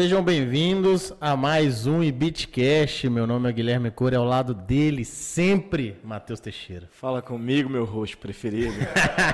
[0.00, 3.10] Sejam bem-vindos a mais um Ibitcast.
[3.10, 6.88] Meu nome é Guilherme Cor, ao lado dele sempre Matheus Teixeira.
[6.94, 8.76] Fala comigo, meu rosto preferido.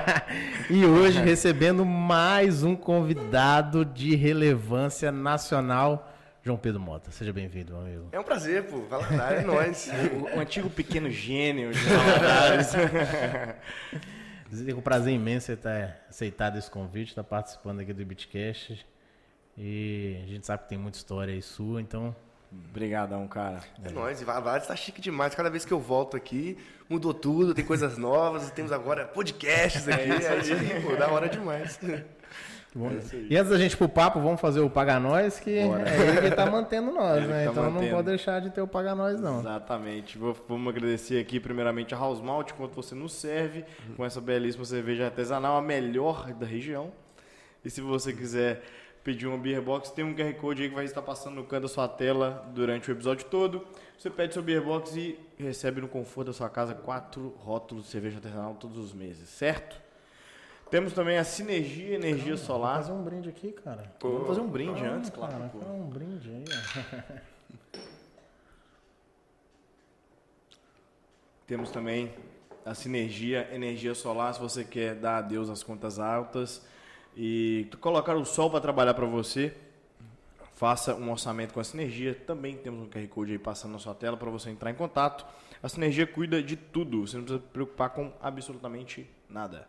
[0.67, 7.11] e hoje recebendo mais um convidado de relevância nacional, João Pedro Mota.
[7.11, 8.07] Seja bem-vindo, meu amigo.
[8.11, 8.79] É um prazer, pô.
[8.89, 9.91] Valadares, é nóis.
[10.33, 12.71] O, o antigo pequeno gênio de Valadares.
[14.73, 18.83] Com prazer imenso você ter aceitado esse convite, estar participando aqui do Ibitcast.
[19.57, 22.15] E a gente sabe que tem muita história aí sua, então.
[22.69, 23.59] Obrigadão, cara.
[23.83, 23.91] É, é.
[23.91, 25.35] nóis, e Valadares tá chique demais.
[25.35, 26.57] Cada vez que eu volto aqui,
[26.89, 30.09] mudou tudo, tem coisas novas, temos agora podcasts aqui.
[30.09, 31.79] É, aí, pô, da hora demais.
[32.77, 35.63] Bom, é e antes da gente ir pro papo, vamos fazer o Paga Nós, que
[35.63, 35.89] Bora.
[35.89, 37.45] é ele que tá mantendo nós, ele né?
[37.45, 37.85] Tá então mantendo.
[37.85, 39.39] não pode deixar de ter o Paga Nós, não.
[39.39, 40.19] Exatamente.
[40.45, 43.63] Vamos agradecer aqui, primeiramente, a House Malt, enquanto você nos serve
[43.95, 46.91] com essa belíssima cerveja artesanal, a melhor da região.
[47.63, 48.61] E se você quiser
[49.05, 51.61] pedir uma beer box, tem um QR Code aí que vai estar passando no canto
[51.61, 53.63] da sua tela durante o episódio todo.
[53.95, 57.91] Você pede seu beer box e recebe no conforto da sua casa quatro rótulos de
[57.91, 59.79] cerveja artesanal todos os meses, certo?
[60.71, 62.81] Temos também a Sinergia Energia Caramba, Solar.
[62.81, 63.83] Vamos fazer um brinde aqui, cara.
[63.99, 65.33] Pô, vamos fazer um brinde antes, claro.
[65.33, 65.59] Cara, pô.
[65.59, 67.79] um brinde aí, ó.
[71.45, 72.11] Temos também
[72.65, 76.65] a Sinergia Energia Solar, se você quer dar adeus às contas altas
[77.15, 79.55] e colocar o sol para trabalhar para você,
[80.53, 82.13] faça um orçamento com a Sinergia.
[82.13, 85.25] Também temos um QR Code aí passando na sua tela para você entrar em contato.
[85.63, 89.67] A Sinergia cuida de tudo, você não precisa se preocupar com absolutamente nada.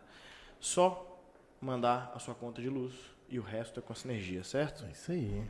[0.59, 1.19] Só
[1.61, 2.93] mandar a sua conta de luz
[3.29, 4.85] e o resto é com a Sinergia, certo?
[4.85, 5.43] É isso aí.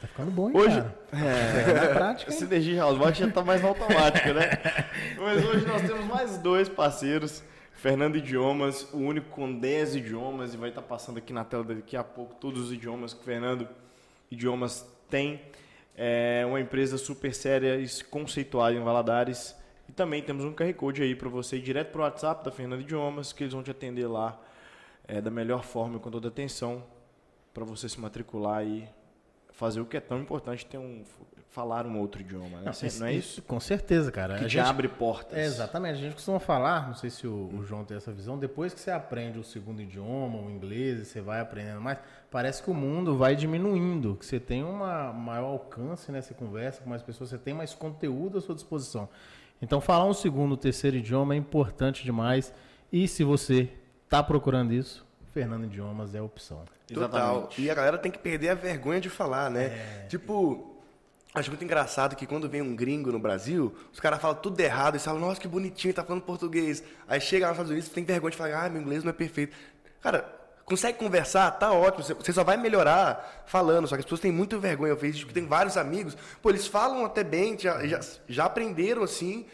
[0.00, 0.98] Tá ficando bom, hein, hoje, cara?
[1.12, 2.30] É, é na prática.
[2.30, 2.76] A Sinergia
[3.14, 4.48] já tá mais automática, né?
[5.18, 7.42] Mas hoje nós temos mais dois parceiros
[7.82, 11.96] Fernando Idiomas, o único com 10 idiomas, e vai estar passando aqui na tela daqui
[11.96, 13.68] a pouco todos os idiomas que Fernando
[14.30, 15.40] Idiomas tem.
[15.96, 19.56] É uma empresa super séria e conceituada em Valadares.
[19.88, 22.52] E também temos um QR Code aí para você ir direto para o WhatsApp da
[22.52, 24.40] Fernando Idiomas, que eles vão te atender lá
[25.08, 26.84] é, da melhor forma, com toda atenção,
[27.52, 28.88] para você se matricular e
[29.50, 31.02] fazer o que é tão importante ter um
[31.52, 32.72] falar um outro idioma, né?
[32.72, 33.42] Não, não é isso?
[33.42, 34.38] Com certeza, cara.
[34.38, 35.38] Que a te gente, abre portas.
[35.38, 35.98] É, exatamente.
[35.98, 38.80] A gente costuma falar, não sei se o, o, João tem essa visão, depois que
[38.80, 41.98] você aprende o segundo idioma, o inglês, e você vai aprendendo mais,
[42.30, 46.22] parece que o mundo vai diminuindo, que você tem um maior alcance, né?
[46.22, 49.06] Você conversa com mais pessoas, você tem mais conteúdo à sua disposição.
[49.60, 52.52] Então, falar um segundo, terceiro idioma é importante demais.
[52.90, 53.68] E se você
[54.04, 56.64] está procurando isso, Fernando Idiomas é a opção.
[56.86, 57.08] Total.
[57.08, 57.62] Exatamente.
[57.62, 59.64] E a galera tem que perder a vergonha de falar, né?
[59.64, 60.06] É...
[60.08, 60.71] Tipo,
[61.34, 64.96] Acho muito engraçado que quando vem um gringo no Brasil, os caras falam tudo errado
[64.96, 66.84] e falam, nossa, que bonitinho, tá falando português.
[67.08, 69.14] Aí chega lá nos Estados Unidos, tem vergonha de falar, ah, meu inglês não é
[69.14, 69.56] perfeito.
[70.02, 70.30] Cara,
[70.66, 74.58] consegue conversar, tá ótimo, você só vai melhorar falando, só que as pessoas têm muita
[74.58, 74.90] vergonha.
[74.90, 79.02] Eu vejo que tem vários amigos, pô, eles falam até bem, já, já, já aprenderam
[79.02, 79.46] assim,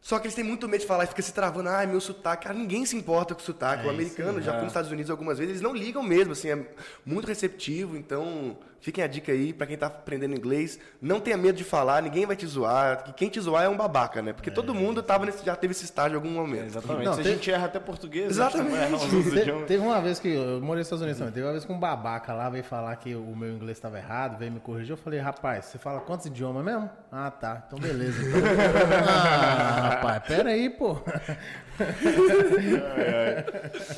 [0.00, 2.44] só que eles têm muito medo de falar e fica se travando, ah, meu sotaque.
[2.44, 3.84] Cara, ninguém se importa com o sotaque.
[3.84, 4.54] É, o americano, já é.
[4.54, 6.58] foi nos Estados Unidos algumas vezes, eles não ligam mesmo, assim, é
[7.04, 7.96] muito receptivo.
[7.96, 10.78] Então, fiquem a dica aí para quem está aprendendo inglês.
[11.00, 13.04] Não tenha medo de falar, ninguém vai te zoar.
[13.04, 14.32] Que quem te zoar é um babaca, né?
[14.32, 16.64] Porque é, todo mundo tava nesse, já teve esse estágio em algum momento.
[16.64, 17.04] É, exatamente.
[17.04, 18.98] Não, Se a gente erra até português, exatamente.
[19.08, 21.72] Te, teve uma vez que eu morei nos Estados Unidos também, teve uma vez que
[21.72, 24.90] um babaca lá veio falar que o meu inglês estava errado, veio me corrigir.
[24.90, 26.90] Eu falei, rapaz, você fala quantos idiomas mesmo?
[27.10, 27.62] Ah, tá.
[27.66, 28.20] Então beleza.
[28.20, 28.40] Então.
[29.08, 30.98] ah, rapaz, pera aí, pô.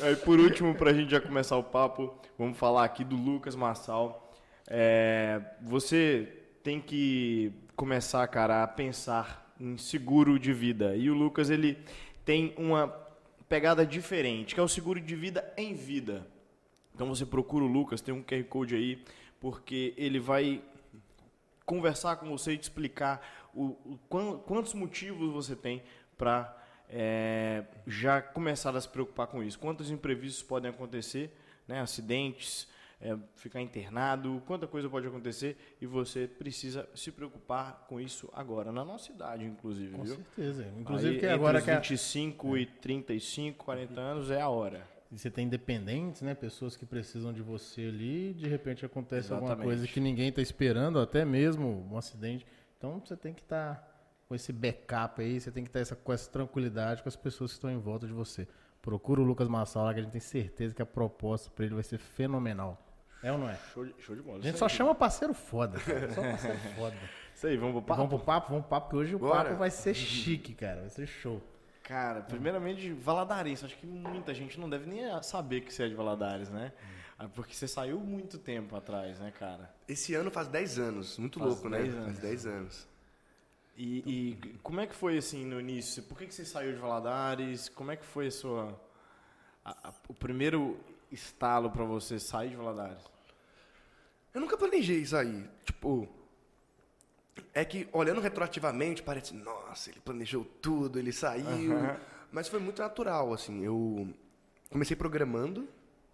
[0.01, 3.55] Aí, por último, para a gente já começar o papo, vamos falar aqui do Lucas
[3.55, 4.24] Massal.
[4.67, 6.27] É, você
[6.63, 10.95] tem que começar, cara, a pensar em seguro de vida.
[10.95, 11.77] E o Lucas, ele
[12.23, 12.87] tem uma
[13.47, 16.25] pegada diferente, que é o seguro de vida em vida.
[16.93, 19.03] Então você procura o Lucas, tem um QR Code aí,
[19.39, 20.61] porque ele vai
[21.65, 23.21] conversar com você e te explicar
[23.53, 23.99] o, o
[24.45, 25.83] quantos motivos você tem
[26.17, 26.55] para
[26.89, 29.59] é, já começar a se preocupar com isso.
[29.59, 31.35] Quantos imprevistos podem acontecer,
[31.67, 31.81] né?
[31.81, 32.67] acidentes,
[33.05, 38.71] é, ficar internado, quanta coisa pode acontecer e você precisa se preocupar com isso agora,
[38.71, 39.95] na nossa idade, inclusive.
[39.95, 40.15] Com viu?
[40.15, 40.67] certeza.
[40.79, 42.61] Inclusive Aí, que agora entre 25 é.
[42.61, 44.87] e 35, 40 anos é a hora.
[45.11, 46.33] E você tem dependentes, né?
[46.33, 49.51] Pessoas que precisam de você ali, de repente acontece Exatamente.
[49.51, 52.43] alguma coisa que ninguém está esperando, até mesmo um acidente.
[52.75, 53.87] Então você tem que estar tá
[54.27, 57.15] com esse backup aí, você tem que estar tá essa, com essa tranquilidade com as
[57.15, 58.47] pessoas que estão em volta de você.
[58.81, 61.83] Procura o Lucas Massala, que a gente tem certeza que a proposta para ele vai
[61.83, 62.84] ser fenomenal.
[63.25, 63.57] É ou não é?
[63.73, 64.37] Show de, show de bola.
[64.37, 66.13] A gente só chama parceiro foda, cara.
[66.13, 66.95] Só parceiro foda.
[67.33, 67.97] Isso aí, vamos pro papo?
[68.03, 69.45] Vamos pro papo, vamos pro papo, porque hoje o Bora.
[69.45, 70.81] papo vai ser chique, cara.
[70.81, 71.41] Vai ser show.
[71.81, 73.63] Cara, primeiramente, Valadares.
[73.63, 76.71] Acho que muita gente não deve nem saber que você é de Valadares, né?
[77.17, 79.73] Ah, Porque você saiu muito tempo atrás, né, cara?
[79.87, 81.17] Esse ano faz 10 anos.
[81.17, 81.99] Muito Faz louco, 10 né?
[82.01, 82.05] anos.
[82.05, 82.87] Faz 10 anos.
[83.77, 84.03] E,
[84.45, 86.03] e como é que foi assim no início?
[86.03, 87.69] Por que, que você saiu de Valadares?
[87.69, 88.79] Como é que foi a sua.
[89.63, 90.77] a- a- o primeiro
[91.11, 93.03] estalo pra você sair de Valadares?
[94.35, 95.49] Eu nunca planejei sair.
[95.63, 96.09] Tipo,
[97.53, 101.77] é que olhando retroativamente, parece, nossa, ele planejou tudo, ele saiu.
[101.77, 101.97] Aham.
[102.33, 103.63] Mas foi muito natural, assim.
[103.63, 104.09] Eu
[104.69, 105.65] comecei programando,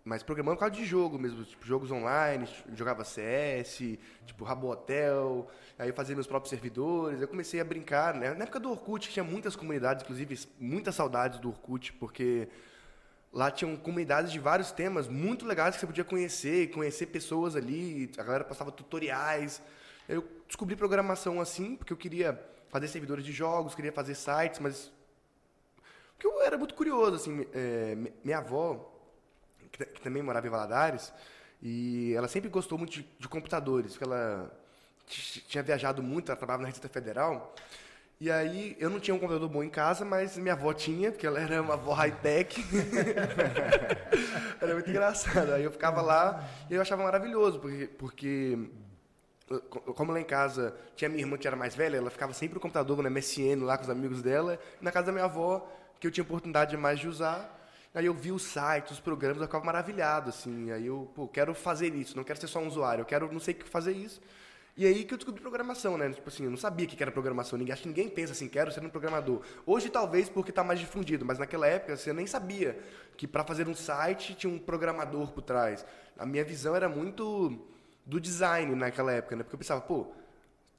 [0.06, 5.50] mas programando por causa de jogo mesmo, tipo, jogos online, jogava CS, tipo, Rabo Hotel,
[5.80, 8.36] aí eu fazia meus próprios servidores, eu comecei a brincar, né?
[8.36, 12.48] Na época do Orkut tinha muitas comunidades, inclusive muitas saudades do Orkut, porque
[13.33, 18.12] lá tinham comunidades de vários temas muito legais que você podia conhecer, conhecer pessoas ali,
[18.18, 19.62] a galera passava tutoriais.
[20.07, 22.39] Eu descobri programação assim, porque eu queria
[22.69, 24.92] fazer servidores de jogos, queria fazer sites, mas
[26.13, 28.94] porque eu era muito curioso, assim, é, mi- minha avó,
[29.72, 31.12] que, que também morava em Valadares,
[31.62, 34.51] e ela sempre gostou muito de, de computadores, porque ela
[35.07, 37.56] tinha viajado muito, ela trabalhava na Receita Federal,
[38.22, 41.26] e aí eu não tinha um computador bom em casa, mas minha avó tinha, porque
[41.26, 42.64] ela era uma avó high-tech.
[44.62, 45.52] era muito engraçado.
[45.54, 48.60] Aí eu ficava lá e eu achava maravilhoso, porque, porque
[49.70, 52.54] co- como lá em casa tinha minha irmã que era mais velha, ela ficava sempre
[52.56, 54.60] no computador, no MSN, lá com os amigos dela.
[54.80, 55.68] E na casa da minha avó,
[56.00, 57.60] que eu tinha oportunidade mais de usar,
[57.94, 60.72] aí eu vi os sites, os programas, eu ficava maravilhado, assim.
[60.72, 63.40] Aí eu, pô, quero fazer isso, não quero ser só um usuário, eu quero não
[63.40, 64.22] sei o que fazer isso.
[64.78, 66.10] E aí que eu descobri programação, né?
[66.12, 67.58] Tipo assim, eu não sabia que era programação.
[67.60, 69.42] Ninguém, acho que ninguém pensa assim, quero ser um programador.
[69.66, 72.80] Hoje talvez porque está mais difundido, mas naquela época você nem sabia
[73.18, 75.86] que para fazer um site tinha um programador por trás.
[76.18, 77.60] A minha visão era muito
[78.06, 79.44] do design naquela época, né?
[79.44, 80.08] Porque eu pensava, pô,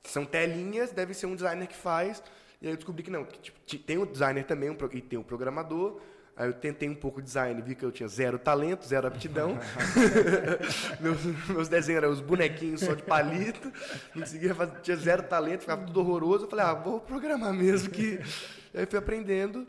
[0.05, 2.23] são telinhas, deve ser um designer que faz.
[2.61, 5.01] E aí eu descobri que não, que, tipo, ti- tem o designer também um, e
[5.01, 6.01] tem o programador.
[6.35, 9.59] Aí eu tentei um pouco de design, vi que eu tinha zero talento, zero aptidão.
[10.99, 13.71] meus, meus desenhos eram os bonequinhos só de palito,
[14.15, 16.45] não conseguia fazer, tinha zero talento, ficava tudo horroroso.
[16.47, 18.19] Eu falei, ah, vou programar mesmo que.
[18.75, 19.67] Aí fui aprendendo,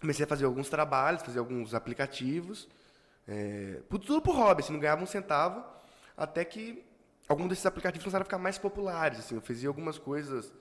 [0.00, 2.68] comecei a fazer alguns trabalhos, fazer alguns aplicativos.
[3.28, 5.62] É, tudo por hobby, assim, não ganhava um centavo,
[6.16, 6.84] até que
[7.28, 9.18] alguns desses aplicativos começaram a ficar mais populares.
[9.18, 10.52] Assim, eu fazia algumas coisas,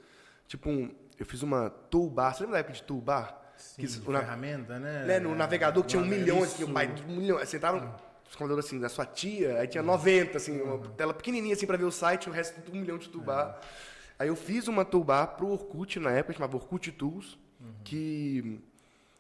[0.45, 3.40] tipo, um, eu fiz uma toolbar, você lembra da época de toolbar?
[3.61, 5.05] Sim, Que o ferramenta, né?
[5.05, 7.37] né, no navegador que tinha um milhão, assim, um pai, um milhão.
[7.37, 11.77] No computador assim, da sua tia, aí tinha 90, assim, uma tela pequenininha assim para
[11.77, 13.59] ver o site, o resto um milhão de toolbar.
[14.17, 17.37] Aí eu fiz uma toolbar pro Orkut na época, chamava Orkut Tools,
[17.83, 18.61] que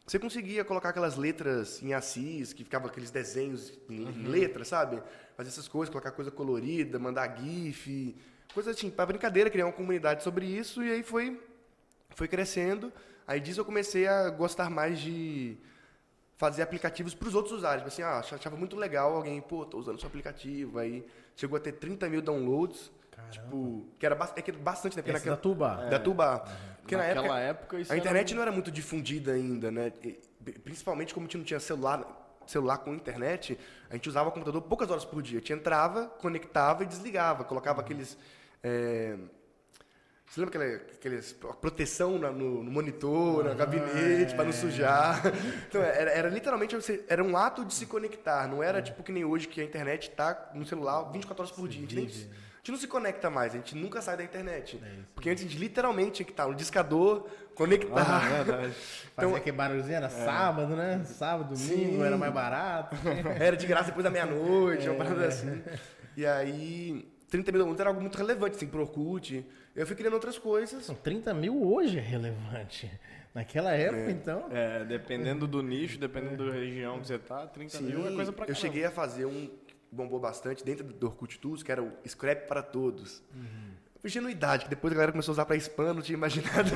[0.05, 5.01] você conseguia colocar aquelas letras em Assis, que ficava aqueles desenhos em, em letra, sabe?
[5.37, 8.15] Fazer essas coisas, colocar coisa colorida, mandar GIF,
[8.53, 11.39] coisa assim, para brincadeira, criar uma comunidade sobre isso, e aí foi,
[12.09, 12.91] foi crescendo.
[13.31, 15.57] Aí disso eu comecei a gostar mais de
[16.35, 17.81] fazer aplicativos para os outros usuários.
[17.83, 20.77] Tipo Assim, ah, achava muito legal alguém, pô, tô usando seu aplicativo.
[20.77, 22.91] Aí chegou a ter 30 mil downloads.
[23.29, 25.01] Tipo, que era, é que era bastante, né?
[25.01, 25.75] Porque Esse da naquela, Tuba.
[25.89, 26.39] da Tuba.
[26.81, 29.93] Porque na Naquela época, época, isso a era internet não era muito difundida ainda, né?
[30.03, 30.19] E,
[30.59, 32.03] principalmente como a gente não tinha celular,
[32.45, 33.57] celular com internet,
[33.89, 35.37] a gente usava o computador poucas horas por dia.
[35.37, 37.45] A gente entrava, conectava e desligava.
[37.45, 38.17] Colocava aqueles...
[38.61, 39.17] é,
[40.31, 45.21] Você lembra aquela, aqueles, proteção na- no, no monitor, no gabinete, para não sujar?
[45.67, 46.75] Então, era, era literalmente,
[47.09, 48.47] era um ato de se conectar.
[48.47, 51.67] Não era tipo que nem hoje, que a internet está no celular 24 horas por
[51.67, 51.79] dia.
[51.79, 54.81] A gente, nem- a gente não se conecta mais, a gente nunca sai da internet.
[55.13, 58.01] Porque antes a gente literalmente tinha que estar no discador, conectar.
[58.01, 58.71] Ah, verdade.
[59.13, 61.03] Fazia Então- aquele barulhozinho, era sábado, né?
[61.03, 62.03] Sábado, domingo, Sim.
[62.03, 62.95] era mais barato.
[63.37, 65.61] Era de graça depois da meia-noite, uma parada assim.
[66.15, 69.45] E aí, 30 mil era algo muito relevante, assim, pro Orkut.
[69.75, 70.85] Eu fui criando outras coisas.
[70.85, 72.91] São 30 mil hoje é relevante.
[73.33, 74.47] Naquela época, então.
[74.51, 78.31] É, dependendo do nicho, dependendo da região que você tá, 30 Sim, mil é coisa
[78.33, 78.55] pra eu caramba.
[78.55, 82.45] cheguei a fazer um que bombou bastante dentro do Orkut Tools, que era o Scrap
[82.47, 83.23] para Todos.
[84.03, 86.71] Ingenuidade, que depois a galera começou a usar para spam, não tinha imaginado.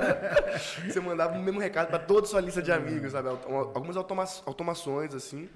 [0.86, 3.28] Você mandava o mesmo recado para toda a sua lista de amigos, sabe?
[3.28, 5.50] Algumas automa automações, assim.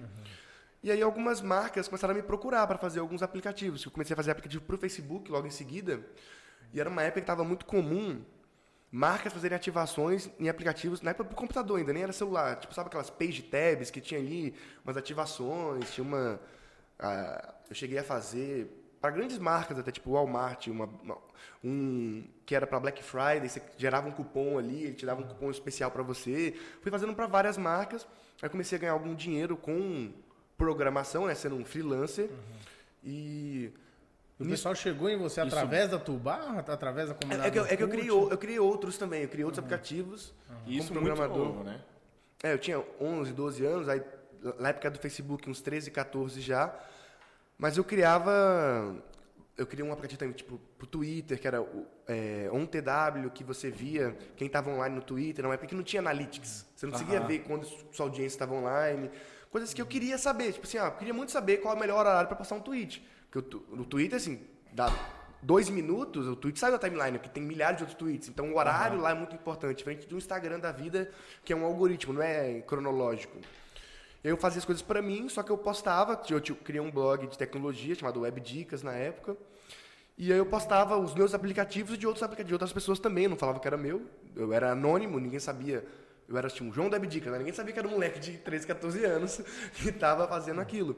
[0.83, 3.83] E aí algumas marcas começaram a me procurar para fazer alguns aplicativos.
[3.85, 6.01] Eu comecei a fazer aplicativo para o Facebook logo em seguida.
[6.75, 8.21] E era uma época que estava muito comum
[8.91, 12.57] marcas fazerem ativações em aplicativos, na época pro computador ainda, nem era celular.
[12.57, 14.55] Tipo, sabe aquelas page tabs que tinha ali,
[14.85, 16.41] umas ativações, tinha uma...
[17.69, 18.69] eu cheguei a fazer
[19.01, 21.19] para grandes marcas, até tipo Walmart, uma, uma-
[21.63, 25.27] um que era para Black Friday, você gerava um cupom ali, ele te dava um
[25.27, 26.55] cupom especial para você.
[26.81, 28.07] Fui fazendo para várias marcas,
[28.43, 30.13] aí comecei a ganhar algum dinheiro com
[30.57, 32.31] programação, né, sendo um freelancer.
[33.03, 33.73] E
[34.39, 37.67] O pessoal chegou em você através da Tubar, através da É, comunidade é que, eu-
[37.67, 40.35] é que eu, criei, eu criei outros também, eu criei outros aplicativos
[40.67, 41.47] Isso como muito programador.
[41.47, 41.81] novo, né?
[42.43, 44.03] É, eu tinha 11, 12 anos, aí
[44.59, 46.75] na época do Facebook, uns 13, 14 já.
[47.57, 48.95] Mas eu criava.
[49.57, 53.71] Eu criei um aplicativo também, tipo, pro Twitter, que era o é, OnTW, que você
[53.71, 56.67] via quem estava online no Twitter, numa época que não tinha analytics.
[56.75, 57.29] Você não conseguia Aham.
[57.29, 59.09] ver quando sua audiência estava online.
[59.53, 60.53] Coisas que eu queria saber.
[60.53, 62.61] Tipo assim, ah, eu queria muito saber qual é o melhor horário para postar um
[62.61, 63.07] tweet.
[63.35, 64.41] Porque o, Twitter, assim,
[64.73, 64.93] dá
[65.43, 68.29] dois minutos, o tweet sai da timeline, porque tem milhares de outros tweets.
[68.29, 71.11] Então o horário lá é muito importante, diferente do Instagram da vida,
[71.45, 73.37] que é um algoritmo, não é cronológico.
[74.23, 77.37] Eu fazia as coisas para mim, só que eu postava, eu criei um blog de
[77.37, 79.37] tecnologia chamado Web Dicas na época.
[80.17, 83.25] E aí eu postava os meus aplicativos e de outros aplicativos de outras pessoas também,
[83.25, 84.03] eu não falava que era meu.
[84.37, 85.85] Eu era anônimo, ninguém sabia.
[86.29, 87.39] Eu era tipo, um João da Web Dicas, né?
[87.39, 89.43] ninguém sabia que era um moleque de 13, 14 anos
[89.75, 90.97] que estava fazendo aquilo.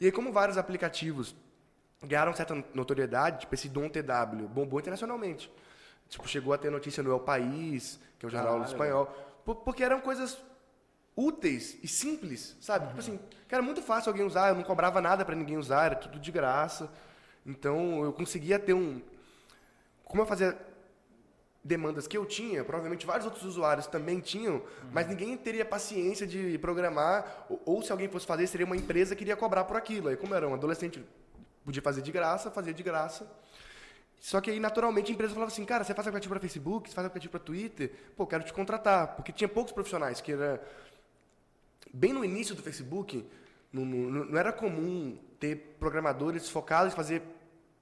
[0.00, 1.34] E aí como vários aplicativos
[2.02, 5.50] ganharam certa notoriedade, tipo esse Dom TW, bombou internacionalmente.
[6.08, 9.06] Tipo, chegou a ter notícia no El País, que é o jornal Caralho, espanhol,
[9.44, 10.38] por- porque eram coisas
[11.16, 12.88] úteis e simples, sabe?
[12.88, 15.86] Tipo assim, que era muito fácil alguém usar, eu não cobrava nada para ninguém usar,
[15.86, 16.90] era tudo de graça.
[17.46, 19.00] Então, eu conseguia ter um
[20.04, 20.58] como eu fazia
[21.62, 26.58] demandas que eu tinha, provavelmente vários outros usuários também tinham, mas ninguém teria paciência de
[26.58, 30.08] programar, ou, ou se alguém fosse fazer, seria uma empresa que iria cobrar por aquilo.
[30.08, 31.04] Aí, como eu era um adolescente,
[31.64, 33.30] podia fazer de graça, fazia de graça.
[34.20, 36.94] Só que aí, naturalmente, a empresa falava assim, cara, você faz aplicativo para Facebook, você
[36.94, 39.16] faz aplicativo para Twitter, pô, quero te contratar.
[39.16, 40.60] Porque tinha poucos profissionais, que era...
[41.92, 43.26] Bem no início do Facebook,
[43.72, 47.22] não, não- não era comum ter programadores focados em fazer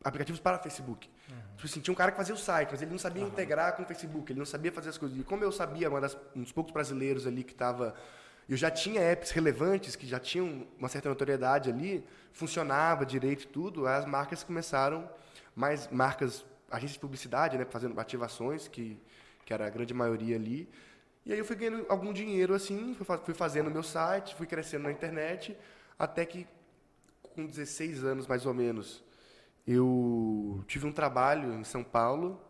[0.03, 1.11] aplicativos para Facebook.
[1.57, 3.83] Tipo assim, tinha um cara que fazia o site, mas ele não sabia integrar com
[3.83, 5.19] o Facebook, ele não sabia fazer as coisas.
[5.19, 7.95] E como eu sabia, uma das, um dos poucos brasileiros ali que estava...
[8.49, 13.47] Eu já tinha apps relevantes, que já tinham uma certa notoriedade ali, funcionava direito e
[13.47, 15.09] tudo, aí as marcas começaram,
[15.55, 18.99] mais marcas, agências de publicidade, né, fazendo ativações, que,
[19.45, 20.69] que era a grande maioria ali.
[21.27, 24.47] E aí eu fui ganhando algum dinheiro assim, fui, fa- fui fazendo meu site, fui
[24.47, 25.55] crescendo na internet,
[25.99, 26.47] até que
[27.35, 29.05] com 16 anos mais ou menos,
[29.67, 32.41] eu tive um trabalho em São Paulo,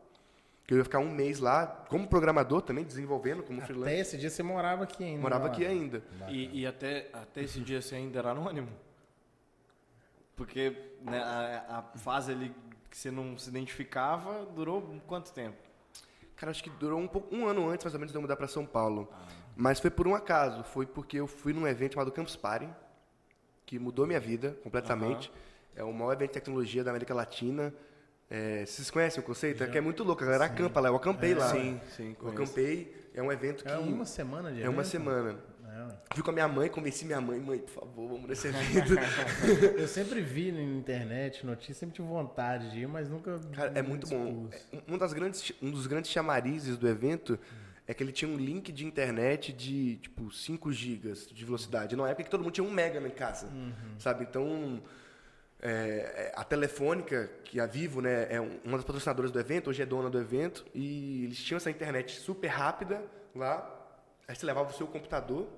[0.68, 3.90] que eu ia ficar um mês lá, como programador também, desenvolvendo como freelancer.
[3.90, 5.22] Até esse dia você morava aqui ainda.
[5.22, 5.50] Morava lá.
[5.50, 6.02] aqui ainda.
[6.28, 8.68] E, e até, até esse dia você ainda era anônimo?
[10.36, 12.54] Porque né, a, a fase ali
[12.90, 15.56] que você não se identificava durou quanto tempo?
[16.36, 18.36] Cara, acho que durou um, pouco, um ano antes, mais ou menos, de eu mudar
[18.36, 19.10] para São Paulo.
[19.56, 20.62] Mas foi por um acaso.
[20.64, 22.68] Foi porque eu fui num evento chamado Campus Party,
[23.64, 25.32] que mudou minha vida completamente.
[25.74, 27.72] É o maior evento de tecnologia da América Latina.
[28.30, 29.62] É, vocês conhecem o conceito?
[29.64, 30.22] É que é muito louco.
[30.22, 30.88] A galera acampa lá.
[30.88, 31.48] Eu acampei lá.
[31.50, 32.42] Sim, sim, Eu conheço.
[32.42, 33.08] acampei.
[33.14, 33.70] É um evento que...
[33.70, 34.86] É uma semana de É uma evento?
[34.90, 35.38] semana.
[35.66, 36.14] É.
[36.14, 38.94] Fui com a minha mãe, convenci minha mãe, mãe, por favor, vamos nesse evento.
[39.78, 43.38] Eu sempre vi na internet notícia, sempre tive vontade de ir, mas nunca.
[43.52, 44.48] Cara, é muito bom.
[44.88, 47.38] Um, das grandes, um dos grandes chamarizes do evento
[47.86, 51.96] é que ele tinha um link de internet de, tipo, 5 gigas de velocidade.
[51.96, 53.48] Na época que todo mundo tinha um mega em casa,
[53.98, 54.24] sabe?
[54.28, 54.82] Então,
[55.60, 59.70] é, é, a Telefônica, que a Vivo, né, é um- uma das patrocinadoras do evento,
[59.70, 63.02] hoje é dona do evento, e eles tinham essa internet super rápida
[63.34, 63.74] lá.
[64.26, 65.48] Aí você levava o seu computador,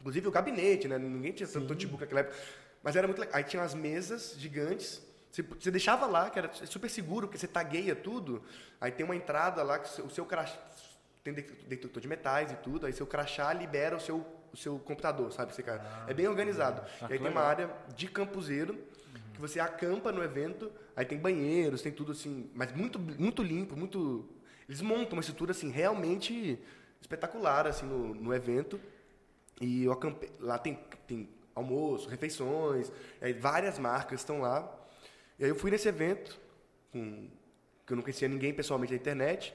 [0.00, 0.98] inclusive o gabinete, né?
[0.98, 2.36] Ninguém tinha tanto notebook naquela época.
[2.82, 3.34] Mas era muito legal.
[3.36, 5.02] Aí tinha umas mesas gigantes.
[5.30, 8.42] Você, você deixava lá, que era super seguro, porque você tagueia tudo.
[8.80, 10.58] Aí tem uma entrada lá que o seu, crachá.
[11.24, 12.84] Tem det- detector de metais e tudo.
[12.84, 15.54] Aí seu crachá libera o seu, o seu computador, sabe?
[15.54, 16.82] Você, cara, é bem organizado.
[17.00, 18.76] Ah, e aí tem uma área de campuseiro
[19.42, 20.70] você acampa no evento.
[20.94, 22.48] Aí tem banheiros, tem tudo assim.
[22.54, 24.24] Mas muito, muito limpo, muito.
[24.68, 26.58] Eles montam uma estrutura assim, realmente
[27.00, 28.80] espetacular assim, no, no evento.
[29.60, 29.98] E eu.
[30.38, 34.72] Lá tem, tem almoço, refeições, aí várias marcas estão lá.
[35.38, 36.40] E aí eu fui nesse evento,
[36.92, 37.28] com,
[37.84, 39.52] que eu não conhecia ninguém pessoalmente na internet.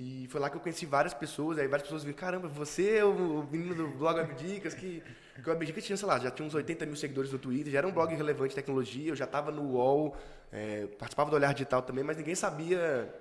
[0.00, 3.04] E foi lá que eu conheci várias pessoas, aí várias pessoas viram, caramba, você é
[3.04, 5.02] o menino do blog Web Dicas, que,
[5.42, 7.72] que o Web Dicas tinha, sei lá, já tinha uns 80 mil seguidores no Twitter,
[7.72, 10.16] já era um blog relevante de tecnologia, eu já estava no UOL,
[10.52, 13.12] é, participava do Olhar Digital também, mas ninguém sabia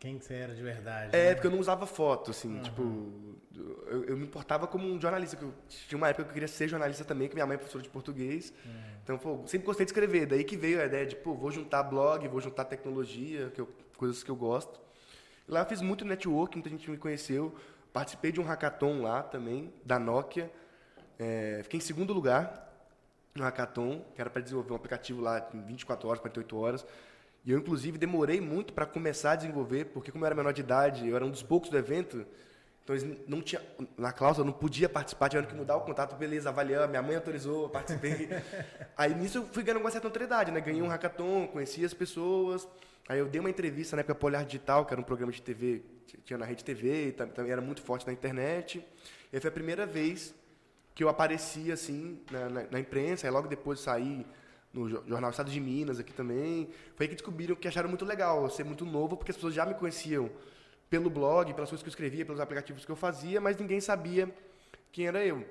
[0.00, 1.14] Quem que você era de verdade?
[1.14, 1.34] é, né?
[1.34, 2.82] porque eu não usava foto, assim, tipo,
[3.86, 6.48] eu, eu me importava como um jornalista, que eu tinha uma época que eu queria
[6.48, 8.52] ser jornalista também, que minha mãe é professora de português,
[9.04, 11.84] então, pô, sempre gostei de escrever, daí que veio a ideia de, pô, vou juntar
[11.84, 14.87] blog, vou juntar tecnologia, que eu- coisas que eu gosto.
[15.48, 17.54] Lá eu fiz muito networking, muita gente me conheceu,
[17.90, 20.52] participei de um hackathon lá também, da Nokia,
[21.18, 22.68] é, fiquei em segundo lugar
[23.34, 26.86] no hackathon, que era para desenvolver um aplicativo lá em 24 horas, 48 horas.
[27.44, 30.60] E eu, inclusive, demorei muito para começar a desenvolver, porque como eu era menor de
[30.60, 32.26] idade, eu era um dos poucos do evento,
[32.84, 33.62] Então eles não tinha
[33.96, 37.70] na cláusula não podia participar, tiveram que mudar o contato, beleza, avaliamos, minha mãe autorizou,
[37.70, 38.28] participei.
[38.96, 40.60] aí nisso eu fui ganhando uma certa autoridade, né?
[40.60, 42.68] Ganhei um hackathon, conheci as pessoas.
[43.08, 45.40] Aí eu dei uma entrevista na época para Olhar Digital, que era um programa de
[45.40, 45.82] TV,
[46.24, 48.84] tinha na Rede TV, também era muito forte na internet.
[49.32, 50.34] E foi a primeira vez
[50.94, 54.26] que eu apareci assim na, na, na imprensa, aí logo depois saí
[54.72, 56.68] no Jornal Estado de Minas aqui também.
[56.96, 59.64] Foi aí que descobriram que acharam muito legal, ser muito novo, porque as pessoas já
[59.64, 60.30] me conheciam
[60.90, 64.28] pelo blog, pelas coisas que eu escrevia, pelos aplicativos que eu fazia, mas ninguém sabia
[64.92, 65.46] quem era eu.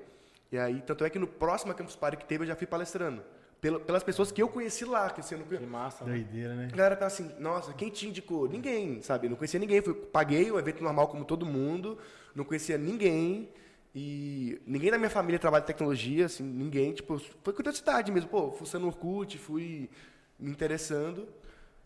[0.52, 3.22] E aí, tanto é que no próximo Campus Party que teve, eu já fui palestrando.
[3.60, 5.10] Pelas pessoas que eu conheci lá.
[5.10, 5.44] Que, assim, não...
[5.44, 6.04] que massa.
[6.04, 6.12] Né?
[6.12, 6.68] Doideira, né?
[6.72, 8.48] A galera tá assim, nossa, quem te indicou?
[8.48, 9.28] Ninguém, sabe?
[9.28, 9.82] Não conhecia ninguém.
[9.82, 11.98] Fui, paguei um evento normal como todo mundo,
[12.34, 13.48] não conhecia ninguém.
[13.94, 16.92] E ninguém da minha família trabalha em tecnologia, assim, ninguém.
[16.92, 18.30] Tipo, foi curiosidade mesmo.
[18.30, 19.90] Pô, fui no Orkut, fui
[20.38, 21.28] me interessando.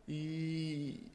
[0.06, 1.10] E,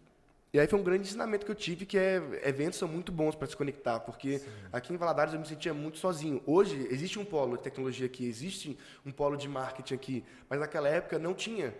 [0.57, 3.35] e aí foi um grande ensinamento que eu tive, que é eventos são muito bons
[3.35, 4.49] para se conectar, porque Sim.
[4.73, 6.41] aqui em Valadares eu me sentia muito sozinho.
[6.47, 10.89] Hoje existe um polo de tecnologia aqui, existe um polo de marketing aqui, mas naquela
[10.89, 11.75] época não tinha.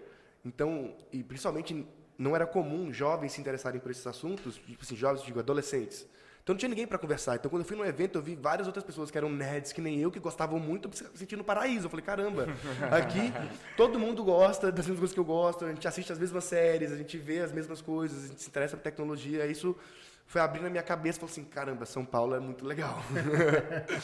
[0.46, 1.88] Então, e principalmente
[2.20, 6.08] não era comum jovens se interessarem por esses assuntos, tipo assim, jovens, digo, adolescentes.
[6.48, 7.36] Então não tinha ninguém para conversar.
[7.36, 9.82] Então quando eu fui num evento, eu vi várias outras pessoas que eram nerds, que
[9.82, 11.88] nem eu, que gostavam muito, me senti no paraíso.
[11.88, 12.48] Eu falei, caramba,
[12.90, 13.34] aqui
[13.76, 16.90] todo mundo gosta das mesmas coisas que eu gosto, a gente assiste as mesmas séries,
[16.94, 19.46] a gente vê as mesmas coisas, a gente se interessa por tecnologia.
[19.46, 19.76] Isso
[20.26, 22.98] foi abrindo a minha cabeça e falou assim, caramba, São Paulo é muito legal.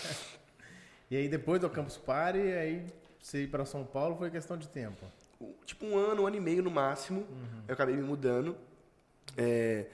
[1.09, 2.85] e aí depois do Campus Party, aí
[3.21, 5.05] você ir para São Paulo foi questão de tempo?
[5.65, 7.63] Tipo um ano, um ano e meio no máximo, uhum.
[7.69, 8.57] eu acabei me mudando.
[9.37, 9.85] É,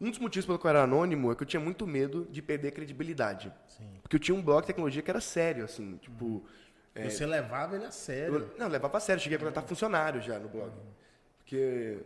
[0.00, 2.40] um dos motivos pelo qual eu era anônimo é que eu tinha muito medo de
[2.40, 3.52] perder credibilidade.
[3.66, 3.98] Sim.
[4.00, 6.24] Porque eu tinha um blog de tecnologia que era sério, assim, tipo...
[6.24, 6.42] Uhum.
[6.94, 8.34] É, Você levava ele a sério?
[8.34, 9.22] Eu, não, levava a sério.
[9.22, 10.68] Cheguei a contratar funcionário já no blog.
[10.68, 10.86] Uhum.
[11.38, 11.98] Porque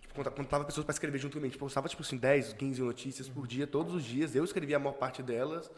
[0.00, 1.50] tipo, contratava pessoas para escrever junto comigo.
[1.50, 4.34] Tipo, eu postava, tipo assim, 10, 15 notícias por dia, todos os dias.
[4.34, 5.70] Eu escrevia a maior parte delas.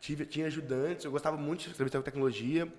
[0.00, 1.04] Tive, tinha ajudantes.
[1.04, 2.72] Eu gostava muito de escrever sobre tecnologia.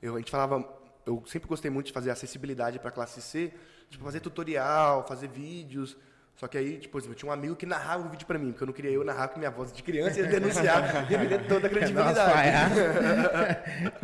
[0.00, 0.66] Eu, a gente falava...
[1.06, 3.52] Eu sempre gostei muito de fazer acessibilidade para a classe C.
[3.88, 5.96] Tipo, fazer tutorial, fazer vídeos
[6.36, 8.62] só que aí, tipo, eu tinha um amigo que narrava o vídeo pra mim, porque
[8.62, 11.46] eu não queria eu narrar com minha voz de criança e ia denunciar, ia perder
[11.46, 12.80] toda a credibilidade.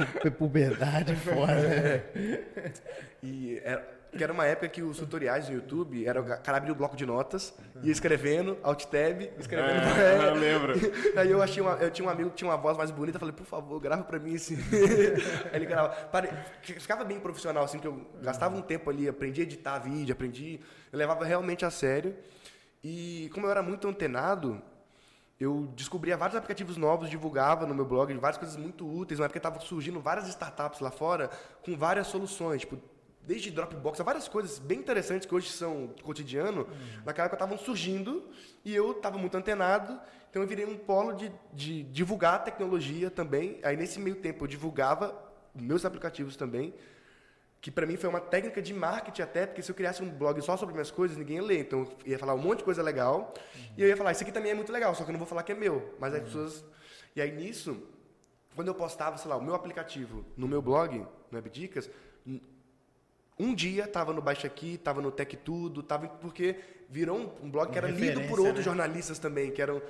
[0.22, 1.52] Foi puberdade fora.
[1.52, 2.02] É.
[3.22, 6.72] E era, que era uma época que os tutoriais no YouTube, era o cara abria
[6.72, 9.86] o bloco de notas, ia escrevendo, alt tab, escrevendo.
[9.98, 10.74] É, eu lembro.
[11.16, 13.34] Aí eu achei uma, eu tinha um amigo que tinha uma voz mais bonita, falei,
[13.34, 14.56] por favor, grava pra mim assim.
[15.50, 15.94] Aí ele gravava.
[16.08, 16.28] Pare...
[16.60, 20.60] Ficava bem profissional, assim, porque eu gastava um tempo ali, aprendi a editar vídeo, aprendi.
[20.92, 22.14] Eu levava realmente a sério.
[22.84, 24.60] E como eu era muito antenado,
[25.40, 29.38] eu descobria vários aplicativos novos, divulgava no meu blog, várias coisas muito úteis, uma época
[29.38, 31.30] estava surgindo várias startups lá fora
[31.64, 32.78] com várias soluções, tipo
[33.26, 37.02] desde Dropbox a várias coisas bem interessantes que hoje são cotidiano, uhum.
[37.04, 38.28] naquela época estavam surgindo
[38.64, 43.10] e eu estava muito antenado, então eu virei um polo de, de divulgar a tecnologia
[43.10, 43.60] também.
[43.62, 45.16] Aí nesse meio tempo eu divulgava
[45.54, 46.74] meus aplicativos também,
[47.60, 50.40] que para mim foi uma técnica de marketing até, porque se eu criasse um blog
[50.42, 51.60] só sobre minhas coisas, ninguém ia ler.
[51.60, 53.62] Então eu ia falar um monte de coisa legal uhum.
[53.76, 55.28] e eu ia falar, isso aqui também é muito legal, só que eu não vou
[55.28, 55.94] falar que é meu.
[56.00, 56.18] Mas uhum.
[56.18, 56.64] as pessoas...
[57.14, 57.80] E aí nisso,
[58.56, 60.98] quando eu postava, sei lá, o meu aplicativo no meu blog,
[61.30, 61.90] no Webdicas,
[63.42, 66.56] um dia estava no Baixa Aqui, estava no Tech Tudo, tava, porque
[66.88, 68.62] virou um, um blog que era lido por outros né?
[68.62, 69.82] jornalistas também, que eram.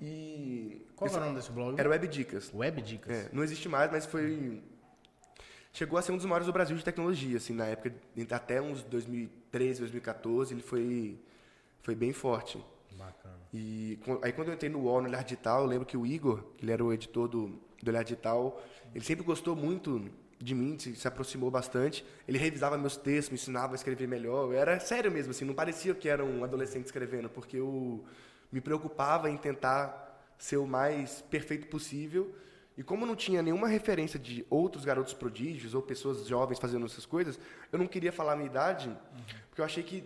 [0.00, 1.78] E, Qual é o nome desse blog?
[1.78, 2.50] Era Web Dicas.
[2.54, 3.16] Web Dicas.
[3.16, 4.62] É, não existe mais, mas foi.
[5.72, 7.92] Chegou a ser um dos maiores do Brasil de tecnologia, assim, na época,
[8.30, 11.18] até uns 2013, 2014, ele foi,
[11.82, 12.62] foi bem forte.
[12.92, 13.40] Bacana.
[13.52, 16.44] E aí quando eu entrei no UOL, no Olhar Digital, eu lembro que o Igor,
[16.56, 18.62] que ele era o editor do, do Olhar Digital,
[18.94, 20.08] ele sempre gostou muito
[20.44, 22.04] de mim, se, se, aproximou bastante.
[22.28, 24.52] Ele revisava meus textos, me ensinava a escrever melhor.
[24.52, 28.04] Eu era sério mesmo, assim, não parecia que era um adolescente escrevendo, porque eu
[28.52, 32.34] me preocupava em tentar ser o mais perfeito possível.
[32.76, 37.06] E como não tinha nenhuma referência de outros garotos prodígios ou pessoas jovens fazendo essas
[37.06, 37.38] coisas,
[37.72, 38.96] eu não queria falar a minha idade, uhum.
[39.48, 40.04] porque eu achei que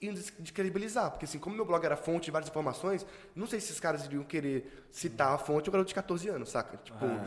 [0.00, 3.04] e descredibilizar, porque assim, como meu blog era fonte de várias informações,
[3.36, 6.48] não sei se esses caras iriam querer citar a fonte o garoto de 14 anos,
[6.48, 6.78] saca?
[6.78, 7.22] Tipo, ah,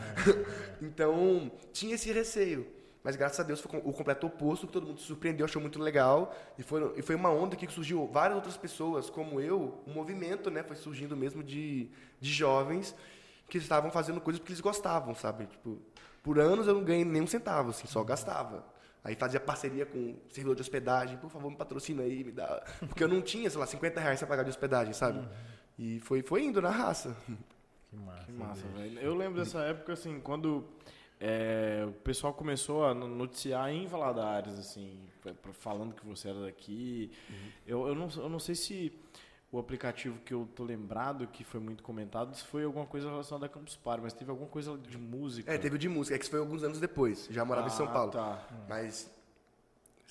[0.80, 0.82] é.
[0.84, 2.66] então, tinha esse receio.
[3.04, 5.78] Mas graças a Deus foi o completo oposto, que todo mundo se surpreendeu, achou muito
[5.78, 6.34] legal.
[6.58, 10.50] E foi, e foi uma onda que surgiu várias outras pessoas, como eu, um movimento,
[10.50, 10.62] né?
[10.62, 12.94] Foi surgindo mesmo de, de jovens
[13.46, 15.46] que estavam fazendo coisas porque eles gostavam, sabe?
[15.46, 15.78] Tipo,
[16.22, 18.64] por anos eu não ganhei nem um centavo, assim, só gastava.
[19.04, 22.64] Aí fazia parceria com servidor de hospedagem, por favor, me patrocina aí, me dá.
[22.88, 25.18] Porque eu não tinha, sei lá, 50 reais pra pagar de hospedagem, sabe?
[25.18, 25.28] Uhum.
[25.78, 27.14] E foi, foi indo na raça.
[27.90, 28.24] Que massa.
[28.24, 28.98] Que massa, velho.
[28.98, 30.64] Eu lembro dessa época, assim, quando
[31.20, 34.98] é, o pessoal começou a noticiar em Valadares, assim,
[35.52, 37.10] falando que você era daqui.
[37.28, 37.50] Uhum.
[37.66, 38.92] Eu, eu, não, eu não sei se
[39.54, 43.48] o aplicativo que eu tô lembrado que foi muito comentado foi alguma coisa relacionada a
[43.48, 45.52] Campus Party, mas teve alguma coisa de música.
[45.52, 47.28] É, teve de música, é que isso foi alguns anos depois.
[47.30, 48.10] Já morava em São Ah, Paulo.
[48.10, 48.44] tá.
[48.68, 49.08] Mas.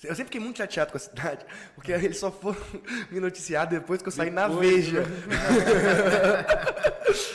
[0.02, 1.44] Eu sempre fiquei muito chateado com a cidade,
[1.76, 2.58] porque eles só foram
[3.12, 5.02] me noticiar depois que eu saí na Depois, Veja.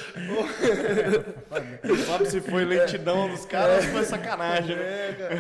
[1.84, 5.10] Não sabe se foi lentidão dos caras ou foi sacanagem, né?
[5.10, 5.36] É, cara.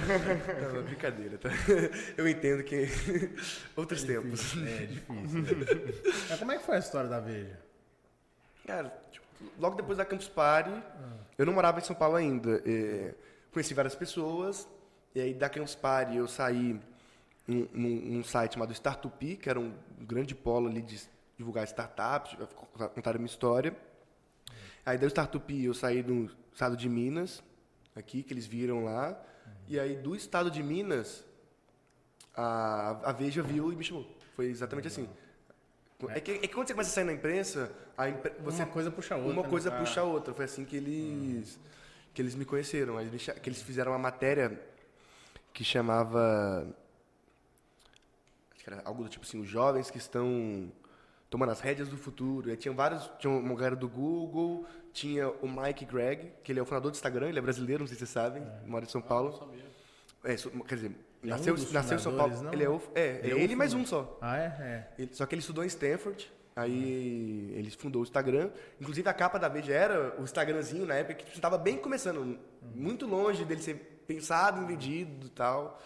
[0.73, 1.49] Não, é brincadeira, tá?
[2.17, 2.87] Eu entendo que.
[3.75, 4.55] Outros tempos.
[4.57, 5.45] É difícil.
[6.29, 7.59] Mas como é que foi a história da Veja?
[8.65, 9.25] Cara, tipo,
[9.59, 10.71] logo depois da Campus Party,
[11.37, 12.61] eu não morava em São Paulo ainda.
[12.65, 13.13] é,
[13.51, 14.67] conheci várias pessoas,
[15.15, 16.79] e aí da Campus Party eu saí
[17.47, 20.99] num, num- num site chamado Startup, que era um grande polo ali de
[21.37, 22.45] divulgar startups, de
[22.93, 23.73] contar a minha história.
[24.89, 27.43] Aí da Startup eu saí do estado de Minas,
[27.95, 29.15] aqui, que eles viram lá.
[29.67, 31.23] E aí do estado de Minas,
[32.35, 34.03] a, a Veja viu e me chamou.
[34.35, 35.07] Foi exatamente assim.
[36.07, 38.71] É que, é que quando você começa a sair na imprensa, a impre- você Uma
[38.71, 39.31] coisa puxa a outra.
[39.33, 39.49] uma né?
[39.49, 40.33] coisa puxa a outra.
[40.33, 41.59] Foi assim que eles
[42.11, 42.95] que eles me conheceram.
[43.43, 44.59] Que eles fizeram uma matéria
[45.53, 46.65] que chamava
[48.55, 50.71] acho que era algo do tipo assim, os jovens que estão
[51.29, 52.49] tomando as rédeas do futuro.
[52.49, 56.61] Aí tinha vários, tinha uma galera do Google, tinha o Mike Gregg, que ele é
[56.61, 59.01] o fundador do Instagram, ele é brasileiro, não sei se vocês sabem, mora em São
[59.01, 59.51] Paulo.
[60.23, 60.91] É, so- quer dizer,
[61.23, 62.41] Ele é um nasceu, nasceu em São Paulo.
[62.43, 62.53] não?
[62.53, 64.17] Ele é o, é, é Ele é ele mais um só.
[64.21, 64.45] Ah, é?
[64.59, 64.87] É.
[64.99, 68.51] Ele- só que ele estudou em Stanford, aí ele fundou o Instagram.
[68.81, 72.37] Inclusive a capa da Veja era o Instagramzinho na época que estava bem começando,
[72.75, 73.75] muito longe dele ser
[74.07, 75.81] pensado vendido e tal.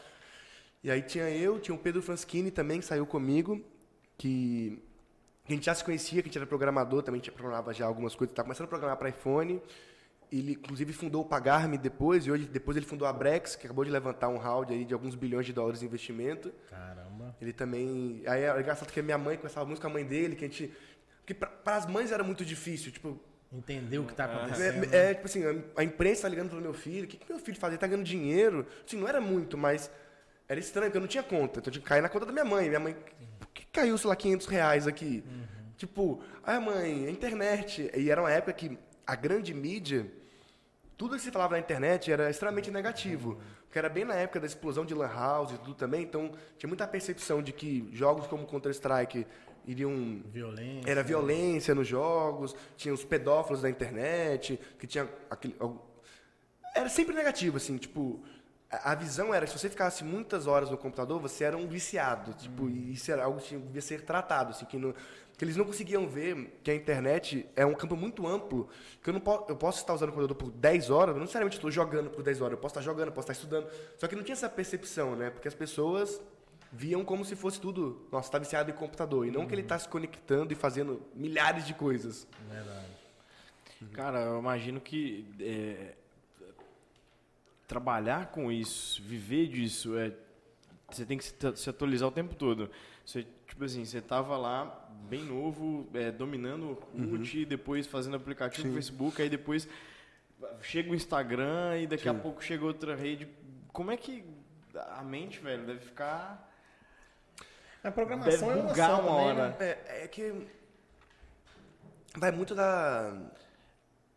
[0.83, 3.61] E aí tinha eu, tinha o Pedro Franschini também que saiu comigo,
[4.17, 4.81] que
[5.47, 7.85] a gente já se conhecia, que a gente era programador, também a gente programava já
[7.85, 9.61] algumas coisas, estava começando a programar para iPhone.
[10.31, 13.85] Ele, inclusive, fundou o Pagar-me depois, e hoje, depois ele fundou a Brex, que acabou
[13.85, 16.51] de levantar um round aí de alguns bilhões de dólares de investimento.
[16.69, 17.35] Caramba.
[17.39, 18.23] Ele também.
[18.25, 20.47] Aí é engraçado que a minha mãe conversava muito com a mãe dele, que a
[20.47, 20.73] gente.
[21.19, 23.19] Porque para as mães era muito difícil, tipo.
[23.51, 24.91] Entender o que tá acontecendo.
[24.91, 25.43] É, é, tipo assim,
[25.75, 27.71] a- imprensa tá ligando pro meu filho, o que, que meu filho faz?
[27.71, 28.65] Ele tá ganhando dinheiro.
[28.83, 29.91] Assim, não era muito, mas
[30.49, 31.59] era estranho, porque eu não tinha conta.
[31.59, 32.67] Então eu tinha que cair na conta da minha mãe.
[32.67, 32.95] Minha mãe,
[33.73, 35.23] caiu, sei lá, 500 reais aqui?
[35.75, 37.91] Tipo, ah, mãe, a internet.
[37.95, 40.09] E era uma época que a grande mídia,
[40.95, 43.41] tudo que se falava na internet era extremamente negativo.
[43.65, 46.67] Porque era bem na época da explosão de Lan House e tudo também, então tinha
[46.67, 49.25] muita percepção de que jogos como Counter-Strike
[49.65, 50.91] iriam Violência.
[50.91, 55.55] era violência nos jogos, tinha os pedófilos da internet, que tinha aquele.
[56.75, 58.23] Era sempre negativo, assim, tipo.
[58.83, 62.33] A visão era que se você ficasse muitas horas no computador, você era um viciado.
[62.33, 64.51] Tipo, e isso era algo que devia ser tratado.
[64.51, 64.93] Assim, que, não-
[65.37, 68.69] que eles não conseguiam ver que a internet é um campo muito amplo,
[69.01, 71.21] que eu não posso, eu posso estar usando o computador por 10 horas, eu não
[71.21, 73.67] necessariamente estou jogando por 10 horas, eu posso estar jogando, eu posso estar estudando.
[73.97, 75.29] Só que não tinha essa percepção, né?
[75.29, 76.21] Porque as pessoas
[76.71, 79.27] viam como se fosse tudo, nossa, está viciado em computador.
[79.27, 82.27] E não que ele está se conectando e fazendo milhares de coisas.
[82.49, 82.87] Verdade.
[83.91, 85.93] Cara, eu imagino que é,
[87.67, 90.11] trabalhar com isso, viver disso, é,
[90.89, 92.69] você tem que se, se atualizar o tempo todo.
[93.05, 98.67] Você, tipo assim, você tava lá bem novo, é, dominando o Orkut, depois fazendo aplicativo
[98.67, 99.67] no Facebook, aí depois
[100.61, 103.27] chega o Instagram e daqui a pouco chega outra rede.
[103.71, 104.23] Como é que
[104.75, 106.51] a mente, velho, deve ficar...
[107.83, 109.49] A programação Deve é uma bugar ação uma também, hora.
[109.49, 109.55] né?
[109.59, 110.47] É, é que
[112.15, 113.13] vai muito da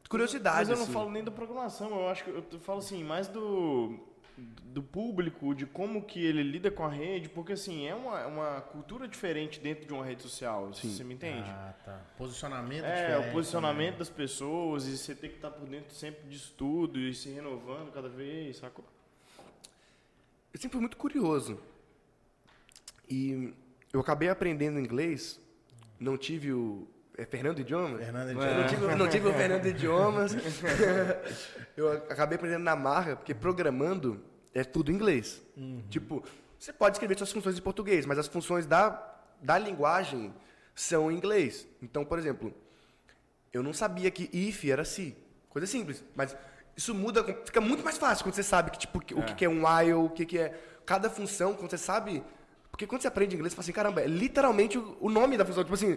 [0.08, 0.58] curiosidade.
[0.58, 0.92] Mas eu não assim.
[0.92, 3.98] falo nem da programação, eu acho que eu falo assim, mais do,
[4.36, 8.60] do público, de como que ele lida com a rede, porque assim, é uma, uma
[8.60, 11.48] cultura diferente dentro de uma rede social, se você me entende?
[11.48, 12.00] Ah, tá.
[12.18, 13.98] Posicionamento é, diferente, o posicionamento né?
[13.98, 17.92] das pessoas, e você tem que estar por dentro sempre disso tudo, e se renovando
[17.92, 18.84] cada vez, sacou?
[20.52, 21.60] Eu sempre fui muito curioso.
[23.08, 23.54] E
[23.92, 25.40] eu acabei aprendendo inglês,
[25.98, 26.86] não tive o.
[27.18, 27.98] É Fernando Idiomas?
[27.98, 28.56] Fernando Eu Idiomas.
[28.56, 30.36] não tive, não tive o Fernando Idiomas.
[31.76, 35.42] eu acabei aprendendo na marra, porque programando é tudo em inglês.
[35.88, 36.22] Tipo,
[36.58, 39.02] você pode escrever suas funções em português, mas as funções da,
[39.40, 40.34] da linguagem
[40.74, 41.66] são em inglês.
[41.80, 42.52] Então, por exemplo,
[43.52, 45.16] eu não sabia que if era se.
[45.48, 46.04] Coisa simples.
[46.14, 46.36] Mas
[46.76, 49.48] isso muda, fica muito mais fácil quando você sabe que, tipo, o que, que é
[49.48, 52.22] um while, o que, é cada função, quando você sabe.
[52.70, 55.64] Porque quando você aprende inglês, você fala assim, caramba, é literalmente o nome da função.
[55.64, 55.96] Tipo assim,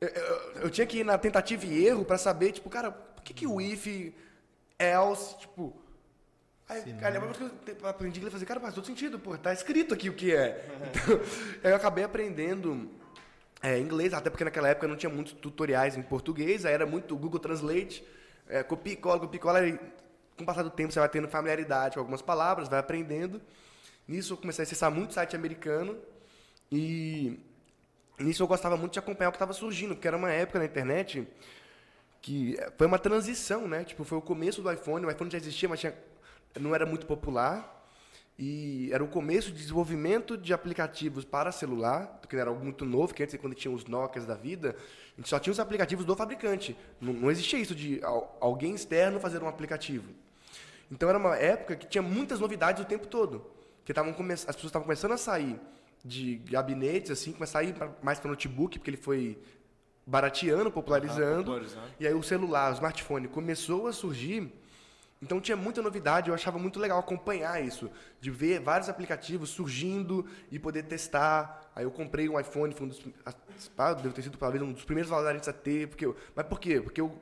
[0.00, 3.22] eu, eu- eu tinha que ir na tentativa e erro pra saber, tipo, cara, por
[3.22, 4.12] que, que o if,
[4.78, 5.74] else, tipo.
[6.68, 9.52] Aí, cara, depois que eu aprendi inglês, eu falei, cara, faz todo sentido, pô, tá
[9.52, 10.64] escrito aqui o que é.
[10.90, 11.20] Então,
[11.70, 12.90] eu acabei aprendendo
[13.62, 17.14] é, inglês, até porque naquela época não tinha muitos tutoriais em português, aí era muito
[17.16, 18.02] Google Translate,
[18.48, 19.78] é, copia e cola, copia e cola, e
[20.36, 23.40] com o passar do tempo você vai tendo familiaridade com algumas palavras, vai aprendendo.
[24.08, 25.98] Nisso eu comecei a acessar muito site americano
[26.72, 27.38] e
[28.18, 30.64] Nisso eu gostava muito de acompanhar o que estava surgindo, porque era uma época na
[30.64, 31.26] internet
[32.22, 33.84] que foi uma transição, né?
[33.84, 35.94] Tipo, foi o começo do iPhone, o iPhone já existia, mas tinha,
[36.58, 37.72] não era muito popular.
[38.38, 43.12] E era o começo de desenvolvimento de aplicativos para celular, que era algo muito novo,
[43.12, 44.74] que antes, quando tinha os Nokias da vida,
[45.12, 46.76] a gente só tinha os aplicativos do fabricante.
[47.00, 48.00] Não, não existia isso de
[48.40, 50.08] alguém externo fazer um aplicativo.
[50.90, 53.44] Então era uma época que tinha muitas novidades o tempo todo.
[53.84, 55.60] Que tavam as pessoas estavam começando a sair
[56.04, 59.38] de gabinetes, assim, começar a ir pra, mais para notebook, porque ele foi
[60.06, 61.40] barateando, popularizando.
[61.40, 61.86] Ah, popularizando.
[61.98, 64.52] E aí o celular, o smartphone começou a surgir
[65.24, 67.90] então tinha muita novidade, eu achava muito legal acompanhar isso,
[68.20, 71.70] de ver vários aplicativos surgindo e poder testar.
[71.74, 74.84] Aí eu comprei um iPhone, foi um dos, ah, deve ter sido talvez um dos
[74.84, 76.78] primeiros valores a ter, porque eu, mas por quê?
[76.78, 77.18] Porque eu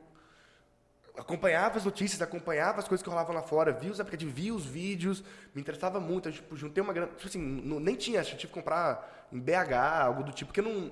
[1.16, 4.64] acompanhava as notícias, acompanhava as coisas que rolavam lá fora, via os aplicativos, via os
[4.64, 5.22] vídeos,
[5.54, 8.38] me interessava muito, eu tipo, juntei uma grana, tipo assim, não, nem tinha, eu tive
[8.38, 9.72] que comprar em BH,
[10.02, 10.90] algo do tipo, porque não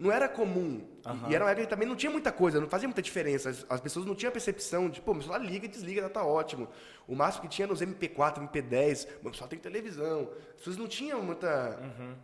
[0.00, 0.82] não era comum.
[1.04, 1.28] Uhum.
[1.30, 3.50] E era uma época que também não tinha muita coisa, não fazia muita diferença.
[3.50, 6.24] As, as pessoas não tinham a percepção de, pô, meu celular liga e desliga, tá
[6.24, 6.68] ótimo.
[7.06, 10.30] O máximo que tinha nos MP4, MP10, meu celular tem televisão.
[10.52, 11.78] As pessoas não tinham muita.
[11.82, 12.14] Uhum.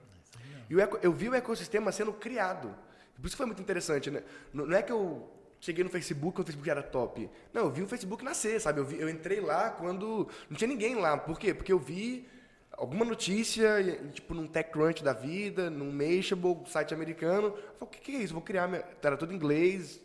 [0.71, 2.75] E eu, eu vi o ecossistema sendo criado.
[3.15, 4.23] Por isso foi muito interessante, né?
[4.55, 5.29] Não é que eu
[5.61, 7.31] cheguei no Facebook o Facebook era top.
[7.53, 8.81] Não, eu vi o Facebook nascer, sabe?
[8.81, 11.17] Eu, vi, eu entrei lá quando não tinha ninguém lá.
[11.17, 11.55] Por quê?
[11.55, 12.27] Porque eu vi
[12.73, 13.77] alguma notícia,
[14.13, 17.49] tipo num TechCrunch da vida, num Mashable, site americano.
[17.49, 18.35] Eu falei, o que, que é isso?
[18.35, 18.85] Vou criar minha.
[19.03, 20.01] Era tudo em inglês,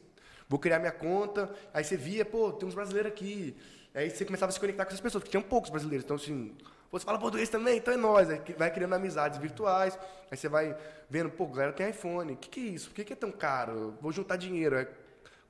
[0.48, 1.54] vou criar minha conta.
[1.74, 3.56] Aí você via, pô, tem uns brasileiros aqui.
[3.94, 6.06] Aí você começava a se conectar com essas pessoas, porque tinham poucos brasileiros.
[6.06, 6.56] Então, assim,
[6.92, 7.78] você fala português também?
[7.78, 8.30] Então é nós.
[8.30, 9.98] Aí vai criando amizades virtuais.
[10.30, 10.76] Aí você vai
[11.10, 12.34] vendo, pô, galera tem iPhone.
[12.34, 12.90] O que, que é isso?
[12.90, 13.98] Por que, que é tão caro?
[14.02, 14.78] Vou juntar dinheiro.
[14.78, 14.88] Aí,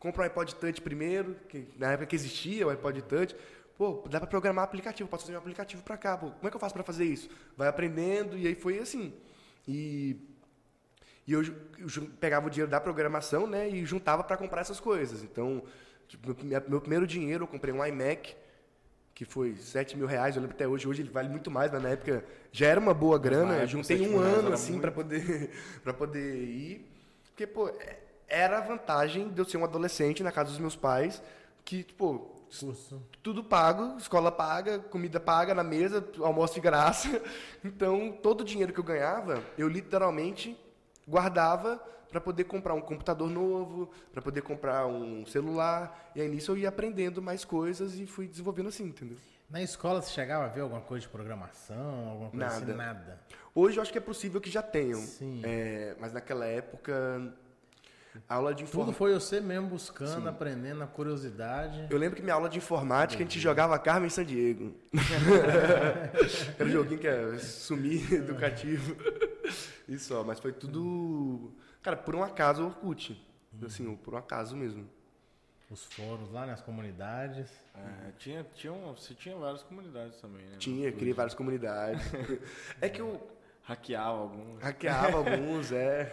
[0.01, 3.35] compra um iPod Touch primeiro, que na época que existia o iPod Touch.
[3.77, 6.17] Pô, dá para programar aplicativo, posso fazer um aplicativo para cá.
[6.17, 7.29] Pô, como é que eu faço para fazer isso?
[7.55, 9.13] Vai aprendendo e aí foi assim.
[9.67, 10.17] E,
[11.27, 15.23] e eu, eu pegava o dinheiro da programação, né, e juntava para comprar essas coisas.
[15.23, 15.63] Então,
[16.07, 18.35] tipo, meu, meu, primeiro dinheiro, eu comprei um iMac,
[19.13, 21.81] que foi 7 mil reais, eu lembro até hoje, hoje ele vale muito mais, mas
[21.81, 25.51] na época já era uma boa grana, eu juntei um ano, assim, para poder,
[25.97, 26.87] poder ir.
[27.23, 28.00] Porque, pô, é,
[28.31, 31.21] era a vantagem de eu ser um adolescente na casa dos meus pais,
[31.63, 33.01] que, tipo, Curso.
[33.23, 37.21] Tudo pago, escola paga, comida paga na mesa, almoço de graça.
[37.63, 40.59] Então, todo o dinheiro que eu ganhava, eu literalmente
[41.07, 46.11] guardava para poder comprar um computador novo, para poder comprar um celular.
[46.15, 49.17] E aí nisso eu ia aprendendo mais coisas e fui desenvolvendo assim, entendeu?
[49.47, 52.65] Na escola você chegava a ver alguma coisa de programação, alguma coisa nada.
[52.65, 52.73] assim?
[52.73, 53.19] Nada.
[53.53, 54.99] Hoje eu acho que é possível que já tenham.
[54.99, 55.41] Sim.
[55.43, 57.31] É, mas naquela época
[58.28, 58.86] Aula de informática.
[58.86, 60.28] Tudo foi você mesmo buscando, Sim.
[60.28, 61.88] aprendendo, a curiosidade.
[61.89, 64.74] Eu lembro que minha aula de informática a gente jogava Carmen San Diego.
[66.60, 68.95] Era um joguinho que é sumir educativo.
[69.88, 71.54] Isso, só, mas foi tudo.
[71.82, 73.19] Cara, por um acaso o Orkut.
[73.54, 73.65] Hum.
[73.65, 74.89] Assim, por um acaso mesmo.
[75.69, 77.50] Os fóruns lá nas comunidades.
[77.74, 80.58] É, tinha, tinha, você tinha várias comunidades também, né?
[80.58, 82.02] Tinha, criei várias comunidades.
[82.82, 83.19] é que o
[83.63, 84.62] Hackeava alguns.
[84.62, 86.12] Hackeava alguns, é.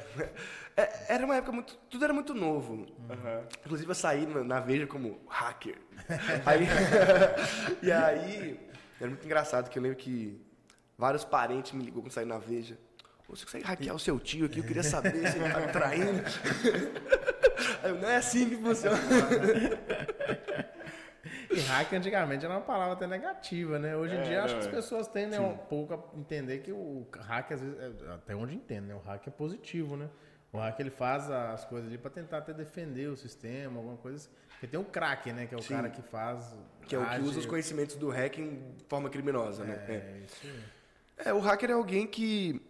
[0.77, 1.15] é.
[1.15, 1.77] Era uma época muito.
[1.91, 2.75] Tudo era muito novo.
[2.75, 3.45] Uhum.
[3.65, 5.77] Inclusive eu saí na, Veja como hacker.
[6.45, 6.67] aí,
[7.83, 8.61] e aí.
[9.01, 10.41] Era muito engraçado que eu lembro que
[10.97, 12.79] vários parentes me ligou quando saí na Veja.
[13.29, 14.59] Você consegue hackear o seu tio aqui?
[14.59, 16.23] Eu queria saber se ele tá me traindo.
[17.83, 18.97] Aí eu, não é assim que funciona.
[21.59, 23.97] E hack antigamente era uma palavra até negativa, né?
[23.97, 24.71] Hoje em é, dia acho que as é.
[24.71, 28.87] pessoas tendem um pouco a entender que o hack, às vezes, é, até onde entende,
[28.87, 28.95] né?
[28.95, 30.09] O hack é positivo, né?
[30.53, 34.17] O hack ele faz as coisas ali para tentar até defender o sistema, alguma coisa
[34.17, 34.29] assim.
[34.51, 35.47] Porque tem o crack, né?
[35.47, 35.75] Que é o Sim.
[35.75, 36.57] cara que faz.
[36.83, 39.75] Que é o que usa os conhecimentos do hacking de forma criminosa, né?
[39.75, 39.95] é, né?
[39.95, 40.63] É, isso aí.
[41.27, 42.61] É, o hacker é alguém que,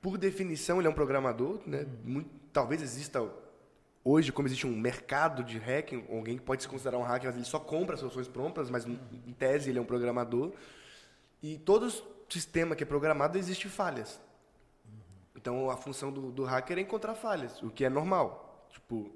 [0.00, 1.82] por definição, ele é um programador, né?
[1.82, 1.96] Hum.
[2.04, 3.20] Muito, talvez exista
[4.04, 7.36] hoje, como existe um mercado de hacking, alguém que pode se considerar um hacker, mas
[7.36, 10.52] ele só compra soluções prontas, mas em tese ele é um programador.
[11.42, 11.92] E todo
[12.28, 14.20] sistema que é programado existe falhas.
[15.36, 18.66] Então a função do, do hacker é encontrar falhas, o que é normal.
[18.70, 19.12] Tipo,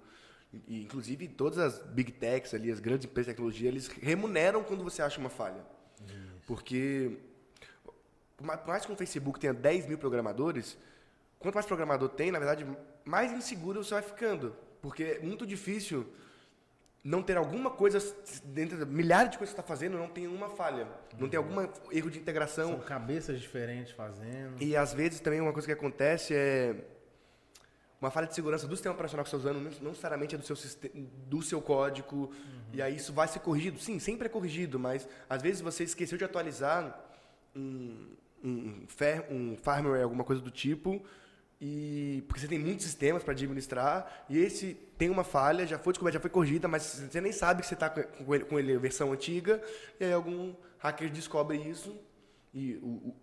[0.69, 5.03] inclusive todas as big techs ali, as grandes empresas de tecnologia, eles remuneram quando você
[5.03, 5.65] acha uma falha.
[6.47, 7.19] Porque
[8.37, 10.77] por mais que um Facebook tenha 10 mil programadores,
[11.39, 12.67] quanto mais programador tem, na verdade,
[13.05, 14.55] mais inseguro você vai ficando.
[14.83, 16.07] Porque é muito difícil
[17.05, 17.99] não ter alguma coisa
[18.45, 20.87] dentro de milhares de coisas que está fazendo não tem uma falha
[21.19, 22.71] não tem algum erro de integração.
[22.71, 24.61] São cabeças diferentes fazendo.
[24.61, 26.77] E às vezes também uma coisa que acontece é
[28.01, 30.45] uma falha de segurança do sistema operacional que você está usando não necessariamente é do
[30.45, 30.57] seu
[31.29, 32.31] do seu código uhum.
[32.73, 33.79] e aí isso vai ser corrigido.
[33.79, 37.01] Sim sempre é corrigido mas às vezes você esqueceu de atualizar
[37.55, 38.85] um um,
[39.31, 41.01] um firmware alguma coisa do tipo
[41.65, 45.93] E porque você tem muitos sistemas para administrar e esse tem uma falha, já foi
[45.93, 48.77] descoberta, já foi corrigida, mas você nem sabe que você está com ele, com ele
[48.79, 49.63] versão antiga
[50.01, 51.97] e aí algum hacker descobre isso
[52.53, 53.17] e o, o,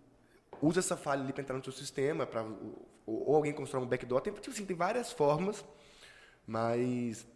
[0.62, 3.86] usa essa falha ali para entrar no seu sistema, para ou, ou, alguém constrói um
[3.86, 5.62] backdoor, tem, tipo assim, tem várias formas,
[6.46, 7.26] mas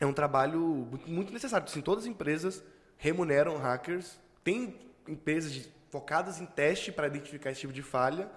[0.00, 1.66] é um trabalho muito, muito necessário.
[1.66, 2.64] Assim, todas as empresas
[2.96, 4.74] remuneram hackers, tem
[5.06, 8.30] empresas de, focadas em teste para identificar esse tipo de falha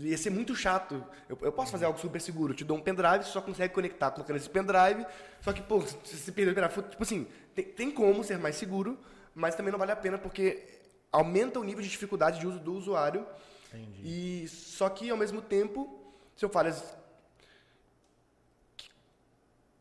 [0.00, 1.04] ia ser muito chato.
[1.28, 2.52] Eu, eu, posso fazer algo super seguro.
[2.52, 5.06] Eu te dou um pendrive, você só consegue conectar colocando esse pendrive.
[5.40, 8.56] Só que, pô, se você perder o pendrive, tipo assim, tem, tem, como ser mais
[8.56, 8.98] seguro,
[9.34, 10.64] mas também não vale a pena porque
[11.10, 13.26] aumenta o nível de dificuldade de uso do usuário.
[13.72, 14.00] Entendi.
[14.04, 16.82] E só que ao mesmo tempo, se eu falhas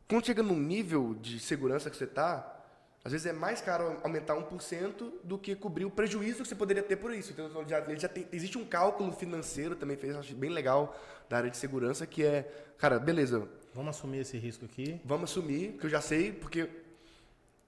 [0.07, 2.54] quando chega num nível de segurança que você está,
[3.05, 6.81] às vezes é mais caro aumentar 1% do que cobrir o prejuízo que você poderia
[6.81, 7.33] ter por isso.
[7.33, 11.51] Então, já, já tem, existe um cálculo financeiro também, fez, acho bem legal, da área
[11.51, 13.47] de segurança, que é, cara, beleza.
[13.75, 14.99] Vamos assumir esse risco aqui?
[15.05, 16.67] Vamos assumir, que eu já sei, porque.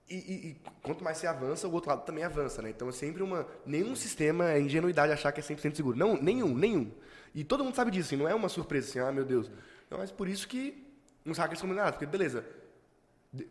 [0.10, 2.72] E, e, e, quanto mais você avança, o outro lado também avança, né?
[2.72, 3.46] Então é sempre uma.
[3.64, 5.96] Nenhum sistema é ingenuidade achar que é 100% seguro.
[5.96, 6.92] Não, nenhum, nenhum.
[7.36, 9.52] E todo mundo sabe disso, assim, não é uma surpresa assim, ah, meu Deus.
[9.88, 10.84] Não, mas por isso que
[11.24, 12.44] uns hackers combinaram, porque beleza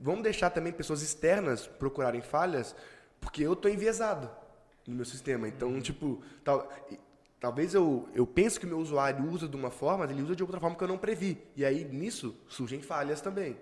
[0.00, 2.74] Vamos deixar também pessoas externas procurarem falhas,
[3.20, 4.30] porque eu estou enviesado
[4.86, 5.48] no meu sistema.
[5.48, 5.80] Então, uhum.
[5.80, 6.68] tipo, tal,
[7.40, 10.34] talvez eu, eu pense que o meu usuário usa de uma forma, mas ele usa
[10.34, 11.38] de outra forma que eu não previ.
[11.54, 13.56] E aí, nisso, surgem falhas também.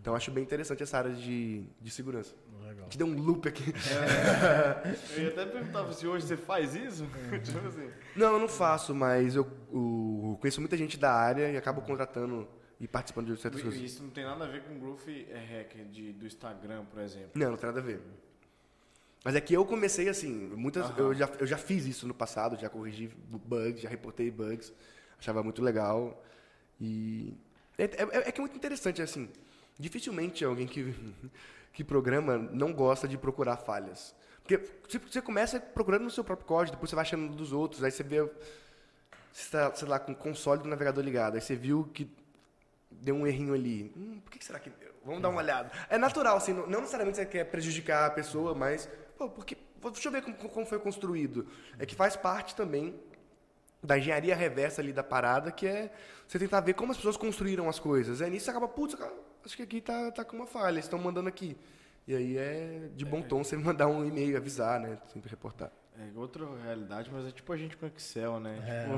[0.00, 2.34] Então, acho bem interessante essa área de, de segurança.
[2.66, 2.88] Legal.
[2.88, 3.72] Te deu um loop aqui.
[3.72, 4.96] É.
[5.16, 7.06] eu ia até perguntar se hoje você faz isso.
[7.42, 7.90] Tipo assim.
[8.14, 12.48] Não, eu não faço, mas eu, eu, conheço muita gente da área e acabo contratando
[12.78, 13.80] e participando de certas coisas.
[13.80, 17.30] Isso não tem nada a ver com growth hacker de, do Instagram, por exemplo.
[17.34, 18.00] Não, não tem nada a ver.
[19.24, 22.56] Mas é que eu comecei assim, muitas, eu, já, eu já fiz isso no passado,
[22.56, 24.72] já corrigi bugs, já reportei bugs,
[25.18, 26.22] achava muito legal.
[26.80, 27.34] E
[27.78, 29.28] é, é, é que é muito interessante, assim,
[29.78, 30.94] dificilmente alguém que,
[31.72, 34.14] que programa não gosta de procurar falhas.
[34.44, 34.58] Porque
[34.98, 38.04] você começa procurando no seu próprio código, depois você vai achando dos outros, aí você
[38.04, 38.30] vê, você
[39.32, 42.08] está, sei lá, com o console do navegador ligado, aí você viu que
[43.00, 43.92] deu um errinho ali.
[43.96, 44.92] Hum, por que será que deu?
[45.04, 45.70] Vamos dar uma olhada.
[45.88, 49.56] É natural, assim, não, necessariamente você quer prejudicar a pessoa, mas, pô, porque,
[49.92, 51.46] deixa eu ver como, como foi construído.
[51.78, 52.98] É que faz parte também
[53.82, 55.92] da engenharia reversa ali da parada, que é
[56.26, 58.20] você tentar ver como as pessoas construíram as coisas.
[58.20, 58.96] Aí nisso você acaba, putz,
[59.44, 61.56] acho que aqui tá, tá com uma falha, estão mandando aqui.
[62.06, 64.98] E aí é de bom tom você mandar um e-mail, avisar, né?
[65.12, 65.70] Sempre reportar.
[65.98, 68.58] É outra realidade, mas é tipo a gente com Excel, né?
[68.66, 68.96] É, tipo...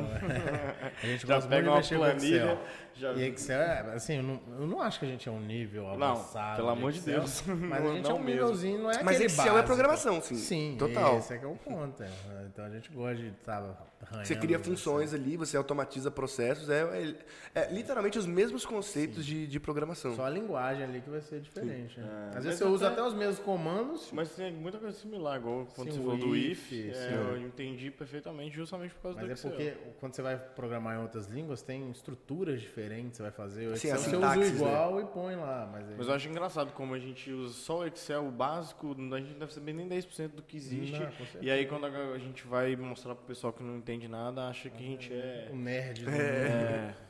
[1.03, 2.59] a gente já pega uma planilha.
[2.95, 3.13] Já...
[3.13, 5.89] E Excel, é, assim, eu não, eu não acho que a gente é um nível
[5.89, 6.49] avançado.
[6.49, 7.43] Não, pelo amor de Deus.
[7.47, 8.31] Mas a gente não é um mesmo.
[8.31, 9.59] nívelzinho, não é Mas Excel básico.
[9.59, 10.35] é programação, sim.
[10.35, 11.19] Sim, total.
[11.19, 12.03] Esse é que é o ponto.
[12.03, 12.09] É.
[12.53, 16.69] Então a gente gosta de estar tá Você cria funções ali, você automatiza processos.
[16.69, 17.15] É, é,
[17.55, 20.17] é literalmente os mesmos conceitos de, de, programação.
[20.17, 22.01] Só a linguagem ali que vai ser diferente.
[22.01, 22.33] Né?
[22.35, 24.11] Às vezes você usa até os mesmos comandos.
[24.13, 26.73] Mas tem muita coisa similar, igual quando sim, você falou do if.
[26.97, 29.51] É, eu entendi perfeitamente justamente por causa Mas do Excel.
[29.51, 33.33] Mas é porque quando você vai programar em outras línguas, tem estruturas diferentes, você vai
[33.33, 33.67] fazer.
[33.67, 34.47] O Excel Sim, você usa né?
[34.47, 35.03] igual né?
[35.03, 35.69] e põe lá.
[35.71, 35.95] Mas, aí...
[35.97, 39.33] mas eu acho engraçado como a gente usa só o Excel o básico, a gente
[39.33, 40.99] não deve saber nem 10% do que existe.
[40.99, 44.71] Não, e aí quando a gente vai mostrar pro pessoal que não entende nada, acha
[44.71, 45.51] que a gente é...
[45.53, 46.05] Um nerd.
[46.05, 46.17] Né?
[46.19, 47.09] É.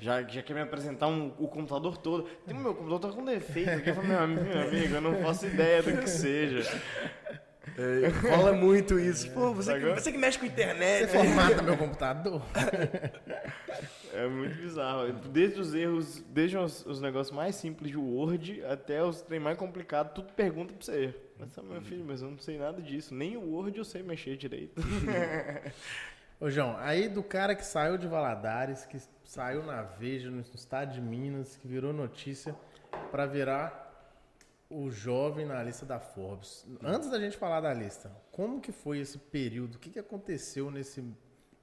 [0.00, 2.24] Já, já quer me apresentar um, o computador todo.
[2.46, 3.90] Tem o meu computador tá com defeito aqui.
[3.90, 6.68] Eu falo, meu amigo, meu amigo, eu não faço ideia do que seja.
[7.76, 9.30] É, rola muito isso.
[9.32, 11.10] Pô, você que, você que mexe com internet.
[11.10, 12.42] Você formata meu computador.
[14.14, 15.12] É muito bizarro.
[15.12, 19.58] Desde os erros, desde os, os, negócios mais simples de Word até os trem mais
[19.58, 21.14] complicados, tudo pergunta pra você.
[21.38, 23.14] Mas, meu filho, mas eu não sei nada disso.
[23.14, 24.80] Nem o Word eu sei mexer direito.
[26.40, 30.92] Ô, João, aí do cara que saiu de Valadares, que saiu na Veja, no estado
[30.92, 32.54] de Minas, que virou notícia,
[33.10, 33.85] para virar
[34.68, 36.66] o jovem na lista da Forbes.
[36.82, 39.76] Antes da gente falar da lista, como que foi esse período?
[39.76, 41.04] O que, que aconteceu nesse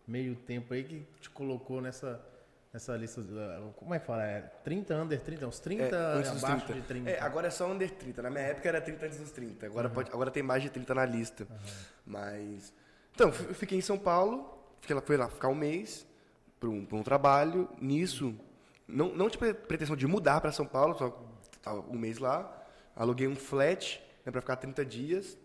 [0.07, 2.23] meio tempo aí que te colocou nessa,
[2.71, 3.21] nessa lista?
[3.75, 4.23] Como é que fala?
[4.23, 5.47] É 30 under 30?
[5.47, 7.09] Uns 30 É, antes abaixo dos de 30?
[7.09, 8.21] É, agora é só under 30.
[8.21, 9.65] Na minha época era 30 antes dos 30.
[9.65, 11.47] Agora, pode, agora tem mais de 30 na lista.
[12.05, 12.73] Mas.
[13.13, 16.07] Então, eu fiquei em São Paulo, fiquei lá, fui lá ficar um mês
[16.59, 17.69] para um, pra um trabalho.
[17.79, 18.33] Nisso,
[18.87, 21.09] não, não tinha pretensão de mudar para São Paulo, só
[21.61, 22.62] tava um mês lá.
[22.95, 25.37] Aluguei um flat né, para ficar 30 dias.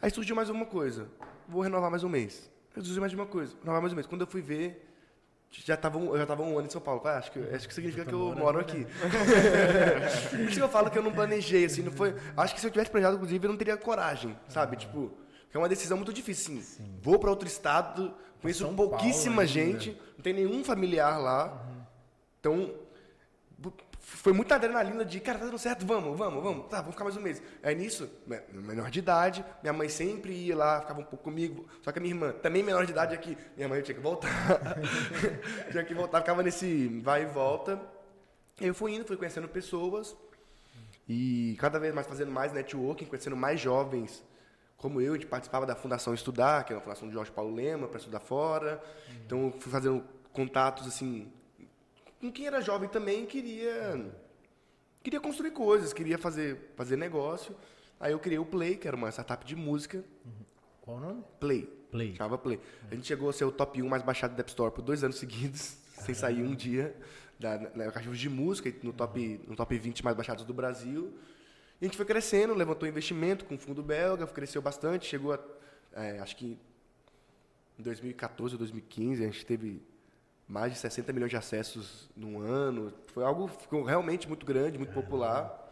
[0.00, 1.08] Aí surgiu mais uma coisa.
[1.48, 2.50] Vou renovar mais um mês.
[2.76, 3.54] Aí surgiu mais uma coisa.
[3.60, 4.06] Renovar mais um mês.
[4.06, 4.86] Quando eu fui ver,
[5.50, 7.00] já tava, um- eu já estava um ano em São Paulo.
[7.04, 8.86] Ah, acho, que, acho que significa que eu morando moro aqui.
[10.30, 12.14] Por isso que eu falo que eu não planejei, assim, não foi.
[12.36, 14.76] Acho que se eu tivesse planejado, inclusive, eu não teria coragem, sabe?
[14.76, 15.10] Tipo,
[15.50, 16.98] que é uma decisão muito difícil, assim.
[17.02, 21.66] Vou para outro estado, conheço São pouquíssima Paulo gente, não tem nenhum familiar lá.
[22.40, 22.74] Então,
[23.56, 23.72] bu-
[24.16, 27.16] foi muita adrenalina de, cara, tá dando certo, vamos, vamos, vamos, tá, vamos ficar mais
[27.16, 27.42] um mês.
[27.62, 31.66] Aí nisso, me- menor de idade, minha mãe sempre ia lá, ficava um pouco comigo,
[31.82, 34.28] só que a minha irmã, também menor de idade aqui, minha mãe tinha que voltar,
[35.70, 37.80] tinha que voltar, ficava nesse vai e volta.
[38.60, 40.16] Eu fui indo, fui conhecendo pessoas
[41.08, 44.24] e cada vez mais fazendo mais networking, conhecendo mais jovens
[44.76, 47.52] como eu, a gente participava da Fundação Estudar, que é uma fundação de Jorge Paulo
[47.52, 48.80] Lema, para estudar fora.
[49.26, 51.32] Então, fui fazendo contatos, assim,
[52.20, 54.10] com quem era jovem também queria
[55.02, 57.54] queria construir coisas, queria fazer, fazer negócio.
[57.98, 60.04] Aí eu criei o Play, que era uma startup de música.
[60.82, 61.24] Qual o nome?
[61.40, 61.62] Play.
[61.90, 62.14] Play.
[62.16, 62.60] Chamava Play.
[62.90, 65.02] A gente chegou a ser o top 1 mais baixado da App Store por dois
[65.02, 66.94] anos seguidos, sem sair um dia.
[67.38, 71.16] Da, na caixa de música, no top, no top 20 mais baixados do Brasil.
[71.80, 75.38] E a gente foi crescendo, levantou investimento com o fundo belga, cresceu bastante, chegou a,
[75.92, 76.58] é, acho que
[77.78, 79.80] em 2014 ou 2015, a gente teve
[80.48, 82.92] mais de 60 milhões de acessos num ano.
[83.12, 85.66] Foi algo ficou realmente muito grande, muito popular.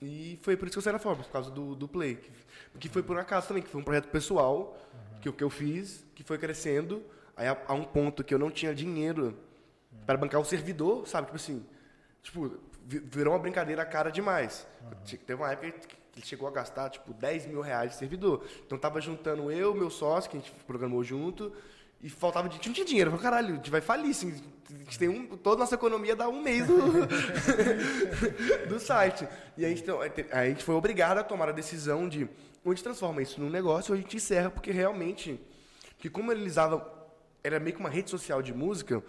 [0.00, 2.16] E foi por isso que eu saí na Forbes, por causa do, do Play.
[2.16, 2.30] Que,
[2.80, 4.76] que foi por um acaso também, que foi um projeto pessoal
[5.20, 7.02] que, eu- que eu fiz, que foi crescendo.
[7.36, 9.36] Aí a, a um ponto que eu não tinha dinheiro
[10.06, 11.26] para bancar o servidor, sabe?
[11.26, 11.64] Tipo assim,
[12.22, 14.66] tipo, vi- virou uma brincadeira cara demais.
[15.04, 18.44] Te- Teve uma época que ele chegou a gastar, tipo, 10 mil reais de servidor.
[18.66, 21.52] Então tava juntando eu, meu sócio, que a gente programou junto,
[22.02, 22.56] e faltava de.
[22.66, 23.08] Não tinha dinheiro.
[23.08, 24.34] Eu falei, caralho, a gente vai falir, assim.
[24.68, 25.36] A gente tem um.
[25.36, 27.06] Toda a nossa economia dá um mês do,
[28.68, 29.28] do site.
[29.56, 29.84] E a gente,
[30.32, 32.28] a gente foi obrigado a tomar a decisão de
[32.64, 35.40] ou a gente transforma isso num negócio ou a gente encerra, porque realmente.
[35.98, 37.00] Que como ele usava.
[37.44, 39.02] Era meio que uma rede social de música.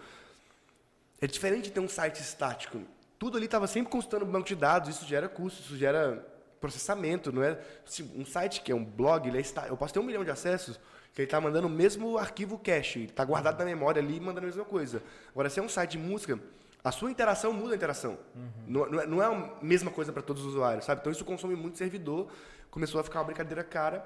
[1.20, 2.80] É diferente de ter um site estático.
[3.18, 6.24] Tudo ali estava sempre consultando banco de dados, isso gera custo, isso gera
[6.60, 7.58] processamento, não é?
[7.86, 10.24] assim, um site que é um blog, ele é está, eu posso ter um milhão
[10.24, 10.80] de acessos,
[11.14, 14.20] que ele está mandando o mesmo arquivo cache, ele está guardado na memória ali e
[14.20, 15.00] mandando a mesma coisa.
[15.30, 16.38] Agora, se é um site de música,
[16.82, 18.18] a sua interação muda a interação.
[18.66, 21.00] Não, não é, não é a mesma coisa para todos os usuários, sabe?
[21.00, 22.28] Então isso consome muito servidor,
[22.68, 24.04] começou a ficar uma brincadeira cara,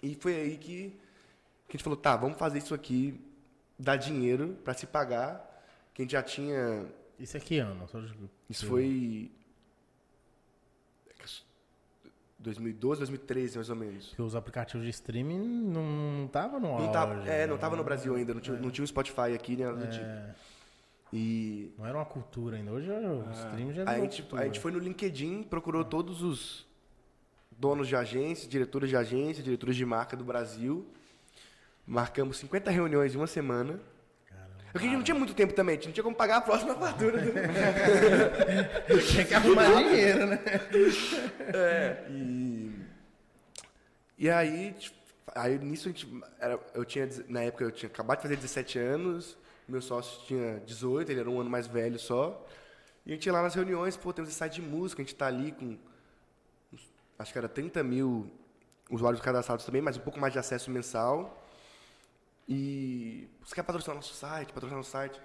[0.00, 0.96] e foi aí que,
[1.66, 3.20] que a gente falou, tá, vamos fazer isso aqui,
[3.76, 5.44] dar dinheiro para se pagar,
[5.92, 6.86] que a gente já tinha
[7.18, 7.84] Isso é que ano?
[8.48, 9.32] Isso foi
[12.38, 14.06] 2012, 2013, mais ou menos.
[14.08, 16.92] Porque os aplicativos de streaming não estavam no Não auge.
[16.92, 17.60] tava, é, não né?
[17.60, 20.04] tava no Brasil ainda, não tinha, não tinha o Spotify aqui, nem nada do tipo.
[20.04, 20.34] É,
[21.12, 22.70] E não era uma cultura ainda.
[22.70, 24.42] Hoje o streaming já aí a gente, cultura.
[24.42, 26.66] a gente foi no LinkedIn, procurou todos os
[27.50, 30.86] donos de agência, diretores de agência, diretores de marca do Brasil.
[31.86, 33.80] Marcamos 50 reuniões em uma semana.
[34.72, 36.40] Porque a gente não tinha muito tempo também, a gente não tinha como pagar a
[36.40, 37.22] próxima fatura.
[39.08, 40.40] Tinha que arrumar dinheiro, né?
[41.54, 42.78] É, e.
[44.18, 44.96] E aí, tipo,
[45.34, 46.22] aí nisso a gente.
[46.38, 50.60] Era, eu tinha, na época eu tinha acabado de fazer 17 anos, meu sócio tinha
[50.66, 52.46] 18, ele era um ano mais velho só.
[53.06, 55.14] E a gente ia lá nas reuniões, pô, temos esse site de música, a gente
[55.14, 55.78] tá ali com.
[57.18, 58.30] Acho que era 30 mil
[58.90, 61.47] usuários cadastrados também, mas um pouco mais de acesso mensal.
[62.48, 63.28] E.
[63.44, 64.52] Você quer patrocinar nosso site?
[64.52, 65.20] Patrocinar nosso site?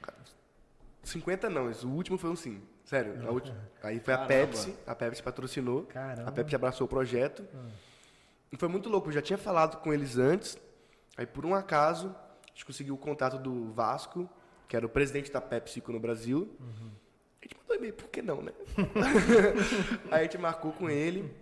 [0.00, 0.16] Cara,
[1.02, 2.62] 50 não, o último foi um sim.
[2.84, 3.26] Sério.
[3.28, 3.52] a ulti-
[3.82, 4.28] Aí foi a Caramba.
[4.46, 5.82] Pepsi, a Pepsi patrocinou.
[5.84, 6.28] Caramba.
[6.28, 7.44] A Pepsi abraçou o projeto.
[8.50, 10.58] E foi muito louco, eu já tinha falado com eles antes.
[11.16, 12.08] Aí, por um acaso,
[12.44, 14.28] a gente conseguiu o contato do Vasco,
[14.68, 16.54] que era o presidente da PepsiCo no Brasil.
[17.40, 18.52] A gente mandou e-mail, por que não, né?
[20.10, 21.32] aí a gente marcou com ele.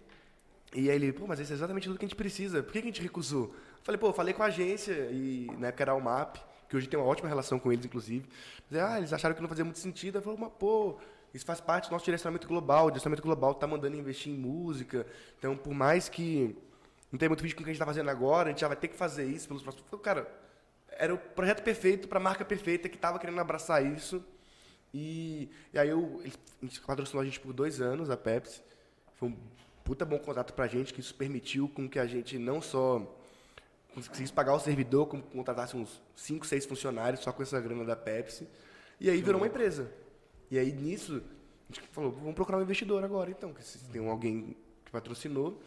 [0.75, 2.63] E aí ele, pô, mas isso é exatamente tudo que a gente precisa.
[2.63, 3.55] Por que a gente recusou?
[3.83, 6.37] Falei, pô, falei com a agência, e na época era a UMAP,
[6.69, 8.29] que hoje tem uma ótima relação com eles, inclusive.
[8.71, 10.19] Mas, ah, eles acharam que não fazia muito sentido.
[10.19, 10.99] Eu falei, mas pô,
[11.35, 12.87] isso faz parte do nosso direcionamento global.
[12.87, 15.07] O direcionamento global tá mandando investir em música.
[15.39, 16.57] Então, por mais que
[17.11, 18.69] não tenha muito vídeo com o que a gente tá fazendo agora, a gente já
[18.69, 19.89] vai ter que fazer isso pelos próximos.
[19.89, 20.31] Falei, cara,
[20.91, 24.23] era o projeto perfeito para a marca perfeita que estava querendo abraçar isso.
[24.93, 28.63] E, e aí eu, ele, a gente patrocinou a gente por dois anos, a Pepsi.
[29.15, 29.37] Foi um
[29.85, 33.20] puta bom contrato pra gente, que isso permitiu com que a gente não só
[33.95, 37.97] conseguisse pagar o servidor, como contratasse uns 5, 6 funcionários só com essa grana da
[37.97, 38.49] Pepsi.
[38.99, 39.91] E aí virou uma empresa.
[40.51, 41.23] E aí nisso,
[41.69, 45.61] a gente falou, vamos procurar um investidor agora então, que se tem alguém que patrocinou.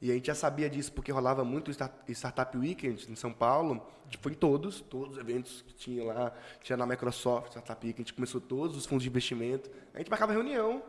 [0.00, 3.86] E a gente já sabia disso porque rolava muito o Startup Weekend em São Paulo.
[4.02, 6.32] A gente foi em todos, todos os eventos que tinha lá.
[6.62, 9.70] Tinha na Microsoft, Startup Weekend, a gente começou todos os fundos de investimento.
[9.92, 10.82] A gente marcava reunião,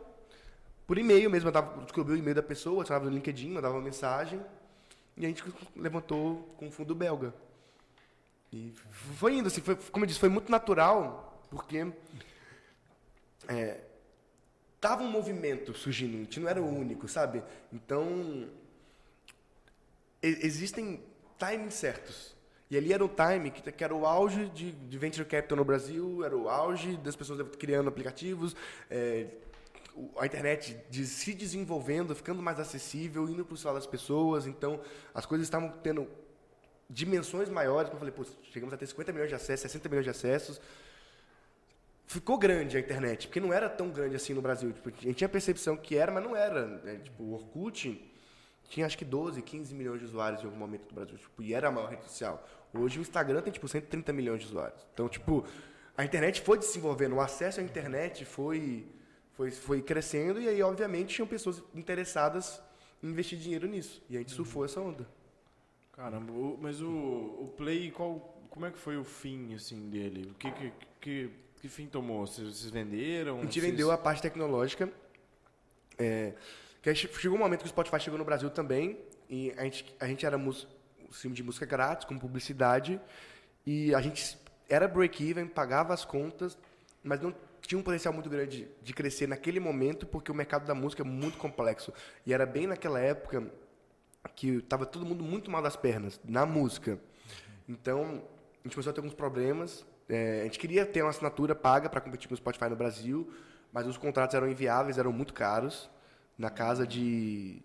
[0.86, 4.40] por e-mail mesmo, mandava, descobriu o e-mail da pessoa, adicionava no LinkedIn, mandava uma mensagem.
[5.22, 5.44] E a gente
[5.76, 7.32] levantou com fundo belga.
[8.52, 8.74] E
[9.14, 11.86] foi indo, assim, foi, como eu disse, foi muito natural, porque
[13.46, 13.82] é,
[14.80, 17.40] tava um movimento surgindo, a gente não era o único, sabe?
[17.72, 18.48] Então,
[20.20, 21.00] existem
[21.38, 22.34] timings certos.
[22.68, 25.64] E ali era o time que, que era o auge de, de, venture capital no
[25.64, 28.56] Brasil, era o auge das pessoas criando aplicativos,
[28.90, 29.28] é,
[30.18, 34.46] a internet de, se desenvolvendo, ficando mais acessível, indo para o celular das pessoas.
[34.46, 34.80] Então,
[35.14, 36.08] as coisas estavam tendo
[36.88, 37.90] dimensões maiores.
[37.90, 40.60] Como eu falei, chegamos a ter 50 milhões de acessos, 60 milhões de acessos.
[42.06, 44.72] Ficou grande a internet, porque não era tão grande assim no Brasil.
[44.72, 46.66] Tipo, a gente tinha a percepção que era, mas não era.
[46.66, 47.00] Né?
[47.02, 48.12] Tipo, o Orkut
[48.68, 51.16] tinha acho que 12, 15 milhões de usuários em algum momento do Brasil.
[51.16, 52.46] Tipo, e era a maior rede social.
[52.74, 54.86] Hoje o Instagram tem tipo 130 milhões de usuários.
[54.92, 55.44] Então, tipo,
[55.96, 58.86] a internet foi desenvolvendo, o acesso à internet foi,
[59.32, 62.62] foi, foi crescendo e aí, obviamente, tinham pessoas interessadas
[63.02, 64.02] em investir dinheiro nisso.
[64.08, 64.36] E a gente uhum.
[64.36, 65.06] surfou essa onda.
[65.92, 70.30] Caramba, mas o, o Play, qual, como é que foi o fim assim, dele?
[70.30, 71.30] O que, que, que,
[71.60, 72.26] que fim tomou?
[72.26, 73.38] Vocês, vocês venderam?
[73.38, 73.64] A gente vocês...
[73.64, 74.90] vendeu a parte tecnológica.
[75.98, 76.32] É,
[76.82, 80.06] que chegou um momento que o Spotify chegou no Brasil também, e a gente, a
[80.06, 80.36] gente era
[81.10, 83.00] stream de música grátis, com publicidade,
[83.64, 84.36] e a gente
[84.68, 86.58] era break-even, pagava as contas,
[87.02, 87.34] mas não
[87.68, 91.04] tinha um potencial muito grande de crescer naquele momento, porque o mercado da música é
[91.04, 91.92] muito complexo.
[92.26, 93.50] E era bem naquela época
[94.34, 96.98] que estava todo mundo muito mal das pernas, na música.
[97.68, 98.22] Então,
[98.60, 99.84] a gente começou a ter alguns problemas.
[100.08, 103.32] É, a gente queria ter uma assinatura paga para competir com o Spotify no Brasil,
[103.72, 105.90] mas os contratos eram inviáveis, eram muito caros
[106.36, 107.62] na casa de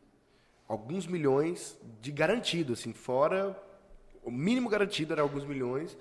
[0.67, 3.55] alguns milhões de garantido, assim, fora
[4.27, 5.97] o mínimo garantido era alguns milhões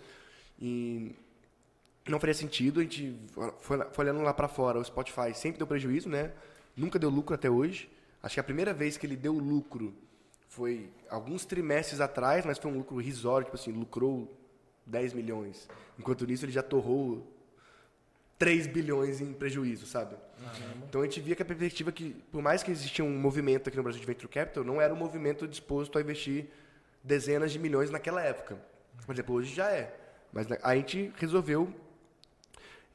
[0.60, 1.14] e
[2.10, 2.80] não faria sentido.
[2.80, 3.16] A gente
[3.60, 6.32] foi, foi olhando lá para fora, o Spotify sempre deu prejuízo, né?
[6.76, 7.90] Nunca deu lucro até hoje.
[8.22, 9.94] Acho que a primeira vez que ele deu lucro
[10.48, 14.34] foi alguns trimestres atrás, mas foi um lucro risório, tipo assim, lucrou
[14.86, 15.68] 10 milhões.
[15.98, 17.26] Enquanto nisso ele já torrou
[18.38, 20.16] 3 bilhões em prejuízo, sabe?
[20.88, 23.76] Então a gente via que a perspectiva que, por mais que existia um movimento aqui
[23.76, 26.46] no Brasil de Venture Capital, não era um movimento disposto a investir
[27.02, 28.58] dezenas de milhões naquela época.
[29.04, 29.94] Por exemplo, hoje já é.
[30.32, 31.72] Mas a gente resolveu,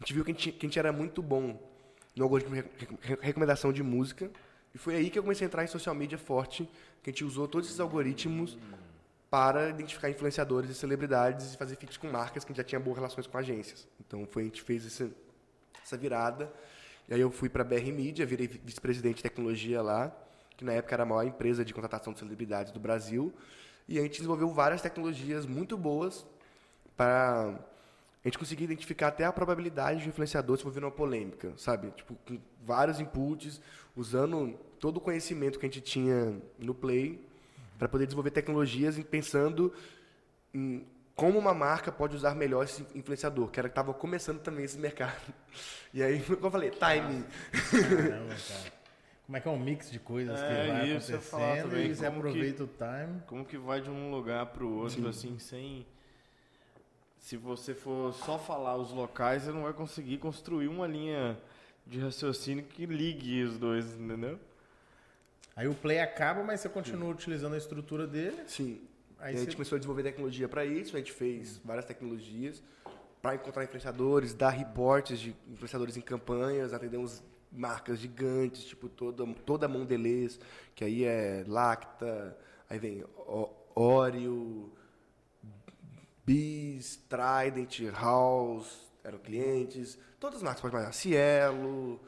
[0.01, 1.59] a gente viu que a gente, que a gente era muito bom
[2.15, 2.65] no algoritmo de
[3.21, 4.31] recomendação de música,
[4.73, 6.67] e foi aí que eu comecei a entrar em social media forte,
[7.03, 8.57] que a gente usou todos esses algoritmos
[9.29, 13.27] para identificar influenciadores e celebridades e fazer fits com marcas que já tinha boas relações
[13.27, 13.87] com agências.
[13.99, 15.11] Então foi a gente fez esse,
[15.83, 16.51] essa virada
[17.07, 20.11] e aí eu fui para a BR Media, virei vice-presidente de tecnologia lá,
[20.57, 23.33] que na época era a maior empresa de contratação de celebridades do Brasil.
[23.87, 26.25] E a gente desenvolveu várias tecnologias muito boas
[26.95, 27.59] para
[28.23, 31.91] a gente conseguir identificar até a probabilidade de influenciador se envolver numa polêmica, sabe?
[31.91, 33.59] Tipo, com vários inputs,
[33.95, 37.19] usando todo o conhecimento que a gente tinha no Play
[37.79, 39.73] para poder desenvolver tecnologias pensando
[40.53, 44.65] em como uma marca pode usar melhor esse influenciador, que era que estava começando também
[44.65, 45.21] esse mercado.
[45.93, 47.25] E aí, como eu falei, timing.
[47.51, 48.71] Caramba, cara.
[49.25, 51.95] Como é que é um mix de coisas é, que vai isso acontecendo também, e
[51.95, 53.21] você aproveita que, o time.
[53.27, 55.09] Como que vai de um lugar para o outro, Sim.
[55.09, 55.85] assim, sem...
[57.21, 61.37] Se você for só falar os locais, você não vai conseguir construir uma linha
[61.85, 64.39] de raciocínio que ligue os dois, entendeu?
[65.55, 67.13] Aí o play acaba, mas você continua Sim.
[67.13, 68.41] utilizando a estrutura dele.
[68.47, 68.81] Sim.
[69.19, 72.61] Aí a gente começou a desenvolver tecnologia para isso, a gente fez várias tecnologias
[73.21, 79.67] para encontrar influenciadores, dar reportes de influenciadores em campanhas, atendemos marcas gigantes, tipo toda, toda
[79.67, 80.39] a Mondelez,
[80.73, 82.35] que aí é Lacta,
[82.67, 83.05] aí vem
[83.75, 84.71] Oreo,
[86.31, 91.99] Bis, Trident, House, eram clientes, todas as marcas, pode mais, Cielo,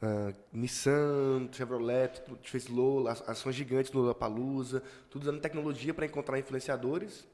[0.00, 4.80] Uh, Nissan, Chevrolet, fez Lola, ações gigantes no Lollapalooza,
[5.10, 7.26] tudo usando tecnologia para encontrar influenciadores,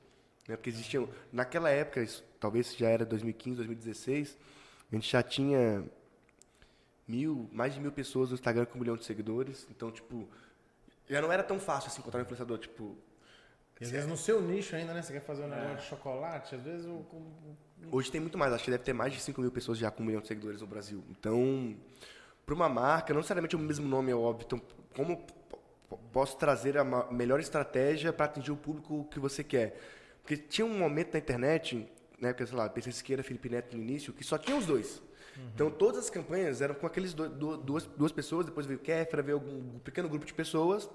[0.48, 4.38] né, porque existiam, naquela época, isso, talvez já era 2015, 2016,
[4.90, 5.84] a gente já tinha
[7.06, 10.26] mil, mais de mil pessoas no Instagram com um milhão de seguidores, então, tipo,
[11.06, 12.96] já não era tão fácil assim encontrar um influenciador, tipo,
[13.80, 15.02] E às vezes no seu nicho ainda, né?
[15.02, 17.04] Você quer fazer um negócio de chocolate, às vezes o.
[17.90, 20.02] Hoje tem muito mais, acho que deve ter mais de 5 mil pessoas já com
[20.02, 21.02] um milhão de seguidores no Brasil.
[21.10, 21.76] Então,
[22.46, 24.46] para uma marca, não necessariamente o mesmo nome é óbvio.
[24.46, 24.62] Então,
[24.96, 25.26] como
[26.12, 29.78] posso trazer a melhor estratégia para atingir o público que você quer?
[30.22, 31.86] Porque tinha um momento na internet,
[32.18, 35.02] né, que, sei lá, PC Siqueira, Felipe Neto no início, que só tinha os dois.
[35.54, 38.82] Então, todas as campanhas eram com aqueles do- do- duas, duas pessoas, depois veio o
[38.82, 40.88] Kéfera, veio algum um pequeno grupo de pessoas.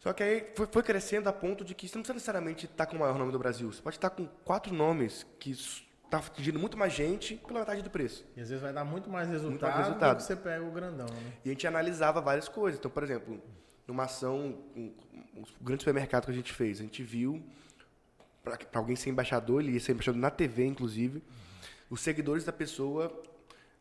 [0.00, 2.86] Só que aí foi, foi crescendo a ponto de que você não precisa necessariamente estar
[2.86, 3.70] com o maior nome do Brasil.
[3.70, 7.90] Você pode estar com quatro nomes que está atingindo muito mais gente pela metade do
[7.90, 8.26] preço.
[8.34, 10.16] E às vezes vai dar muito mais resultado, mais resultado.
[10.16, 11.32] do que você pega o grandão, né?
[11.44, 12.78] E a gente analisava várias coisas.
[12.78, 13.40] Então, por exemplo,
[13.86, 14.92] numa ação, um,
[15.36, 17.42] um grande supermercado que a gente fez, a gente viu,
[18.42, 21.22] para alguém ser embaixador, ele ia ser embaixador na TV, inclusive,
[21.90, 23.12] os seguidores da pessoa,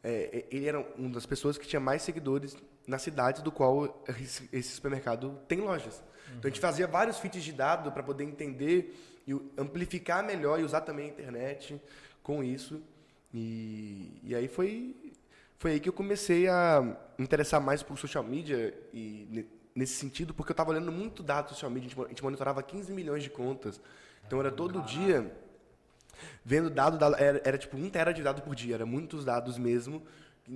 [0.03, 4.03] é, ele era uma das pessoas que tinha mais seguidores na cidade do qual
[4.51, 6.03] esse supermercado tem lojas.
[6.37, 8.95] Então, a gente fazia vários feeds de dado para poder entender
[9.27, 11.79] e amplificar melhor e usar também a internet
[12.23, 12.81] com isso.
[13.33, 14.95] E, e aí foi
[15.57, 20.33] foi aí que eu comecei a interessar mais por social media e ne- nesse sentido,
[20.33, 22.63] porque eu estava olhando muito dado do social media, a gente mo- a gente monitorava
[22.63, 23.79] 15 milhões de contas.
[24.25, 25.29] Então era todo dia
[26.45, 29.57] vendo dado, dado- era, era tipo um tera de dado por dia, era muitos dados
[29.57, 30.01] mesmo.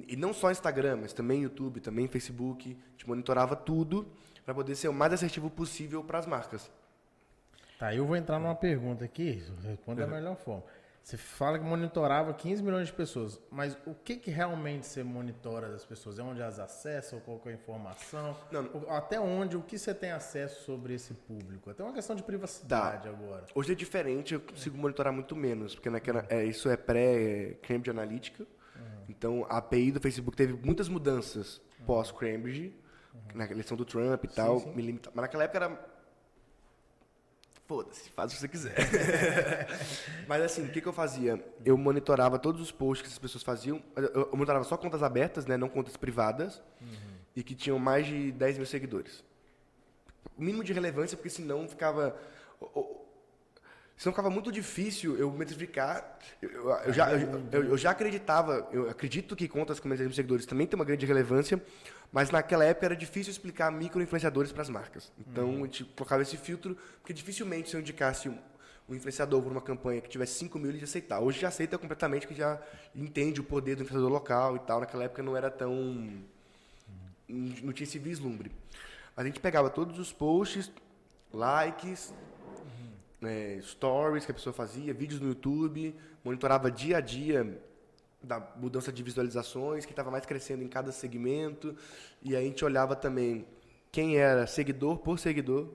[0.07, 2.75] E não só Instagram, mas também YouTube, também Facebook.
[2.87, 4.07] A gente monitorava tudo
[4.45, 6.69] para poder ser o mais assertivo possível para as marcas.
[7.79, 10.63] Tá, eu vou entrar numa pergunta aqui, responde da melhor forma.
[11.03, 15.67] Você fala que monitorava 15 milhões de pessoas, mas o que, que realmente você monitora
[15.67, 16.17] das pessoas?
[16.17, 18.37] É onde elas acessam, qual que é a informação?
[18.49, 18.69] Não.
[18.87, 21.69] Até onde, o que você tem acesso sobre esse público?
[21.69, 23.47] Até uma questão de privacidade agora.
[23.53, 28.47] Hoje é diferente, eu consigo monitorar muito menos, porque naquela, é, isso é pré-Cambridge Analytica.
[29.09, 32.73] Então, a API do Facebook teve muitas mudanças pós-Cambridge,
[33.33, 34.59] na eleição do Trump e tal.
[34.75, 35.93] me limita- Mas naquela época era...
[37.65, 38.75] Foda-se, faz o que você quiser.
[40.27, 41.43] Mas assim, o que, que eu fazia?
[41.63, 43.81] Eu monitorava todos os posts que as pessoas faziam.
[43.95, 46.61] Eu, monitorava só contas abertas, né, não contas privadas,
[47.35, 49.23] e que tinham mais de 10 mil seguidores
[50.37, 52.17] o mínimo de relevância, porque senão ficava.
[53.95, 56.17] Senão ficava muito difícil eu metrificar.
[56.41, 60.15] Eu, eu- eu já, eu- eu já acreditava, eu acredito que contas com menos de
[60.15, 61.61] seguidores também tem uma grande relevância,
[62.13, 65.11] mas naquela época era difícil explicar micro-influenciadores para as marcas.
[65.17, 68.37] Então a gente colocava esse filtro, porque dificilmente se eu indicasse um,
[68.87, 71.19] um influenciador por uma campanha que tivesse 5 mil, ele ia aceitar.
[71.19, 72.61] Hoje já aceita completamente, que já
[72.95, 74.79] entende o poder do influenciador local e tal.
[74.79, 76.23] Naquela época não era tão
[77.27, 78.51] não tinha esse vislumbre.
[79.15, 80.71] Mas a gente pegava todos os posts,
[81.33, 82.13] likes,
[83.23, 87.59] é, stories que a pessoa fazia, vídeos no YouTube, monitorava dia a dia
[88.23, 91.75] da mudança de visualizações, que estava mais crescendo em cada segmento.
[92.21, 93.45] E a gente olhava também
[93.91, 95.69] quem era seguidor por seguidor.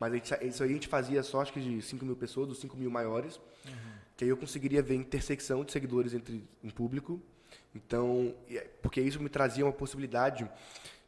[0.00, 2.48] Mas a gente- isso aí a gente fazia só, acho que de 5 mil pessoas,
[2.48, 3.40] dos 5 mil maiores.
[4.16, 7.20] Que aí eu conseguiria ver intersecção de seguidores entre um público.
[7.74, 10.48] Então, é- porque isso me trazia uma possibilidade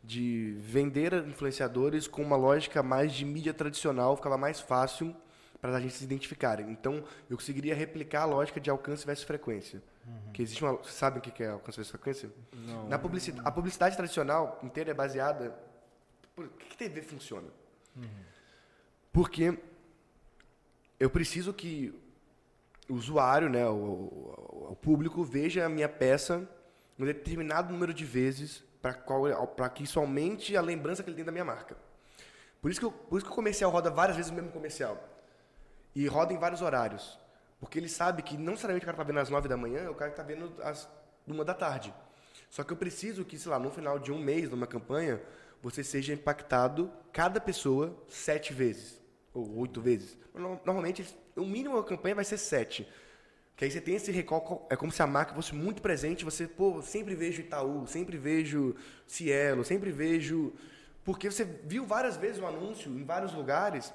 [0.03, 5.15] de vender influenciadores com uma lógica mais de mídia tradicional, ficava mais fácil
[5.61, 6.71] para a gente se identificarem.
[6.71, 9.83] Então, eu conseguiria replicar a lógica de alcance versus frequência.
[10.33, 12.31] Que existe uma, vocês sabem o que é alcance versus frequência?
[12.53, 12.89] Não.
[12.89, 15.55] Na publicidade, a publicidade tradicional inteira é baseada
[16.35, 17.49] por que, que TV funciona?
[19.13, 19.59] Porque
[20.99, 21.95] eu preciso que
[22.89, 26.49] o usuário, né, o, o- o público veja a minha peça
[26.99, 31.33] um determinado número de vezes para que isso aumente a lembrança que ele tem da
[31.33, 31.77] minha marca.
[32.61, 35.03] Por isso que, eu, por isso que o comercial roda várias vezes o mesmo comercial.
[35.95, 37.19] E roda em vários horários.
[37.59, 39.91] Porque ele sabe que não necessariamente o cara está vendo às nove da manhã, é
[39.91, 40.89] o cara que está vendo às
[41.27, 41.93] uma da tarde.
[42.49, 45.21] Só que eu preciso que, sei lá, no final de um mês, numa campanha,
[45.63, 49.01] você seja impactado, cada pessoa, sete vezes.
[49.33, 50.17] Ou oito vezes.
[50.35, 52.89] No- Normalmente, o mínimo da campanha vai ser sete.
[53.57, 56.49] Que aí você tem esse recall, é como se a marca fosse muito presente, você,
[56.49, 58.75] pô, sempre vejo Itaú, sempre vejo
[59.07, 60.53] Cielo, sempre vejo...
[61.05, 63.93] Porque você viu várias vezes o anúncio em vários lugares.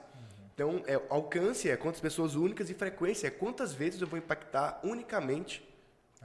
[0.56, 4.80] Então, é, alcance é quantas pessoas únicas e frequência é quantas vezes eu vou impactar
[4.84, 5.68] unicamente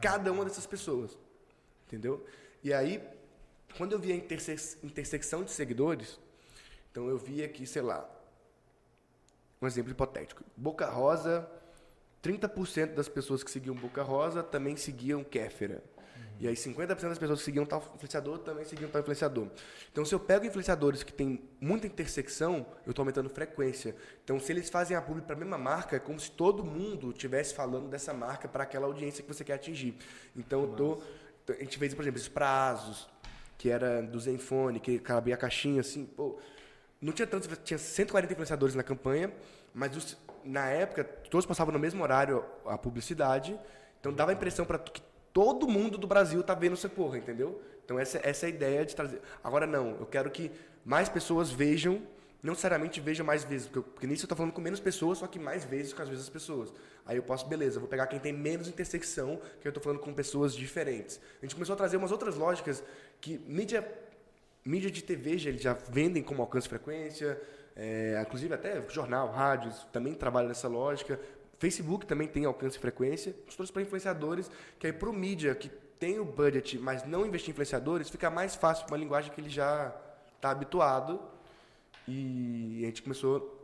[0.01, 1.19] cada uma dessas pessoas.
[1.87, 2.25] Entendeu?
[2.63, 3.03] E aí,
[3.77, 6.21] quando eu via a interse- intersecção de seguidores,
[6.93, 8.09] então eu via que, sei lá,
[9.61, 10.45] um exemplo hipotético.
[10.57, 11.51] Boca Rosa,
[12.23, 15.83] 30% das pessoas que seguiam Boca Rosa também seguiam Kéfera.
[16.39, 19.49] E aí 50% das pessoas que seguiam tal influenciador também seguiam tal influenciador.
[19.93, 23.95] Então, se eu pego influenciadores que têm muita intersecção, eu estou aumentando frequência.
[24.25, 27.11] Então, se eles fazem a publi para a mesma marca, é como se todo mundo
[27.11, 29.95] estivesse falando dessa marca para aquela audiência que você quer atingir.
[30.35, 31.03] Então, eu tô,
[31.53, 33.07] a gente fez, por exemplo, esses prazos,
[33.59, 36.39] que era do Zenfone, que cabia a caixinha assim, pô,
[37.03, 39.31] não tinha tantos, tinha 140 influenciadores na campanha,
[39.75, 43.59] mas os- na época todos passavam no mesmo horário a publicidade,
[44.01, 45.03] então dava a impressão para que
[45.33, 47.61] todo mundo do Brasil tá vendo essa porra, entendeu?
[47.85, 49.21] Então essa, essa é a ideia de trazer.
[49.43, 50.51] Agora não, eu quero que
[50.85, 52.03] mais pessoas vejam,
[52.43, 55.19] não necessariamente vejam mais vezes, porque, eu- porque nisso eu tô falando com menos pessoas,
[55.19, 56.73] só que mais vezes com as mesmas pessoas.
[57.05, 59.99] Aí eu posso, beleza, eu vou pegar quem tem menos intersecção, que eu tô falando
[60.01, 61.21] com pessoas diferentes.
[61.41, 62.83] A gente começou a trazer umas outras lógicas
[63.21, 63.87] que mídia
[64.65, 67.41] mídia de TV já, eles já vendem como alcance frequência,
[67.75, 71.19] é, inclusive até jornal, rádios também trabalham nessa lógica.
[71.61, 73.37] Facebook também tem alcance e frequência.
[73.45, 77.27] Nós trouxe para influenciadores, que aí para o mídia que tem o budget, mas não
[77.27, 79.95] investir em influenciadores, fica mais fácil uma linguagem que ele já
[80.35, 81.21] está habituado.
[82.09, 83.59] E a gente começou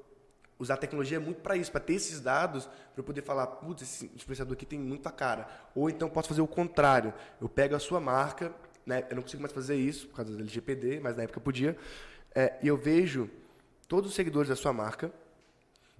[0.58, 3.82] usar a tecnologia muito para isso, para ter esses dados, para eu poder falar, putz,
[3.82, 5.48] esse influenciador aqui tem muita cara.
[5.74, 7.14] Ou então posso fazer o contrário.
[7.40, 9.06] Eu pego a sua marca, né?
[9.08, 11.76] eu não consigo mais fazer isso por causa do LGPD, mas na época podia,
[12.34, 13.30] é, e eu vejo
[13.88, 15.10] todos os seguidores da sua marca,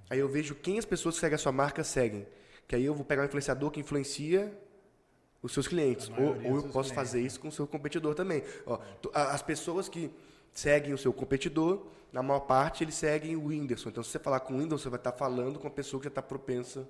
[0.09, 2.27] aí eu vejo quem as pessoas que seguem a sua marca seguem.
[2.67, 4.53] Que aí eu vou pegar um influenciador que influencia
[5.43, 6.11] os seus clientes.
[6.11, 6.93] Ou, ou eu posso clientes.
[6.93, 8.43] fazer isso com o seu competidor também.
[8.67, 8.79] Ó,
[9.13, 10.11] as pessoas que
[10.53, 13.91] seguem o seu competidor, na maior parte, eles seguem o Whindersson.
[13.91, 16.05] Então, se você falar com o Whindersson, você vai estar falando com a pessoa que
[16.05, 16.89] já está propensa.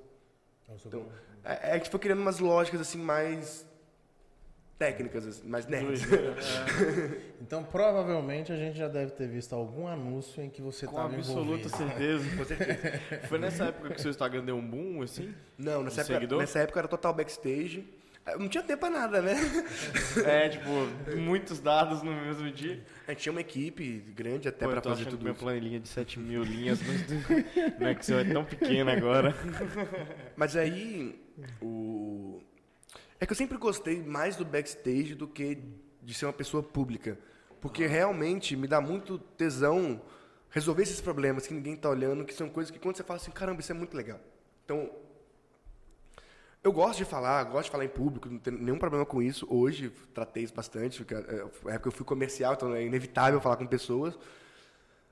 [0.85, 1.07] Então,
[1.45, 3.67] é, é, gente foi criando umas lógicas assim mais
[4.79, 6.03] técnicas, mais nerds.
[7.41, 11.15] Então, provavelmente, a gente já deve ter visto algum anúncio em que você Com estava
[11.15, 11.69] absoluta envolvido.
[11.77, 12.37] certeza.
[12.37, 13.01] Com certeza.
[13.29, 15.33] Foi nessa época que o seu Instagram deu um boom, assim?
[15.57, 16.39] Não, nessa época, seguidor?
[16.41, 17.85] nessa época era total backstage.
[18.27, 19.35] Eu Não tinha tempo pra nada, né?
[20.27, 20.69] É, tipo,
[21.17, 22.83] muitos dados no mesmo dia.
[23.07, 25.41] A gente tinha uma equipe grande até Pô, pra eu tô fazer tudo minha isso.
[25.45, 29.33] planilha de 7 mil linhas não, não é que você é tão pequena agora.
[30.35, 31.21] Mas aí,
[31.63, 32.43] o...
[33.19, 35.59] É que eu sempre gostei mais do backstage do que
[36.03, 37.19] de ser uma pessoa pública.
[37.61, 40.01] Porque realmente me dá muito tesão
[40.51, 43.31] resolver esses problemas que ninguém tá olhando, que são coisas que quando você fala assim,
[43.31, 44.21] caramba, isso é muito legal.
[44.65, 44.91] Então,
[46.63, 49.47] eu gosto de falar, gosto de falar em público, não tenho nenhum problema com isso.
[49.49, 53.57] Hoje, tratei isso bastante, porque é, é época eu fui comercial, então é inevitável falar
[53.57, 54.19] com pessoas.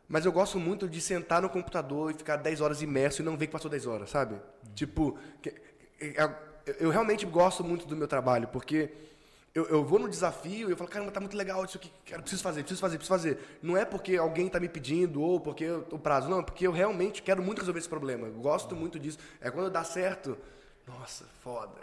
[0.08, 3.36] Mas eu gosto muito de sentar no computador e ficar 10 horas imerso e não
[3.36, 4.36] ver que passou 10 horas, sabe?
[4.74, 5.50] Tipo, que-
[5.98, 6.14] que-
[6.66, 8.90] eu, eu realmente gosto muito do meu trabalho, porque
[9.54, 12.20] eu, eu vou no desafio e eu falo, caramba, tá muito legal isso aqui, cara,
[12.22, 13.38] preciso fazer, preciso fazer, preciso fazer.
[13.62, 16.66] Não é porque alguém tá me pedindo ou porque eu- o prazo, não, é porque
[16.66, 18.26] eu realmente quero muito resolver esse problema.
[18.26, 19.18] Eu gosto muito disso.
[19.40, 20.36] É quando dá certo,
[20.86, 21.80] nossa, foda,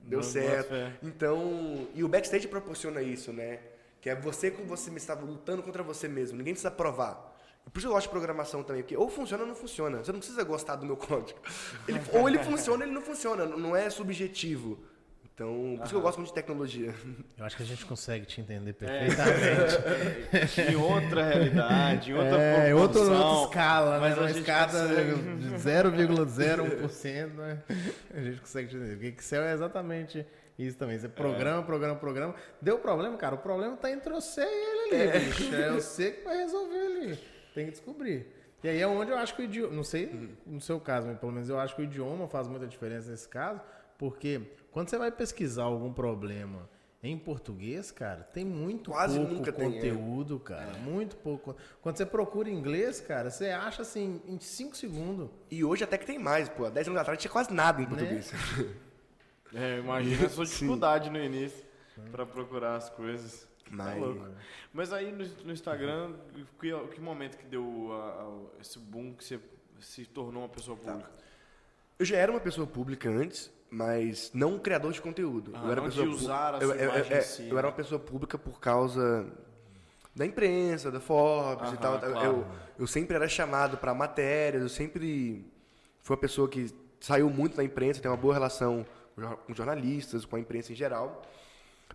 [0.00, 0.68] deu Não, certo.
[0.68, 0.92] fé.
[1.02, 3.60] Então, e o backstage proporciona isso, né?
[4.00, 6.38] Que é você com você mesmo, estava lutando contra você mesmo.
[6.38, 7.29] Ninguém precisa provar.
[7.72, 9.98] Por isso eu gosto de programação também, porque ou funciona ou não funciona.
[9.98, 11.38] Você não precisa gostar do meu código.
[11.88, 13.44] Ele- ou ele funciona ou ele não funciona.
[13.46, 14.78] Não é subjetivo.
[15.32, 16.94] Então, por isso que eu gosto muito de tecnologia.
[17.38, 20.60] Eu acho que a gente consegue te entender É, perfeitamente.
[20.72, 23.00] em outra realidade, em outra É, outra,
[23.44, 24.18] escala, mas né?
[24.18, 25.14] a Uma escada consegue.
[25.14, 27.58] de 0,01%, né?
[28.14, 28.92] A gente consegue te entender.
[28.96, 30.26] Porque Excel é exatamente
[30.58, 30.98] isso também.
[30.98, 32.34] Você programa, programa, programa.
[32.60, 33.34] Deu problema, cara.
[33.34, 35.54] O problema tá entre você e ele ali, bicho.
[35.54, 37.18] É você que vai resolver ali.
[37.54, 38.26] Tem que descobrir.
[38.62, 41.18] E aí é onde eu acho que o idioma, não sei no seu caso, mas
[41.18, 43.60] pelo menos eu acho que o idioma faz muita diferença nesse caso,
[43.98, 46.68] porque quando você vai pesquisar algum problema
[47.02, 49.72] em português, cara, tem muito Quase pouco nunca tem, é.
[49.72, 50.74] conteúdo, cara.
[50.80, 51.56] Muito pouco.
[51.80, 55.30] Quando você procura inglês, cara, você acha assim em 5 segundos.
[55.50, 56.66] E hoje até que tem mais, pô.
[56.66, 57.88] Há 10 anos atrás tinha quase nada em Né?
[57.88, 58.30] português.
[59.54, 61.64] É, imagina a sua dificuldade no início
[62.12, 63.48] pra procurar as coisas.
[63.76, 64.26] Tá louco.
[64.72, 66.14] Mas aí no, no Instagram,
[66.60, 69.38] que, que momento que deu a- a- esse boom que você
[69.80, 70.92] se tornou uma pessoa Tá.
[70.92, 71.10] pública?
[71.98, 75.52] Eu já era uma pessoa pública antes, mas não um criador de conteúdo.
[75.54, 77.58] Ah, eu era não pessoa de usar a eu, sua eu- eu- em si, eu
[77.58, 77.68] era né?
[77.68, 79.26] uma pessoa pública por causa
[80.16, 81.98] da imprensa, da Forbes Aham, e tal.
[82.00, 82.26] claro.
[82.26, 82.46] Eu,
[82.80, 85.44] eu sempre era chamado para matérias, eu sempre
[86.02, 88.84] fui uma pessoa que saiu muito da imprensa, tem uma boa relação
[89.46, 91.22] com jornalistas, com a imprensa em geral.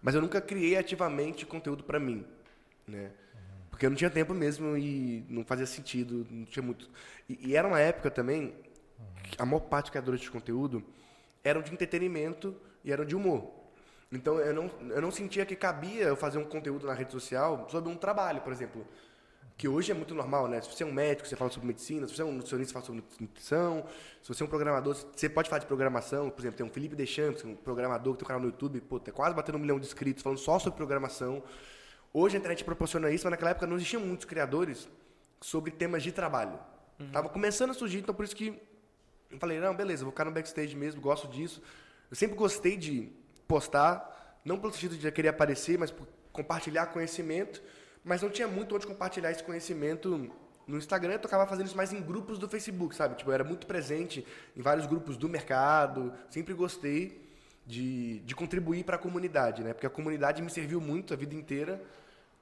[0.05, 2.23] Mas eu nunca criei ativamente conteúdo para mim,
[2.87, 3.09] né?
[3.71, 6.87] Porque eu não tinha tempo mesmo e não fazia sentido, não tinha muito.
[7.27, 8.53] E, e era uma época também
[9.23, 10.83] que a maior parte dos criadores de conteúdo
[11.43, 13.51] eram de entretenimento e eram de humor.
[14.11, 17.67] Então eu não, eu não sentia que cabia eu fazer um conteúdo na rede social
[17.71, 18.85] sobre um trabalho, por exemplo.
[19.57, 20.59] Que hoje é muito normal, né?
[20.61, 22.07] Se você é um médico, você fala sobre medicina.
[22.07, 23.85] Se você é um nutricionista, você fala sobre nutrição.
[24.21, 26.29] Se você é um programador, você pode falar de programação.
[26.29, 28.99] Por exemplo, tem um Felipe Deschamps, um programador que tem um canal no YouTube, pô,
[28.99, 31.41] tá quase batendo um milhão de inscritos, falando só sobre programação.
[32.13, 34.89] Hoje a internet proporciona isso, mas naquela época não existiam muitos criadores
[35.39, 36.59] sobre temas de trabalho.
[37.11, 38.59] Tava começando a surgir, então por isso que
[39.29, 41.61] eu falei, não, beleza, vou ficar no backstage mesmo, gosto disso.
[42.09, 43.11] Eu sempre gostei de
[43.47, 47.61] postar, não pelo sentido de querer aparecer, mas por compartilhar conhecimento,
[48.05, 50.31] mas não tinha muito onde compartilhar esse conhecimento
[50.67, 53.15] no Instagram eu tocava fazendo isso mais em grupos do Facebook, sabe?
[53.15, 54.25] Tipo, eu era muito presente
[54.55, 57.21] em vários grupos do mercado, sempre gostei
[57.65, 59.73] de, de contribuir para a comunidade, né?
[59.73, 61.81] Porque a comunidade me serviu muito a vida inteira.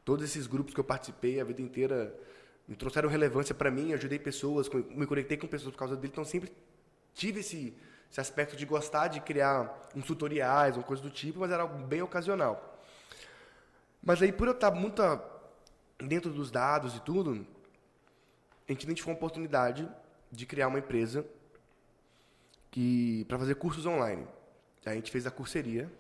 [0.06, 2.14] Todos esses grupos que eu participei a vida inteira
[2.68, 6.24] me trouxeram relevância para mim, ajudei pessoas, me conectei com pessoas por causa dele, então
[6.24, 6.50] sempre
[7.14, 7.74] tive esse,
[8.10, 11.78] esse aspecto de gostar de criar uns tutoriais, uma coisa do tipo, mas era algo
[11.86, 12.80] bem ocasional.
[14.02, 15.02] Mas aí, por eu estar muito
[16.00, 17.46] dentro dos dados e tudo,
[18.68, 19.90] a gente identificou uma oportunidade
[20.32, 21.26] de criar uma empresa
[22.72, 24.28] que para fazer cursos online.
[24.86, 25.92] A gente fez a curseria,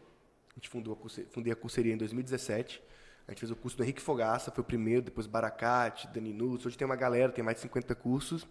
[0.51, 2.81] a gente fundou a curseria, fundei a curseria em 2017.
[3.27, 6.65] A gente fez o curso do Henrique Fogaça, foi o primeiro, depois Baracate, Dani Nunes.
[6.65, 8.45] Hoje tem uma galera, tem mais de 50 cursos.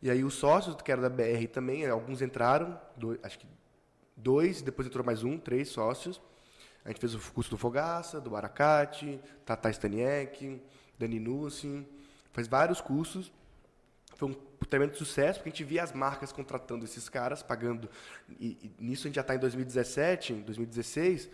[0.00, 3.46] E aí os sócios, que era da BR também, alguns entraram, dois, acho que
[4.16, 6.20] dois, depois entrou mais um, três sócios.
[6.84, 10.60] A gente fez o curso do Fogaça, do Baracate, Tata Staniek,
[10.98, 11.86] Dani Nussin,
[12.32, 13.32] fez vários cursos.
[14.16, 14.34] Foi um
[14.66, 17.88] tremendo sucesso, porque a gente via as marcas contratando esses caras, pagando.
[18.40, 21.28] E, e nisso a gente já está em 2017, 2016.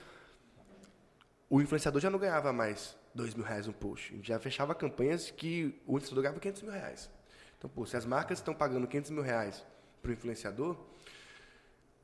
[1.49, 4.12] O influenciador já não ganhava mais 2 mil reais um post.
[4.12, 7.11] A gente já fechava campanhas que o influenciador ganhava 500 mil reais.
[7.57, 9.64] Então, pô, se as marcas estão pagando 500 mil reais
[10.03, 10.76] para o influenciador,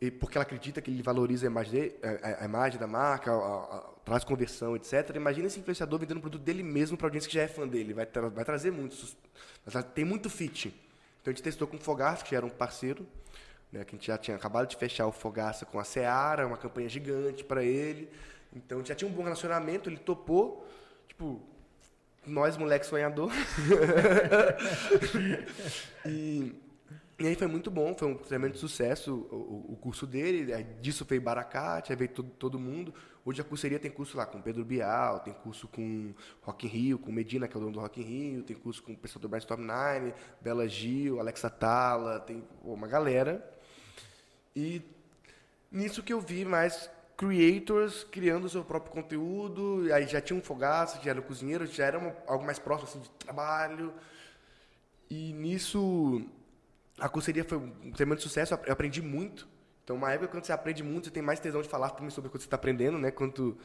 [0.00, 3.32] e porque ela acredita que ele valoriza a imagem, dele, a, a, imagem da marca,
[3.32, 5.10] a, traz conversão, etc.
[5.14, 7.94] Imagina esse influenciador vendendo um produto dele mesmo para audiência que já é fã dele.
[7.94, 8.96] Vai, tra vai trazer muito.
[9.94, 10.68] Tem muito fit.
[11.20, 13.06] Então a gente testou com o Fogaça, que já era um parceiro,
[13.72, 16.58] né, que a gente já tinha acabado de fechar o Fogaça com a Seara, uma
[16.58, 18.10] campanha gigante para ele.
[18.54, 20.68] Então a gente já tinha um bom relacionamento, ele topou.
[21.08, 21.40] Tipo,
[22.26, 23.30] nós, moleque sonhador.
[26.04, 26.54] e,
[27.24, 30.52] e, aí foi muito bom, foi um tremendo sucesso o, o curso dele.
[30.80, 32.92] Disso veio Baracate, aí veio todo, todo mundo.
[33.24, 36.12] Hoje a curseria tem curso lá com Pedro Bial, tem curso com
[36.42, 38.82] Rock in Rio, com Medina, que é o dono do Rock in Rio, tem curso
[38.82, 43.42] com o pessoal do Brainstorm Nine, Bela Gil, Alexa Tala, tem uma galera.
[44.54, 44.82] E
[45.72, 50.42] nisso que eu vi mais creators criando o seu próprio conteúdo, aí já tinha um
[50.42, 53.94] fogaço, já era cozinheiro, já era uma, algo mais próximo assim, de trabalho.
[55.08, 56.22] E nisso
[56.98, 59.48] a curseria foi um tremendo sucesso, eu aprendi muito
[59.84, 62.28] então, uma época quando você aprende muito, você tem mais tesão de falar também sobre
[62.28, 63.10] o que você está aprendendo, né?
[63.10, 63.56] Quanto...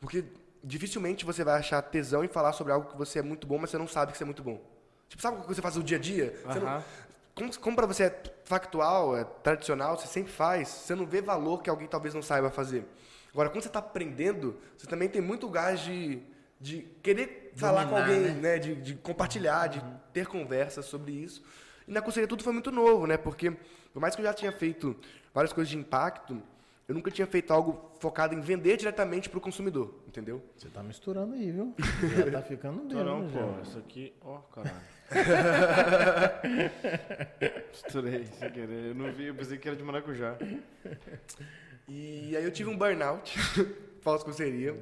[0.00, 0.24] Porque
[0.62, 3.70] dificilmente você vai achar tesão em falar sobre algo que você é muito bom, mas
[3.70, 4.60] você não sabe que você é muito bom.
[5.08, 6.34] Tipo, sabe o que você faz no dia a dia?
[6.44, 6.60] Uhum.
[6.60, 6.84] Não...
[7.34, 11.62] Como, como para você é factual, é tradicional, você sempre faz, você não vê valor
[11.62, 12.84] que alguém talvez não saiba fazer.
[13.32, 16.20] Agora, quando você está aprendendo, você também tem muito gás de,
[16.60, 18.30] de querer falar com alguém, né?
[18.32, 18.58] né?
[18.58, 19.96] De, de, compartilhar, de uhum.
[20.12, 21.42] ter conversas sobre isso.
[21.86, 23.16] E na conselheria tudo foi muito novo, né?
[23.16, 23.50] Porque,
[23.92, 24.96] por mais que eu já tinha feito
[25.32, 26.42] várias coisas de impacto,
[26.88, 30.42] eu nunca tinha feito algo focado em vender diretamente para o consumidor, entendeu?
[30.56, 31.74] Você está misturando aí, viu?
[32.16, 33.04] Já tá ficando dentro.
[33.04, 34.76] Não, não, pô, isso aqui, ó, oh, caralho.
[37.72, 38.88] Misturei sem querer.
[38.88, 40.36] Eu não vi, eu pensei que era de maracujá.
[41.88, 43.34] E aí eu tive um burnout,
[44.02, 44.78] pós-conselheria.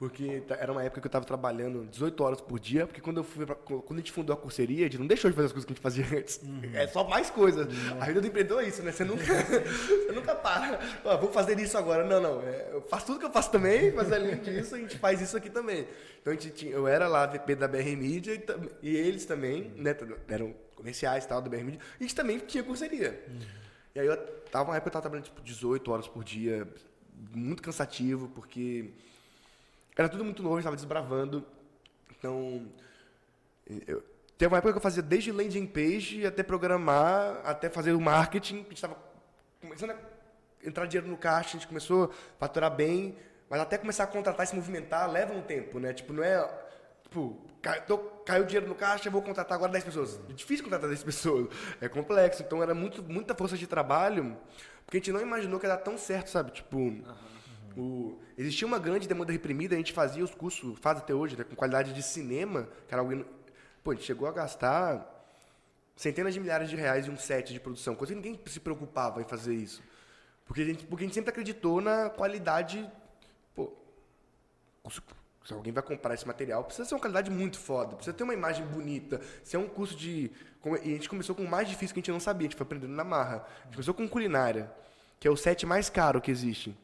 [0.00, 3.22] Porque era uma época que eu estava trabalhando 18 horas por dia, porque quando, eu
[3.22, 5.52] fui pra, quando a gente fundou a curseria, a gente não deixou de fazer as
[5.52, 6.40] coisas que a gente fazia antes.
[6.42, 6.70] Uhum.
[6.72, 7.66] É só mais coisas.
[7.66, 8.00] Uhum.
[8.00, 8.92] A vida do empreendedor é isso, né?
[8.92, 10.80] Você nunca, você nunca para.
[11.04, 12.02] Ah, vou fazer isso agora.
[12.02, 12.40] Não, não.
[12.40, 15.36] É, eu faço tudo que eu faço também, mas além disso, a gente faz isso
[15.36, 15.86] aqui também.
[16.22, 18.34] Então, a gente tinha, eu era lá VP da BR Media
[18.82, 19.94] e, e eles também, né?
[20.28, 21.80] Eram comerciais e tal, da BR Media.
[22.00, 23.22] E a gente também tinha curseria.
[23.28, 23.38] Uhum.
[23.96, 24.16] E aí, eu
[24.50, 26.66] tava uma época eu estava trabalhando tipo 18 horas por dia,
[27.34, 28.94] muito cansativo, porque
[30.00, 31.44] era tudo muito novo, estava desbravando.
[32.18, 32.66] Então,
[33.86, 34.02] eu,
[34.38, 38.54] teve uma época que eu fazia desde landing page até programar, até fazer o marketing.
[38.54, 38.96] A gente estava
[39.60, 39.96] começando a
[40.64, 43.14] entrar dinheiro no caixa, a gente começou a faturar bem,
[43.50, 45.92] mas até começar a contratar e se movimentar leva um tempo, né?
[45.92, 46.48] Tipo, não é.
[47.02, 50.18] Tipo, caiu, caiu dinheiro no caixa, vou contratar agora 10 pessoas.
[50.30, 51.48] É difícil contratar 10 pessoas,
[51.78, 52.42] é complexo.
[52.42, 54.34] Então era muito, muita força de trabalho,
[54.86, 56.52] porque a gente não imaginou que ia dar tão certo, sabe?
[56.52, 56.78] Tipo.
[56.78, 57.39] Uhum
[57.76, 61.44] o, existia uma grande demanda reprimida, a gente fazia os cursos, faz até hoje, né,
[61.44, 63.24] com qualidade de cinema, que era algo.
[63.82, 65.20] Pô, a gente chegou a gastar
[65.96, 69.20] centenas de milhares de reais em um set de produção, coisa que ninguém se preocupava
[69.20, 69.82] em fazer isso.
[70.46, 72.90] Porque a gente, porque a gente sempre acreditou na qualidade.
[73.54, 73.72] Pô,
[75.44, 78.34] se alguém vai comprar esse material, precisa ser uma qualidade muito foda, precisa ter uma
[78.34, 79.20] imagem bonita.
[79.44, 80.30] Se é um curso de.
[80.82, 82.56] E a gente começou com o mais difícil que a gente não sabia, a gente
[82.56, 83.46] foi aprendendo na marra.
[83.60, 84.70] A gente começou com culinária,
[85.18, 86.76] que é o set mais caro que existe.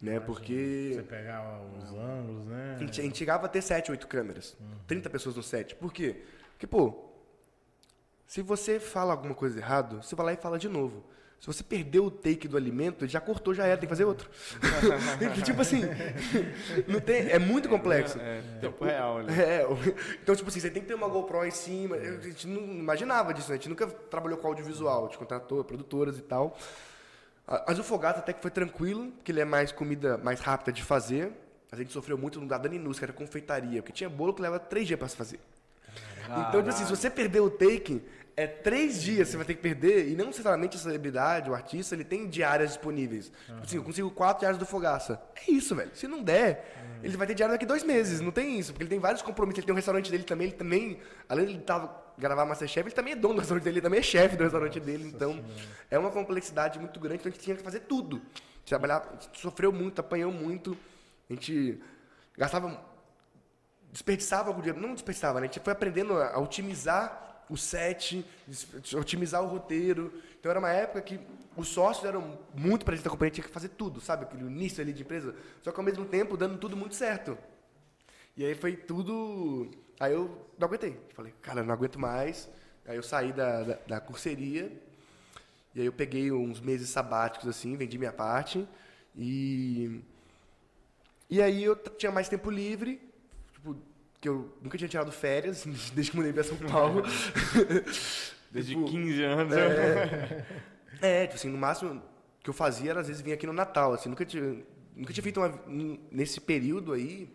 [0.00, 0.20] Né?
[0.20, 0.92] Porque.
[0.94, 2.74] Você pegar os ângulos, né?
[2.76, 4.56] A gente, a gente chegava a ter 7, 8 câmeras.
[4.60, 4.78] Uhum.
[4.86, 5.74] 30 pessoas no set.
[5.74, 6.22] Por quê?
[6.52, 7.06] Porque, pô,
[8.26, 11.04] se você fala alguma coisa errado, você vai lá e fala de novo.
[11.40, 14.04] Se você perdeu o take do alimento, ele já cortou, já era, tem que fazer
[14.04, 14.28] outro.
[15.44, 15.82] tipo assim,
[16.88, 18.18] não tem, é muito complexo.
[18.18, 19.34] É, tempo real, né?
[19.38, 19.66] É,
[20.22, 21.96] então, tipo assim, você tem que ter uma GoPro em cima.
[21.96, 23.54] A gente não imaginava disso, né?
[23.54, 26.56] A gente nunca trabalhou com audiovisual, a gente contratou produtoras e tal.
[27.66, 30.82] Mas o Fogato até que foi tranquilo, porque ele é mais comida mais rápida de
[30.82, 31.32] fazer.
[31.70, 34.58] A gente sofreu muito no da Daninus, que era confeitaria, porque tinha bolo que leva
[34.58, 35.40] três dias para se fazer.
[36.24, 38.02] Então, tipo assim, se você perder o take,
[38.36, 41.94] é três dias você vai ter que perder, e não necessariamente a celebridade, o artista,
[41.94, 43.30] ele tem diárias disponíveis.
[43.48, 43.58] Uhum.
[43.62, 45.20] Assim, eu consigo quatro diárias do Fogaça.
[45.34, 45.90] É isso, velho.
[45.94, 47.04] Se não der, uhum.
[47.04, 48.20] ele vai ter diário daqui dois meses.
[48.20, 49.58] Não tem isso, porque ele tem vários compromissos.
[49.58, 52.94] Ele tem um restaurante dele também, ele também, além de ele tava gravar Masterchef, ele
[52.94, 55.08] também é dono do restaurante dele, ele também é chefe do restaurante dele.
[55.14, 55.44] Então,
[55.90, 58.20] é uma complexidade muito grande, então a gente tinha que fazer tudo.
[58.64, 60.76] Trabalhar, a gente sofreu muito, apanhou muito.
[61.30, 61.80] A gente
[62.36, 62.84] gastava
[63.92, 64.80] desperdiçava algum dinheiro.
[64.80, 65.46] Não desperdiçava, né?
[65.46, 68.24] A gente foi aprendendo a otimizar o set,
[68.94, 70.12] otimizar o roteiro.
[70.38, 71.20] Então era uma época que
[71.56, 74.24] os sócios eram muito presentes da companhia, tinha que fazer tudo, sabe?
[74.24, 75.34] Aquele início ali de empresa.
[75.62, 77.38] Só que ao mesmo tempo dando tudo muito certo.
[78.36, 79.70] E aí foi tudo.
[79.98, 80.98] Aí eu não aguentei.
[81.14, 82.48] Falei, cara, não aguento mais.
[82.86, 84.72] Aí eu saí da, da, da curseria.
[85.74, 88.66] E aí eu peguei uns meses sabáticos assim, vendi minha parte.
[89.16, 90.00] E.
[91.28, 93.00] E aí eu tinha mais tempo livre
[93.52, 93.76] tipo,
[94.20, 97.02] que eu nunca tinha tirado férias, desde que mudei pra São Paulo.
[98.50, 99.52] Desde tipo, 15 anos.
[99.54, 100.46] É,
[101.02, 102.00] é, tipo assim, no máximo
[102.40, 105.22] que eu fazia era às vezes vir aqui no Natal, assim, nunca tinha, nunca tinha
[105.22, 105.60] feito uma,
[106.10, 107.28] nesse período aí,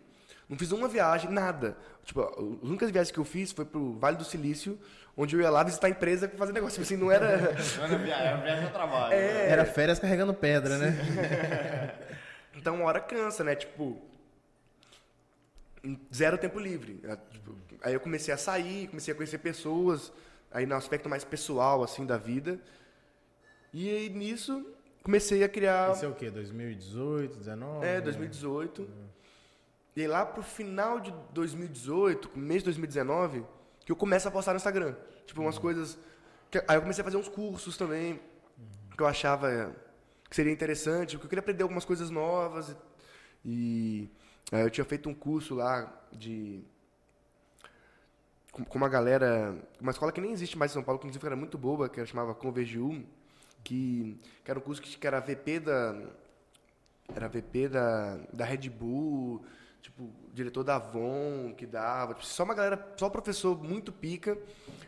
[0.48, 1.76] não fiz uma viagem, nada.
[2.04, 4.78] Tipo, as únicas viagens que eu fiz foi pro Vale do Silício,
[5.16, 6.82] onde eu ia lá visitar a empresa para fazer negócio.
[6.82, 7.38] Tipo assim, não era.
[7.78, 9.14] Não era viagem, era trabalho.
[9.14, 9.48] É...
[9.48, 10.96] Era férias carregando pedra, né?
[12.56, 13.54] então uma hora cansa, né?
[13.54, 14.00] Tipo,
[16.14, 17.00] zero tempo livre.
[17.04, 20.12] É, tipo, aí eu comecei a sair, comecei a conhecer pessoas,
[20.50, 22.58] aí no aspecto mais pessoal, assim, da vida.
[23.72, 24.66] E aí, nisso,
[25.02, 25.92] comecei a criar...
[25.92, 26.30] Isso é o quê?
[26.30, 27.86] 2018, 2019?
[27.86, 28.82] É, 2018.
[28.82, 28.88] Uhum.
[29.94, 33.44] E aí, lá pro final de 2018, mês de 2019,
[33.84, 34.94] que eu começo a postar no Instagram.
[35.26, 35.62] Tipo, umas uhum.
[35.62, 35.98] coisas...
[36.50, 36.58] Que...
[36.66, 38.96] Aí eu comecei a fazer uns cursos também, uhum.
[38.96, 39.74] que eu achava
[40.28, 42.74] que seria interessante, porque eu queria aprender algumas coisas novas.
[43.44, 44.08] E...
[44.52, 46.62] É, eu tinha feito um curso lá de.
[48.52, 49.56] com uma galera.
[49.80, 52.04] Uma escola que nem existe mais em São Paulo, que inclusive era muito boa, que
[52.04, 53.02] chamava Convergiu,
[53.64, 56.02] que, que era um curso que, que era VP da.
[57.14, 59.42] Era VP da, da Red Bull,
[59.82, 62.14] tipo, diretor da Avon que dava.
[62.14, 64.38] Tipo, só uma galera, só professor muito pica,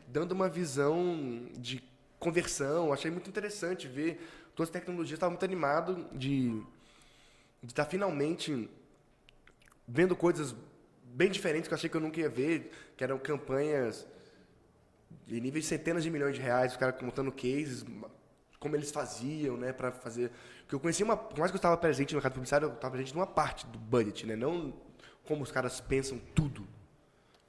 [0.07, 1.83] dando uma visão de
[2.19, 2.93] conversão.
[2.93, 4.21] Achei muito interessante ver
[4.55, 5.17] todas as tecnologias.
[5.17, 6.63] Estava muito animado de
[7.63, 8.71] estar tá finalmente
[9.87, 10.55] vendo coisas
[11.05, 14.07] bem diferentes que eu achei que eu nunca ia ver, que eram campanhas
[15.27, 17.85] de nível de centenas de milhões de reais, os caras contando cases,
[18.59, 20.31] como eles faziam, né, para fazer.
[20.65, 22.93] Porque eu conhecia uma, por mais que eu estava presente no mercado publicitário, eu estava
[22.93, 24.75] presente numa parte do budget, né, não
[25.25, 26.67] como os caras pensam tudo.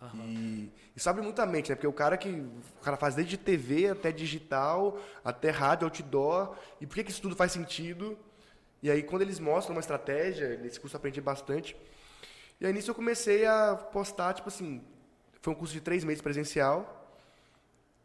[0.01, 0.21] Uhum.
[0.23, 1.75] E isso abre muita mente, né?
[1.75, 6.85] Porque o cara que o cara faz desde TV até digital, até rádio, outdoor, e
[6.85, 8.17] por que, que isso tudo faz sentido?
[8.81, 11.75] E aí quando eles mostram uma estratégia, nesse curso eu aprendi bastante,
[12.59, 14.81] e aí nisso eu comecei a postar, tipo assim,
[15.41, 17.09] foi um curso de três meses presencial,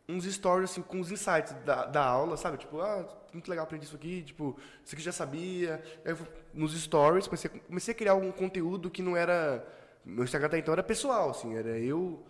[0.09, 2.57] uns stories assim, com os insights da, da aula, sabe?
[2.57, 5.83] Tipo, ah, muito legal aprender isso aqui, tipo, isso aqui já sabia.
[6.05, 6.19] Aí eu,
[6.53, 9.67] nos stories comecei, comecei a criar algum conteúdo que não era.
[10.05, 12.25] Meu Instagram até então era pessoal, assim, era eu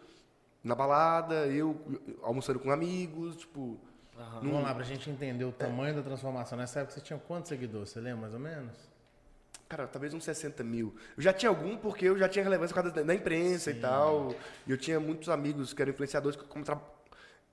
[0.62, 1.80] na balada, eu
[2.22, 3.61] almoçando com amigos, tipo.
[3.61, 4.42] Uhum.
[4.42, 4.51] Num...
[4.51, 5.96] Vamos lá, pra gente entender o tamanho é.
[5.96, 6.59] da transformação.
[6.59, 7.90] Nessa época você tinha quantos seguidores?
[7.90, 8.90] Você lembra mais ou menos?
[9.68, 10.94] Cara, talvez uns 60 mil.
[11.16, 13.78] Eu já tinha algum porque eu já tinha relevância por causa da, da imprensa Sim.
[13.78, 14.34] e tal.
[14.66, 16.36] E eu tinha muitos amigos que eram influenciadores.
[16.36, 16.44] Que.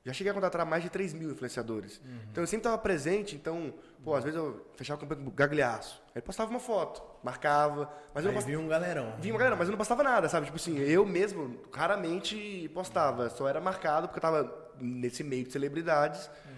[0.08, 1.98] Já cheguei a contratar mais de 3 mil influenciadores.
[1.98, 2.20] Uhum.
[2.32, 3.36] Então eu sempre estava presente.
[3.36, 6.02] Então, pô, às vezes eu fechava o campo gagliaço.
[6.16, 7.92] Aí postava uma foto, marcava.
[8.14, 8.46] Mas eu Aí não postava...
[8.46, 9.16] vinha um galerão.
[9.20, 10.46] Vinha um galerão, mas eu não postava nada, sabe?
[10.46, 13.30] Tipo assim, eu mesmo raramente postava.
[13.30, 16.28] Só era marcado porque eu estava nesse meio de celebridades.
[16.28, 16.54] Uhum.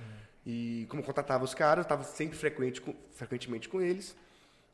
[0.46, 4.16] E como contratava os caras, eu estava sempre frequente com, frequentemente com eles.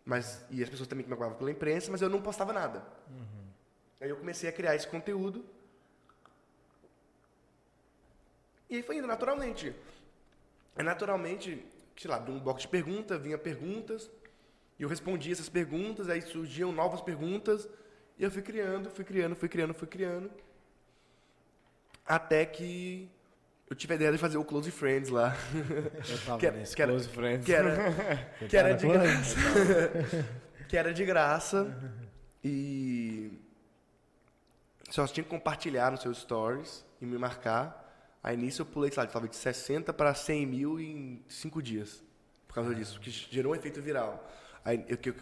[0.04, 2.84] Mas, e as pessoas também que me aguardavam pela imprensa, mas eu não postava nada.
[3.10, 3.46] Uhum.
[4.02, 5.46] Aí eu comecei a criar esse conteúdo.
[8.70, 9.74] E aí foi indo naturalmente.
[10.76, 11.66] É naturalmente,
[11.98, 14.10] sei lá, de um box de perguntas, vinha perguntas,
[14.78, 17.68] e eu respondia essas perguntas, aí surgiam novas perguntas,
[18.18, 20.32] e eu fui criando, fui criando, fui criando, fui criando.
[22.06, 23.10] Até que
[23.70, 25.36] eu tive a ideia de fazer o Close Friends lá.
[26.08, 27.46] Eu tava que, nesse que era, Close Friends.
[27.46, 27.76] Que era,
[28.48, 29.36] que era de graça.
[30.70, 31.94] que era de graça.
[32.44, 33.40] E
[34.90, 37.85] só tinha que compartilhar nos seus stories e me marcar.
[38.26, 42.04] Aí nisso eu pulei, sei lá, de 60 para 100 mil em 5 dias.
[42.48, 44.28] por causa disso, que gerou um efeito viral.
[44.64, 45.14] Aí eu, eu,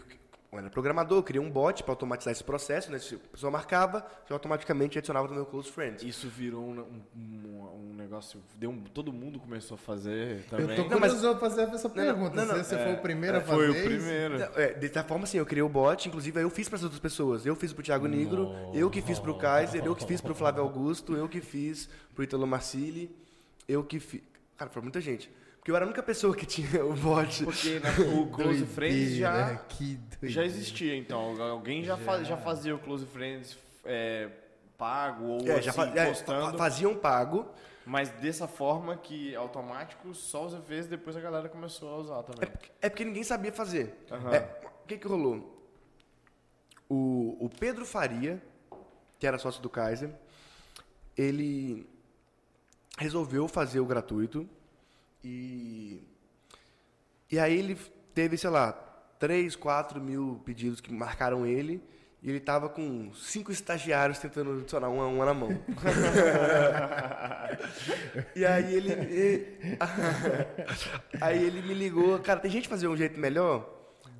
[0.54, 2.98] eu era programador, eu criei um bot para automatizar esse processo, né?
[2.98, 6.02] Se a pessoa marcava, eu automaticamente adicionava no meu close friends.
[6.02, 6.84] Isso virou um,
[7.16, 8.40] um, um negócio.
[8.56, 10.68] Deu um, todo mundo começou a fazer também.
[10.76, 12.36] Eu tô Não, mas- curioso fazer essa Não, não, pergunta.
[12.36, 13.84] não, não, se você foi o primeiro a fazer Foi o isso?
[13.84, 14.38] primeiro.
[14.38, 16.82] Não, é, de certa forma, assim, eu criei o bot, inclusive eu fiz para as
[16.84, 17.44] outras pessoas.
[17.44, 20.62] Eu fiz pro Thiago Negro, eu que fiz pro Kaiser, eu que fiz pro Flávio
[20.62, 23.10] Augusto, eu que fiz pro Italo Marcilli,
[23.68, 24.22] eu que fiz.
[24.56, 25.30] Cara, foi muita gente.
[25.64, 27.42] Porque eu era a única pessoa que tinha o bot.
[27.42, 27.88] Porque na-
[28.20, 30.28] o Close Friends já, Doideira, que doideira.
[30.34, 31.40] já existia, então.
[31.42, 34.28] Alguém já, fa- já fazia o Close Friends é,
[34.76, 36.50] pago ou É, já assim, fa- é, postando.
[36.52, 37.46] fa- faziam pago.
[37.86, 42.46] Mas dessa forma que automático só você fez, depois a galera começou a usar também.
[42.82, 44.04] É porque ninguém sabia fazer.
[44.32, 45.50] É, o que que rolou?
[46.90, 48.42] O, o Pedro Faria,
[49.18, 50.10] que era sócio do Kaiser,
[51.16, 51.86] ele
[52.98, 54.46] resolveu fazer o gratuito
[55.24, 56.02] e
[57.30, 57.76] e aí ele
[58.14, 58.72] teve, sei lá,
[59.18, 61.82] 3, 4 mil pedidos que marcaram ele
[62.22, 65.50] e ele tava com cinco estagiários tentando adicionar uma, uma na mão.
[68.36, 69.58] e aí ele,
[71.20, 73.68] aí ele me ligou, cara, tem gente fazer um jeito melhor?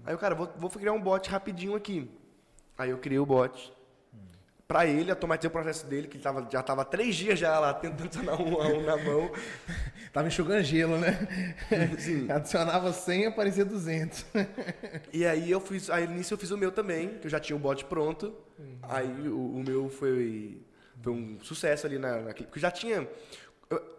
[0.05, 2.11] Aí eu, cara, vou, vou criar um bot rapidinho aqui.
[2.77, 3.73] Aí eu criei o bot.
[4.67, 7.75] Pra ele, automatizei o processo dele, que ele tava, já tava três dias já lá
[7.75, 9.31] tentando adicionar um a um na mão.
[10.11, 11.27] Tava enxugando gelo, né?
[11.99, 12.31] Sim.
[12.33, 14.25] Adicionava 100 e aparecia 200.
[15.12, 17.57] E aí eu fiz, aí nisso eu fiz o meu também, que eu já tinha
[17.57, 18.33] o bot pronto.
[18.85, 20.62] Aí o, o meu foi,
[21.03, 23.09] foi um sucesso ali na, naquele, porque já tinha
[23.69, 23.97] eu,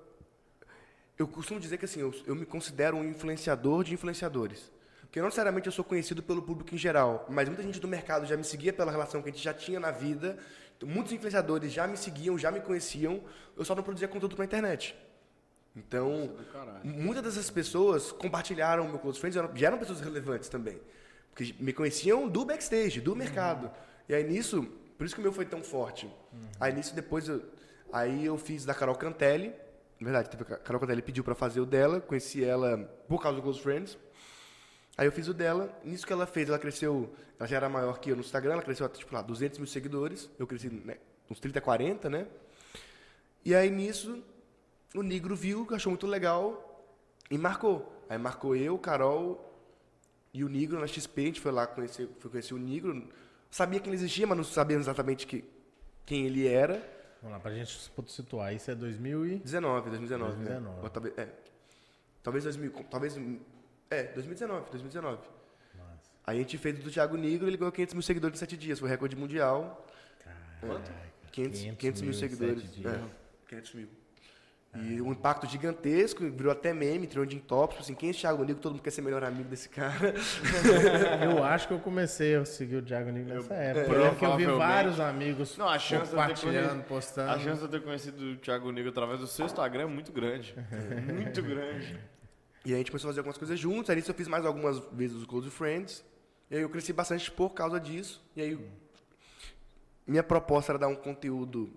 [1.18, 4.72] eu costumo dizer que assim, eu, eu me considero um influenciador de influenciadores.
[5.06, 8.26] Porque não necessariamente eu sou conhecido pelo público em geral, mas muita gente do mercado
[8.26, 10.38] já me seguia pela relação que a gente já tinha na vida.
[10.76, 13.22] Então, muitos influenciadores já me seguiam, já me conheciam,
[13.56, 14.96] eu só não produzia conteúdo pra internet.
[15.76, 16.36] Então,
[16.84, 20.80] muitas dessas pessoas compartilharam meu Close Friends, já eram pessoas relevantes também.
[21.32, 23.70] Porque me conheciam do backstage, do mercado.
[24.08, 24.64] E aí nisso,
[24.98, 26.10] por isso que o meu foi tão forte.
[26.60, 27.44] Aí nisso depois, eu,
[27.92, 29.54] aí eu fiz da Carol Cantelli.
[30.00, 32.78] Na verdade, a Carol Cantelli pediu pra fazer o dela, conheci ela
[33.08, 33.98] por causa do Close Friends.
[34.98, 38.00] Aí eu fiz o dela, nisso que ela fez, ela cresceu, ela já era maior
[38.00, 40.98] que eu no Instagram, ela cresceu tipo lá, 200 mil seguidores, eu cresci né,
[41.30, 42.28] uns 30, 40, né?
[43.44, 44.24] E aí nisso,
[44.96, 46.86] o Negro viu, achou muito legal
[47.30, 47.92] e marcou.
[48.10, 49.54] Aí marcou eu, Carol
[50.34, 53.10] e o Negro na XP, a gente foi lá conhecer, foi conhecer o Negro.
[53.52, 55.44] Sabia que ele existia, mas não sabia exatamente que,
[56.06, 56.76] quem ele era.
[57.22, 58.54] Vamos lá, pra gente situar.
[58.54, 59.36] Isso é 2000 e...
[59.40, 60.36] 19, 2019.
[60.36, 60.82] 2019.
[60.82, 60.90] Né?
[60.92, 61.30] Talvez, é.
[62.22, 63.18] Talvez 2000, talvez,
[63.90, 65.20] é, 2019, 2019.
[66.28, 68.58] Aí a gente fez o do Thiago Negro, ele ganhou 500 mil seguidores em 7
[68.58, 69.86] dias, foi recorde mundial.
[70.60, 70.92] Quanto?
[71.32, 72.64] 500, 500 500 mil mil seguidores.
[72.86, 73.00] É,
[73.48, 73.88] 500 mil.
[74.78, 78.62] E um impacto gigantesco, virou até meme, trending tops, assim, quem é esse Thiago Negro,
[78.62, 80.14] todo mundo quer ser melhor amigo desse cara.
[81.24, 83.96] Eu acho que eu comecei a seguir o Thiago Negro nessa época.
[83.96, 87.32] é, Porque eu vi vários amigos Não, a chance compartilhando, conhecido- postando.
[87.32, 90.12] A chance de eu ter conhecido o Thiago Negro através do seu Instagram é muito
[90.12, 90.54] grande.
[91.14, 91.98] muito grande.
[92.66, 94.80] E a gente começou a fazer algumas coisas juntos, aí nisso eu fiz mais algumas
[94.92, 96.04] vezes os Close Friends.
[96.50, 98.24] E aí eu cresci bastante por causa disso.
[98.36, 98.60] E aí
[100.08, 101.72] minha proposta era dar um conteúdo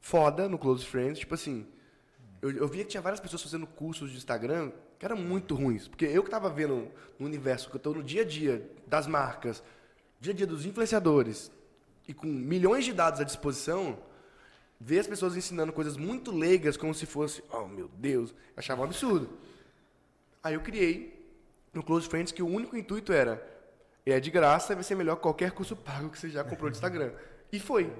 [0.00, 1.66] foda no Close Friends, tipo assim,
[2.40, 5.86] eu, eu via que tinha várias pessoas fazendo cursos de Instagram que eram muito ruins,
[5.86, 6.88] porque eu que tava vendo
[7.18, 9.62] no universo, que eu tô no dia a dia das marcas,
[10.20, 11.52] dia a dia dos influenciadores,
[12.06, 13.98] e com milhões de dados à disposição,
[14.80, 18.82] ver as pessoas ensinando coisas muito leigas como se fosse, oh meu Deus, eu achava
[18.82, 19.28] um absurdo.
[20.42, 21.14] Aí eu criei
[21.72, 23.42] no Close Friends que o único intuito era
[24.06, 26.76] é de graça, vai ser melhor que qualquer curso pago que você já comprou de
[26.76, 27.12] Instagram.
[27.52, 27.92] E foi.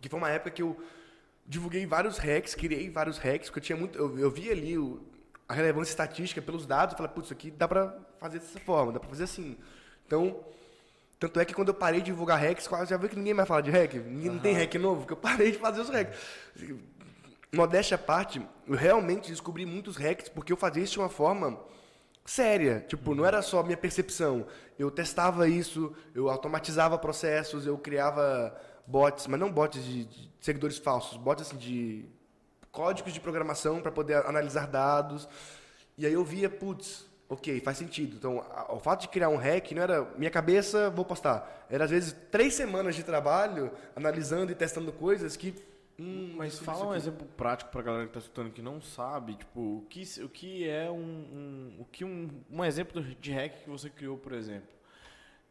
[0.00, 0.80] Que foi uma época que eu
[1.44, 3.98] divulguei vários hacks, criei vários hacks, porque eu tinha muito.
[3.98, 5.00] Eu, eu vi ali o-
[5.48, 8.92] a relevância estatística pelos dados, eu falei, putz, isso aqui dá pra fazer dessa forma,
[8.92, 9.56] dá pra fazer assim.
[10.06, 10.40] Então,
[11.18, 13.48] tanto é que quando eu parei de divulgar hacks, quase já viu que ninguém mais
[13.48, 16.16] fala de hack, ninguém não tem hack novo, porque eu parei de fazer os hacks.
[17.54, 21.58] Modéstia à parte, eu realmente descobri muitos hacks porque eu fazia isso de uma forma
[22.24, 22.84] séria.
[22.88, 24.46] Tipo, não era só minha percepção.
[24.78, 28.54] Eu testava isso, eu automatizava processos, eu criava
[28.86, 32.04] bots, mas não bots de, de seguidores falsos, bots assim de
[32.70, 35.28] códigos de programação para poder analisar dados.
[35.96, 38.16] E aí eu via, putz, ok, faz sentido.
[38.16, 41.66] Então, a- o fato de criar um hack não era minha cabeça, vou postar.
[41.70, 45.54] Era às vezes três semanas de trabalho analisando e testando coisas que.
[45.98, 49.34] Hum, Mas isso, fala um exemplo prático pra galera que tá escutando que não sabe,
[49.34, 53.62] tipo, o que, o que é um, um- o que um, um exemplo de hack
[53.64, 54.68] que você criou, por exemplo,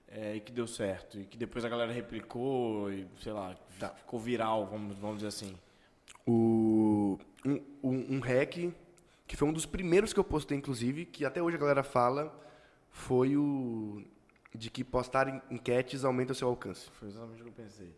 [0.07, 3.55] é, e que deu certo, e que depois a galera replicou e, sei lá,
[3.97, 5.55] ficou viral, vamos, vamos dizer assim.
[6.27, 8.72] O, um, um, um hack
[9.27, 12.31] que foi um dos primeiros que eu postei, inclusive, que até hoje a galera fala,
[12.91, 14.03] foi o
[14.53, 16.89] de que postar enquetes aumenta o seu alcance.
[16.91, 17.89] Foi exatamente o que eu pensei.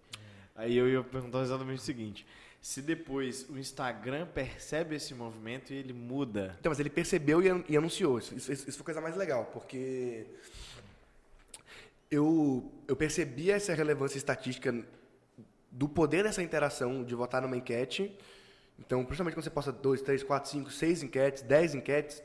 [0.57, 2.25] Aí eu ia perguntar exatamente o seguinte:
[2.59, 6.57] se depois o Instagram percebe esse movimento e ele muda.
[6.59, 8.17] Então, mas ele percebeu e, e anunciou.
[8.17, 10.25] Isso, isso, isso foi a coisa mais legal, porque
[12.09, 14.83] eu, eu percebi essa relevância estatística
[15.71, 18.17] do poder dessa interação de votar numa enquete.
[18.79, 22.21] Então, principalmente quando você posta dois, três, quatro, cinco, seis enquetes, dez enquetes,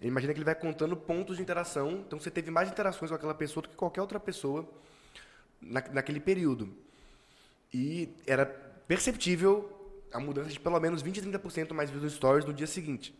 [0.00, 2.04] imagina que ele vai contando pontos de interação.
[2.06, 4.68] Então, você teve mais interações com aquela pessoa do que qualquer outra pessoa
[5.60, 6.72] na, naquele período.
[7.72, 8.46] E era
[8.86, 9.70] perceptível
[10.12, 13.14] a mudança de pelo menos 20 a 30% mais views stories no dia seguinte.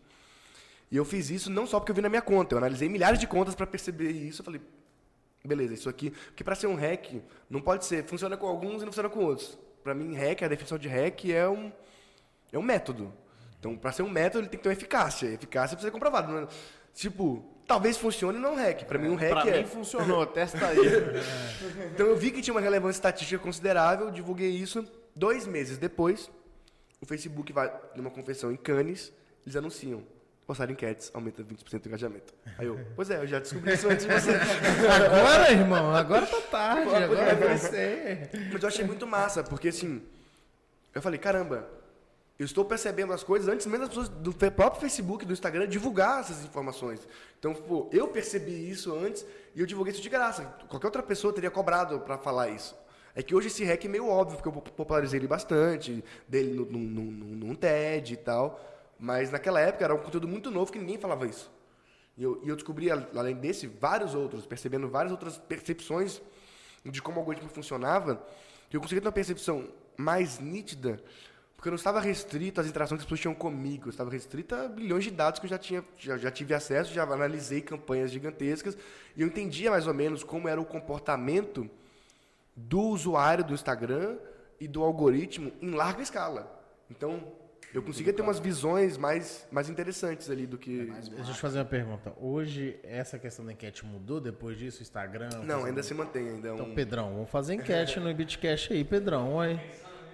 [0.91, 3.19] E eu fiz isso não só porque eu vi na minha conta, eu analisei milhares
[3.19, 4.41] de contas para perceber isso.
[4.41, 4.61] Eu falei,
[5.43, 6.11] beleza, isso aqui.
[6.11, 8.03] Porque para ser um hack, não pode ser.
[8.05, 9.57] Funciona com alguns e não funciona com outros.
[9.83, 11.71] Para mim, hack, a definição de hack é um,
[12.51, 13.11] é um método.
[13.59, 15.27] Então, para ser um método, ele tem que ter uma eficácia.
[15.27, 16.31] Eficácia precisa ser comprovado.
[16.31, 16.47] Né?
[16.93, 18.83] Tipo, talvez funcione não hack.
[18.85, 19.59] Para mim, um hack pra é.
[19.61, 20.77] mim funcionou, testa aí.
[21.93, 24.85] então, eu vi que tinha uma relevância estatística considerável, divulguei isso.
[25.15, 26.29] Dois meses depois,
[27.01, 29.11] o Facebook vai numa confissão em Cannes,
[29.45, 30.03] eles anunciam.
[30.45, 32.33] Postar enquetes aumenta 20% o engajamento.
[32.57, 34.31] Aí eu, pois é, eu já descobri isso antes de você.
[34.91, 38.29] Agora, irmão, agora tá tarde, agora vai ser.
[38.51, 40.01] Mas eu achei muito massa, porque assim,
[40.93, 41.65] eu falei, caramba,
[42.39, 46.21] eu estou percebendo as coisas antes mesmo das pessoas do próprio Facebook, do Instagram, divulgar
[46.21, 47.07] essas informações.
[47.37, 50.43] Então, pô, eu percebi isso antes e eu divulguei isso de graça.
[50.67, 52.75] Qualquer outra pessoa teria cobrado para falar isso.
[53.15, 56.65] É que hoje esse hack é meio óbvio, porque eu popularizei ele bastante, dele num,
[56.65, 58.59] num, num, num TED e tal.
[58.97, 61.51] Mas naquela época era um conteúdo muito novo que ninguém falava isso.
[62.17, 66.21] E eu, e eu descobri, além desse, vários outros, percebendo várias outras percepções
[66.83, 68.23] de como o algoritmo funcionava,
[68.69, 70.99] que eu consegui ter uma percepção mais nítida,
[71.63, 74.53] porque eu não estava restrito às interações que as pessoas tinham comigo, eu estava restrito
[74.53, 78.11] a bilhões de dados que eu já, tinha, já, já tive acesso, já analisei campanhas
[78.11, 78.77] gigantescas,
[79.15, 81.69] e eu entendia mais ou menos como era o comportamento
[82.53, 84.17] do usuário do Instagram
[84.59, 86.53] e do algoritmo em larga escala.
[86.91, 87.31] Então,
[87.73, 90.81] eu conseguia ter umas visões mais, mais interessantes ali do que.
[90.81, 92.13] É Deixa eu te fazer uma pergunta.
[92.19, 94.81] Hoje, essa questão da enquete mudou depois disso?
[94.81, 95.29] Instagram?
[95.45, 96.27] Não, ainda se mantém.
[96.27, 96.55] Ainda é um...
[96.55, 99.35] Então, Pedrão, vamos fazer enquete no Bitcast aí, Pedrão.
[99.35, 99.57] Oi.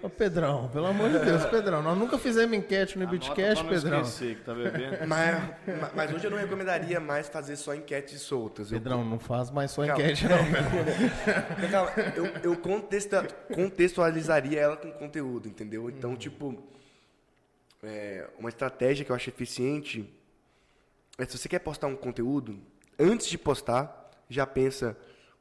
[0.01, 4.01] Ô Pedrão, pelo amor de Deus, Pedrão, nós nunca fizemos enquete no Bitcast, Pedrão.
[4.01, 4.97] Esquecer que tá bebendo.
[5.07, 5.55] Mas,
[5.95, 8.69] mas hoje eu não recomendaria mais fazer só enquetes soltas.
[8.69, 9.05] Pedrão, eu...
[9.05, 10.01] não faz mais só Calma.
[10.01, 10.37] enquete, não.
[11.69, 13.23] Calma, eu, eu contexta,
[13.53, 15.89] contextualizaria ela com conteúdo, entendeu?
[15.89, 16.63] Então, tipo,
[17.83, 20.09] é, uma estratégia que eu acho eficiente
[21.17, 22.57] é se você quer postar um conteúdo,
[22.97, 24.95] antes de postar, já pensa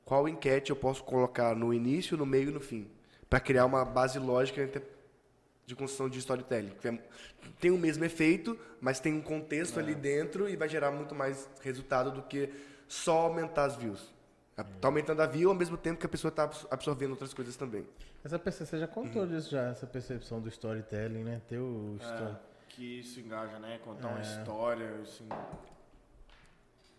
[0.04, 2.97] qual enquete eu posso colocar no início, no meio e no fim
[3.28, 4.82] para criar uma base lógica
[5.66, 6.72] de construção de storytelling.
[6.82, 6.98] É,
[7.60, 9.82] tem o mesmo efeito, mas tem um contexto é.
[9.82, 12.50] ali dentro e vai gerar muito mais resultado do que
[12.88, 14.12] só aumentar as views.
[14.56, 17.86] Está aumentando a view ao mesmo tempo que a pessoa está absorvendo outras coisas também.
[18.24, 19.28] Essa você já contou uhum.
[19.28, 21.40] disso já, essa percepção do storytelling, né?
[21.46, 22.34] Ter o é,
[22.68, 23.78] que isso engaja, né?
[23.84, 24.10] Contar é.
[24.10, 25.24] uma história, isso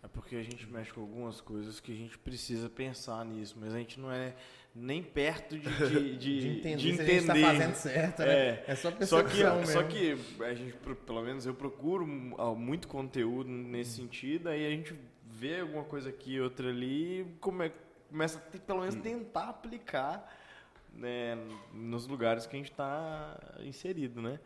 [0.02, 3.74] é porque a gente mexe com algumas coisas que a gente precisa pensar nisso, mas
[3.74, 4.34] a gente não é
[4.74, 7.22] nem perto de, de, de, de entender, de entender.
[7.22, 8.32] Se a gente tá fazendo certo, né?
[8.32, 9.66] É, é só percepção só que, mesmo.
[9.66, 10.74] Só que a gente,
[11.06, 14.94] pelo menos eu procuro muito conteúdo nesse sentido, aí a gente
[15.24, 17.72] vê alguma coisa aqui, outra ali, come,
[18.08, 19.00] começa a pelo menos hum.
[19.00, 20.36] tentar aplicar
[20.94, 21.38] né,
[21.72, 24.38] nos lugares que a gente está inserido, né?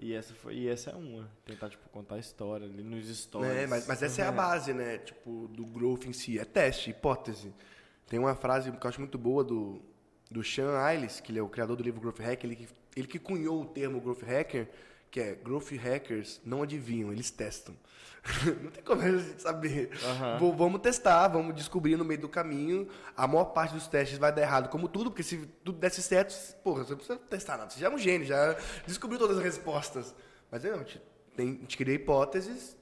[0.00, 1.28] E essa, foi, e essa é uma.
[1.44, 3.50] Tentar, tipo, contar a história ali nos stories.
[3.50, 4.98] É, mas, mas essa é a base, né?
[4.98, 6.38] Tipo, do growth em si.
[6.38, 7.52] É teste, hipótese.
[8.08, 9.80] Tem uma frase que eu acho muito boa do,
[10.30, 13.06] do Sean Ailes, que ele é o criador do livro Growth Hacker, ele que, ele
[13.06, 14.68] que cunhou o termo Growth Hacker,
[15.10, 17.74] que é Growth Hackers não adivinham, eles testam.
[18.62, 19.90] não tem como a gente saber.
[20.40, 20.56] Uhum.
[20.56, 22.88] Vamos testar, vamos descobrir no meio do caminho.
[23.16, 26.34] A maior parte dos testes vai dar errado, como tudo, porque se tudo desse certo,
[26.62, 27.70] porra, você não precisa testar nada.
[27.70, 28.56] Você já é um gênio, já
[28.86, 30.14] descobriu todas as respostas.
[30.50, 31.02] Mas não, a gente,
[31.36, 32.76] tem, a gente cria hipóteses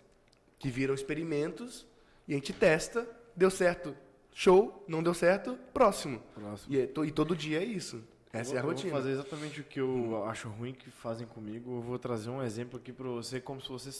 [0.58, 1.86] que viram experimentos
[2.26, 3.94] e a gente testa, deu certo,
[4.38, 6.20] Show, não deu certo, próximo.
[6.34, 6.74] próximo.
[6.74, 8.04] E, é, e todo dia é isso.
[8.30, 8.92] Essa vou, é a rotina.
[8.92, 11.78] vou fazer exatamente o que eu acho ruim que fazem comigo.
[11.78, 13.90] Eu vou trazer um exemplo aqui para você, como se você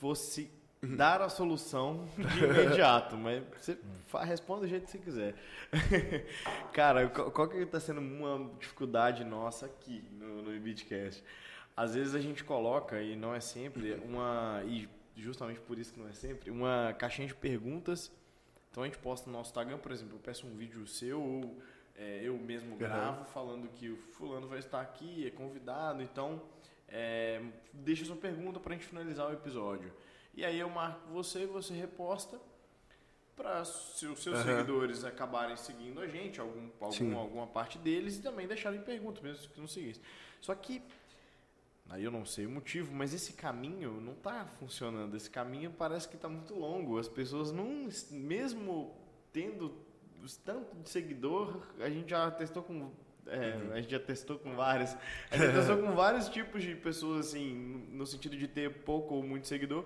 [0.00, 0.50] fosse
[0.82, 0.96] uhum.
[0.96, 3.76] dar a solução de imediato, mas você
[4.22, 5.34] responde do jeito que você quiser.
[6.72, 11.22] Cara, qual que está sendo uma dificuldade nossa aqui no, no Bitcast?
[11.76, 14.62] Às vezes a gente coloca, e não é sempre, uma.
[14.64, 14.88] E
[15.18, 18.10] justamente por isso que não é sempre, uma caixinha de perguntas
[18.72, 21.62] então a gente posta no nosso Instagram, por exemplo, eu peço um vídeo seu ou
[21.94, 23.26] é, eu mesmo gravo uhum.
[23.26, 26.42] falando que o fulano vai estar aqui, é convidado, então
[26.88, 29.92] é, deixa sua pergunta para a gente finalizar o episódio.
[30.34, 32.40] E aí eu marco você, você reposta
[33.36, 34.44] para se os seus Aham.
[34.44, 39.52] seguidores acabarem seguindo a gente, algum, algum, alguma parte deles, e também deixarem perguntas, mesmo
[39.52, 40.02] que não seguissem.
[40.40, 40.82] Só que,
[41.92, 45.14] aí eu não sei o motivo, mas esse caminho não está funcionando.
[45.14, 46.98] Esse caminho parece que está muito longo.
[46.98, 48.96] As pessoas não, mesmo
[49.30, 49.74] tendo
[50.22, 52.90] os tanto de seguidor, a gente já testou com
[53.26, 54.96] é, a gente já testou com vários.
[55.30, 57.54] A gente testou com vários tipos de pessoas, assim,
[57.90, 59.84] no sentido de ter pouco ou muito seguidor.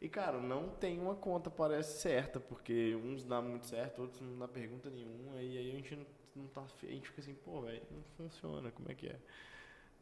[0.00, 4.38] E, cara, não tem uma conta, parece certa, porque uns dá muito certo, outros não
[4.38, 5.98] dá pergunta nenhuma, e aí a gente
[6.34, 6.62] não, tá.
[6.62, 9.16] A gente fica assim, pô, velho, não funciona, como é que é?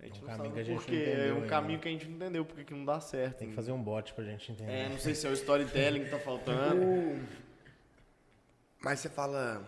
[0.01, 1.37] A gente É um não caminho sabe que a gente não porque é entendeu um
[1.37, 1.49] ainda.
[1.49, 3.39] caminho que a gente não entendeu porque que não dá certo.
[3.39, 4.73] Tem que fazer um bot pra gente entender.
[4.73, 6.81] É, não sei se é o storytelling que tá faltando.
[8.83, 9.63] Mas você fala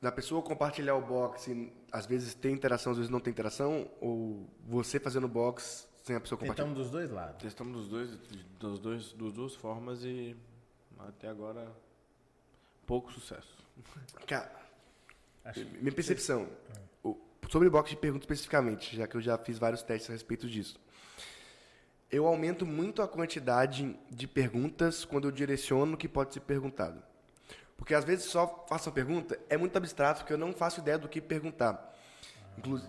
[0.00, 3.88] da pessoa compartilhar o box e às vezes tem interação, às vezes não tem interação,
[4.00, 6.64] ou você fazendo box sem a pessoa compartilhar?
[6.66, 7.40] Tentamos dos dois lados.
[7.40, 8.10] Testamos dos dois,
[8.58, 10.36] dos dois, das duas formas e
[10.98, 11.70] até agora
[12.84, 13.56] pouco sucesso.
[14.26, 14.50] Cara,
[15.44, 16.48] Acho- minha percepção,
[17.48, 20.80] sobre box de perguntas especificamente, já que eu já fiz vários testes a respeito disso.
[22.10, 27.02] Eu aumento muito a quantidade de perguntas quando eu direciono o que pode ser perguntado.
[27.76, 30.98] Porque às vezes só faço uma pergunta, é muito abstrato, porque eu não faço ideia
[30.98, 31.90] do que perguntar.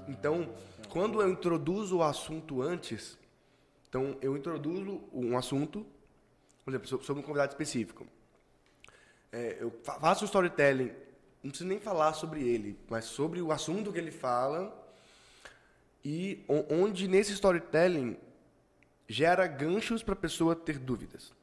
[0.07, 0.53] Então,
[0.89, 3.17] quando eu introduzo o assunto antes,
[3.87, 5.85] então eu introduzo um assunto,
[6.63, 8.05] por exemplo, so- sobre um convidado específico.
[9.31, 10.91] É, eu fa- faço o storytelling,
[11.43, 14.73] não preciso nem falar sobre ele, mas sobre o assunto que ele fala
[16.03, 18.17] e onde nesse storytelling
[19.07, 21.33] gera ganchos para a pessoa ter dúvidas.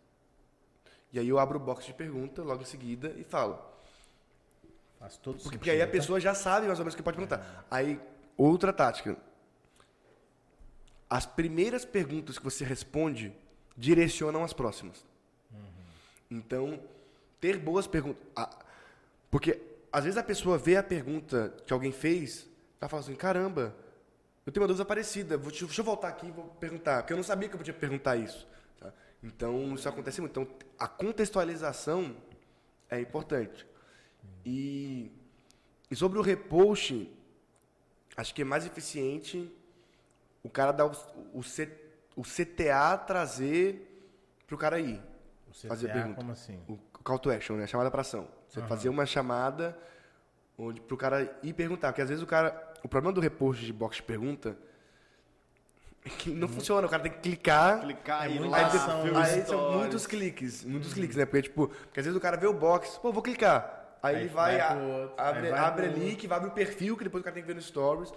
[1.13, 3.59] E aí eu abro o box de pergunta logo em seguida e falo.
[4.99, 5.93] Faz todo Porque, porque aí a tá?
[5.93, 7.67] pessoa já sabe mais ou menos o que pode perguntar.
[7.71, 8.01] Aí,
[8.37, 9.17] outra tática.
[11.09, 13.35] As primeiras perguntas que você responde
[13.77, 15.05] direcionam as próximas.
[16.31, 16.81] Então,
[17.41, 18.23] ter boas perguntas.
[19.31, 19.61] Porque
[19.93, 22.49] às vezes a pessoa vê a pergunta que alguém fez,
[22.81, 23.75] ela fala assim: caramba,
[24.47, 27.17] eu tenho uma dúvida parecida, vou- deixa eu voltar aqui e vou perguntar, porque eu
[27.17, 28.47] não sabia que eu podia perguntar isso.
[28.79, 28.93] tá?
[29.23, 30.41] Então, isso acontece muito.
[30.41, 32.17] Então, a contextualização
[32.89, 33.67] é importante.
[34.45, 35.11] E,
[35.91, 37.11] e sobre o repost,
[38.17, 39.51] acho que é mais eficiente
[40.43, 40.93] o cara dar o,
[41.35, 41.71] o, C-
[42.17, 43.87] o CTA trazer
[44.47, 45.01] para o cara ir.
[45.49, 46.17] O CTA, fazer a pergunta.
[46.17, 46.59] como assim?
[46.69, 47.65] O call to action, né?
[47.65, 48.29] A chamada para ação.
[48.49, 49.77] Você fazer uma chamada
[50.59, 51.89] onde para o cara ir perguntar.
[51.89, 52.69] Porque às vezes o cara.
[52.83, 54.57] O problema do repost de box de pergunta
[56.05, 56.87] é que não funciona.
[56.87, 57.81] O cara tem que clicar.
[57.81, 59.23] Clicar É e lá, ação, ver né?
[59.23, 61.27] Aí são muitos cliques, muitos cliques, né?
[61.27, 63.99] Porque, tipo, porque às vezes o cara vê o box, pô, vou clicar.
[64.03, 66.39] Aí, Aí ele vai, vai pro outro, abre, aí vai abre pro ali, que vai
[66.39, 68.11] abrir o perfil, que depois o cara tem que ver no stories.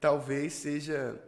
[0.00, 1.20] Talvez seja,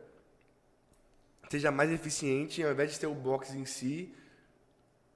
[1.51, 4.15] seja mais eficiente, ao invés de ter o box em si,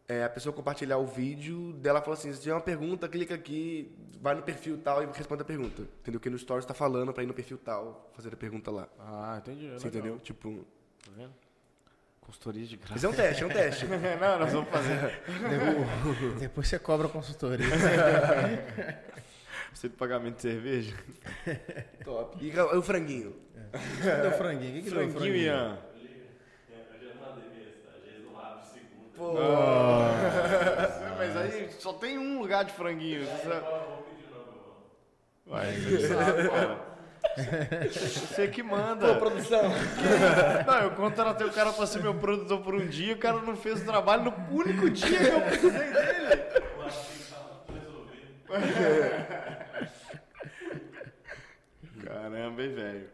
[0.09, 3.95] é, a pessoa compartilhar o vídeo dela fala assim, se tiver uma pergunta, clica aqui,
[4.21, 5.83] vai no perfil tal e responde a pergunta.
[6.01, 6.19] Entendeu?
[6.19, 8.89] Que no stories tá falando pra ir no perfil tal, fazer a pergunta lá.
[8.99, 9.69] Ah, entendi.
[9.71, 10.19] Você entendeu?
[10.19, 10.65] Tipo,
[11.05, 11.33] Tá vendo?
[12.23, 12.97] Consultoria de graça.
[12.97, 13.87] isso é um teste, é um teste.
[14.21, 15.23] não, nós vamos fazer.
[15.27, 17.67] Depois, depois você cobra a consultoria.
[19.71, 20.97] Você de pagamento de cerveja?
[22.03, 22.43] Top.
[22.45, 23.37] E o franguinho?
[24.03, 24.71] Cadê o franguinho?
[24.71, 25.79] O que, que deu o Franguinho, Ian.
[29.19, 29.35] Pô,
[31.19, 33.27] Mas aí só tem um lugar de franguinho.
[33.27, 33.67] Você sabe?
[35.45, 36.55] Vai, você sabe, pô.
[37.37, 39.17] Você que manda.
[39.17, 39.63] produção.
[40.65, 43.57] Não, eu contratei o cara pra ser meu produtor por um dia, o cara não
[43.57, 46.29] fez o trabalho no único dia que eu precisei dele.
[52.05, 53.11] Caramba, hein, velho.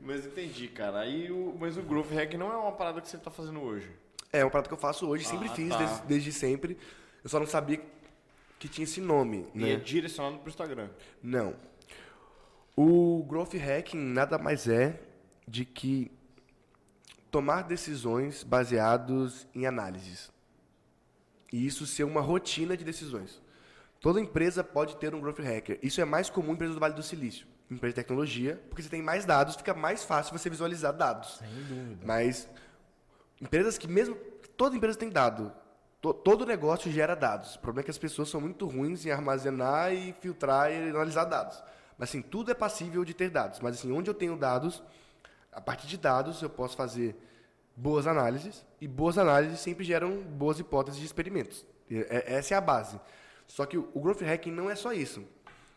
[0.00, 1.00] Mas entendi, cara.
[1.00, 3.90] Aí o, mas o Growth Hack não é uma parada que você tá fazendo hoje.
[4.32, 5.78] É uma parada que eu faço hoje, sempre Ah, fiz, tá.
[5.78, 6.76] desde, desde sempre.
[7.22, 7.80] Eu só não sabia
[8.58, 9.82] que tinha esse nome, E é né?
[9.82, 10.88] direcionado pro Instagram.
[11.22, 11.54] Não.
[12.76, 15.00] O growth hacking nada mais é
[15.48, 16.10] de que
[17.30, 20.30] tomar decisões baseados em análises.
[21.52, 23.40] E isso ser uma rotina de decisões.
[24.00, 25.78] Toda empresa pode ter um growth hacker.
[25.82, 28.88] Isso é mais comum em empresas do Vale do Silício, empresa de tecnologia, porque você
[28.88, 31.38] tem mais dados, fica mais fácil você visualizar dados.
[31.38, 32.04] Sem dúvida.
[32.04, 32.48] Mas
[33.40, 34.14] empresas que mesmo
[34.56, 35.52] toda empresa tem dado,
[36.00, 37.54] to- todo negócio gera dados.
[37.56, 41.24] O problema é que as pessoas são muito ruins em armazenar e filtrar e analisar
[41.24, 41.62] dados.
[41.98, 43.60] Mas assim, tudo é passível de ter dados.
[43.60, 44.82] Mas assim, onde eu tenho dados,
[45.52, 47.16] a partir de dados eu posso fazer
[47.74, 51.64] boas análises e boas análises sempre geram boas hipóteses de experimentos.
[51.90, 52.98] É- Essa é a base.
[53.46, 55.24] Só que o growth hacking não é só isso.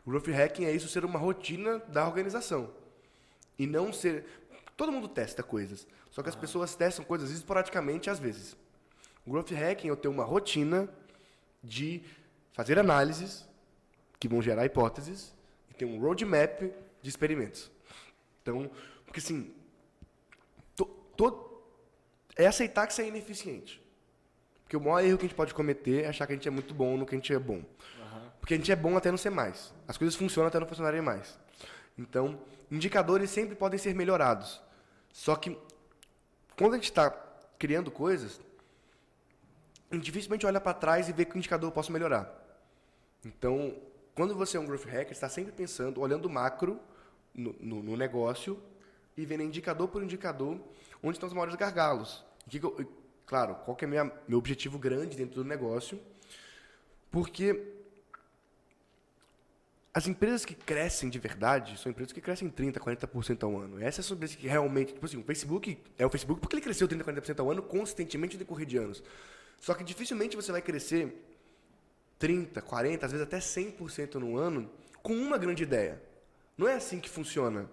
[0.05, 2.71] O growth hacking é isso ser uma rotina da organização.
[3.57, 4.25] E não ser.
[4.75, 5.85] Todo mundo testa coisas.
[6.11, 8.55] Só que as pessoas testam coisas esporadicamente às vezes.
[9.25, 10.89] O growth hacking é eu ter uma rotina
[11.63, 12.01] de
[12.51, 13.47] fazer análises
[14.19, 15.33] que vão gerar hipóteses
[15.69, 16.61] e ter um roadmap
[17.01, 17.71] de experimentos.
[18.41, 18.69] Então,
[19.05, 19.53] porque assim,
[20.75, 21.61] to, to,
[22.35, 23.81] é aceitar que você é ineficiente.
[24.63, 26.51] Porque o maior erro que a gente pode cometer é achar que a gente é
[26.51, 27.55] muito bom no que a gente é bom.
[27.55, 28.29] Uhum.
[28.39, 29.73] Porque a gente é bom até não ser mais.
[29.87, 31.39] As coisas funcionam até não funcionarem mais.
[31.97, 34.61] Então, indicadores sempre podem ser melhorados.
[35.11, 35.57] Só que,
[36.59, 37.09] quando a gente está
[37.57, 38.41] criando coisas,
[39.89, 42.29] a gente dificilmente olha para trás e vê que o indicador eu posso melhorar.
[43.23, 43.77] Então,
[44.13, 46.77] quando você é um growth hacker, está sempre pensando, olhando macro
[47.33, 48.61] no, no, no, negócio
[49.15, 50.59] e vendo indicador por indicador
[51.01, 52.25] onde estão os maiores gargalos.
[52.49, 52.59] Que,
[53.25, 55.97] claro, qual que é minha, meu objetivo grande dentro do negócio,
[57.09, 57.78] porque
[59.93, 63.81] as empresas que crescem de verdade são empresas que crescem 30%, 40% ao ano.
[63.81, 64.93] Essas são empresas que realmente.
[64.93, 68.35] Tipo assim, o Facebook é o Facebook porque ele cresceu 30%, 40% ao ano consistentemente
[68.35, 69.03] no decorrer de anos.
[69.59, 71.25] Só que dificilmente você vai crescer
[72.19, 74.69] 30%, 40%, às vezes até 100% no ano
[75.01, 76.01] com uma grande ideia.
[76.57, 77.69] Não é assim que funciona.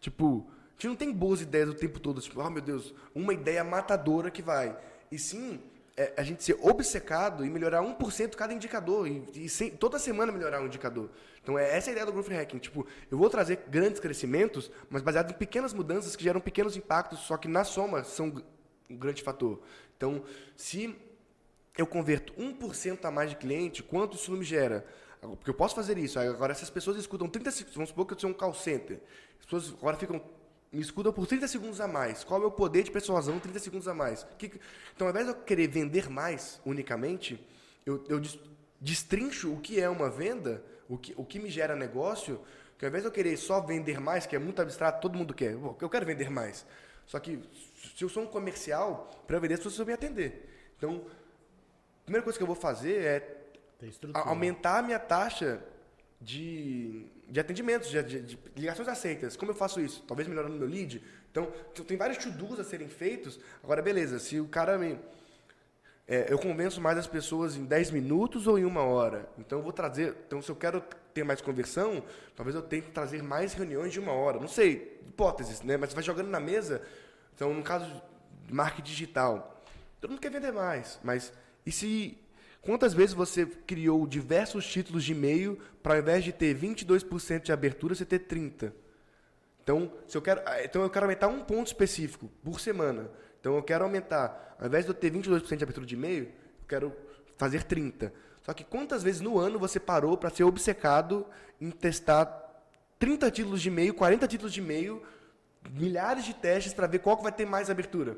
[0.00, 2.20] Tipo, a gente não tem boas ideias o tempo todo.
[2.20, 4.76] Tipo, oh meu Deus, uma ideia matadora que vai.
[5.12, 5.60] E sim,
[6.02, 9.06] é, a gente ser obcecado e melhorar 1% cada indicador.
[9.06, 11.08] E, e sem, toda semana melhorar um indicador.
[11.42, 12.58] Então, é essa a ideia do Growth Hacking.
[12.58, 17.20] Tipo, eu vou trazer grandes crescimentos, mas baseado em pequenas mudanças que geram pequenos impactos,
[17.20, 18.32] só que na soma são
[18.90, 19.60] um grande fator.
[19.96, 20.24] Então,
[20.56, 20.94] se
[21.78, 24.84] eu converto 1% a mais de cliente, quanto isso me gera?
[25.20, 26.18] Porque eu posso fazer isso.
[26.18, 29.00] Agora, se as pessoas escutam 30 segundos, vamos supor que eu sou um call center,
[29.38, 30.20] as pessoas agora ficam
[30.72, 32.24] me escutam por 30 segundos a mais.
[32.24, 34.26] Qual é o meu poder de persuasão 30 segundos a mais?
[34.38, 34.52] Que,
[34.94, 37.38] então, ao invés de eu querer vender mais unicamente,
[37.84, 38.20] eu, eu
[38.80, 42.40] destrincho o que é uma venda, o que, o que me gera negócio,
[42.78, 45.34] que ao invés de eu querer só vender mais, que é muito abstrato, todo mundo
[45.34, 46.64] quer, eu quero vender mais.
[47.06, 47.38] Só que
[47.94, 50.72] se eu sou um comercial, para vender as pessoas precisam me atender.
[50.78, 51.04] Então,
[52.00, 53.42] a primeira coisa que eu vou fazer é
[54.14, 55.62] aumentar a minha taxa
[56.20, 59.36] de, de atendimentos, de, de, de, ligações aceitas.
[59.36, 60.02] Como eu faço isso?
[60.06, 61.02] Talvez melhorando meu lead.
[61.30, 61.50] Então,
[61.86, 63.40] tem vários to-dos a serem feitos.
[63.62, 64.98] Agora, beleza, se o cara me.
[66.06, 69.28] É, eu convenço mais as pessoas em 10 minutos ou em uma hora.
[69.38, 70.14] Então, eu vou trazer.
[70.26, 70.82] Então, se eu quero
[71.14, 72.02] ter mais conversão,
[72.36, 74.38] talvez eu tenha que trazer mais reuniões de uma hora.
[74.38, 75.76] Não sei, hipóteses, né?
[75.76, 76.82] Mas você vai jogando na mesa.
[77.34, 77.86] Então, no caso
[78.46, 79.62] de marketing digital,
[80.00, 80.98] todo mundo quer vender mais.
[81.02, 81.32] Mas
[81.64, 82.18] e se
[82.62, 87.52] quantas vezes você criou diversos títulos de e-mail para ao invés de ter 22% de
[87.52, 88.74] abertura, você ter 30?
[89.62, 93.10] Então, se eu quero, ah, então eu quero aumentar um ponto específico por semana.
[93.40, 96.66] Então eu quero aumentar, ao invés de eu ter 22% de abertura de e-mail, eu
[96.68, 96.92] quero
[97.36, 98.12] fazer 30.
[98.42, 101.26] Só que quantas vezes no ano você parou para ser obcecado
[101.60, 102.26] em testar
[102.98, 105.02] 30 títulos de e-mail, 40 títulos de e-mail,
[105.70, 108.16] milhares de testes para ver qual que vai ter mais abertura?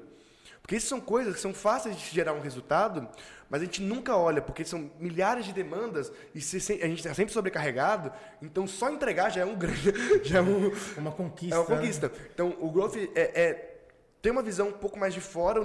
[0.60, 3.06] Porque isso são coisas que são fáceis de gerar um resultado,
[3.54, 7.32] mas a gente nunca olha, porque são milhares de demandas e a gente está sempre
[7.32, 8.10] sobrecarregado,
[8.42, 9.94] então só entregar já é um grande.
[10.24, 11.54] Já é um, uma conquista.
[11.54, 12.08] É uma conquista.
[12.08, 12.14] Né?
[12.34, 13.76] Então o growth é, é,
[14.20, 15.64] tem uma visão um pouco mais de fora.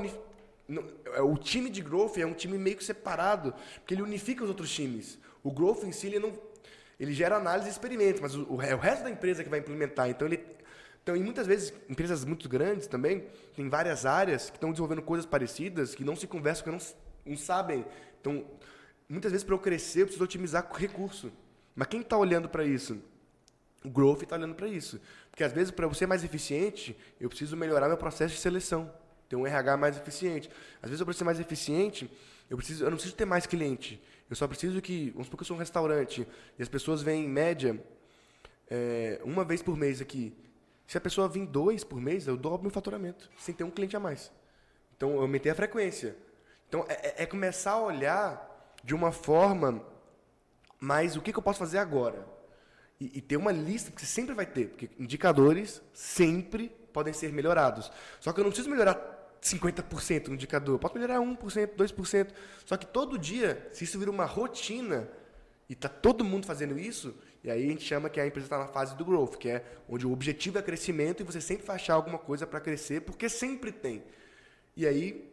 [1.15, 4.49] É, o time de growth é um time meio que separado, porque ele unifica os
[4.49, 5.17] outros times.
[5.43, 6.31] O growth em si ele não.
[6.99, 10.11] Ele gera análise e experimentos, mas o, é o resto da empresa que vai implementar.
[10.11, 10.45] Então ele
[11.01, 13.25] então, e muitas vezes, empresas muito grandes também,
[13.55, 16.79] tem várias áreas que estão desenvolvendo coisas parecidas, que não se conversam, que não,
[17.30, 17.85] não sabem.
[18.19, 18.45] Então,
[19.07, 21.31] muitas vezes, para eu crescer, eu preciso otimizar recurso.
[21.76, 23.01] Mas quem está olhando para isso?
[23.84, 24.99] O growth está olhando para isso.
[25.31, 28.91] Porque, às vezes, para eu ser mais eficiente, eu preciso melhorar meu processo de seleção.
[29.30, 30.49] Ter um RH mais eficiente.
[30.81, 32.11] Às vezes, eu ser mais eficiente,
[32.49, 34.01] eu, preciso, eu não preciso ter mais cliente.
[34.30, 36.27] Eu só preciso que, vamos supor que eu sou um restaurante,
[36.57, 37.81] e as pessoas vêm, em média,
[38.69, 40.35] é, uma vez por mês aqui.
[40.85, 43.95] Se a pessoa vir dois por mês, eu dobro meu faturamento, sem ter um cliente
[43.95, 44.31] a mais.
[44.97, 46.15] Então, eu aumentei a frequência.
[46.69, 49.83] Então, é, é, é começar a olhar de uma forma
[50.79, 52.25] mais o que, que eu posso fazer agora.
[52.99, 57.33] E, e, ter uma lista, porque você sempre vai ter, porque indicadores sempre podem ser
[57.33, 57.91] melhorados.
[58.19, 58.97] Só que eu não preciso melhorar
[59.41, 62.27] 50% no indicador, eu posso melhorar 1%, 2%.
[62.65, 65.09] Só que todo dia, se isso vira uma rotina,
[65.69, 68.57] e está todo mundo fazendo isso, e aí a gente chama que a empresa está
[68.57, 71.77] na fase do growth, que é onde o objetivo é crescimento e você sempre vai
[71.77, 74.03] achar alguma coisa para crescer, porque sempre tem.
[74.75, 75.28] E aí,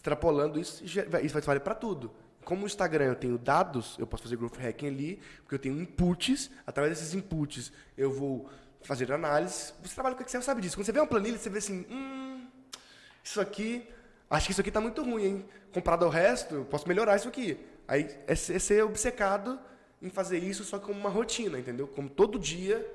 [0.00, 2.10] extrapolando isso, isso vale para tudo.
[2.42, 5.78] Como o Instagram eu tenho dados, eu posso fazer growth hacking ali, porque eu tenho
[5.78, 8.48] inputs, através desses inputs eu vou
[8.80, 9.74] fazer análise.
[9.82, 10.74] Você trabalha com Excel, sabe disso.
[10.74, 12.46] Quando você vê uma planilha, você vê assim, hum,
[13.22, 13.86] isso aqui,
[14.30, 15.44] acho que isso aqui está muito ruim, hein?
[15.70, 17.60] Comparado ao resto, eu posso melhorar isso aqui.
[17.86, 19.60] Aí é ser obcecado
[20.00, 21.86] em fazer isso só como uma rotina, entendeu?
[21.86, 22.90] Como todo dia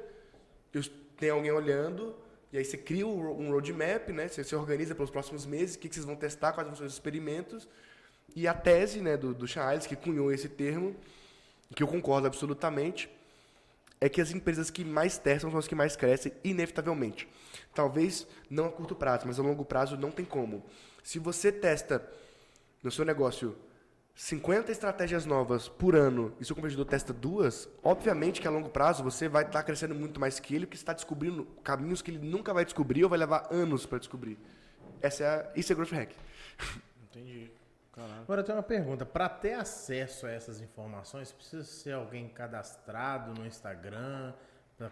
[1.18, 2.16] tem alguém olhando
[2.56, 4.30] e aí você cria um roadmap, né?
[4.30, 6.94] Você se organiza pelos próximos meses, o que, vocês vão testar, quais vão ser os
[6.94, 7.68] experimentos
[8.34, 10.96] E a tese né, do, do Charles, que cunhou esse termo,
[11.76, 13.10] que eu concordo absolutamente,
[14.00, 17.28] é que as empresas que mais testam são as que mais crescem, inevitavelmente.
[17.74, 20.64] Talvez não a curto prazo, mas a longo prazo não tem como.
[21.04, 22.10] Se você testa
[22.82, 23.54] no seu negócio
[24.16, 29.04] 50 estratégias novas por ano e seu competidor testa duas, obviamente que a longo prazo
[29.04, 32.26] você vai estar crescendo muito mais que ele, porque você está descobrindo caminhos que ele
[32.26, 34.40] nunca vai descobrir ou vai levar anos para descobrir.
[35.02, 36.12] Essa é a, isso é Growth Hack.
[37.04, 37.52] Entendi.
[37.92, 38.22] Caralho.
[38.22, 39.06] Agora eu tenho uma pergunta.
[39.06, 44.34] Para ter acesso a essas informações, precisa ser alguém cadastrado no Instagram,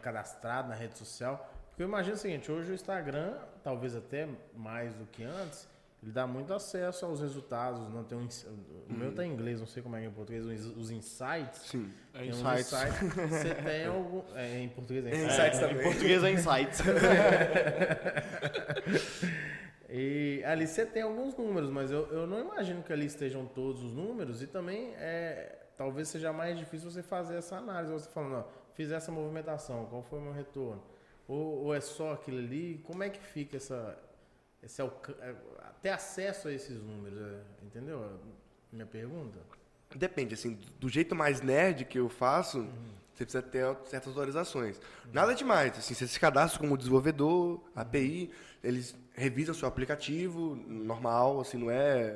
[0.01, 1.49] cadastrado na rede social?
[1.69, 5.67] Porque eu imagino o seguinte, hoje o Instagram, talvez até mais do que antes,
[6.03, 7.87] ele dá muito acesso aos resultados.
[7.89, 8.27] Não tem um,
[8.89, 11.61] o meu tá em inglês, não sei como é que é em português, os, insights.
[11.61, 11.89] Sim.
[12.13, 12.73] É Tem uns insights.
[12.73, 13.13] insights.
[13.29, 14.21] Você tem algum.
[14.35, 15.37] É, em português é É insights.
[15.37, 15.83] insights Em também.
[15.83, 16.81] português é insights.
[19.95, 23.83] E ali você tem alguns números, mas eu, eu não imagino que ali estejam todos
[23.83, 27.93] os números e também é, talvez seja mais difícil você fazer essa análise.
[27.93, 28.43] Você falando, ó,
[28.73, 30.81] fiz essa movimentação, qual foi o meu retorno?
[31.27, 32.81] Ou, ou é só aquilo ali?
[32.83, 33.95] Como é que fica essa,
[34.63, 35.15] esse alca-
[35.83, 37.19] é, acesso a esses números?
[37.19, 38.19] é, entendeu?
[38.71, 39.39] Minha pergunta?
[39.95, 42.67] Depende, assim, do jeito mais nerd que eu faço,
[43.13, 44.79] você precisa ter certas autorizações.
[45.11, 48.31] Nada demais, assim, você se cadastra como desenvolvedor, API,
[48.63, 52.15] eles revisam seu aplicativo normal, assim, não é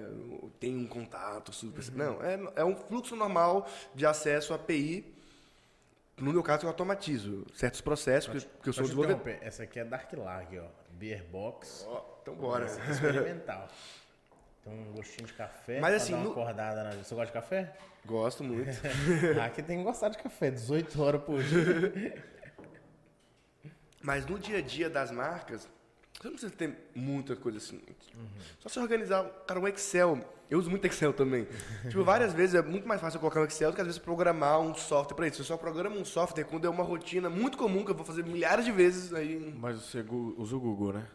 [0.60, 5.16] tem um contato super, não, é, é um fluxo normal de acesso à API.
[6.18, 9.38] No meu caso, eu automatizo certos processos, porque, porque eu sou desenvolvedor.
[9.42, 10.66] Essa aqui é Dark Lag, ó.
[10.92, 11.86] Beer Box.
[11.88, 12.66] Ó, então bora.
[12.66, 13.68] Essa é experimental.
[14.64, 15.80] Tem um gostinho de café.
[15.80, 16.90] Mas assim, dar uma no- acordada na...
[16.92, 17.72] Você gosta de café?
[18.04, 18.70] Gosto muito.
[19.46, 22.24] Aqui tem que gostar de café, 18 horas por dia.
[24.02, 25.70] Mas no dia a dia das marcas,
[26.20, 27.80] você não precisa ter muita coisa assim.
[28.16, 28.28] Uhum.
[28.60, 30.20] Só se organizar, cara, um Excel.
[30.50, 31.48] Eu uso muito Excel também.
[31.88, 34.00] tipo, várias vezes é muito mais fácil eu colocar um Excel do que às vezes
[34.00, 35.42] programar um software para isso.
[35.42, 38.24] Eu só programo um software quando é uma rotina muito comum que eu vou fazer
[38.24, 39.54] milhares de vezes aí.
[39.60, 40.04] Mas você
[40.38, 41.08] usa o Google, né?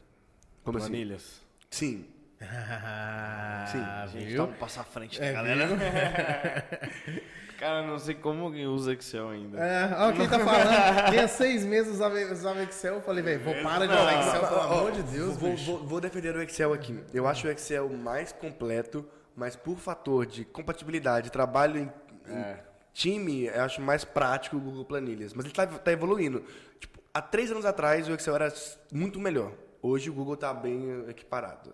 [0.63, 0.89] Como assim?
[0.89, 1.41] Planilhas.
[1.69, 2.07] Sim.
[2.51, 4.37] Ah, A gente viu?
[4.47, 5.69] tá um passo à frente da É, galera.
[7.59, 9.57] Cara, não sei como alguém usa Excel ainda.
[9.61, 11.11] É, olha quem tá falando.
[11.11, 12.95] Tinha seis meses usava, usava Excel.
[12.97, 16.01] Eu falei, velho, vou para de usar Excel, pelo amor de Deus, vou, vou, vou
[16.01, 17.01] defender o Excel aqui.
[17.15, 21.93] Eu acho o Excel mais completo, mas por fator de compatibilidade, trabalho em,
[22.29, 22.65] em É.
[22.93, 25.33] time, eu acho mais prático o Google Planilhas.
[25.33, 26.45] Mas ele tá, tá evoluindo.
[26.81, 28.53] Tipo, há três anos atrás o Excel era
[28.93, 29.53] muito melhor.
[29.81, 31.73] Hoje o Google tá bem equiparado.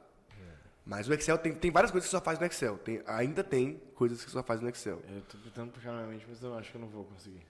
[0.89, 2.79] Mas o Excel tem, tem várias coisas que só faz no Excel.
[2.79, 5.03] Tem, ainda tem coisas que só faz no Excel.
[5.15, 7.43] Eu tô tentando puxar na minha mente, mas eu acho que eu não vou conseguir.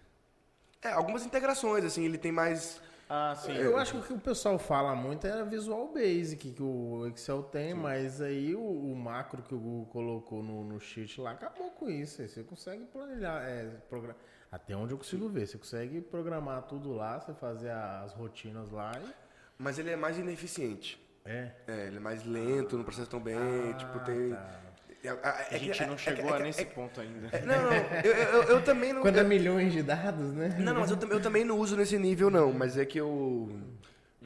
[0.82, 2.80] É, algumas integrações, assim, ele tem mais.
[3.08, 3.52] Ah, sim.
[3.52, 7.06] Eu acho que o que o pessoal fala muito é a Visual Basic que o
[7.06, 11.30] Excel tem, mas aí o, o macro que o Google colocou no, no sheet lá
[11.30, 12.20] acabou com isso.
[12.20, 14.16] Aí Você consegue planilhar, é, progra-
[14.50, 15.46] até onde eu consigo ver.
[15.46, 19.14] Você consegue programar tudo lá, você fazer as rotinas lá e.
[19.56, 21.00] Mas ele é mais ineficiente.
[21.24, 21.50] É.
[21.66, 23.36] É, ele é mais lento, não processa tão bem.
[23.78, 24.30] tipo, tem.
[24.30, 24.60] tá.
[25.04, 27.00] É, é- A é gente que- não é- chegou é- a é- nesse é- ponto
[27.00, 27.28] ainda.
[27.30, 29.00] é- Não, não, eu, eu, eu também não.
[29.02, 30.56] Quando é milhões de dados, né?
[30.58, 32.52] não, não, mas eu, eu também não uso nesse nível, não.
[32.52, 33.48] Mas é que eu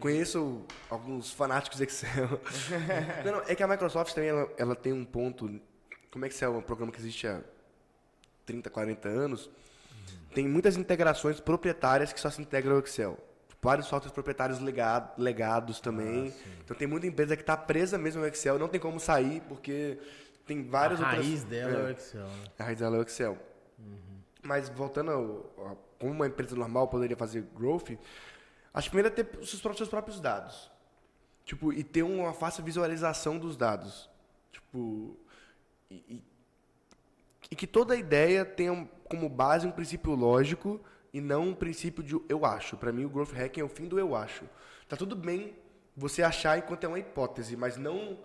[0.00, 2.40] conheço alguns fanáticos de Excel.
[3.24, 5.60] não, não, é que a Microsoft também ela, ela tem um ponto.
[6.10, 7.40] Como Excel é um programa que existe há
[8.46, 9.50] 30, 40 anos,
[10.34, 13.18] tem muitas integrações proprietárias que só se integram ao Excel.
[13.64, 16.34] Vários softwares proprietários legado- legados também.
[16.64, 20.00] então tem muita empresa que está presa mesmo ao Excel, não tem como sair, porque
[20.44, 21.24] tem várias a outras.
[21.24, 21.84] raiz dela é, É.
[21.84, 22.44] o Excel, né?
[22.58, 23.38] A raiz dela é o Excel.
[24.42, 25.20] Mas voltando ao,
[25.64, 27.90] ao- como uma empresa normal poderia fazer growth,
[28.74, 30.68] acho que primeiro é ter os seus próprios, seus próprios dados.
[31.44, 34.10] Tipo, e ter uma fácil visualização dos dados.
[34.50, 35.16] Tipo,
[35.88, 36.22] e, e-
[37.52, 40.80] e que toda ideia tenha como base um princípio lógico
[41.12, 42.76] e não um princípio de eu acho.
[42.76, 44.44] Para mim, o growth hacking é o fim do eu acho.
[44.88, 45.54] Tá tudo bem
[45.96, 48.18] você achar enquanto é uma hipótese, mas não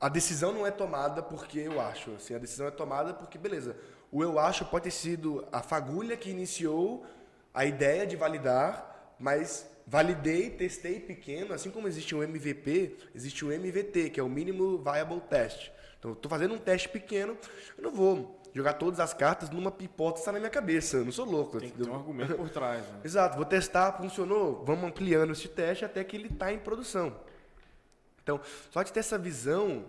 [0.00, 2.12] a decisão não é tomada porque eu acho.
[2.12, 3.76] Assim, a decisão é tomada porque, beleza,
[4.10, 7.04] o eu acho pode ter sido a fagulha que iniciou
[7.52, 13.52] a ideia de validar, mas validei, testei pequeno, assim como existe um MVP, existe o
[13.52, 15.70] MVT, que é o Mínimo Viable Test.
[15.98, 17.36] Então, estou fazendo um teste pequeno,
[17.78, 19.70] eu não vou jogar todas as cartas numa
[20.14, 21.60] que está na minha cabeça, eu não sou louco.
[21.60, 23.00] Tem que ter um argumento por trás, né?
[23.04, 27.14] Exato, vou testar, funcionou, vamos ampliando esse teste até que ele está em produção.
[28.22, 29.84] Então, só de ter essa visão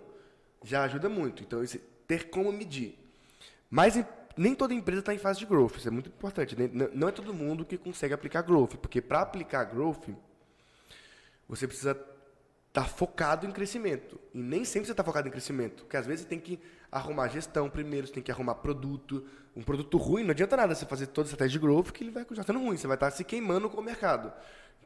[0.62, 1.42] já ajuda muito.
[1.42, 2.98] Então, esse- ter como medir.
[3.70, 6.54] Mas em- nem toda empresa está em fase de growth, isso é muito importante.
[6.56, 6.64] né?
[6.72, 10.08] N- Não é todo mundo que consegue aplicar growth, porque para aplicar growth,
[11.48, 11.94] você precisa
[12.78, 14.20] tá focado em crescimento.
[14.32, 15.82] E nem sempre você está focado em crescimento.
[15.82, 16.60] Porque às vezes você tem que
[16.92, 19.26] arrumar gestão primeiro, você tem que arrumar produto.
[19.56, 22.12] Um produto ruim, não adianta nada você fazer toda a estratégia de growth que ele
[22.12, 22.76] vai continuar sendo ruim.
[22.76, 24.32] Você vai estar se queimando com o mercado.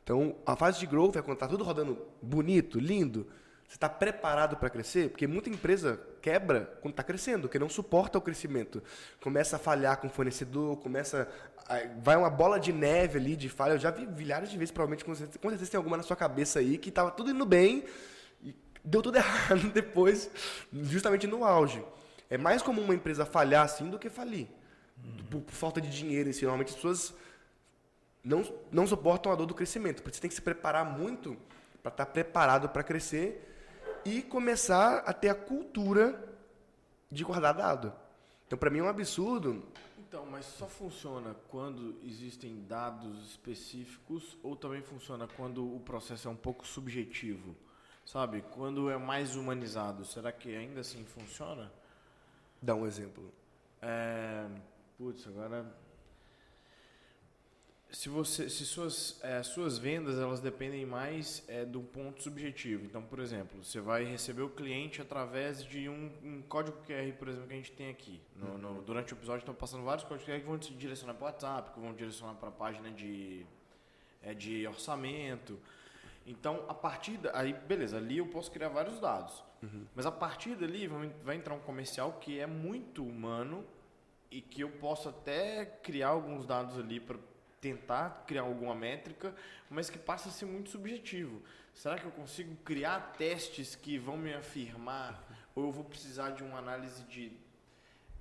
[0.02, 3.26] Então, a fase de growth é quando está tudo rodando bonito, lindo.
[3.72, 5.08] Você está preparado para crescer?
[5.08, 8.82] Porque muita empresa quebra quando está crescendo, que não suporta o crescimento.
[9.18, 11.26] Começa a falhar com o fornecedor, começa.
[11.66, 13.72] A, vai uma bola de neve ali de falha.
[13.72, 16.14] Eu já vi milhares de vezes, provavelmente, com certeza, com certeza tem alguma na sua
[16.14, 17.86] cabeça aí, que estava tudo indo bem
[18.42, 18.54] e
[18.84, 20.30] deu tudo errado depois,
[20.70, 21.82] justamente no auge.
[22.28, 24.48] É mais comum uma empresa falhar assim do que falir.
[25.02, 25.16] Uhum.
[25.30, 26.42] Por, por, falta de dinheiro si.
[26.42, 27.14] Normalmente as pessoas
[28.22, 30.02] não, não suportam a dor do crescimento.
[30.02, 31.38] Porque você tem que se preparar muito
[31.82, 33.48] para estar tá preparado para crescer
[34.04, 36.22] e começar a ter a cultura
[37.10, 37.92] de guardar dado.
[38.46, 39.62] Então, para mim é um absurdo.
[39.98, 46.30] Então, mas só funciona quando existem dados específicos ou também funciona quando o processo é
[46.30, 47.56] um pouco subjetivo?
[48.04, 48.42] Sabe?
[48.50, 51.72] Quando é mais humanizado, será que ainda assim funciona?
[52.60, 53.32] Dá um exemplo.
[53.80, 54.46] É...
[54.98, 55.64] Putz, agora
[57.92, 63.02] se você se suas é, suas vendas elas dependem mais é, do ponto subjetivo então
[63.02, 67.48] por exemplo você vai receber o cliente através de um, um código QR por exemplo
[67.48, 68.82] que a gente tem aqui no, no, uhum.
[68.82, 71.70] durante o episódio estão passando vários códigos QR que vão te direcionar para o WhatsApp
[71.72, 73.44] que vão direcionar para a página de
[74.22, 75.58] é, de orçamento
[76.26, 79.84] então a partir da, aí beleza ali eu posso criar vários dados uhum.
[79.94, 83.62] mas a partir dali vai, vai entrar um comercial que é muito humano
[84.30, 87.18] e que eu posso até criar alguns dados ali para
[87.62, 89.34] tentar criar alguma métrica,
[89.70, 91.40] mas que passa a ser muito subjetivo.
[91.72, 96.42] Será que eu consigo criar testes que vão me afirmar ou eu vou precisar de
[96.42, 97.32] uma análise de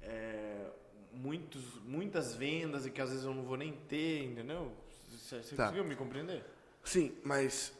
[0.03, 0.67] é,
[1.11, 4.71] muitos, muitas vendas e que às vezes eu não vou nem ter, entendeu?
[5.09, 5.65] Você, você tá.
[5.65, 6.45] conseguiu me compreender?
[6.83, 7.73] Sim, mas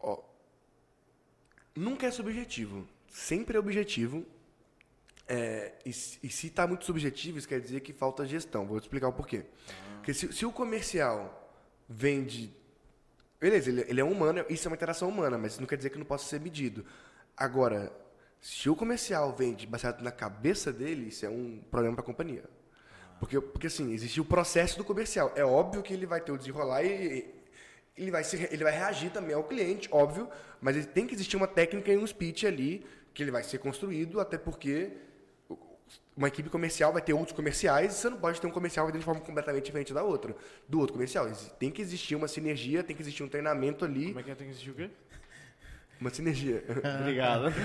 [0.00, 0.22] ó,
[1.74, 2.86] nunca é subjetivo.
[3.10, 4.24] Sempre é objetivo.
[5.28, 8.64] É, e, e, se está muito subjetivo, isso quer dizer que falta gestão.
[8.64, 9.44] Vou te explicar o porquê.
[9.68, 9.85] Ah.
[10.06, 11.52] Porque se, se o comercial
[11.88, 12.54] vende.
[13.40, 15.98] Beleza, ele, ele é humano, isso é uma interação humana, mas não quer dizer que
[15.98, 16.86] não possa ser medido.
[17.36, 17.92] Agora,
[18.40, 22.44] se o comercial vende baseado na cabeça dele, isso é um problema para a companhia.
[23.18, 25.32] Porque, porque assim, existe o processo do comercial.
[25.34, 27.28] É óbvio que ele vai ter o desenrolar e
[27.96, 30.30] ele vai, se, ele vai reagir também ao cliente, óbvio,
[30.60, 34.20] mas tem que existir uma técnica e um speech ali que ele vai ser construído,
[34.20, 34.92] até porque
[36.16, 38.98] uma equipe comercial vai ter outros comerciais, e você não pode ter um comercial de
[39.00, 40.34] forma completamente diferente da outra,
[40.68, 41.30] do outro comercial.
[41.58, 44.06] Tem que existir uma sinergia, tem que existir um treinamento ali.
[44.06, 44.34] Como é que é?
[44.34, 44.88] Tem que existir o quê?
[46.00, 46.64] Uma sinergia.
[47.00, 47.52] Obrigado.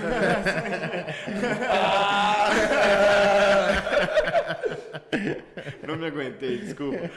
[5.86, 6.98] Não me aguentei, desculpa.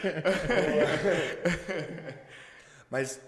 [2.90, 3.20] Mas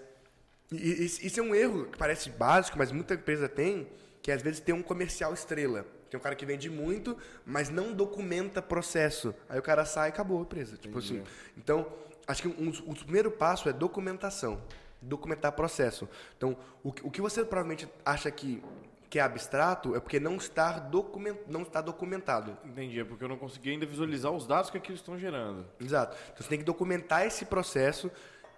[0.70, 3.88] isso é um erro que parece básico, mas muita empresa tem,
[4.22, 5.86] que às vezes tem um comercial estrela.
[6.10, 9.34] Tem um cara que vende muito, mas não documenta processo.
[9.48, 10.76] Aí o cara sai e acabou a empresa.
[10.76, 11.22] Tipo assim.
[11.56, 11.86] Então,
[12.26, 14.60] acho que um, o primeiro passo é documentação.
[15.00, 16.08] Documentar processo.
[16.36, 18.62] Então, o, o que você provavelmente acha que,
[19.08, 22.56] que é abstrato é porque não está, document, não está documentado.
[22.64, 25.64] Entendi, é porque eu não consegui ainda visualizar os dados que aquilo estão gerando.
[25.80, 26.16] Exato.
[26.32, 28.10] Então, você tem que documentar esse processo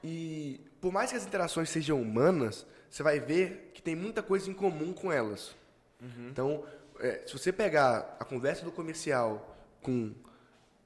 [0.03, 4.51] e, por mais que as interações sejam humanas, você vai ver que tem muita coisa
[4.51, 5.55] em comum com elas.
[6.01, 6.29] Uhum.
[6.31, 6.65] Então,
[7.01, 10.15] é, se você pegar a conversa do comercial com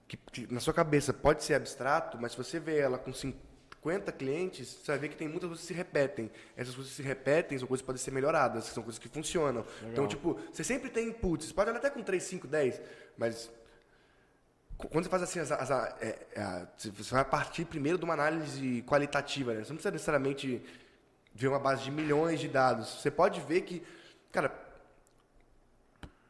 [0.06, 4.12] que, que, na sua cabeça pode ser abstrato, mas se você vê ela com 50
[4.12, 6.30] clientes, você vai ver que tem muitas coisas que se repetem.
[6.56, 9.62] Essas coisas que se repetem são coisas que podem ser melhoradas, são coisas que funcionam.
[9.62, 9.92] Legal.
[9.92, 11.52] Então, tipo, você sempre tem inputs.
[11.52, 12.80] Pode olhar até com 3, 5, 10,
[13.16, 13.50] mas
[14.76, 15.70] quando você faz assim, as, as,
[16.00, 19.64] é, é, você vai partir primeiro de uma análise qualitativa, né?
[19.64, 20.62] Você não precisa necessariamente
[21.34, 23.00] ver uma base de milhões de dados.
[23.00, 23.82] Você pode ver que,
[24.32, 24.48] cara,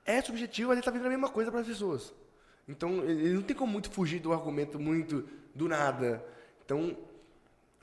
[0.05, 2.13] é subjetivo, mas ele está vendo a mesma coisa para as pessoas.
[2.69, 6.25] Então, ele não tem como muito fugir do argumento muito do nada.
[6.65, 6.97] Então,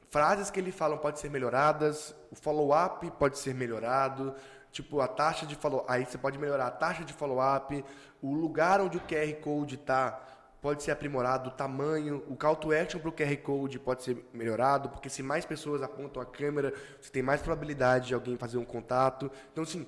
[0.10, 4.36] frases que ele fala podem ser melhoradas, o follow-up pode ser melhorado,
[4.72, 7.84] tipo, a taxa de follow aí você pode melhorar a taxa de follow-up,
[8.22, 10.20] o lugar onde o QR Code está
[10.62, 14.24] pode ser aprimorado, o tamanho, o call to action para o QR Code pode ser
[14.32, 16.72] melhorado, porque se mais pessoas apontam a câmera,
[17.02, 19.32] você tem mais probabilidade de alguém fazer um contato.
[19.52, 19.88] Então, assim,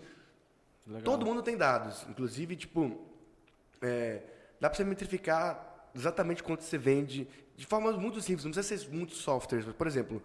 [0.85, 1.01] Legal.
[1.03, 2.05] Todo mundo tem dados.
[2.09, 2.99] Inclusive, tipo,
[3.81, 4.21] é,
[4.59, 8.45] dá para você metrificar exatamente quanto você vende de forma muito simples.
[8.45, 9.65] Não precisa ser muitos softwares.
[9.73, 10.21] Por exemplo,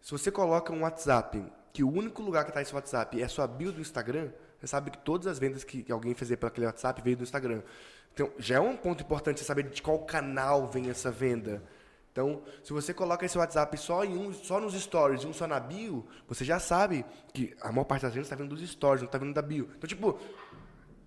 [0.00, 1.42] se você coloca um WhatsApp,
[1.72, 4.66] que o único lugar que está esse WhatsApp é a sua bio do Instagram, você
[4.66, 7.62] sabe que todas as vendas que alguém fizer para aquele WhatsApp veio do Instagram.
[8.12, 11.62] Então, já é um ponto importante você saber de qual canal vem essa venda.
[12.12, 15.60] Então, se você coloca esse WhatsApp só, em um, só nos stories um só na
[15.60, 19.06] bio, você já sabe que a maior parte das vezes está vindo dos stories, não
[19.06, 19.70] está vindo da bio.
[19.76, 20.18] Então, tipo,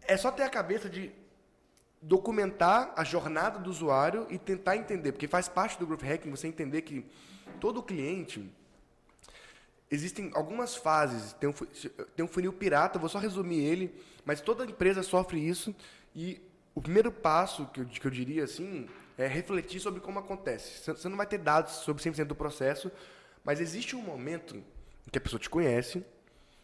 [0.07, 1.11] é só ter a cabeça de
[2.01, 6.47] documentar a jornada do usuário e tentar entender, porque faz parte do Growth Hacking você
[6.47, 7.05] entender que
[7.59, 8.49] todo cliente
[9.89, 11.33] existem algumas fases.
[11.33, 13.93] Tem um, tem um funil pirata, vou só resumir ele,
[14.25, 15.75] mas toda empresa sofre isso
[16.15, 16.41] e
[16.75, 18.87] o primeiro passo que eu, que eu diria assim
[19.17, 20.91] é refletir sobre como acontece.
[20.91, 22.91] Você não vai ter dados sobre 100% do processo,
[23.43, 26.03] mas existe um momento em que a pessoa te conhece,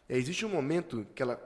[0.08, 1.40] existe um momento que ela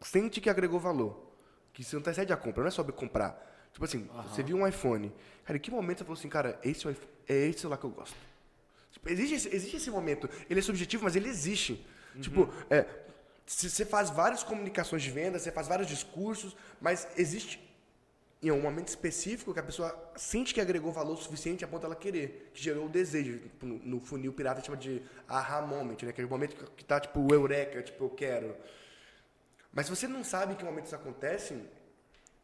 [0.00, 1.32] sente que agregou valor,
[1.72, 3.52] que você não excede a compra, não é sobre comprar.
[3.72, 4.22] Tipo assim, uhum.
[4.22, 5.12] você viu um iPhone,
[5.44, 6.94] cara, em que momento você falou assim, cara, esse é,
[7.28, 8.16] é esse celular que eu gosto?
[8.92, 11.84] Tipo, existe, esse, existe esse momento, ele é subjetivo, mas ele existe.
[12.14, 12.20] Uhum.
[12.20, 12.86] Tipo, é,
[13.46, 17.58] você faz várias comunicações de venda, você faz vários discursos, mas existe
[18.48, 21.96] em um momento específico que a pessoa sente que agregou valor suficiente a ponto dela
[21.96, 23.38] querer, que gerou o desejo.
[23.38, 26.12] Tipo, no funil pirata chama de aha moment, né?
[26.12, 28.56] Que é o momento que tá tipo eureka, tipo eu quero.
[29.72, 31.58] Mas se você não sabe que momento isso acontece,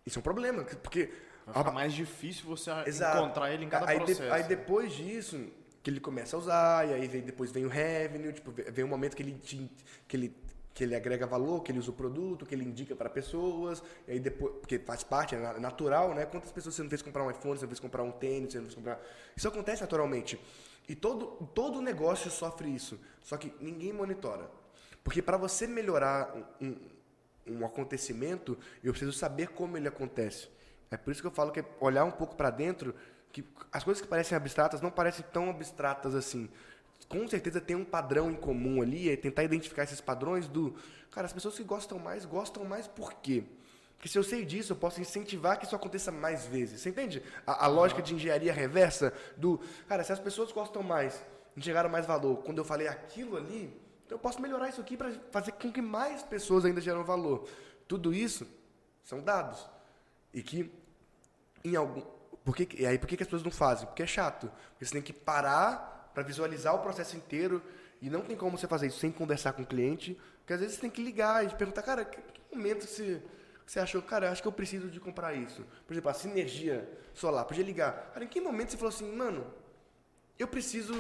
[0.04, 1.10] isso é um problema, porque
[1.46, 3.18] vai mais difícil você Exato.
[3.18, 4.22] encontrar ele em cada aí processo.
[4.22, 5.38] De, aí depois disso,
[5.82, 8.88] que ele começa a usar, e aí vem, depois vem o revenue, tipo, vem o
[8.88, 9.70] momento que ele, te,
[10.08, 10.36] que ele
[10.72, 14.12] que ele agrega valor, que ele usa o produto, que ele indica para pessoas, e
[14.12, 16.24] aí depois, porque faz parte, é natural, né?
[16.26, 18.58] Quantas pessoas você não fez comprar um iPhone, você não fez comprar um tênis, você
[18.58, 19.00] não fez comprar.
[19.36, 20.40] Isso acontece naturalmente.
[20.88, 22.98] E todo, todo negócio sofre isso.
[23.22, 24.50] Só que ninguém monitora.
[25.02, 26.76] Porque para você melhorar um, um,
[27.58, 30.48] um acontecimento, eu preciso saber como ele acontece.
[30.90, 32.94] É por isso que eu falo que é olhar um pouco para dentro,
[33.32, 36.48] que as coisas que parecem abstratas não parecem tão abstratas assim
[37.08, 40.74] com certeza tem um padrão em comum ali, é tentar identificar esses padrões do.
[41.10, 43.44] Cara, as pessoas que gostam mais, gostam mais por quê?
[43.96, 46.80] Porque se eu sei disso, eu posso incentivar que isso aconteça mais vezes.
[46.80, 47.22] Você entende?
[47.46, 49.60] A, a lógica de engenharia reversa do.
[49.88, 51.22] Cara, se as pessoas gostam mais,
[51.56, 53.70] geraram mais valor, quando eu falei aquilo ali,
[54.08, 57.48] eu posso melhorar isso aqui para fazer com que mais pessoas ainda geram valor.
[57.86, 58.46] Tudo isso
[59.04, 59.68] são dados.
[60.32, 60.72] E que
[61.64, 62.02] em algum.
[62.44, 63.86] Por que, e aí, por que, que as pessoas não fazem?
[63.86, 64.50] Porque é chato.
[64.70, 67.62] Porque você tem que parar para visualizar o processo inteiro.
[68.00, 70.76] E não tem como você fazer isso sem conversar com o cliente, porque às vezes
[70.76, 72.18] você tem que ligar e perguntar, cara, que
[72.50, 73.22] momento você,
[73.66, 75.64] você achou, cara, acho que eu preciso de comprar isso.
[75.86, 78.10] Por exemplo, a sinergia solar, podia ligar.
[78.12, 79.46] Cara, em que momento você falou assim, mano,
[80.38, 80.94] eu preciso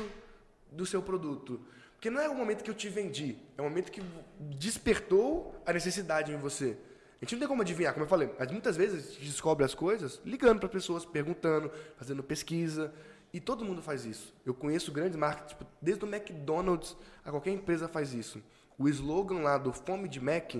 [0.70, 1.60] do seu produto?
[1.94, 4.02] Porque não é o momento que eu te vendi, é o momento que
[4.38, 6.76] despertou a necessidade em você.
[7.20, 9.64] A gente não tem como adivinhar, como eu falei, mas muitas vezes a gente descobre
[9.64, 12.90] as coisas ligando para pessoas, perguntando, fazendo pesquisa.
[13.32, 14.34] E todo mundo faz isso.
[14.44, 18.42] Eu conheço grandes marcas, tipo, desde o McDonald's a qualquer empresa faz isso.
[18.76, 20.54] O slogan lá do Fome de Mac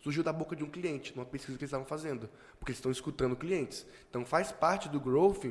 [0.00, 2.28] surgiu da boca de um cliente, numa pesquisa que eles estavam fazendo,
[2.58, 3.86] porque eles estão escutando clientes.
[4.08, 5.44] Então faz parte do growth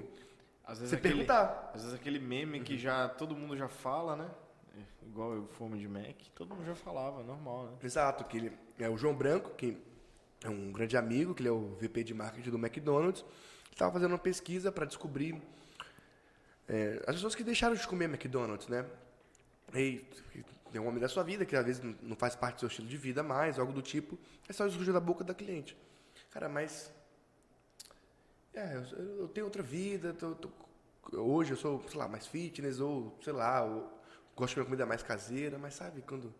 [0.65, 1.71] às vezes você aquele, perguntar.
[1.73, 4.29] Às vezes aquele meme que já todo mundo já fala, né?
[4.75, 7.71] É, igual o Fome de Mac, todo mundo já falava, normal, né?
[7.83, 9.77] Exato, que ele, é o João Branco, que
[10.43, 13.23] é um grande amigo, que ele é o VP de marketing do McDonald's,
[13.71, 15.39] estava fazendo uma pesquisa para descobrir
[16.67, 18.85] é, as pessoas que deixaram de comer McDonald's, né?
[19.73, 20.05] E
[20.71, 22.87] tem um homem da sua vida que às vezes não faz parte do seu estilo
[22.87, 24.17] de vida mais, algo do tipo,
[24.47, 25.77] é só surgir da boca da cliente.
[26.31, 26.91] Cara, mas.
[28.53, 30.49] É, eu, eu tenho outra vida, tô, tô,
[31.13, 33.61] hoje eu sou, sei lá, mais fitness, ou sei lá,
[34.35, 36.33] gosto de uma comida mais caseira, mas sabe quando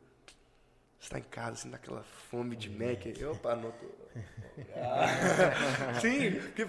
[1.05, 3.05] está em casa, assim, naquela fome de Mac.
[3.31, 3.85] Opa, não tô...
[6.01, 6.65] Sim, porque,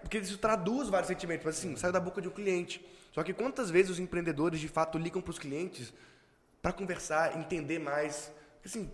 [0.00, 1.44] porque isso traduz vários sentimentos.
[1.44, 2.84] Mas assim, sai da boca de um cliente.
[3.12, 5.92] Só que quantas vezes os empreendedores de fato ligam para os clientes
[6.62, 8.32] para conversar, entender mais?
[8.64, 8.90] Assim,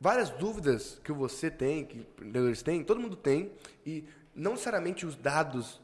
[0.00, 3.52] várias dúvidas que você tem, que empreendedores têm, todo mundo tem,
[3.86, 4.04] e
[4.34, 5.80] não necessariamente os dados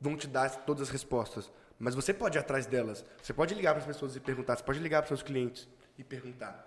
[0.00, 3.04] vão te dar todas as respostas, mas você pode ir atrás delas.
[3.22, 5.68] Você pode ligar para as pessoas e perguntar, você pode ligar para os seus clientes
[5.96, 6.65] e perguntar.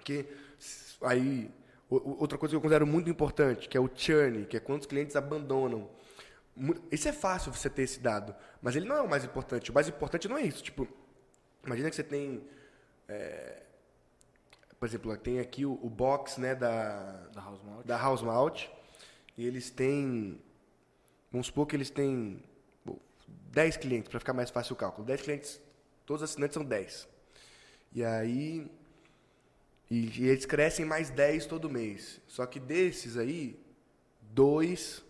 [0.00, 0.26] Porque
[1.02, 1.50] aí
[1.90, 4.86] outra coisa que eu considero muito importante, que é o churn, que é quando os
[4.86, 5.90] clientes abandonam.
[6.90, 9.70] Isso é fácil você ter esse dado, mas ele não é o mais importante.
[9.70, 10.62] O mais importante não é isso.
[10.62, 10.86] Tipo,
[11.64, 12.42] imagina que você tem,
[13.08, 13.62] é,
[14.78, 17.86] por exemplo, tem aqui o, o, box né, da, da House Malt.
[17.86, 18.66] Da House Malt
[19.36, 20.40] e eles têm,
[21.30, 22.42] vamos supor que eles têm
[22.84, 22.98] bom,
[23.52, 25.06] 10 clientes, para ficar mais fácil o cálculo.
[25.06, 25.60] 10 clientes,
[26.06, 27.08] todos os assinantes são 10.
[27.92, 28.70] E aí
[29.90, 32.20] e, e, eles crescem mais 10 todo mês.
[32.28, 33.58] Só que desses aí,
[34.20, 35.04] dois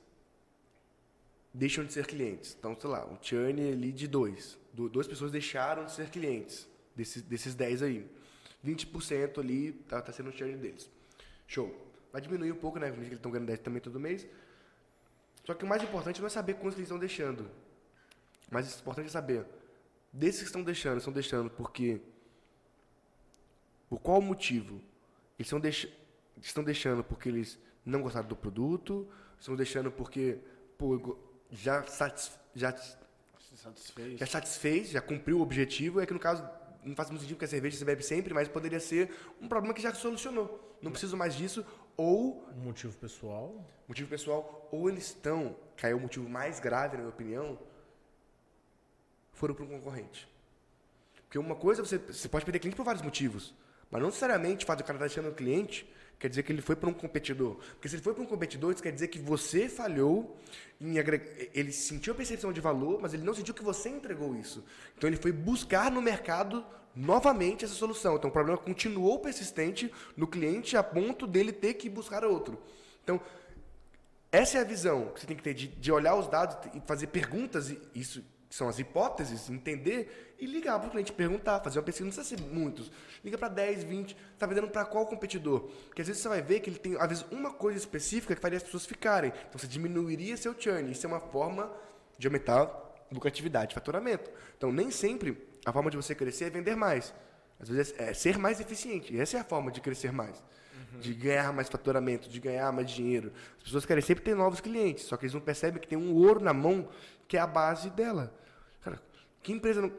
[1.52, 2.57] deixam de ser clientes.
[2.59, 4.59] Então, sei lá, um churn ali de dois.
[4.73, 6.66] Do, duas pessoas deixaram de ser clientes
[6.97, 8.11] desses, desses 10 aí.
[8.65, 10.89] 20% ali tá, tá sendo o churn deles.
[11.47, 11.74] Show.
[12.12, 12.89] Vai diminuir um pouco, né?
[12.89, 14.27] Porque eles estão ganhando 10 também todo mês.
[15.44, 17.51] Só que o mais importante não é saber quantos eles estão deixando.
[18.51, 19.47] Mas o importante é saber,
[20.12, 22.01] desses que estão deixando, estão deixando porque...
[23.90, 24.76] Por qual motivo?
[25.36, 25.88] Eles estão, deix...
[26.40, 29.08] estão deixando porque eles não gostaram do produto,
[29.38, 30.38] estão deixando porque
[30.78, 31.18] pô,
[31.50, 32.38] já, satisf...
[32.54, 32.72] já,
[33.56, 34.18] satisfez.
[34.20, 36.48] já satisfez, já cumpriu o objetivo, é que no caso
[36.84, 39.74] não faz muito sentido porque a cerveja você bebe sempre, mas poderia ser um problema
[39.74, 40.78] que já solucionou.
[40.80, 43.68] Não preciso mais disso, ou Um motivo pessoal.
[43.88, 47.58] motivo pessoal, ou eles estão, que aí é o motivo mais grave, na minha opinião,
[49.32, 50.28] foram para um concorrente.
[51.24, 53.54] Porque uma coisa, você, você pode perder cliente por vários motivos,
[53.90, 55.86] mas não necessariamente de o cara estar deixando o cliente
[56.20, 57.56] quer dizer que ele foi para um competidor.
[57.72, 60.36] Porque se ele foi para um competidor, isso quer dizer que você falhou
[60.78, 61.24] em agregar.
[61.54, 64.62] Ele sentiu a percepção de valor, mas ele não sentiu que você entregou isso.
[64.96, 66.64] Então ele foi buscar no mercado
[66.94, 68.16] novamente essa solução.
[68.16, 72.62] Então o problema continuou persistente no cliente a ponto dele ter que buscar outro.
[73.02, 73.18] Então,
[74.30, 76.80] essa é a visão que você tem que ter de, de olhar os dados e
[76.86, 81.78] fazer perguntas, e isso são as hipóteses, entender e ligar para o cliente, perguntar, fazer
[81.78, 82.90] uma pesquisa, não precisa ser muitos.
[83.24, 85.60] Liga para 10, 20, está vendendo para qual competidor?
[85.86, 88.40] Porque às vezes você vai ver que ele tem, às vezes, uma coisa específica que
[88.40, 89.32] faria as pessoas ficarem.
[89.48, 90.90] Então você diminuiria seu churn.
[90.90, 91.70] Isso é uma forma
[92.18, 92.68] de aumentar
[93.12, 94.31] lucratividade, faturamento.
[94.56, 97.14] Então nem sempre a forma de você crescer é vender mais.
[97.60, 99.14] Às vezes é ser mais eficiente.
[99.14, 100.43] E essa é a forma de crescer mais.
[100.98, 103.32] De ganhar mais faturamento, de ganhar mais dinheiro.
[103.59, 106.12] As pessoas querem sempre ter novos clientes, só que eles não percebem que tem um
[106.14, 106.89] ouro na mão
[107.28, 108.35] que é a base dela.
[109.42, 109.92] Que empresa não.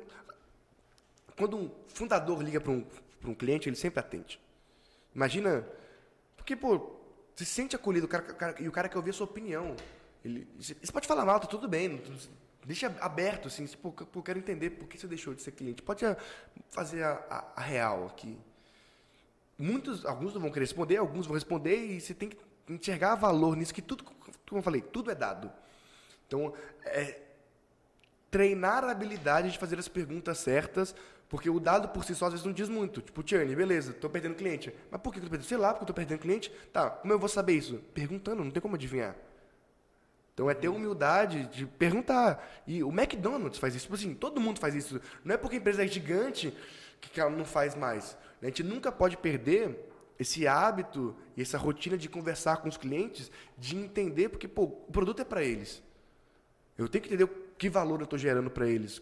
[1.38, 2.86] Quando um fundador liga para um,
[3.26, 4.40] um cliente, ele sempre atende.
[5.16, 5.68] Imagina.
[6.38, 6.96] Porque, pô,
[7.36, 9.76] se sente acolhido, o cara, o cara- e o cara quer ouvir a sua opinião.
[10.24, 11.88] Ele, você pode falar mal, tá tudo bem.
[11.90, 15.82] não- Deixa aberto, assim, tipo, eu quero entender por que você deixou de ser cliente.
[15.82, 16.16] Pode ah,
[16.70, 18.38] fazer a, a- a real aqui.
[19.58, 22.38] Muitos, alguns não vão querer responder, alguns vão responder, e você tem que
[22.70, 25.52] enxergar valor nisso, que tudo, como eu falei, tudo é dado.
[26.28, 26.54] Então,
[26.86, 27.20] é,
[28.32, 30.96] treinar a habilidade de fazer as perguntas certas,
[31.28, 33.02] porque o dado por si só às vezes não diz muito.
[33.02, 34.74] Tipo, Tierney, beleza, estou perdendo cliente.
[34.90, 35.48] Mas por que eu tô perdendo?
[35.48, 36.52] Sei lá, porque eu estou perdendo cliente.
[36.74, 37.82] Tá, como eu vou saber isso?
[37.94, 39.16] Perguntando, não tem como adivinhar.
[40.34, 42.64] Então é ter humildade de perguntar.
[42.66, 43.84] E o McDonald's faz isso.
[43.86, 45.00] Tipo assim, todo mundo faz isso.
[45.24, 46.54] Não é porque a empresa é gigante
[47.00, 48.18] que ela não faz mais.
[48.42, 53.32] A gente nunca pode perder esse hábito e essa rotina de conversar com os clientes,
[53.58, 55.82] de entender, porque pô, o produto é para eles.
[56.78, 57.28] Eu tenho que entender o
[57.62, 59.00] que valor eu estou gerando para eles.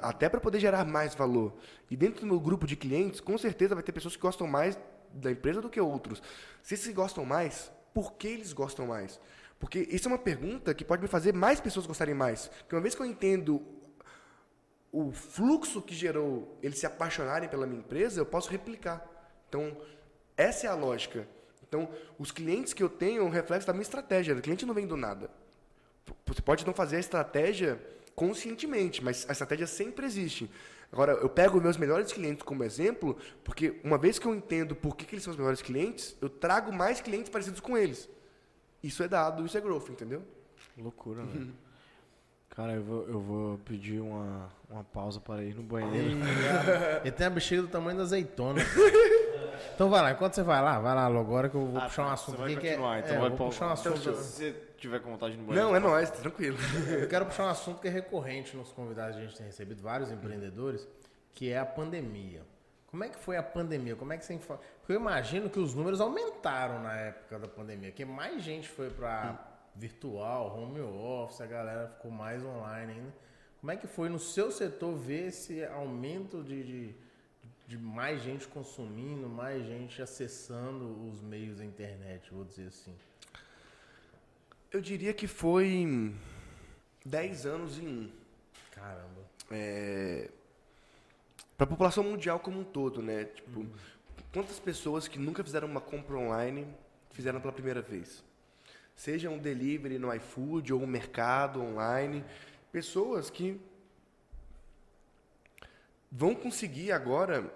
[0.00, 1.56] Até para poder gerar mais valor.
[1.90, 4.78] E dentro do meu grupo de clientes, com certeza vai ter pessoas que gostam mais
[5.12, 6.22] da empresa do que outros.
[6.62, 9.20] Se esses gostam mais, por que eles gostam mais?
[9.58, 12.46] Porque isso é uma pergunta que pode me fazer mais pessoas gostarem mais.
[12.46, 13.60] Porque uma vez que eu entendo
[14.92, 19.04] o fluxo que gerou eles se apaixonarem pela minha empresa, eu posso replicar.
[19.48, 19.76] Então,
[20.36, 21.26] essa é a lógica.
[21.66, 21.88] Então,
[22.20, 24.32] os clientes que eu tenho é um reflexo da minha estratégia.
[24.32, 25.28] O cliente não vem do nada.
[26.34, 27.80] Você pode não fazer a estratégia
[28.14, 30.50] conscientemente, mas a estratégia sempre existe.
[30.92, 34.96] Agora, eu pego meus melhores clientes como exemplo, porque uma vez que eu entendo por
[34.96, 38.08] que, que eles são os melhores clientes, eu trago mais clientes parecidos com eles.
[38.82, 40.22] Isso é dado, isso é growth, entendeu?
[40.76, 41.52] Loucura, velho.
[42.50, 46.18] Cara, eu vou, eu vou pedir uma, uma pausa para ir no banheiro.
[47.02, 48.60] Ele tem a bexiga do tamanho da azeitona.
[49.74, 51.86] Então vai lá, enquanto você vai lá, vai lá logo agora que eu vou Ah,
[51.86, 52.70] puxar um tá, assunto você vai aqui que é.
[52.72, 54.16] continuar, então é, vai vou puxar um Então, assunto.
[54.16, 54.50] se você
[54.84, 55.68] tiver com vontade no banheiro.
[55.68, 56.58] Não, é nóis, tranquilo.
[56.88, 59.82] Eu quero puxar um assunto que é recorrente nos convidados que a gente tem recebido,
[59.82, 60.86] vários empreendedores,
[61.32, 62.42] que é a pandemia.
[62.86, 63.96] Como é que foi a pandemia?
[63.96, 64.36] Como é que você...
[64.36, 68.90] Porque eu imagino que os números aumentaram na época da pandemia, que mais gente foi
[68.90, 73.14] para virtual, home office, a galera ficou mais online ainda.
[73.60, 76.94] Como é que foi no seu setor ver esse aumento de, de,
[77.66, 82.94] de mais gente consumindo, mais gente acessando os meios da internet, vou dizer assim?
[84.74, 86.12] Eu diria que foi
[87.06, 88.10] 10 anos em um.
[88.72, 89.20] Caramba.
[89.48, 90.28] é,
[91.56, 93.26] para a população mundial como um todo, né?
[93.26, 93.64] Tipo,
[94.32, 96.66] quantas pessoas que nunca fizeram uma compra online
[97.12, 98.24] fizeram pela primeira vez?
[98.96, 102.24] Seja um delivery no iFood ou um mercado online,
[102.72, 103.60] pessoas que
[106.10, 107.48] vão conseguir agora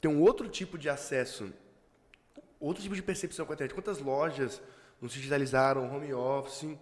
[0.00, 1.52] ter um outro tipo de acesso,
[2.58, 3.74] outro tipo de percepção com a internet.
[3.74, 4.62] Quantas lojas
[5.02, 6.78] não se digitalizaram, home office?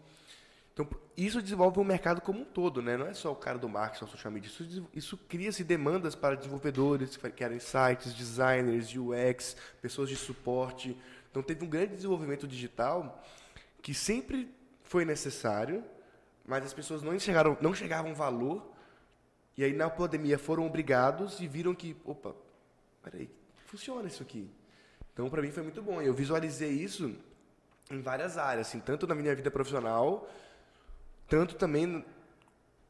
[0.72, 0.86] Então,
[1.16, 2.96] isso desenvolve o mercado como um todo, né?
[2.96, 4.48] Não é só o cara do marketing, só social media.
[4.48, 10.96] Isso, isso cria-se demandas para desenvolvedores que querem sites, designers, UX, pessoas de suporte.
[11.30, 13.22] Então, teve um grande desenvolvimento digital
[13.82, 15.82] que sempre foi necessário,
[16.46, 18.70] mas as pessoas não enxergaram, não chegavam valor.
[19.56, 22.34] E aí, na pandemia, foram obrigados e viram que, opa,
[23.02, 23.30] peraí,
[23.66, 24.50] funciona isso aqui.
[25.12, 26.00] Então, para mim, foi muito bom.
[26.00, 27.14] Eu visualizei isso
[27.90, 30.28] em várias áreas, assim, tanto na minha vida profissional,
[31.28, 32.04] tanto também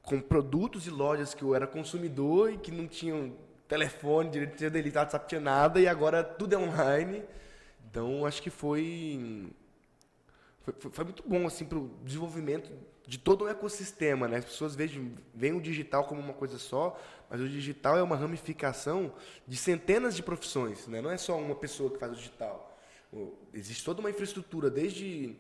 [0.03, 3.35] com produtos e lojas que eu era consumidor e que não tinham
[3.67, 7.23] telefone, direito de delitado, WhatsApp, tinha nada, e agora tudo é online.
[7.89, 9.51] Então, acho que foi,
[10.63, 12.71] foi, foi muito bom, assim, para o desenvolvimento
[13.07, 14.37] de todo o ecossistema, né?
[14.37, 16.99] As pessoas veem o digital como uma coisa só,
[17.29, 19.13] mas o digital é uma ramificação
[19.47, 21.01] de centenas de profissões, né?
[21.01, 22.70] Não é só uma pessoa que faz o digital.
[23.53, 25.37] Existe toda uma infraestrutura, desde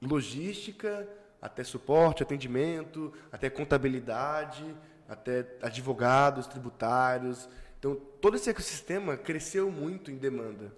[0.00, 1.08] logística
[1.40, 4.64] até suporte, atendimento, até contabilidade,
[5.08, 7.48] até advogados, tributários.
[7.78, 10.72] Então, todo esse ecossistema cresceu muito em demanda.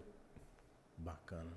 [0.97, 1.52] Bacana.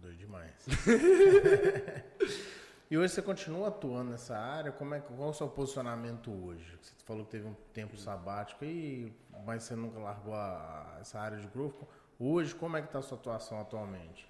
[0.00, 0.52] Doido demais.
[2.90, 4.72] E hoje você continua atuando nessa área?
[4.72, 6.74] Como é, qual é o seu posicionamento hoje?
[6.80, 9.12] Você falou que teve um tempo sabático, e,
[9.44, 11.86] mas você nunca largou a, essa área de grupo.
[12.18, 14.26] Hoje, como é que está a sua atuação atualmente?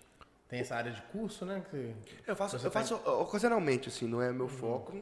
[0.46, 1.64] Tem essa área de curso, né?
[1.70, 1.94] Que
[2.26, 4.48] eu faço, eu faço ocasionalmente, assim, não é meu uhum.
[4.48, 5.00] foco.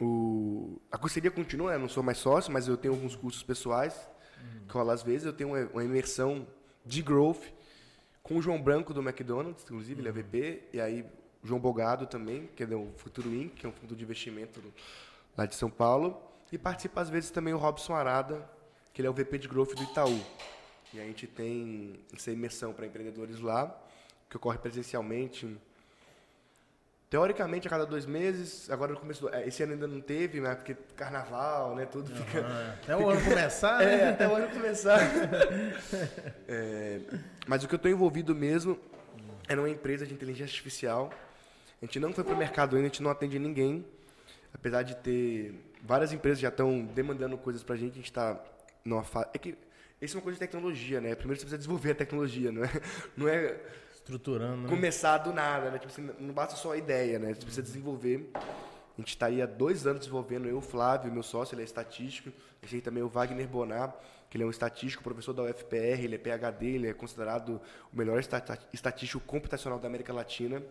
[0.00, 4.08] O, a curseria continua, eu não sou mais sócio, mas eu tenho alguns cursos pessoais
[4.38, 4.66] uhum.
[4.66, 5.26] que rola às vezes.
[5.26, 6.46] Eu tenho uma, uma, imersão
[6.84, 7.42] de growth
[8.22, 10.08] com o João Branco do McDonald's, inclusive, uhum.
[10.08, 11.06] ele é VP, e aí
[11.42, 14.62] João Bogado também, que é o Futuro Inc., que é um fundo de investimento
[15.36, 16.20] lá de São Paulo.
[16.52, 18.48] E participa às vezes também o Robson Arada,
[18.92, 20.20] que ele é o VP de Growth do Itaú.
[20.92, 23.76] E a gente tem essa imersão para empreendedores lá,
[24.28, 25.56] que ocorre presencialmente.
[27.08, 30.40] Teoricamente, a cada dois meses, agora no começo do, é, Esse ano ainda não teve,
[30.40, 31.86] mas porque carnaval, né?
[31.86, 32.46] Tudo uhum, fica.
[32.82, 34.00] Até o ano começar, né?
[34.00, 35.00] É, até o ano começar.
[36.46, 37.00] é,
[37.46, 38.78] mas o que eu estou envolvido mesmo
[39.48, 41.10] é numa empresa de inteligência artificial
[41.82, 43.84] a gente não foi para o mercado ainda, a gente não atende ninguém.
[44.52, 48.38] Apesar de ter várias empresas já estão demandando coisas para a gente, a gente está
[48.84, 49.28] numa fase.
[49.32, 49.56] É que
[50.00, 51.14] isso é uma coisa de tecnologia, né?
[51.14, 52.70] Primeiro você precisa desenvolver a tecnologia, não é?
[53.16, 53.60] Não é
[54.10, 54.62] Estruturando.
[54.62, 54.68] Né?
[54.68, 55.78] Começar do nada, né?
[55.78, 57.28] Tipo, assim, não basta só a ideia, né?
[57.34, 58.30] Você precisa desenvolver.
[58.34, 61.64] A gente está aí há dois anos desenvolvendo, eu, o Flávio, meu sócio, ele é
[61.64, 62.30] estatístico.
[62.60, 63.94] A gente tem também o Wagner Bonar,
[64.28, 67.60] que ele é um estatístico, professor da UFPR, ele é PhD, ele é considerado
[67.92, 68.20] o melhor
[68.72, 70.62] estatístico computacional da América Latina.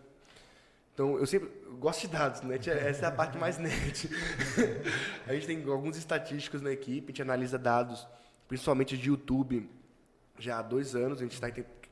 [0.92, 2.56] Então, eu sempre gosto de dados, né?
[2.56, 4.10] Essa é a parte mais nerd.
[5.26, 8.06] a gente tem alguns estatísticos na equipe, a gente analisa dados,
[8.50, 9.70] principalmente de YouTube,
[10.36, 11.18] já há dois anos.
[11.18, 11.46] A gente está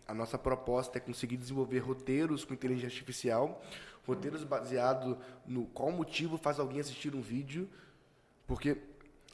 [0.08, 3.62] a nossa proposta é conseguir desenvolver roteiros com inteligência artificial,
[4.04, 5.16] roteiros baseados
[5.46, 7.68] no qual motivo faz alguém assistir um vídeo,
[8.44, 8.76] porque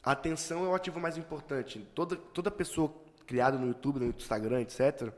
[0.02, 1.78] a atenção é o ativo mais importante.
[1.94, 2.94] Toda, toda pessoa
[3.26, 5.10] criada no YouTube, no Instagram, etc.,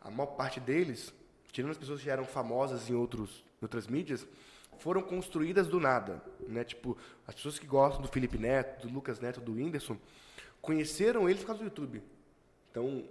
[0.00, 1.12] a maior parte deles,
[1.52, 4.26] tirando as pessoas que eram famosas em outros outras mídias,
[4.78, 6.22] foram construídas do nada.
[6.48, 6.64] Né?
[6.64, 6.96] Tipo,
[7.26, 9.98] as pessoas que gostam do Felipe Neto, do Lucas Neto, do Whindersson,
[10.66, 12.02] conheceram eles por causa do YouTube.
[12.70, 13.04] Então,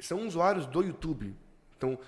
[0.00, 1.36] são usuários do YouTube.
[1.76, 1.98] Então,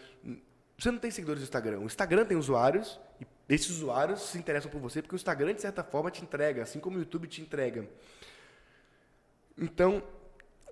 [0.77, 1.81] você não tem seguidores no Instagram.
[1.81, 5.61] O Instagram tem usuários, e esses usuários se interessam por você, porque o Instagram, de
[5.61, 7.89] certa forma, te entrega, assim como o YouTube te entrega.
[9.57, 10.03] Então,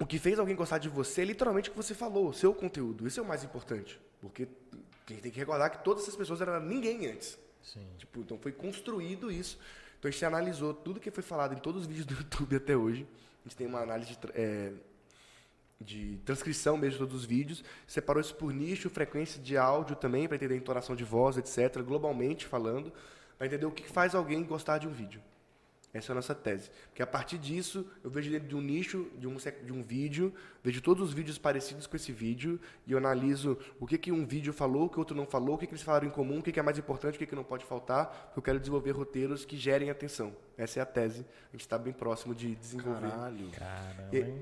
[0.01, 2.55] o que fez alguém gostar de você é literalmente o que você falou, o seu
[2.55, 3.07] conteúdo.
[3.07, 4.01] Isso é o mais importante.
[4.21, 4.49] Porque
[5.05, 7.39] tem que recordar que todas essas pessoas eram ninguém antes.
[7.63, 7.87] Sim.
[7.99, 9.59] Tipo, então foi construído isso.
[9.99, 12.77] Então a gente analisou tudo que foi falado em todos os vídeos do YouTube até
[12.77, 13.07] hoje.
[13.49, 14.73] Gente tem uma análise de, é,
[15.81, 17.65] de transcrição mesmo de todos os vídeos.
[17.87, 21.81] Separou isso por nicho, frequência de áudio também, para entender a entonação de voz, etc.
[21.81, 22.93] Globalmente falando,
[23.39, 25.23] para entender o que faz alguém gostar de um vídeo.
[25.93, 26.71] Essa é a nossa tese.
[26.89, 30.35] Porque a partir disso, eu vejo dentro de um nicho, de um, de um vídeo,
[30.63, 34.27] vejo todos os vídeos parecidos com esse vídeo e eu analiso o que, que um
[34.27, 36.43] vídeo falou, o que outro não falou, o que, que eles falaram em comum, o
[36.43, 38.91] que, que é mais importante, o que, que não pode faltar, porque eu quero desenvolver
[38.91, 40.37] roteiros que gerem atenção.
[40.59, 41.25] Essa é a tese.
[41.49, 43.09] A gente está bem próximo de desenvolver.
[43.09, 43.51] Caralho.
[43.51, 44.35] Caramba, e,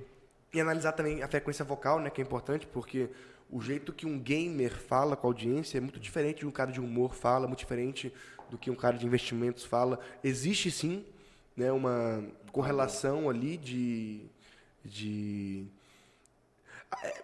[0.52, 3.08] e analisar também a frequência vocal, né, que é importante, porque
[3.48, 6.72] o jeito que um gamer fala com a audiência é muito diferente de um cara
[6.72, 8.12] de humor fala, muito diferente
[8.50, 10.00] do que um cara de investimentos fala.
[10.24, 11.04] Existe sim
[11.56, 14.26] né, uma correlação ali de,
[14.84, 15.66] de
[17.02, 17.22] é,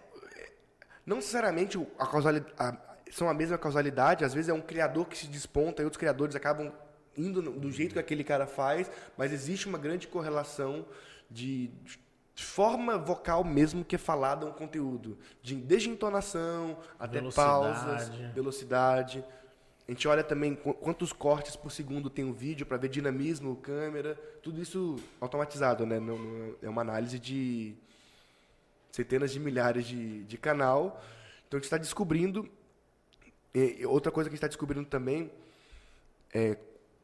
[1.05, 2.77] não necessariamente a causalidade,
[3.11, 6.35] são a mesma causalidade, às vezes é um criador que se desponta e outros criadores
[6.35, 6.71] acabam
[7.15, 10.85] indo do jeito que aquele cara faz, mas existe uma grande correlação
[11.29, 11.67] de,
[12.33, 17.47] de forma vocal mesmo que é falada um conteúdo, de, desde entonação até velocidade.
[17.47, 19.25] pausas, velocidade.
[19.87, 24.15] A gente olha também quantos cortes por segundo tem um vídeo para ver dinamismo, câmera,
[24.41, 25.99] tudo isso automatizado, né?
[25.99, 27.75] Não, não, é uma análise de
[28.91, 31.03] centenas de milhares de, de canal.
[31.47, 32.49] Então a gente está descobrindo.
[33.87, 35.29] Outra coisa que a gente está descobrindo também
[36.33, 36.57] é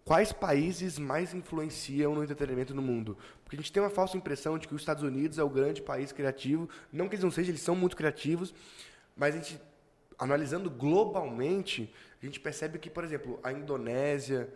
[0.06, 3.18] quais países mais influenciam no entretenimento no mundo.
[3.43, 5.81] Porque a gente tem uma falsa impressão de que os Estados Unidos é o grande
[5.81, 6.68] país criativo.
[6.91, 8.53] Não que eles não sejam, eles são muito criativos,
[9.15, 9.61] mas a gente,
[10.19, 11.91] analisando globalmente,
[12.21, 14.49] a gente percebe que, por exemplo, a Indonésia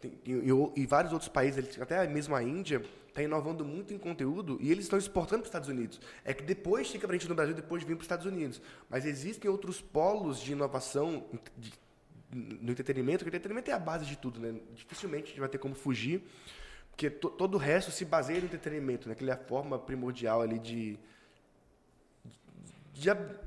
[0.00, 3.98] tem- e, e- e vários outros países, até mesmo a Índia, está inovando muito em
[3.98, 5.98] conteúdo e eles estão exportando para os Estados Unidos.
[6.22, 8.60] É que depois fica para a gente no Brasil, depois vem para os Estados Unidos.
[8.90, 11.24] Mas existem outros polos de inovação
[11.56, 11.72] de-
[12.30, 14.60] no entretenimento, que o entretenimento é a base de tudo, né?
[14.74, 16.22] Dificilmente a gente vai ter como fugir,
[16.90, 19.14] porque to- todo o resto se baseia no entretenimento, né?
[19.14, 20.98] Que é a forma primordial ali de
[22.92, 23.38] de, ab-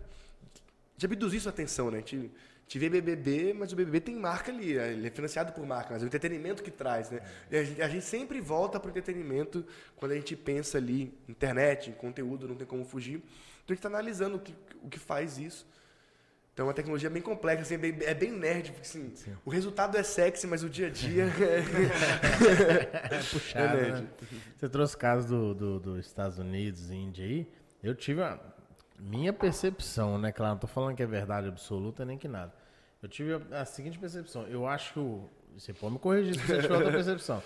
[1.00, 1.98] de abduzir sua atenção, né?
[1.98, 4.92] A gente, a gente vê BBB, mas o BBB tem marca ali, né?
[4.92, 7.22] ele é financiado por marca, mas é o entretenimento que traz, né?
[7.50, 9.66] E a, gente, a gente sempre volta para o entretenimento
[9.96, 13.16] quando a gente pensa ali, internet, em conteúdo, não tem como fugir.
[13.16, 14.54] Então a gente está analisando o que,
[14.84, 15.66] o que faz isso.
[16.54, 19.14] Então é uma tecnologia bem complexa, assim, é, bem, é bem nerd, porque assim,
[19.46, 23.16] o resultado é sexy, mas o dia a dia é...
[23.16, 24.08] É puxado, É, né?
[24.58, 27.48] Você trouxe o caso do, do- dos Estados Unidos Índia aí.
[27.82, 28.38] Eu tive a
[29.00, 30.32] minha percepção, né?
[30.32, 32.54] Claro, não tô falando que é verdade absoluta nem que nada.
[33.02, 34.44] Eu tive a, a seguinte percepção.
[34.48, 35.30] Eu acho que o.
[35.58, 37.42] Você pode me corrigir se você tiver outra percepção.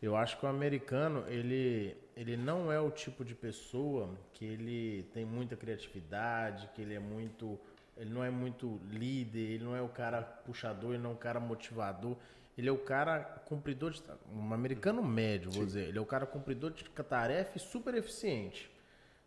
[0.00, 5.02] Eu acho que o americano, ele, ele não é o tipo de pessoa que ele
[5.12, 7.58] tem muita criatividade, que ele é muito.
[7.96, 11.16] Ele não é muito líder, ele não é o cara puxador, ele não é o
[11.16, 12.16] cara motivador.
[12.56, 14.02] Ele é o cara cumpridor de.
[14.32, 15.88] Um americano médio, vou dizer.
[15.88, 18.70] Ele é o cara cumpridor de tarefa e super eficiente.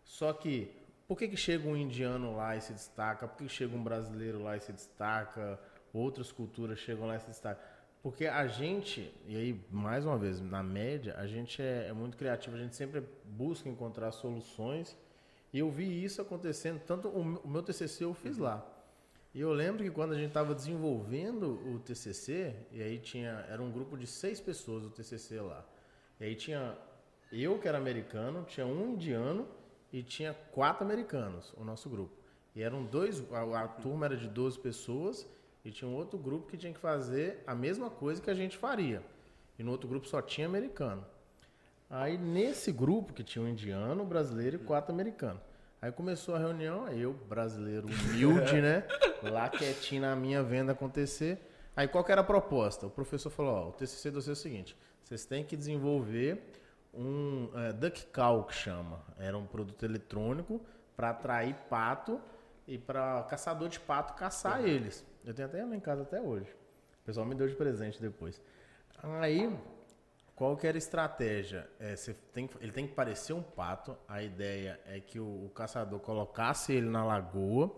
[0.03, 0.69] Só que,
[1.11, 3.27] por que, que chega um indiano lá e se destaca?
[3.27, 5.59] Por que, que chega um brasileiro lá e se destaca?
[5.91, 7.61] Outras culturas chegam lá e se destacam?
[8.01, 12.15] Porque a gente, e aí, mais uma vez, na média, a gente é, é muito
[12.15, 14.97] criativo, a gente sempre busca encontrar soluções.
[15.51, 18.65] E eu vi isso acontecendo, tanto o, meu- TCC eu fiz lá.
[19.35, 23.61] E eu lembro que quando a gente estava desenvolvendo o TCC, e aí tinha, era
[23.61, 25.65] um grupo de seis pessoas o TCC lá.
[26.21, 26.73] E aí tinha
[27.33, 29.59] eu que era americano, tinha um indiano
[29.91, 32.13] e tinha quatro americanos, o nosso grupo.
[32.55, 35.27] E eram dois, a, a turma era de 12 pessoas
[35.63, 38.57] e tinha um outro grupo que tinha que fazer a mesma coisa que a gente
[38.57, 39.03] faria.
[39.57, 41.05] E no outro grupo só tinha americano.
[41.89, 45.41] Aí nesse grupo que tinha um indiano, um brasileiro e quatro americanos.
[45.81, 48.85] Aí começou a reunião, eu, brasileiro humilde, né?
[49.23, 51.39] Lá quietinho na minha venda acontecer.
[51.75, 52.85] Aí qual que era a proposta?
[52.85, 56.51] O professor falou, ó, o TCC de vocês é o seguinte, vocês têm que desenvolver
[56.93, 59.03] um é, duck call que chama.
[59.17, 60.61] Era um produto eletrônico
[60.95, 62.21] para atrair pato
[62.67, 65.05] e para caçador de pato caçar eles.
[65.23, 66.49] Eu tenho até em casa até hoje.
[67.01, 68.41] O pessoal me deu de presente depois.
[69.19, 69.49] Aí
[70.41, 71.69] qual que era a estratégia?
[71.79, 73.95] É, você tem, ele tem que parecer um pato.
[74.07, 77.71] A ideia é que o, o caçador colocasse ele na lagoa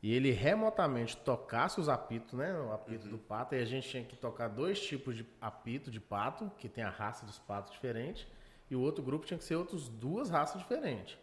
[0.00, 2.54] e ele remotamente tocasse os apitos, né?
[2.60, 3.56] O apito do pato.
[3.56, 6.88] E a gente tinha que tocar dois tipos de apito de pato, que tem a
[6.88, 8.28] raça dos patos diferente.
[8.70, 11.18] E o outro grupo tinha que ser outras duas raças diferentes.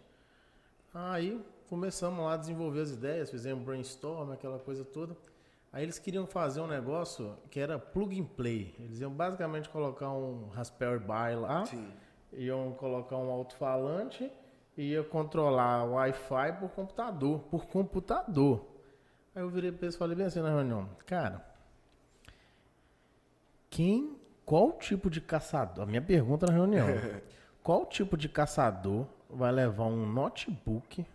[0.94, 5.16] Aí começamos lá a desenvolver as ideias, fizemos brainstorm, aquela coisa toda.
[5.74, 8.76] Aí eles queriam fazer um negócio que era plug and play.
[8.78, 11.64] Eles iam basicamente colocar um Raspberry Pi lá,
[12.34, 14.30] iam colocar um alto-falante
[14.78, 18.66] e ia controlar o Wi-Fi por computador, por computador.
[19.34, 21.46] Aí eu virei para eles e falei bem assim na reunião, cara,
[23.70, 26.88] quem, qual tipo de caçador, a minha pergunta na reunião,
[27.64, 31.06] qual tipo de caçador vai levar um notebook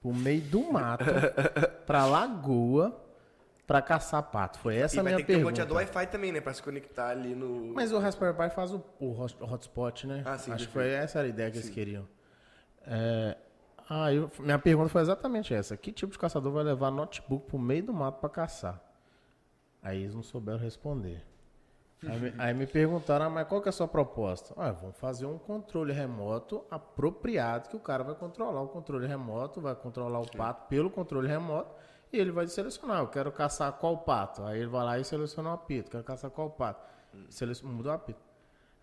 [0.00, 1.04] pro meio do mato,
[1.86, 3.00] pra lagoa,
[3.66, 4.58] pra caçar pato?
[4.58, 5.62] Foi essa e a vai minha ter que ter um pergunta.
[5.62, 6.40] monte de Wi-Fi também, né?
[6.40, 7.72] Pra se conectar ali no...
[7.74, 10.22] Mas o Raspberry Pi faz o, o hot- hotspot, né?
[10.26, 12.06] Ah, sim, Acho que foi essa era a ideia que eles queriam.
[12.86, 13.36] É,
[13.88, 15.74] ah, eu- minha pergunta foi exatamente essa.
[15.76, 18.78] Que tipo de caçador vai levar notebook pro meio do mato pra caçar?
[19.82, 21.22] Aí eles não souberam responder.
[22.08, 24.54] Aí, me- aí me perguntaram, ah, mas qual que é a sua proposta?
[24.56, 29.60] Ah, vamos fazer um controle remoto apropriado, que o cara vai controlar o controle remoto,
[29.60, 31.74] vai controlar o pato pelo controle remoto,
[32.12, 34.42] e ele vai selecionar, eu quero caçar qual pato.
[34.44, 36.80] Aí ele vai lá e seleciona o apito, quero caçar qual pato.
[37.28, 38.20] Seleciona, muda o apito.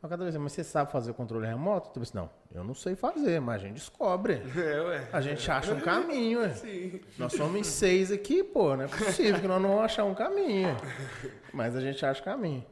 [0.03, 1.91] Aí cada vez, mas você sabe fazer o controle remoto?
[1.95, 4.41] Eu disse, não, eu não sei fazer, mas a gente descobre.
[4.57, 5.07] É, ué.
[5.13, 6.49] A gente acha um caminho, ué.
[6.55, 6.99] Sim.
[7.19, 10.75] Nós somos seis aqui, pô, não é possível que nós não vamos achar um caminho.
[11.53, 12.65] Mas a gente acha caminho.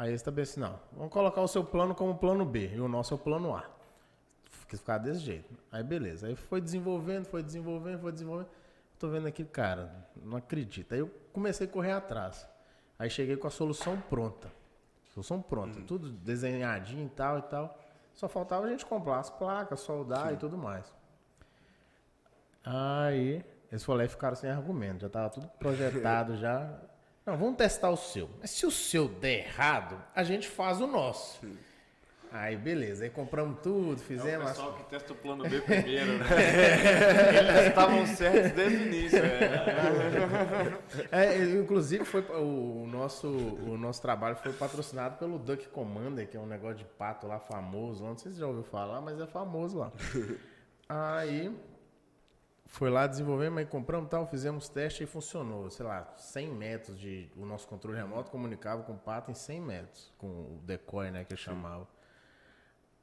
[0.00, 2.88] Aí eles também assim, não, vamos colocar o seu plano como plano B e o
[2.88, 3.68] nosso é o plano A.
[4.66, 5.54] Quis ficar desse jeito.
[5.70, 6.26] Aí beleza.
[6.26, 8.48] Aí foi desenvolvendo, foi desenvolvendo, foi desenvolvendo.
[8.98, 10.94] Tô vendo aqui, cara, não acredito.
[10.94, 12.48] Aí eu comecei a correr atrás.
[12.98, 14.50] Aí cheguei com a solução pronta.
[15.12, 17.78] Solução pronta, tudo desenhadinho e tal e tal.
[18.14, 20.90] Só faltava a gente comprar as placas, soldar e tudo mais.
[22.64, 25.02] Aí eles foram lá e ficaram sem argumento.
[25.02, 26.88] Já tava tudo projetado já.
[27.30, 28.28] Não, vamos testar o seu.
[28.40, 31.40] Mas se o seu der errado, a gente faz o nosso.
[32.32, 33.04] Aí, beleza.
[33.04, 34.48] Aí compramos tudo, É o fizemos.
[34.50, 36.26] pessoal que testa o plano B primeiro, né?
[37.38, 39.18] Eles estavam certos desde o início,
[41.12, 41.28] é.
[41.36, 46.40] É, inclusive foi o nosso o nosso trabalho foi patrocinado pelo Duck Commander, que é
[46.40, 48.04] um negócio de pato lá famoso.
[48.04, 49.92] Não sei se você já ouviu falar, mas é famoso lá.
[50.88, 51.52] Aí
[52.70, 55.68] foi lá desenvolvemos, aí compramos tal, fizemos teste e funcionou.
[55.70, 59.60] Sei lá, 100 metros de o nosso controle remoto comunicava com o pato em 100
[59.60, 61.86] metros, com o decoy, né, que eu chamava.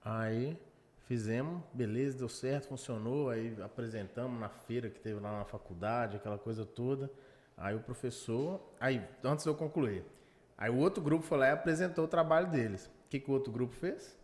[0.03, 0.57] Aí
[1.05, 3.29] fizemos, beleza, deu certo, funcionou.
[3.29, 7.11] Aí apresentamos na feira que teve lá na faculdade, aquela coisa toda.
[7.57, 8.61] Aí o professor.
[8.79, 10.05] Aí, antes de eu concluir.
[10.57, 12.85] Aí o outro grupo foi lá e apresentou o trabalho deles.
[12.85, 14.17] O que, que o outro grupo fez?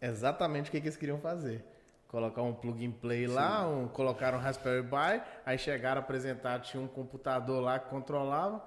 [0.00, 1.62] Exatamente o que, que eles queriam fazer.
[2.12, 6.60] Colocar um plug and play lá, um, colocaram um Raspberry Pi, aí chegaram a apresentar,
[6.60, 8.62] tinha um computador lá que controlava.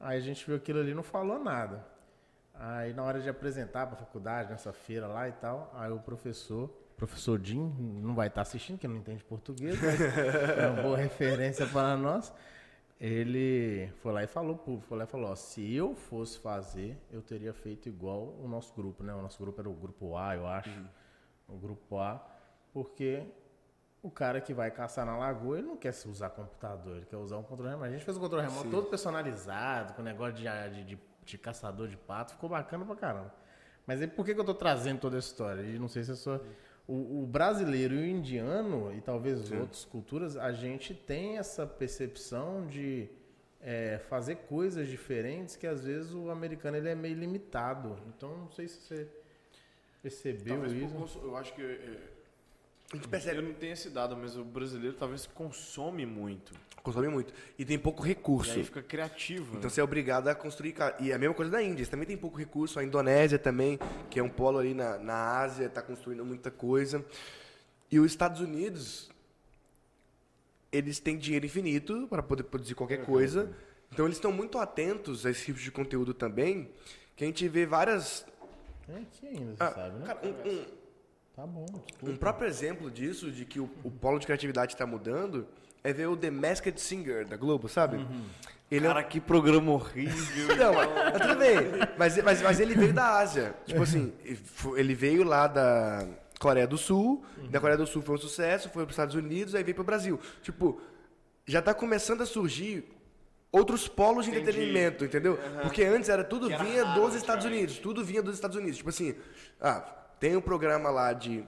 [0.00, 1.86] Aí a gente viu aquilo ali e não falou nada.
[2.52, 6.00] Aí na hora de apresentar para a faculdade, nessa feira lá e tal, aí o
[6.00, 10.00] professor, professor Jim, não vai estar assistindo, que não entende português, mas
[10.58, 12.32] é uma boa referência para nós.
[13.00, 17.22] Ele foi lá e falou, foi lá e falou, ó, se eu fosse fazer, eu
[17.22, 19.14] teria feito igual o nosso grupo, né?
[19.14, 20.84] O nosso grupo era o grupo A, eu acho.
[21.48, 22.20] O grupo A,
[22.72, 23.22] porque
[24.02, 27.36] o cara que vai caçar na lagoa, ele não quer usar computador, ele quer usar
[27.36, 27.88] um controle remoto.
[27.88, 31.96] A gente fez o controle remoto todo personalizado, com negócio de, de, de, caçador de
[31.96, 33.34] pato, ficou bacana pra caramba.
[33.86, 35.62] Mas aí por que, que eu tô trazendo toda essa história?
[35.62, 36.40] E não sei se é só.
[36.88, 42.66] O, o brasileiro e o indiano, e talvez outras culturas, a gente tem essa percepção
[42.66, 43.08] de
[43.60, 47.98] é, fazer coisas diferentes que às vezes o americano ele é meio limitado.
[48.08, 49.08] Então não sei se você
[50.02, 50.94] percebeu Talvez por isso.
[50.94, 52.00] cons- eu acho que é,
[52.92, 56.52] A gente percebe, eu não tenho esse dado, mas o brasileiro talvez consome muito.
[56.82, 57.32] consome muito.
[57.58, 58.52] E tem pouco E recurso.
[58.52, 59.50] aí fica criativo.
[59.50, 59.68] Então né?
[59.68, 60.74] você é obrigado a construir.
[60.98, 62.80] E a mesma coisa da Índia, eles também tem pouco recurso.
[62.80, 63.78] A Indonésia também,
[64.10, 67.04] que é um polo ali na, na Ásia, está construindo muita coisa.
[67.92, 69.08] E os Estados Unidos,
[70.72, 73.52] eles têm dinheiro infinito para poder produzir qualquer coisa.
[73.92, 76.70] Então eles estão muito atentos a esse tipo de conteúdo também,
[77.16, 78.24] que a gente vê várias.
[78.88, 80.06] É aqui ainda, você Ah, sabe, né?
[80.06, 80.79] cara, um- um,
[81.40, 82.16] Tá bom, um desculpa.
[82.18, 85.46] próprio exemplo disso, de que o, o polo de criatividade está mudando,
[85.82, 87.96] é ver o The Masked Singer da Globo, sabe?
[88.70, 90.14] Ele é um- Cara, que programa horrível.
[90.54, 91.56] Não, mas, tudo bem.
[91.96, 93.54] Mas, mas, mas ele veio da Ásia.
[93.64, 94.12] Tipo assim,
[94.76, 96.06] ele veio lá da
[96.38, 97.24] Coreia do Sul.
[97.50, 99.82] Da Coreia do Sul foi um sucesso, foi para os Estados Unidos, aí veio para
[99.82, 100.20] o Brasil.
[100.42, 100.78] Tipo,
[101.46, 102.84] já tá começando a surgir
[103.50, 104.42] outros polos de Entendi.
[104.50, 105.38] entretenimento, entendeu?
[105.62, 107.70] Porque antes era tudo Que era vinha raro, dos Estados antigamente.
[107.70, 107.78] Unidos.
[107.82, 108.76] Tudo vinha dos Estados Unidos.
[108.76, 109.14] Tipo assim,
[109.58, 111.44] ah, tem um programa lá de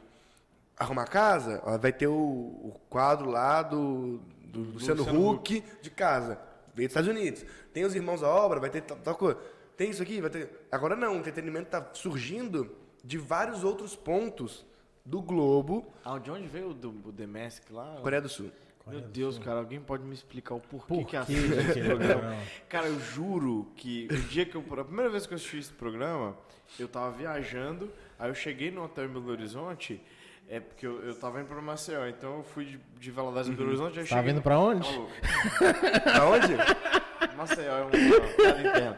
[0.77, 5.91] arrumar casa, ó, vai ter o, o quadro lá do, do Luciano, Luciano Huck de
[5.91, 6.41] casa.
[6.75, 7.45] Veio dos Estados Unidos.
[7.73, 9.39] Tem os Irmãos à Obra, vai ter tal, tal coisa.
[9.77, 10.67] Tem isso aqui, vai ter.
[10.73, 12.75] Agora não, o entretenimento está surgindo
[13.05, 14.65] de vários outros pontos
[15.05, 17.99] do globo, Ah, de onde veio o, do, o The Mask lá?
[18.01, 18.51] Coreia do Sul.
[18.87, 22.37] Meu Deus, cara, alguém pode me explicar o porquê Por que que assiste esse programa?
[22.69, 24.65] Cara, eu juro que o dia que eu.
[24.79, 26.37] A primeira vez que eu assisti esse programa,
[26.79, 27.93] eu tava viajando,
[28.23, 30.01] aí eu cheguei no hotel em Belo Horizonte,
[30.49, 33.69] é porque eu, eu tava indo pra Maceió, então eu fui de, de Valadares Belo
[33.69, 34.33] Horizonte, aí eu Tá cheguei.
[34.33, 34.89] vindo pra onde?
[34.89, 35.09] Alô,
[36.23, 37.37] Aonde?
[37.37, 38.97] Maceió é um- interna.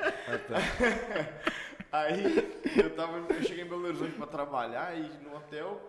[1.93, 5.81] Aí eu, tava, eu cheguei em Belo Horizonte pra trabalhar e no hotel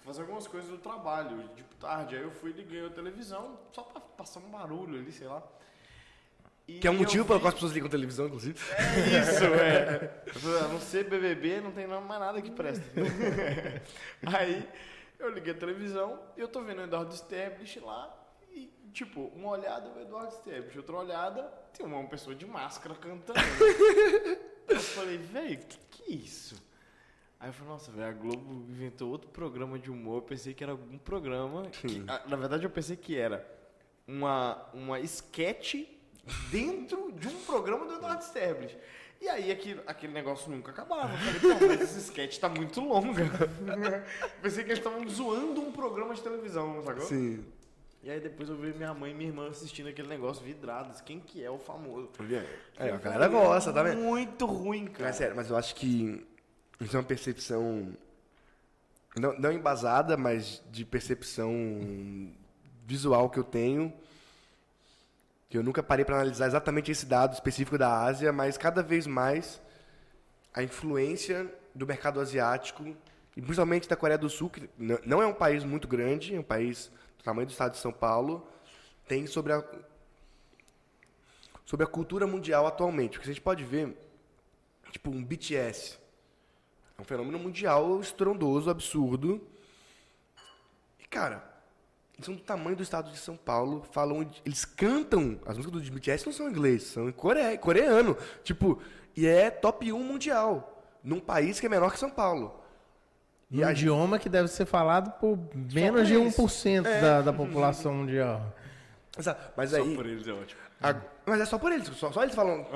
[0.00, 2.16] fazer algumas coisas do trabalho, tipo tarde.
[2.16, 5.42] Aí eu fui e liguei a televisão só pra passar um barulho ali, sei lá.
[6.76, 8.58] E que é um motivo pelo vi- qual as pessoas ligam televisão, inclusive.
[8.76, 10.22] É isso, é.
[10.64, 12.84] A não ser BBB, não tem mais nada que presta.
[14.26, 14.68] Aí
[15.18, 18.16] eu liguei a televisão e eu tô vendo o Eduardo Stablish lá.
[18.52, 21.42] E, tipo, uma olhada o Eduardo Stablish, outra olhada
[21.76, 23.38] tem uma pessoa de máscara cantando.
[24.68, 26.70] eu falei, velho, que que é isso?
[27.38, 30.16] Aí eu falei, nossa, velho, a Globo inventou outro programa de humor.
[30.18, 31.62] Eu pensei que era algum programa.
[31.70, 33.46] que- na verdade, eu pensei que era
[34.06, 35.74] uma, uma sketch
[36.50, 38.76] dentro de um programa do Eduardo Sterblich.
[39.20, 41.12] E aí aquele, aquele negócio nunca acabava.
[41.12, 43.22] Eu falei, pô, mas esse sketch tá muito longa.
[44.40, 47.04] pensei que eles estavam zoando um programa de televisão, sacou?
[47.04, 47.44] Sim.
[48.02, 51.02] E aí depois eu vi minha mãe e minha irmã assistindo aquele negócio vidrados.
[51.02, 52.08] Quem que é o famoso?
[52.78, 54.00] É, a galera gosta, tá vendo?
[54.00, 55.04] Muito ruim, cara.
[55.04, 56.26] Mas, sério, mas eu acho que
[56.80, 57.94] isso é uma percepção
[59.16, 61.52] não, não embasada, mas de percepção
[62.86, 63.92] visual que eu tenho.
[65.50, 69.06] Que eu nunca parei para analisar exatamente esse dado específico da Ásia, mas cada vez
[69.06, 69.60] mais
[70.54, 72.84] a influência do mercado asiático,
[73.36, 76.44] e principalmente da Coreia do Sul, que não é um país muito grande, é um
[76.44, 78.46] país do tamanho do estado de São Paulo,
[79.06, 79.64] tem sobre a,
[81.66, 83.18] sobre a cultura mundial atualmente.
[83.18, 83.96] Porque a gente pode ver,
[84.90, 85.98] tipo, um BTS.
[86.96, 89.44] É um fenômeno mundial estrondoso, absurdo.
[90.98, 91.49] E, cara,
[92.24, 96.26] são do tamanho do estado de São Paulo, falam, eles cantam, as músicas do BTS
[96.26, 98.16] não são em inglês, são em core, coreano.
[98.42, 98.80] Tipo,
[99.16, 102.60] e é top 1 mundial, num país que é menor que São Paulo.
[103.50, 107.00] E um idioma que deve ser falado por menos de 1% é.
[107.00, 108.54] da, da população mundial.
[109.18, 109.52] Exato.
[109.56, 110.60] Mas aí, só por eles é ótimo.
[110.82, 110.94] A,
[111.26, 112.66] mas é só por eles, só, só eles falam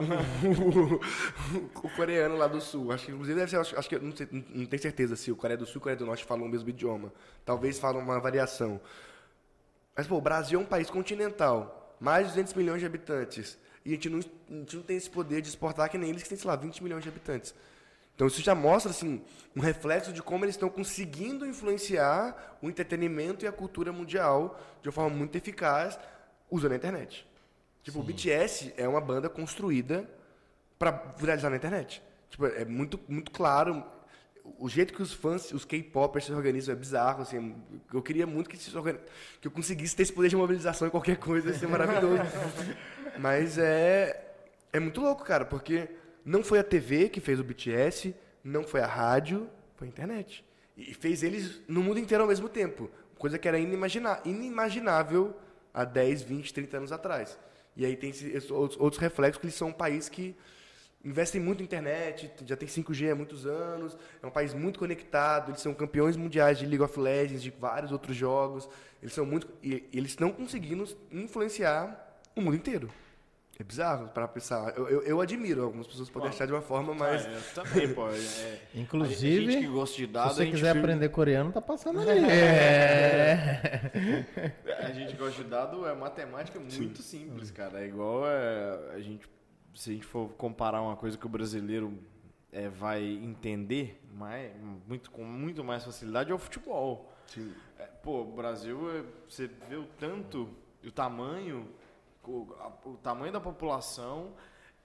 [0.44, 2.92] o, o, coreano lá do sul.
[2.92, 5.36] Acho que inclusive deve ser, acho, acho que não, sei, não tenho certeza se o
[5.36, 7.12] Coreia do Sul e o Coreia do Norte falam o mesmo idioma.
[7.44, 8.80] Talvez falam uma variação.
[9.96, 13.56] Mas, pô, o Brasil é um país continental, mais de 200 milhões de habitantes.
[13.84, 16.22] E a gente, não, a gente não tem esse poder de exportar que nem eles,
[16.22, 17.54] que tem, sei lá, 20 milhões de habitantes.
[18.14, 19.22] Então isso já mostra assim
[19.56, 24.88] um reflexo de como eles estão conseguindo influenciar o entretenimento e a cultura mundial de
[24.88, 25.98] uma forma muito eficaz
[26.50, 27.26] usando a internet.
[27.82, 28.04] Tipo, Sim.
[28.04, 30.08] o BTS é uma banda construída
[30.78, 32.02] para viralizar na internet.
[32.30, 33.84] Tipo, é muito muito claro
[34.58, 37.54] o jeito que os fãs, os K-popers se organizam é bizarro, assim.
[37.92, 41.48] Eu queria muito que, que eu conseguisse ter esse poder de mobilização em qualquer coisa,
[41.48, 42.22] ia ser maravilhoso.
[43.18, 44.24] Mas é
[44.74, 45.88] é muito louco, cara, porque
[46.24, 48.12] não foi a TV que fez o BTS,
[48.42, 50.44] não foi a rádio, foi a internet.
[50.76, 52.90] E fez eles no mundo inteiro ao mesmo tempo.
[53.16, 55.32] Coisa que era inimagina inimaginável
[55.72, 57.38] há 10, 20, 30 anos atrás.
[57.76, 60.34] E aí tem esses outros reflexos que eles são um país que
[61.04, 65.50] investem muito em internet, já tem 5G há muitos anos, é um país muito conectado,
[65.50, 68.68] eles são campeões mundiais de League of Legends, de vários outros jogos.
[69.02, 72.90] Eles são muito e eles estão conseguindo influenciar o mundo inteiro.
[73.58, 74.76] É bizarro para pensar.
[74.76, 77.24] Eu, eu, eu, admiro, algumas pessoas podem achar de uma forma, mas.
[77.24, 78.08] Ah, eu também, pô.
[78.10, 82.00] É, Inclusive, a gente que gosta de dados, se você quiser aprender coreano, tá passando
[82.00, 82.24] ali.
[82.26, 83.60] É.
[84.80, 87.80] a gente gosta de dado, é matemática muito simples, cara.
[87.80, 89.28] É igual é, a gente.
[89.74, 91.98] Se a gente for comparar uma coisa que o brasileiro
[92.52, 94.52] é, vai entender mais,
[94.86, 97.12] muito, com muito mais facilidade, é o futebol.
[97.26, 97.52] Sim.
[97.78, 100.48] É, pô, o Brasil, é, você vê o tanto,
[100.84, 101.68] o tamanho
[102.28, 104.32] o, a, o tamanho da população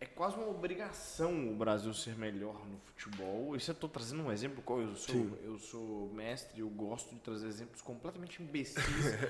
[0.01, 3.53] é quase uma obrigação o Brasil ser melhor no futebol.
[3.53, 5.37] Isso eu estou trazendo um exemplo qual eu sou.
[5.43, 8.77] Eu sou mestre, eu gosto de trazer exemplos completamente imbecis.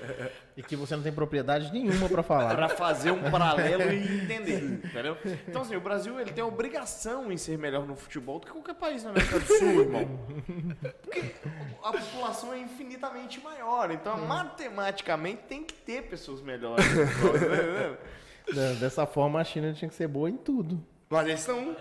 [0.56, 2.54] e que você não tem propriedade nenhuma para falar.
[2.54, 5.16] para fazer um paralelo e entender, entendeu?
[5.48, 8.52] Então assim, o Brasil ele tem a obrigação em ser melhor no futebol do que
[8.52, 10.20] qualquer país na América do Sul, irmão.
[11.02, 11.34] Porque
[11.82, 16.84] a população é infinitamente maior, então matematicamente tem que ter pessoas melhores.
[18.78, 20.82] Dessa forma, a China tinha que ser boa em tudo.
[21.08, 21.64] Mas eles são.
[21.66, 21.76] Mas,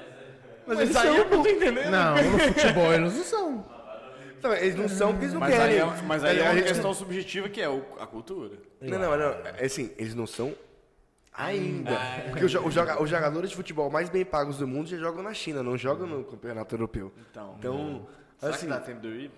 [0.67, 1.91] Mas eles aí são, eu não tô entendendo.
[1.91, 3.65] Não, no futebol eles não são.
[4.41, 5.81] Não, eles não são porque eles não mas querem.
[5.81, 7.67] Aí é, mas aí é uma questão subjetiva que é
[7.99, 8.57] a cultura.
[8.81, 9.47] Não, não, não.
[9.57, 10.55] É assim, eles não são
[11.33, 11.91] ainda.
[12.29, 15.33] Porque os, os, os, jogadores de futebol mais bem pagos do mundo já jogam na
[15.33, 17.11] China, não jogam no campeonato europeu.
[17.29, 18.07] Então, então
[18.39, 19.31] será assim, que dá tempo de ir?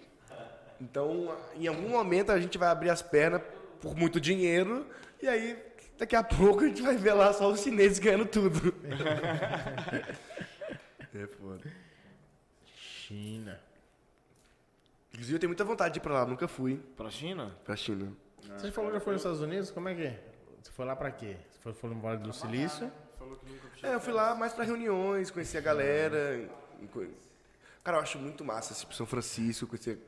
[0.79, 3.41] Então, em algum momento a gente vai abrir as pernas
[3.79, 4.85] por muito dinheiro
[5.21, 5.57] e aí
[6.01, 8.73] Daqui a pouco a gente vai ver lá só os chineses ganhando tudo.
[11.13, 11.71] é foda.
[12.65, 13.61] China.
[15.13, 16.81] Inclusive eu tenho muita vontade de ir pra lá, nunca fui.
[16.97, 17.55] Pra China?
[17.63, 18.11] Pra China.
[18.57, 19.69] Você falou que já foi nos Estados Unidos?
[19.69, 20.19] Como é que é?
[20.63, 21.37] Você foi lá pra quê?
[21.51, 22.91] Você foi, foi no Vale do Silício?
[23.19, 26.49] Falou que nunca É, eu fui lá mais pra reuniões, conhecer a galera.
[27.83, 29.99] Cara, eu acho muito massa, tipo, São Francisco, conhecer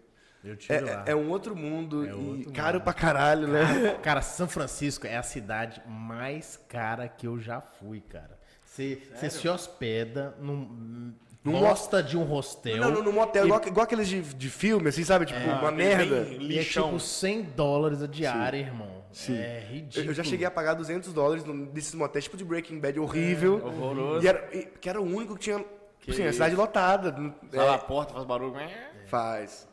[0.43, 1.03] eu tiro é, lá.
[1.07, 2.83] é um outro mundo É e outro caro mundo.
[2.83, 3.97] pra caralho, né?
[4.03, 8.37] Cara, São Francisco é a cidade mais cara que eu já fui, cara.
[8.65, 11.13] Você você se hospeda num.
[11.43, 12.77] Num Gosta de um hostel.
[12.77, 15.25] Não, não, num motel, e- igual, igual aqueles de, de filme, assim, sabe?
[15.25, 16.25] Tipo, uma merda.
[16.39, 19.03] E é tipo 100 dólares a diária, irmão.
[19.11, 19.35] Sim.
[19.37, 20.09] É ridículo.
[20.09, 23.59] eu já cheguei a pagar 200 dólares num desses motéis, tipo de Breaking Bad, horrível.
[23.59, 24.25] É, horroroso.
[24.25, 25.57] E era, e- que era o único que tinha.
[26.07, 27.11] assim, a cidade lotada.
[27.51, 28.55] Fala É, a porta, faz barulho.
[29.07, 29.67] faz.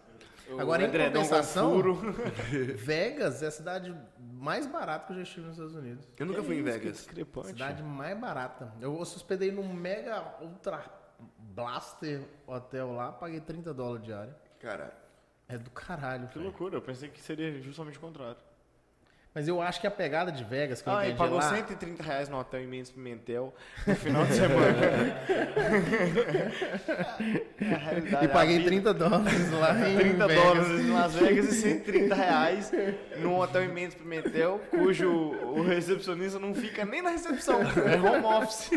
[0.58, 1.80] Agora, em compensação.
[2.76, 6.08] Vegas é a cidade mais barata que eu já estive nos Estados Unidos.
[6.18, 7.08] Eu nunca fui em Vegas.
[7.44, 8.72] Cidade mais barata.
[8.80, 10.82] Eu hospedei num mega ultra
[11.38, 14.34] blaster hotel lá, paguei 30 dólares diária.
[14.58, 14.92] Cara,
[15.48, 16.46] É do caralho, Que velho.
[16.46, 18.36] loucura, eu pensei que seria justamente o contrário.
[19.32, 21.42] Mas eu acho que a pegada de Vegas, que eu Ah, entendi pagou lá...
[21.54, 23.54] 130 reais no hotel em Mendes Pimentel
[23.86, 24.76] no final de semana.
[27.60, 28.70] É E paguei a vida.
[28.70, 30.44] 30 dólares lá em 30 Vegas.
[30.44, 32.72] dólares em Las Vegas e 130 reais
[33.18, 38.24] num hotel em Mendes Pimentel, cujo o recepcionista não fica nem na recepção, é home
[38.24, 38.70] office.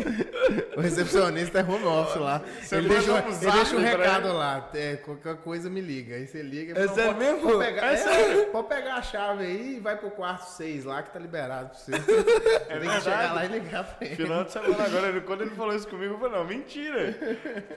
[0.76, 2.42] O recepcionista é home office lá.
[2.60, 4.36] Você ele deixa, um ele deixa um recado ele.
[4.36, 4.70] lá.
[4.74, 6.14] É, qualquer coisa me liga.
[6.16, 6.78] Aí você liga.
[6.78, 7.42] e É fala, sério "Pode- mesmo?
[7.50, 11.02] Pode pegar, É é, pode pegar a chave aí e vai pro quarto 6 lá
[11.02, 11.92] que tá liberado pra você.
[11.94, 13.04] É Tem que verdade.
[13.04, 14.16] chegar lá e ligar pra ele.
[14.16, 17.14] Final de semana agora, ele- quando ele falou isso comigo, eu falei, não, mentira.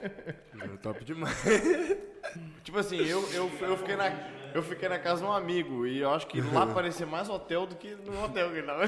[0.82, 1.34] top demais.
[2.64, 4.12] Tipo assim, eu, eu, eu, fiquei na,
[4.54, 7.66] eu fiquei na casa de um amigo e eu acho que lá parecia mais hotel
[7.66, 8.86] do que no hotel que ele tava.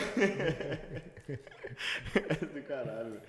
[2.52, 3.20] do caralho.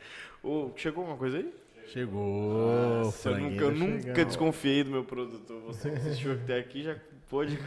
[0.44, 1.54] Ô, chegou alguma coisa aí?
[1.88, 3.04] Chegou.
[3.04, 5.62] Nossa, eu nunca, eu nunca desconfiei do meu produtor.
[5.64, 6.96] Você que assistiu até aqui já
[7.30, 7.58] pôde.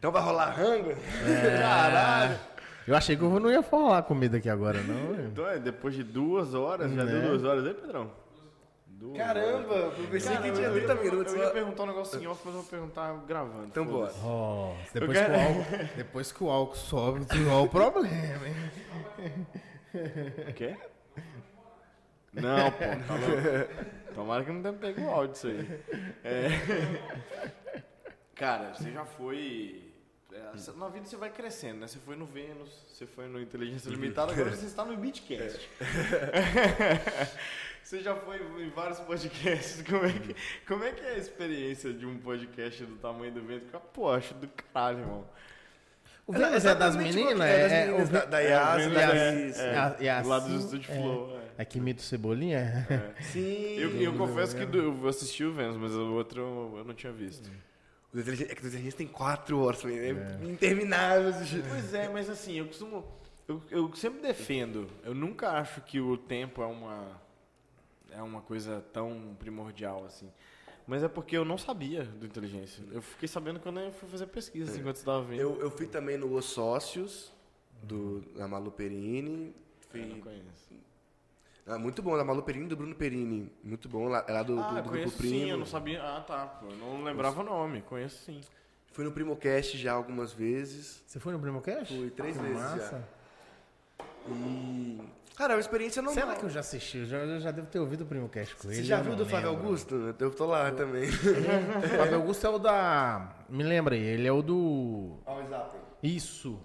[0.00, 0.94] Então vai rolar rango?
[1.60, 2.38] Caralho!
[2.88, 5.26] Eu achei que eu não ia falar comida aqui agora, não.
[5.26, 7.28] Então é, depois de duas horas, já deu Né?
[7.28, 8.10] duas horas aí, Pedrão?
[8.86, 11.34] Duas Caramba, eu pensei que tinha eu, 30 eu, minutos.
[11.34, 13.66] eu ia perguntar um negócio em off, mas eu vou perguntar gravando.
[13.66, 14.10] Então bora.
[14.24, 18.46] Oh, depois, Eu que o quero- álcool, depois que o álcool sobe, qual o problema,
[18.48, 19.46] hein?
[20.56, 20.76] Quê?
[22.32, 24.14] Não, pô, tá.
[24.14, 25.80] Tomara que não tenha pego o áudio disso aí.
[26.24, 26.48] É.
[28.34, 29.89] Cara, você já foi.
[30.32, 31.86] É, Na vida você vai crescendo, né?
[31.86, 35.68] Você foi no Vênus, você foi no Inteligência Limitada, agora você está no Beatcast.
[37.82, 39.82] Você já foi em vários podcasts.
[39.82, 40.36] Como é, que,
[40.68, 43.64] como é que é a experiência de um podcast do tamanho do vento?
[43.92, 45.24] Pô, acho do caralho, irmão.
[46.26, 47.32] O Vênus é das Exatamente meninas?
[47.32, 49.00] igual- é das É, meninas, o da, Vê- da Yas, Vênus da
[49.98, 50.22] é- é.
[50.22, 50.94] do lado do Estúdio é.
[50.94, 51.36] Flow.
[51.58, 51.62] é.
[51.62, 52.86] A que imita o Cebolinha?
[53.32, 53.74] Sim.
[53.76, 57.12] Eu, eu confesso que eu assisti o Vênus, mas o outro eu, eu não tinha
[57.12, 57.50] visto.
[58.12, 59.98] É que o Inteligente tem 4 horas também.
[59.98, 61.32] É interminável.
[61.68, 63.04] Pois é, mas assim, eu costumo.
[63.46, 64.88] Eu, eu sempre defendo.
[65.04, 67.20] Eu nunca acho que o tempo é uma.
[68.10, 70.28] É uma coisa tão primordial assim.
[70.86, 72.82] Mas é porque eu não sabia do inteligência.
[72.90, 75.40] Eu fiquei sabendo quando eu fui fazer pesquisa, assim, enquanto você estava vendo.
[75.40, 77.32] Eu, eu fui também no Os Sócios,
[77.80, 79.54] do, da Malu Perini.
[79.94, 80.74] Eu não Fui, conheço.
[81.70, 83.52] Ah, muito bom, da Malu Perini e do Bruno Perini.
[83.62, 85.34] Muito bom, lá, é lá do, ah, do, do Grupo conheço Primo.
[85.34, 86.02] sim, eu não sabia.
[86.02, 86.46] Ah, tá.
[86.46, 87.80] Pô, eu não lembrava o nome.
[87.82, 88.40] Conheço sim.
[88.92, 91.02] Fui no Primocast já algumas vezes.
[91.06, 91.96] Você foi no Primocast?
[91.96, 93.08] Fui três Que vezes massa.
[94.28, 95.00] E.
[95.36, 96.22] Cara, é uma experiência normal.
[96.22, 96.98] Será que eu já assisti?
[96.98, 98.76] Eu já, eu já devo ter ouvido o Primocast com ele.
[98.76, 99.66] Você já eu viu do Flávio lembro.
[99.66, 100.14] Augusto?
[100.18, 101.08] Eu tô lá também.
[101.84, 103.32] O Flávio Augusto é o da.
[103.48, 105.18] Me lembra aí, ele é o do.
[105.24, 105.76] Olha o Zap.
[106.02, 106.60] Isso.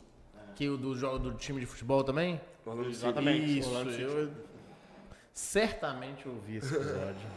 [0.55, 2.41] Que o do jogo do time de futebol também?
[2.89, 3.59] Exatamente.
[3.59, 3.69] Isso.
[3.69, 3.91] Orlando.
[3.91, 4.31] Eu...
[5.35, 7.27] Certamente eu vi esse episódio.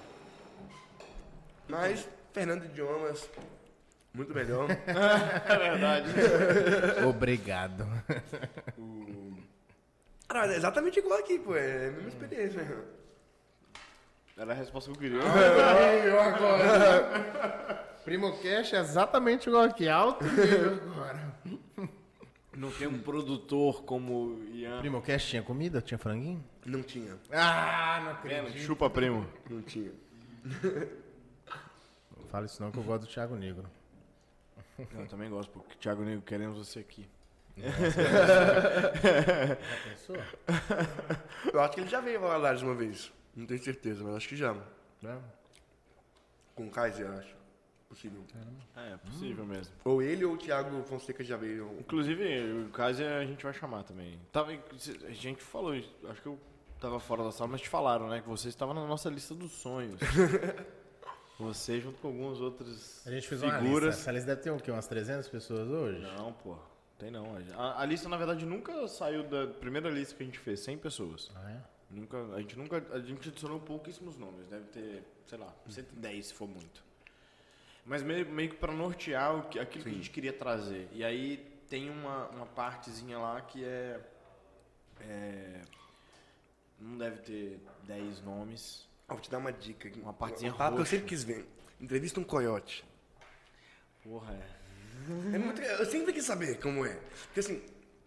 [1.69, 3.29] Mas, Fernando Idiomas,
[4.15, 4.69] muito melhor.
[5.47, 6.09] É verdade.
[7.07, 7.87] Obrigado.
[10.27, 11.57] Cara, mas é exatamente igual aqui, pô.
[11.57, 12.85] É a mesma experiência.
[14.37, 15.21] Era a resposta que eu queria.
[16.05, 17.85] eu agora.
[18.05, 21.35] Primocast é exatamente igual aqui, alto nível agora.
[22.59, 24.81] Não tem um produtor como o Ian.
[24.81, 25.81] Primocast tinha comida?
[25.81, 26.45] Tinha franguinho?
[26.67, 27.17] Não tinha.
[27.31, 28.59] Ah, não acredito.
[28.59, 29.25] Chupa primo.
[29.49, 29.93] Não tinha.
[32.17, 33.71] Não fala isso não que eu gosto do Thiago Negro.
[34.77, 37.09] Eu também gosto, porque Thiago Negro queremos você aqui.
[39.85, 40.17] Pensou?
[41.55, 43.13] Eu acho que ele já veio em Valadares uma vez.
[43.37, 44.55] Não tenho certeza, mas acho que já.
[45.01, 45.17] Né?
[46.57, 47.38] Com o Kaiser, eu acho.
[47.89, 48.23] Possível.
[48.77, 49.75] É, é possível mesmo.
[49.85, 51.75] Ou ele ou o Thiago Fonseca já veio.
[51.81, 54.21] Inclusive, o Kaiser a gente vai chamar também.
[54.31, 56.39] Tava, a gente falou, isso, acho que eu
[56.79, 58.21] tava fora da sala, mas te falaram, né?
[58.21, 59.99] Que você estava na nossa lista dos sonhos.
[61.41, 63.95] você junto com algumas outras A gente fez uma figuras.
[63.95, 64.03] lista.
[64.03, 64.71] Essa lista deve ter o quê?
[64.71, 66.01] Umas 300 pessoas hoje?
[66.01, 66.57] Não, pô.
[66.99, 67.25] Tem não.
[67.57, 70.79] A, a lista, na verdade, nunca saiu da primeira lista que a gente fez, 100
[70.79, 71.31] pessoas.
[71.35, 71.61] Ah, é?
[71.91, 76.35] Nunca, a gente nunca, a gente adicionou pouquíssimos nomes, deve ter, sei lá, 110 se
[76.35, 76.85] for muito.
[77.89, 80.89] Mas meio, meio que para nortear o que, aquilo que a gente queria trazer.
[80.93, 81.39] E aí
[81.71, 83.99] tem uma, uma partezinha lá que é,
[85.01, 85.61] é
[86.79, 88.87] não deve ter 10 nomes.
[89.09, 90.01] Ah, vou te dar uma dica aqui.
[90.01, 90.91] Uma partezinha Um papo que eu roxa.
[90.91, 91.47] sempre quis ver.
[91.81, 92.85] Entrevista um coiote.
[94.03, 95.35] Porra, é.
[95.35, 96.95] É muito- eu sempre quis saber como é.
[97.25, 97.63] Porque assim.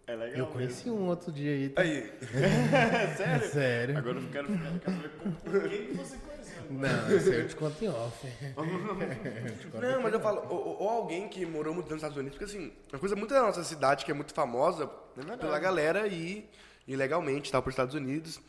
[0.06, 0.38] É legal.
[0.38, 1.72] Eu conheci um outro dia aí.
[1.76, 2.12] Aí.
[2.34, 3.48] É sério?
[3.48, 3.98] Sério?
[3.98, 6.41] Agora eu quero, quero saber por quem que você conheceu.
[6.78, 8.26] Não, isso aí eu te conto em off.
[9.80, 12.72] Não, mas eu falo, ou, ou alguém que morou muito nos Estados Unidos, porque assim,
[12.92, 16.48] uma coisa muito da nossa cidade que é muito famosa pela galera e
[16.86, 18.40] ilegalmente tal por Estados Unidos.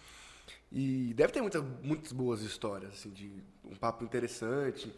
[0.71, 3.31] E deve ter muitas, muitas boas histórias, assim, de
[3.63, 4.93] um papo interessante.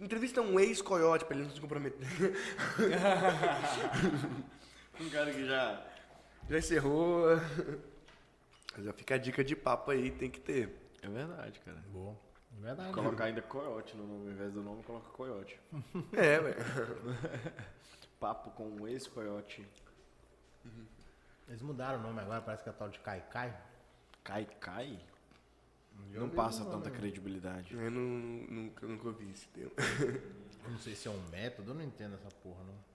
[0.00, 2.06] Entrevista um ex-coiote pra ele não se comprometer.
[5.00, 5.80] Um cara que já.
[6.50, 7.24] Já encerrou.
[8.74, 10.74] Mas já fica a dica de papo aí, tem que ter.
[11.00, 11.78] É verdade, cara.
[11.92, 12.16] Boa.
[12.60, 12.92] Verdade.
[12.92, 15.60] Colocar ainda coiote no nome, ao invés do nome, coloca coiote.
[16.12, 16.56] É, velho.
[18.18, 19.66] Papo com um ex-coiote.
[21.46, 23.56] Eles mudaram o nome agora, parece que é tal de Kai Kai.
[24.24, 25.00] Cai, cai?
[26.12, 27.74] Não passa tanta credibilidade.
[27.74, 29.72] Eu não, nunca, nunca ouvi esse termo.
[30.64, 32.87] Eu não sei se é um método, eu não entendo essa porra, não.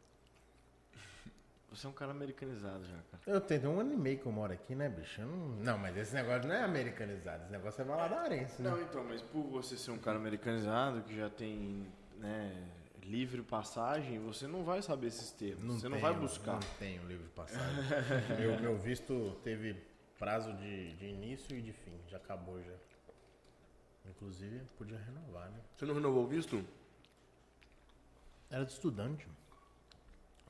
[1.74, 3.24] Você é um cara americanizado já, cara.
[3.26, 5.22] Eu tenho um ano e meio que eu moro aqui, né, bicho?
[5.22, 8.70] Eu não, não, mas esse negócio não é americanizado, esse negócio é valadarense, né?
[8.70, 12.70] Não, então, mas por você ser um cara americanizado, que já tem, né,
[13.02, 15.82] livre passagem, você não vai saber esses termos.
[15.82, 16.54] você não vai buscar.
[16.54, 17.84] Não tenho livro de passagem.
[18.40, 19.76] meu, meu visto teve
[20.20, 22.74] prazo de, de início e de fim, já acabou já.
[24.06, 25.60] Inclusive, podia renovar, né?
[25.76, 26.64] Você não renovou o visto?
[28.52, 29.28] Era de estudante.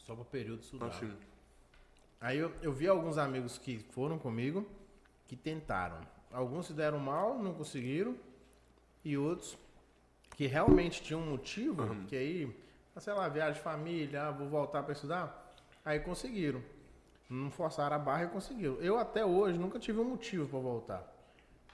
[0.04, 0.60] Só para período.
[0.60, 1.12] Assim.
[2.20, 4.68] Aí eu, eu vi alguns amigos que foram comigo,
[5.28, 6.00] que tentaram.
[6.32, 8.16] Alguns se deram mal, não conseguiram.
[9.04, 9.58] E outros
[10.36, 12.56] que realmente tinham um motivo, que aí,
[12.96, 15.54] ah, sei lá, viagem de família, ah, vou voltar para estudar.
[15.84, 16.62] Aí conseguiram.
[17.30, 18.76] Não forçaram a barra e conseguiram.
[18.76, 21.14] Eu até hoje nunca tive um motivo para voltar.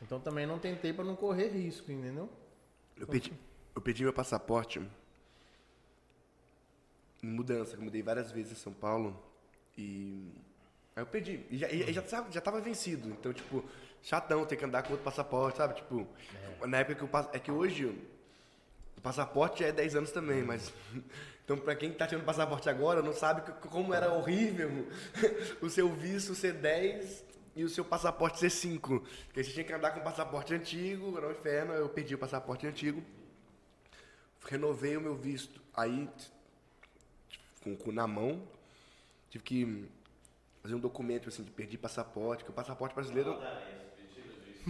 [0.02, 2.30] Então também não tentei para não correr risco, entendeu?
[2.98, 3.34] Eu pedi,
[3.76, 4.82] eu pedi meu passaporte
[7.24, 9.22] em mudança, eu mudei várias vezes em São Paulo.
[9.78, 10.32] E
[10.96, 11.46] aí eu pedi.
[11.50, 13.10] E já, e já, tava, já tava vencido.
[13.10, 13.64] Então, tipo,
[14.02, 15.76] chatão ter que andar com outro passaporte, sabe?
[15.76, 16.08] Tipo,
[16.66, 17.30] na época que eu.
[17.34, 17.86] É que hoje
[18.98, 20.72] o passaporte é 10 anos também, mas.
[21.50, 24.70] Então, pra quem tá tirando passaporte agora, não sabe que- como era horrível
[25.60, 27.26] o seu visto ser 10
[27.56, 29.00] e o seu passaporte ser 5.
[29.26, 32.20] Porque você tinha que andar com o passaporte antigo, era um inferno, eu perdi o
[32.20, 33.02] passaporte antigo.
[34.46, 35.60] Renovei o meu visto.
[35.74, 36.08] Aí,
[37.64, 38.42] com, com na mão,
[39.30, 39.86] tive que
[40.62, 43.38] fazer um documento assim de perdi passaporte, que o passaporte brasileiro.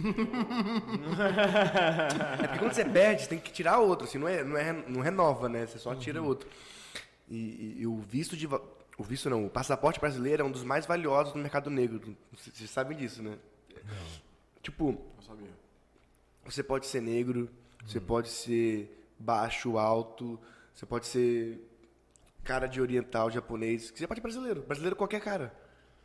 [2.42, 4.72] é porque quando você perde, você tem que tirar outro, assim, não, é, não, é,
[4.72, 5.66] não renova, né?
[5.66, 6.48] Você só tira outro.
[7.28, 8.46] E, e- e o visto de.
[8.46, 12.16] O visto não, o passaporte brasileiro é um dos mais valiosos no mercado negro.
[12.32, 13.38] Vocês sabem disso, né?
[14.62, 15.48] Tipo, Não sabia.
[16.44, 17.48] você pode ser negro,
[17.86, 20.38] você pode ser baixo, alto,
[20.74, 21.58] você pode ser
[22.44, 25.52] cara de oriental, japonês, você pode ser brasileiro, brasileiro qualquer cara.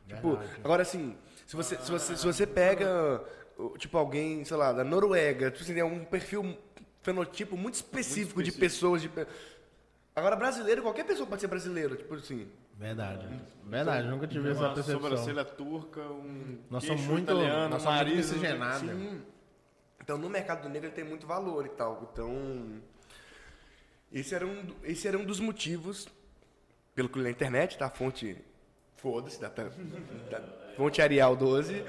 [0.08, 1.18] Tipo, agora assim,
[1.48, 3.24] se você, se você, se você pega,
[3.78, 6.58] tipo, alguém, sei lá, da Noruega, tipo, assim, é um perfil, um
[7.02, 8.92] fenotipo muito específico, de específico.
[8.92, 9.02] pessoas.
[9.02, 9.10] De...
[10.16, 12.48] Agora, brasileiro, qualquer pessoa pode ser brasileiro, tipo assim.
[12.78, 13.28] Verdade.
[13.64, 15.02] Verdade, nunca tive essa Uma percepção.
[15.02, 18.32] sobrancelha turca, um Nós queixo somos muito, italiano, nós somos muito nariz...
[18.32, 18.90] miscigenados.
[18.90, 19.22] Sim.
[20.02, 22.10] Então, no mercado negro ele tem muito valor e tal.
[22.14, 22.82] Então,
[24.12, 26.08] esse era um, do- esse era um dos motivos,
[26.96, 27.90] pelo que eu li na internet, tá?
[27.90, 28.38] Fonte,
[28.96, 29.70] foda-se, da, da,
[30.76, 31.84] fonte Arial 12,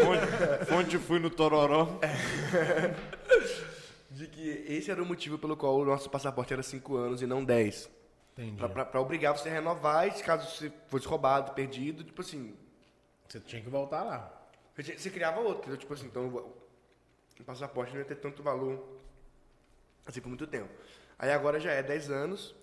[0.00, 1.98] Fonte, fonte fui no Tororó.
[4.10, 7.26] de que esse era o motivo pelo qual o nosso passaporte era 5 anos e
[7.26, 7.90] não 10.
[8.32, 8.56] Entendi.
[8.56, 12.56] Pra, pra- pra obrigar você a renovar e caso você fosse roubado, perdido, tipo assim,
[13.28, 14.36] Você tinha que voltar lá.
[14.76, 15.76] Você, você criava outro, entendeu?
[15.76, 16.60] Tipo assim, então o
[17.38, 18.86] o passaporte não ia ter tanto valor
[20.04, 20.68] assim por muito tempo.
[21.18, 22.54] Aí agora já é 10 anos.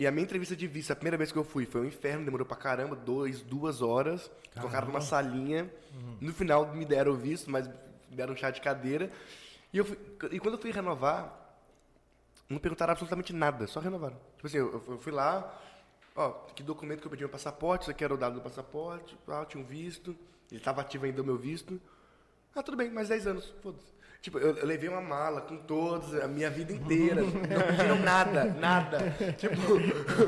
[0.00, 2.24] E a minha entrevista de visto, a primeira vez que eu fui, foi um inferno,
[2.24, 4.30] demorou pra caramba, dois, duas horas.
[4.62, 5.70] Colocaram numa salinha.
[6.20, 9.12] No final me deram o visto, mas me deram um chá de cadeira.
[9.72, 9.98] E, eu fui-
[10.32, 11.38] e quando eu fui renovar,
[12.48, 14.16] não perguntaram absolutamente nada, só renovaram.
[14.36, 15.60] Tipo assim, eu, eu fui lá,
[16.16, 19.16] ó, que documento que eu pedi meu passaporte, isso aqui era o dado do passaporte,
[19.28, 20.16] ah, eu tinha um visto,
[20.50, 21.78] ele estava ativo ainda o meu visto.
[22.54, 23.92] Ah, tudo bem, mais 10 anos, foda-se.
[24.20, 27.22] Tipo, eu, eu levei uma mala com todos, a minha vida inteira.
[27.22, 28.98] Não pediram nada, nada.
[29.38, 29.54] Tipo,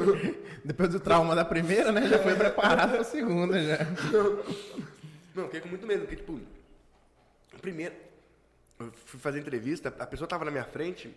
[0.65, 2.09] Depois do trauma da primeira, né?
[2.09, 3.79] Já foi preparado pra segunda já.
[5.35, 6.41] Não, fiquei com muito medo, porque, tipo,
[7.61, 7.95] primeiro,
[8.79, 11.15] eu fui fazer entrevista, a pessoa tava na minha frente,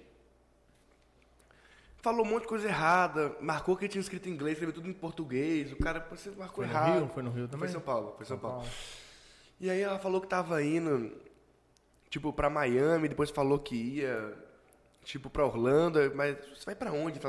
[2.02, 4.94] falou um monte de coisa errada, marcou que tinha escrito em inglês, escreveu tudo em
[4.94, 7.00] português, o cara, você marcou Foi no errado.
[7.00, 7.12] Rio?
[7.14, 7.60] Foi no Rio também?
[7.60, 8.58] Foi em São Paulo, foi em São Paulo.
[8.58, 8.72] Paulo.
[9.60, 11.12] E aí ela falou que tava indo,
[12.16, 14.34] tipo, pra Miami, depois falou que ia,
[15.04, 17.20] tipo, pra Orlando, mas você vai pra onde?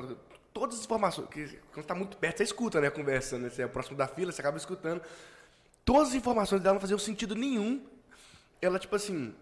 [0.53, 3.51] Todas as informações, que quando você tá muito perto, você escuta, né, a conversa, né?
[3.51, 5.03] Você é próximo da fila, você acaba escutando.
[5.85, 7.85] Todas as informações dela não faziam sentido nenhum.
[8.63, 9.35] Ela, tipo assim,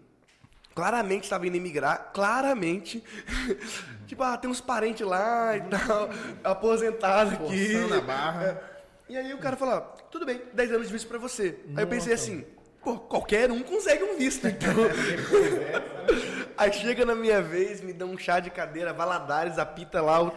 [0.74, 3.04] claramente estava indo emigrar, claramente.
[4.08, 6.08] tipo, ah, tem uns parentes lá e tal,
[6.42, 7.72] aposentado aqui.
[7.74, 8.70] Forçando a barra.
[9.06, 11.60] E aí o cara falou, tudo bem, 10 anos de visto pra você.
[11.76, 12.42] Aí eu pensei assim,
[12.84, 14.72] pô, qualquer um consegue um visto, então.
[16.56, 20.30] aí chega na minha vez, me dá um chá de cadeira, Valadares, apita lá, o...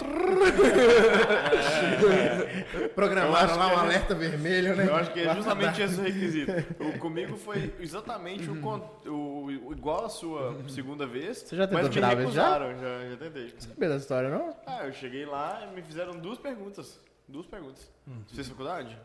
[2.95, 4.87] Programaram Eu lá um que é- alerta vermelho, né?
[4.87, 6.51] Eu acho que é justamente esse o requisito.
[6.79, 11.39] O, comigo foi exatamente o, con- o- o- igual a sua segunda vez.
[11.39, 12.43] Você já tentou mas me vez já?
[12.43, 13.09] recusaram, já?
[13.09, 13.53] Já tentei.
[13.59, 14.55] Sabia dessa história, não?
[14.65, 16.99] Ah, eu cheguei lá e me fizeram duas perguntas.
[17.27, 17.91] Duas perguntas.
[18.07, 18.21] Hum.
[18.27, 18.97] Você fez faculdade?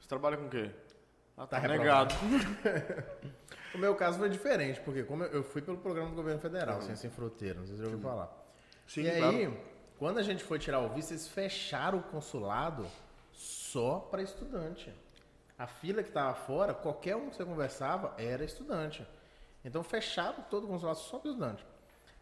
[0.00, 0.70] Você trabalha com o quê?
[1.40, 2.14] Ah, Tá tá, negado.
[3.72, 7.08] O meu caso foi diferente, porque como eu fui pelo programa do governo federal, Ciência
[7.08, 8.28] Sem Fronteira, não sei se você ouviu falar.
[8.84, 9.60] Sim, e aí, claro.
[9.96, 12.84] quando a gente foi tirar o visto, eles fecharam o consulado
[13.32, 14.92] só para estudante.
[15.56, 19.06] A fila que estava fora, qualquer um que você conversava era estudante.
[19.64, 21.64] Então fechado todo o consulado só para estudante.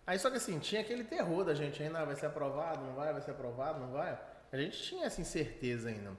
[0.06, 3.10] Aí só que assim, tinha aquele terror da gente ainda, vai ser aprovado, não vai,
[3.10, 4.18] vai ser aprovado, não vai.
[4.52, 6.12] A gente tinha essa incerteza ainda.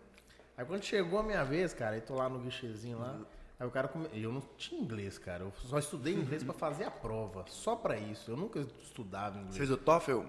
[0.59, 3.17] Aí quando chegou a minha vez, cara, eu tô lá no guichezinho lá,
[3.57, 4.09] aí o cara come...
[4.11, 5.45] eu não tinha inglês, cara.
[5.45, 8.29] Eu só estudei inglês para fazer a prova, só para isso.
[8.29, 9.53] Eu nunca estudava inglês.
[9.53, 10.19] Você fez o TOEFL?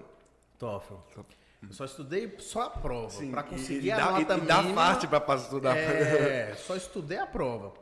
[0.57, 0.93] TOEFL.
[1.63, 4.43] Eu só estudei só a prova, para conseguir e, a dá, nota e, mínima.
[4.43, 5.77] E dá fácil para estudar.
[5.77, 7.73] É, só estudei a prova.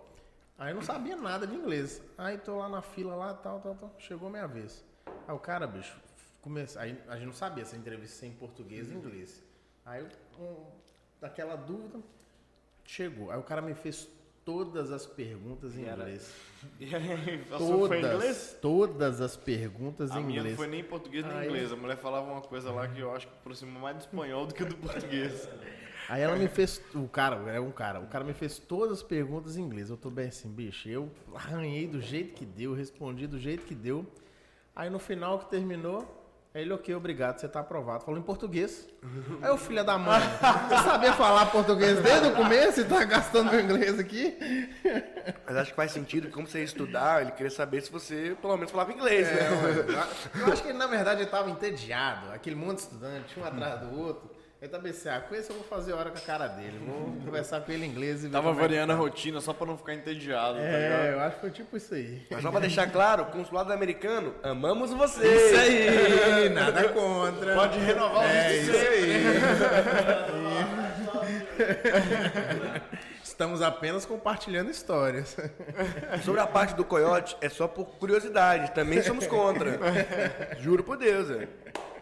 [0.57, 2.01] Aí eu não sabia nada de inglês.
[2.17, 3.93] Aí tô lá na fila lá, tal, tal, tal.
[3.99, 4.83] Chegou a minha vez.
[5.27, 5.95] Aí o cara, bicho,
[6.41, 6.81] começa.
[6.81, 9.43] Aí a gente não sabia se a entrevista ia em português ou inglês.
[9.85, 10.03] Aí
[10.39, 10.65] um,
[11.21, 11.99] daquela dúvida,
[12.89, 13.31] chegou.
[13.31, 14.07] Aí o cara me fez
[14.43, 16.33] todas as perguntas em inglês.
[16.77, 18.57] E aí, Todas, foi em inglês?
[18.61, 20.57] todas as perguntas A em minha não inglês.
[20.57, 21.71] foi nem em português nem em Aí- inglês.
[21.71, 24.53] A mulher falava uma coisa lá que eu acho que aproxima mais do espanhol do
[24.53, 25.47] que do português.
[26.09, 26.81] Aí ela me fez.
[26.93, 28.01] O cara, é um cara.
[28.01, 29.89] O cara me fez todas as perguntas em inglês.
[29.89, 30.89] Eu tô bem assim, bicho.
[30.89, 34.05] Eu arranhei do jeito que deu, respondi do jeito que deu.
[34.75, 36.18] Aí no final que terminou,
[36.53, 38.03] ele, ok, obrigado, você tá aprovado.
[38.03, 38.87] Falou em português.
[39.41, 40.19] Aí o filho da mãe,
[40.67, 44.37] você sabia falar português desde o começo e tá gastando meu inglês aqui?
[45.45, 48.55] Mas acho que faz sentido, como você ia estudar, ele queria saber se você pelo
[48.57, 49.95] menos falava inglês, É, né?
[50.39, 52.31] Eu acho que ele, na verdade, ele tava entediado.
[52.31, 54.28] Aquele monte de estudante, um atrás do outro.
[54.61, 56.77] Ele tá pensando, ah, com esse eu vou fazer hora com a cara dele.
[56.85, 59.01] Vou conversar com ele em inglês e ver Tava é variando a tá.
[59.01, 61.05] rotina só pra não ficar entediado, tá É, ligado?
[61.13, 62.21] eu acho que foi tipo isso aí.
[62.29, 65.51] Mas só pra deixar claro, consulado americano, amamos vocês.
[65.51, 67.55] Isso aí, nada contra.
[67.55, 69.23] Pode renovar o É visto isso aí.
[73.23, 75.37] Estamos apenas compartilhando histórias.
[76.25, 79.79] Sobre a parte do coiote, é só por curiosidade, também somos contra.
[80.59, 81.47] Juro por Deus, velho.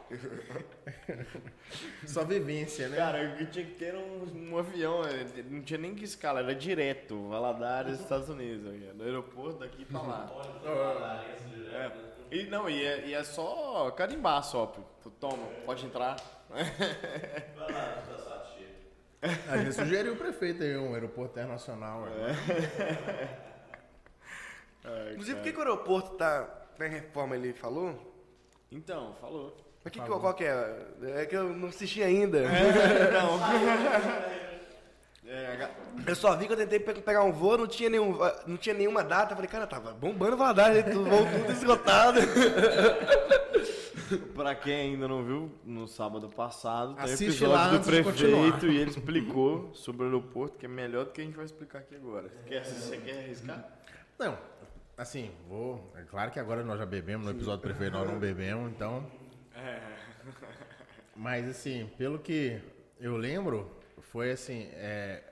[2.05, 2.97] Só vivência, né?
[2.97, 6.03] Cara, o que tinha que ter era um, um avião, é, não tinha nem que
[6.05, 8.63] escala, era direto, Valadares, Estados Unidos,
[8.95, 10.31] do aeroporto daqui pra lá.
[11.69, 11.91] É.
[12.31, 14.81] E não, e é, e é só carimbar só, pô.
[15.19, 16.17] Toma, pode entrar.
[19.49, 22.05] A gente sugeriu o prefeito aí, um aeroporto internacional.
[24.83, 27.95] Ai, Inclusive, por que, que o aeroporto tá, tá em reforma, ele falou?
[28.71, 29.55] Então, falou.
[29.95, 30.75] Mas que, qual que é?
[31.21, 32.41] É que eu não assisti ainda.
[32.41, 33.39] Não.
[35.29, 35.69] É,
[36.07, 38.73] Eu só vi que eu tentei pe- pegar um voo, não tinha, nenhum, não tinha
[38.73, 39.35] nenhuma data.
[39.35, 42.21] Falei, cara, tava bombando Valadares, tudo, voo tudo esgotado.
[44.33, 48.77] Pra quem ainda não viu, no sábado passado, tem Assiste episódio lá do prefeito e
[48.77, 51.95] ele explicou sobre o aeroporto, que é melhor do que a gente vai explicar aqui
[51.95, 52.29] agora.
[52.45, 53.65] Quer, você quer arriscar?
[54.17, 54.37] Não,
[54.97, 55.91] assim, vou.
[55.97, 59.05] É claro que agora nós já bebemos, no episódio do prefeito nós não bebemos, então.
[61.15, 62.61] Mas assim, pelo que
[62.99, 63.69] eu lembro,
[64.01, 64.69] foi assim.
[64.73, 65.23] É,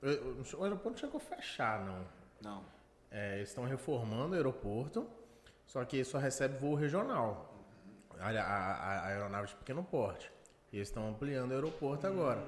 [0.00, 2.04] eu- o aeroporto não chegou a fechar, não.
[2.40, 2.64] Não.
[3.10, 5.08] É, eles estão reformando o aeroporto,
[5.66, 7.48] só que só recebe voo regional.
[8.18, 10.30] A, a- a- aeronave de pequeno porte.
[10.72, 12.42] E eles estão ampliando o aeroporto agora.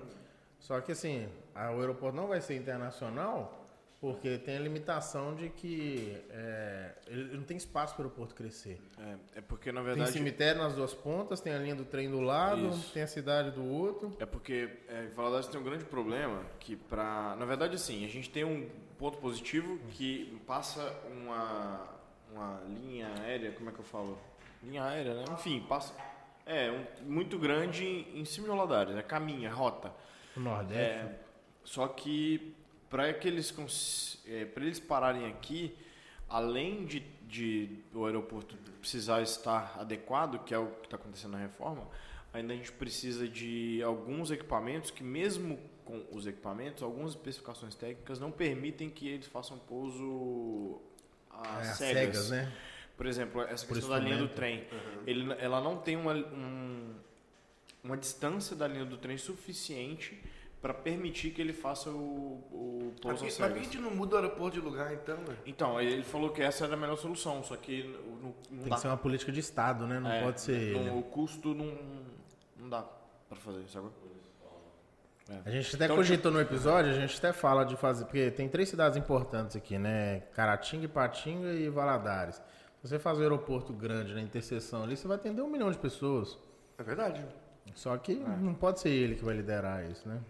[0.61, 3.64] Só que assim, a- o aeroporto não vai ser internacional
[4.05, 8.79] porque tem a limitação de que é, ele não tem espaço para o aeroporto crescer.
[8.99, 10.13] É, é porque, na Tem verdade...
[10.13, 12.93] cemitério nas duas pontas, tem a linha do trem do lado, Isso.
[12.93, 14.15] tem a cidade do outro.
[14.21, 18.29] É porque é, Valadares tem um grande problema que para, na verdade assim, a gente
[18.29, 18.69] tem um
[18.99, 21.89] ponto positivo que passa uma
[22.31, 24.19] uma linha aérea, como é que eu falo?
[24.63, 25.25] Linha aérea, né?
[25.33, 25.95] Enfim, passa
[26.45, 29.91] é um, muito grande em cima de Valadares, é caminha, rota.
[30.37, 30.79] O Nordeste.
[30.79, 31.21] É,
[31.65, 32.55] só que
[32.95, 35.75] para que eles cons- é, para eles pararem aqui,
[36.29, 41.39] além de, de o aeroporto precisar estar adequado, que é o que está acontecendo na
[41.39, 41.89] reforma,
[42.33, 48.21] ainda a gente precisa de alguns equipamentos que mesmo com os equipamentos, algumas especificações técnicas
[48.21, 50.81] não permitem que eles façam pouso
[51.31, 51.77] a É, cegas.
[51.77, 52.53] cegas, né?
[52.97, 54.69] Por exemplo, essa Por questão da linha do trem,
[55.05, 56.95] ele, ela não tem uma, um-
[57.83, 60.23] uma distância da linha do trem suficiente
[60.65, 61.95] para permitir que ele faça o,
[62.51, 65.37] o pouso mas por que a gente não muda o aeroporto de lugar, então, velho?
[65.45, 67.83] Então, ele falou que essa era a melhor solução, só que
[68.23, 68.77] não, não Tem dá.
[68.77, 70.01] que ser uma política de Estado, né?
[70.01, 70.89] Não É, pode ser ele.
[70.91, 71.71] no- O custo não,
[72.57, 72.83] não dá
[73.29, 73.89] para fazer, sabe?
[75.45, 78.49] A gente até Então, cogitou no episódio, a gente até fala de fazer, porque tem
[78.49, 80.21] três cidades importantes aqui, né?
[80.35, 82.37] Caratinga, Ipatinga e Valadares.
[82.83, 85.77] Se você faz um aeroporto grande na interseção ali, você vai atender um milhão de
[85.79, 86.39] pessoas.
[86.79, 87.23] É verdade.
[87.75, 90.21] Só que não pode ser ele que vai liderar isso, né?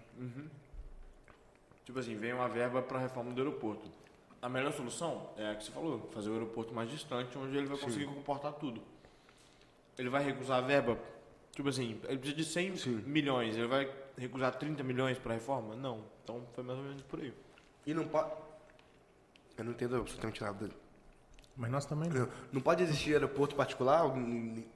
[1.84, 3.90] Tipo assim, vem uma verba para reforma do aeroporto.
[4.40, 7.66] A melhor solução é a que você falou, fazer o aeroporto mais distante, onde ele
[7.66, 8.80] vai conseguir comportar tudo.
[9.96, 10.98] Ele vai recusar a verba,
[11.52, 15.74] tipo assim, ele precisa de 100 milhões, ele vai recusar 30 milhões para reforma?
[15.76, 16.04] Não.
[16.22, 17.32] Então foi mais ou menos por aí.
[17.86, 18.32] E não pode.
[19.56, 20.70] Eu não entendo absolutamente nada.
[21.56, 22.28] Mas nós também não.
[22.52, 24.02] Não, pode existir aeroporto particular,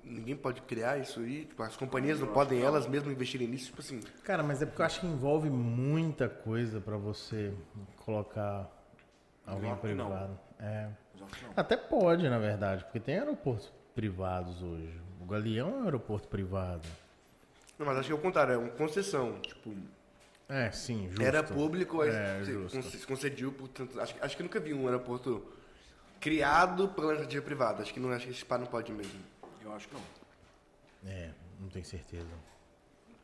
[0.04, 1.44] ninguém pode criar isso aí.
[1.44, 4.00] Tipo, as companhias não podem elas mesmas investirem nisso, tipo assim.
[4.22, 7.52] Cara, mas é porque eu acho que envolve muita coisa pra você
[8.04, 8.70] colocar
[9.44, 10.06] alguém Exato, não.
[10.06, 10.38] privado.
[10.60, 10.88] É.
[11.16, 11.52] Exato, não.
[11.56, 15.00] Até pode, na verdade, porque tem aeroportos privados hoje.
[15.20, 16.86] O Galeão é um aeroporto privado.
[17.76, 19.40] Não, mas acho que é o contrário, é uma concessão.
[19.40, 19.74] Tipo,
[20.48, 21.22] É, sim, justo.
[21.22, 22.40] era público, aí É,
[22.70, 24.00] conce- concediu, portanto.
[24.00, 25.44] Acho, que- acho que nunca vi um aeroporto
[26.20, 27.82] criado pela iniciativa privada.
[27.82, 29.20] Acho que não acho que esse pá não pode mesmo.
[29.62, 30.02] Eu acho que não.
[31.06, 31.30] É,
[31.60, 32.26] não tenho certeza.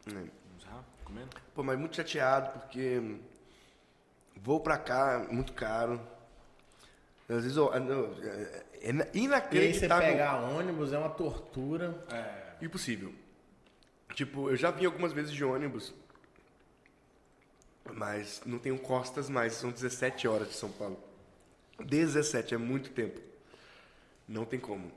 [0.06, 0.10] É.
[0.12, 1.30] Vamos lá, comendo?
[1.54, 3.18] Pô, mas muito chateado porque
[4.36, 6.00] vou pra cá, muito caro.
[7.28, 10.06] Às vezes eu, não, é, é E aí você inacreditável.
[10.08, 12.04] pegar ônibus é uma tortura.
[12.60, 13.12] Impossível.
[14.14, 15.92] Tipo, eu já vim algumas vezes de ônibus,
[17.94, 21.02] mas não tenho costas mais, são 17 horas de São Paulo.
[21.82, 23.20] 17, é muito tempo.
[24.28, 24.90] Não tem como.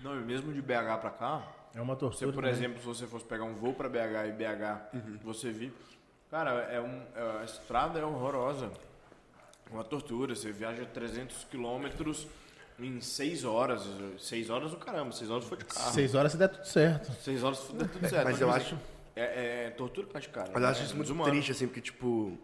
[0.00, 2.32] Não, e mesmo de BH pra cá, É uma você, tortura.
[2.32, 2.50] por né?
[2.50, 4.90] exemplo, se você fosse pegar um voo pra BH e BH,
[5.22, 5.72] você vir.
[6.30, 8.70] Cara, é um, é- a estrada é horrorosa.
[9.70, 10.34] Uma tortura.
[10.34, 12.26] Você viaja 300 quilômetros
[12.78, 13.82] em 6 horas.
[14.18, 15.92] 6 horas o caramba, 6 horas foi de carro.
[15.92, 17.12] Seis horas se der tudo certo.
[17.22, 18.24] 6 horas dá tudo certo.
[18.24, 18.78] Mas eu tipo acho-
[19.14, 20.50] É, é tortura pra de cara.
[20.52, 21.30] Mas eu acho É isso muito desumano.
[21.30, 22.36] triste, assim, porque, tipo.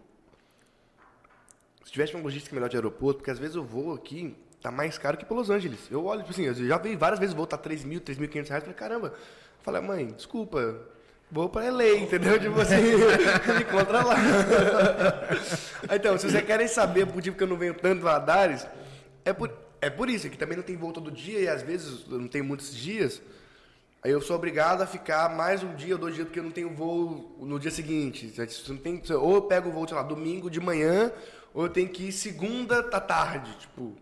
[1.85, 4.97] Se tivesse uma logística melhor de aeroporto, porque às vezes eu vou aqui, tá mais
[4.97, 5.81] caro que para Los Angeles.
[5.91, 8.62] Eu olho, tipo assim, eu já vi várias vezes vou tá 3 mil, 3.500 reais,
[8.62, 9.15] falei, caramba.
[9.62, 10.77] Falei, mãe, desculpa,
[11.31, 12.39] vou pra LA, entendeu?
[12.41, 12.77] Tipo assim,
[13.57, 14.17] me encontra lá.
[15.94, 18.67] então, se vocês querem saber por que eu não venho tanto Valadares,
[19.25, 22.05] é por, é por isso, que também não tem voo todo dia e às vezes
[22.11, 23.23] eu não tenho muitos dias.
[24.05, 26.51] Aí eu sou obrigado a ficar mais um dia ou dois dias porque eu não
[26.51, 28.33] tenho voo no dia seguinte.
[28.35, 31.12] Você não tem, ou eu pego o voo, sei lá, domingo de manhã,
[31.55, 33.55] ou eu tenho que ir segunda à tarde.
[33.59, 33.95] Tipo,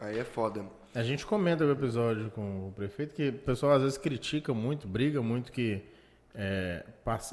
[0.00, 0.64] aí é foda.
[0.94, 4.88] A gente comenta o episódio com o prefeito que o pessoal às vezes critica muito,
[4.88, 5.82] briga muito que,
[6.34, 6.84] é,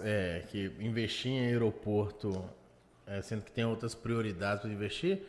[0.04, 2.44] é, que investir em aeroporto,
[3.08, 5.24] é, sendo que tem outras prioridades para investir,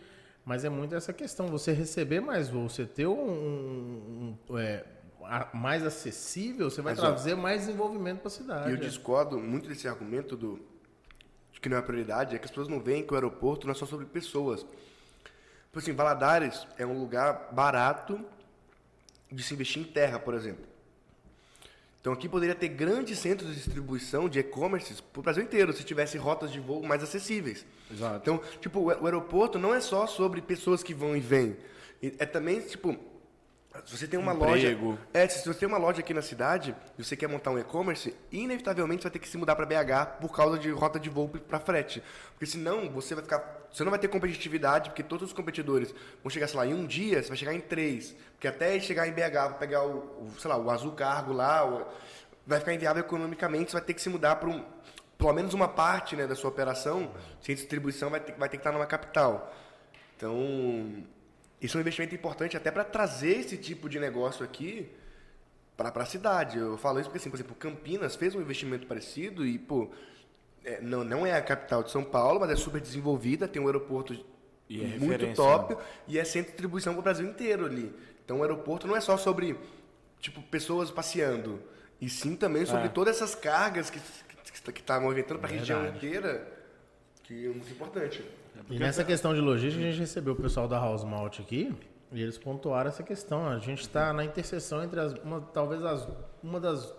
[0.45, 4.85] mas é muito essa questão, você receber mais voo, você ter um, um- é,
[5.25, 8.69] a- mais acessível, você vai Mas, ó, trazer mais desenvolvimento para a cidade.
[8.69, 10.59] E eu discordo muito desse argumento do,
[11.61, 13.75] que não é prioridade, é que as pessoas não veem que o aeroporto não é
[13.75, 14.61] só sobre pessoas.
[14.61, 18.21] Tipo assim, Valadares é um lugar barato
[19.31, 20.65] de se investir em terra, por exemplo.
[22.01, 25.85] Então aqui poderia ter grandes centros de distribuição de e-commerce para o Brasil inteiro, se
[25.85, 27.67] tivesse rotas de voo mais acessíveis.
[27.91, 28.17] Exato.
[28.17, 31.57] Então, tipo, o aeroporto não é só sobre pessoas que vão e vêm.
[32.01, 32.97] É também, tipo,
[33.85, 34.87] se você tem uma Emprego.
[34.91, 34.99] loja.
[35.13, 38.15] É, se você tem uma loja aqui na cidade e você quer montar um e-commerce,
[38.33, 41.29] inevitavelmente você vai ter que se mudar para BH por causa de rota de voo
[41.29, 42.03] para frete.
[42.33, 43.57] Porque senão você vai ficar.
[43.73, 46.87] Você não vai ter competitividade, porque todos os competidores vão chegar, sei lá, em um
[46.87, 48.15] dia, você vai chegar em três.
[48.33, 51.87] Porque até chegar em BH, pegar o, o, sei lá, o azul cargo lá, o-
[52.47, 54.65] vai ficar inviável economicamente, você vai ter que se mudar para um.
[55.19, 57.11] Pelo menos uma parte né, da sua operação,
[57.43, 59.53] sem distribuição, vai ter, vai ter que estar numa capital.
[60.17, 61.05] Então,
[61.61, 64.91] isso é um investimento importante até para trazer esse tipo de negócio aqui
[65.77, 66.59] para a cidade.
[66.59, 69.91] Eu falo isso porque, assim, por exemplo, Campinas fez um investimento parecido e, pô,
[70.65, 73.67] é, não, não é a capital de São Paulo, mas é super desenvolvida, tem um
[73.67, 74.13] aeroporto
[74.71, 77.95] é muito referência, top e é centro de distribuição para o Brasil inteiro ali.
[78.25, 79.57] Então, o aeroporto não é só sobre,
[80.21, 81.63] tipo, pessoas passeando,
[82.01, 82.89] e sim também sobre É.
[82.89, 86.47] todas essas cargas que que que tá movimentando para a região inteira,
[87.23, 88.25] que é muito importante.
[88.71, 91.75] E nessa questão de logística, a gente recebeu o pessoal da House Malt aqui
[92.13, 93.47] e eles pontuaram essa questão.
[93.47, 96.09] A gente está na interseção entre as, uma, talvez as,
[96.43, 96.93] uma das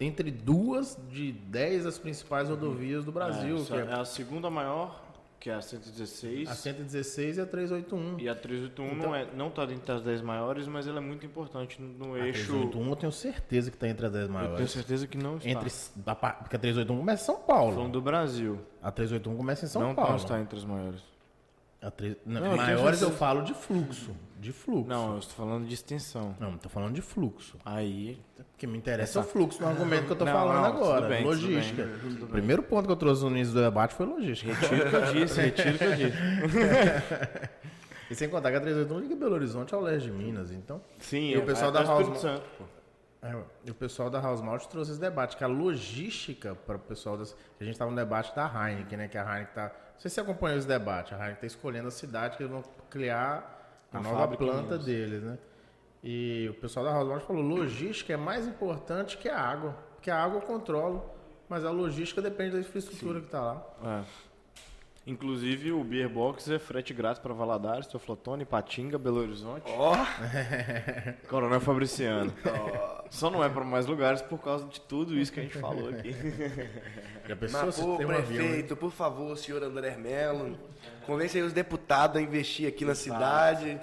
[0.00, 4.48] entre duas de dez as principais rodovias do Brasil, é, que é é a segunda
[4.48, 5.02] maior,
[5.40, 6.48] que é a 116.
[6.48, 8.18] a 116 e a 381.
[8.18, 11.00] E a 381 Então- não, é, não tá dentro das 10 maiores, mas ela é
[11.00, 12.46] muito importante no, no A eixo.
[12.46, 14.70] 381 eu tenho certeza que está entre as 10 Eu tenho maiores.
[14.70, 15.48] certeza que não está.
[15.48, 17.74] Entre, da, porque a 381 começa em São Paulo.
[17.74, 18.58] Falando do Brasil.
[18.82, 20.10] A 381 começa em São não, Paulo.
[20.10, 21.00] não está entre as maiores.
[21.80, 23.12] A três- não, Não, eu maiores eu certeza.
[23.18, 24.10] falo de fluxo.
[24.38, 24.88] De fluxo.
[24.88, 26.36] Não, eu estou falando de extensão.
[26.38, 27.56] Não, tô falando de fluxo.
[27.64, 28.20] Aí.
[28.38, 31.00] O que me interessa é o fluxo no argumento que eu Não, falando não, agora.
[31.02, 31.82] tudo bem, tudo logística.
[31.84, 32.28] bem, tudo o bem.
[32.28, 34.52] primeiro ponto que eu trouxe no início do debate foi logística.
[34.54, 36.18] Retiro o que eu disse, retiro o que eu disse.
[38.10, 40.80] E sem contar que a 381 liga Belo Horizonte ao leste de Minas, então.
[40.98, 42.46] Sim, E o é- pessoal vai da House Espírito Santo.
[43.20, 43.36] É,
[43.66, 47.18] e o pessoal da House Malt trouxe esse debate, que a logística para o pessoal
[47.18, 47.36] das.
[47.60, 49.08] A gente estava no debate da Heineken, né?
[49.08, 49.64] Que a Heineken tá.
[49.64, 51.12] Não sei se você acompanhou esse debate.
[51.12, 53.57] A Heineken está escolhendo a cidade que eles vão criar
[53.92, 55.38] a nova fábrica planta deles, né?
[56.02, 59.76] E o pessoal da House Malt falou: logística é mais importante que a água.
[59.94, 61.04] Porque a água eu controlo.
[61.48, 63.66] Mas a logística depende da infraestrutura que está lá.
[63.82, 64.28] É.
[65.06, 69.64] Inclusive o Beer Box é frete grátis para Valadares, Teoflotone, Patinga, Belo Horizonte.
[69.74, 69.94] Ó,
[71.26, 72.30] Coronel Fabriciano.
[73.08, 75.88] Só não é para mais lugares por causa de tudo isso que a gente falou
[75.88, 76.14] aqui.
[77.26, 78.42] Já pensou mas, se pô, tem um avião?
[78.42, 78.48] né?
[78.48, 80.58] prefeito, por favor, senhor André Mello,
[81.08, 83.80] convence aí os deputados a investir aqui na cidade.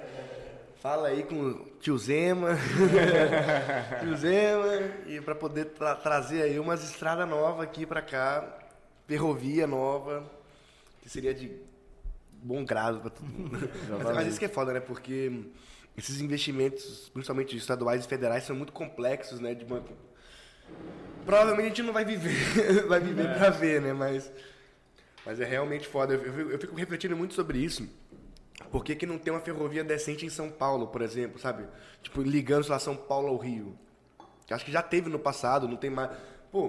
[0.79, 2.49] Fala aí com o tio Zema.
[3.99, 4.67] tio Zema.
[5.07, 8.59] E para poder tra- trazer aí umas estradas novas aqui para cá.
[9.07, 10.23] Ferrovia nova.
[11.01, 11.51] Que seria de
[12.31, 13.69] bom grado para todo mundo.
[13.89, 14.79] mas, mas isso que é foda, né?
[14.79, 15.45] Porque
[15.97, 19.55] esses investimentos, principalmente estaduais e federais, são muito complexos, né?
[19.55, 19.83] De uma...
[21.25, 23.93] Provavelmente a gente não vai viver, vai viver pra ver, né?
[23.93, 24.31] Mas,
[25.25, 26.13] mas é realmente foda.
[26.13, 27.87] Eu, eu- fico refletindo muito sobre isso.
[28.71, 31.65] Por que, que não tem uma ferrovia decente em São Paulo, por exemplo, sabe?
[32.01, 33.77] Tipo, ligando, sei lá, São Paulo ao Rio.
[34.49, 36.11] Eu Acho que já teve no passado, não tem mais.
[36.51, 36.65] Pô,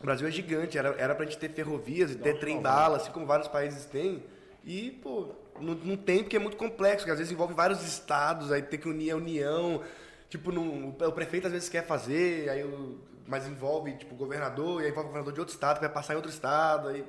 [0.00, 3.10] o Brasil é gigante, era, era pra gente ter ferrovias e ter trem bala, assim
[3.10, 4.22] como vários países têm.
[4.64, 8.52] E, pô, não, não tem porque é muito complexo, porque às vezes envolve vários estados,
[8.52, 9.82] aí tem que unir a União.
[10.28, 14.80] Tipo, não, o prefeito às vezes quer fazer, aí o, mas envolve, tipo, o governador,
[14.80, 16.88] e aí envolve o governador de outro estado, que vai passar em outro estado.
[16.88, 17.04] Aí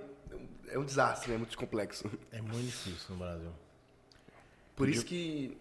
[0.72, 1.36] é um desastre, né?
[1.36, 2.10] É muito complexo.
[2.32, 3.52] É muito difícil no Brasil.
[4.76, 5.58] Por isso que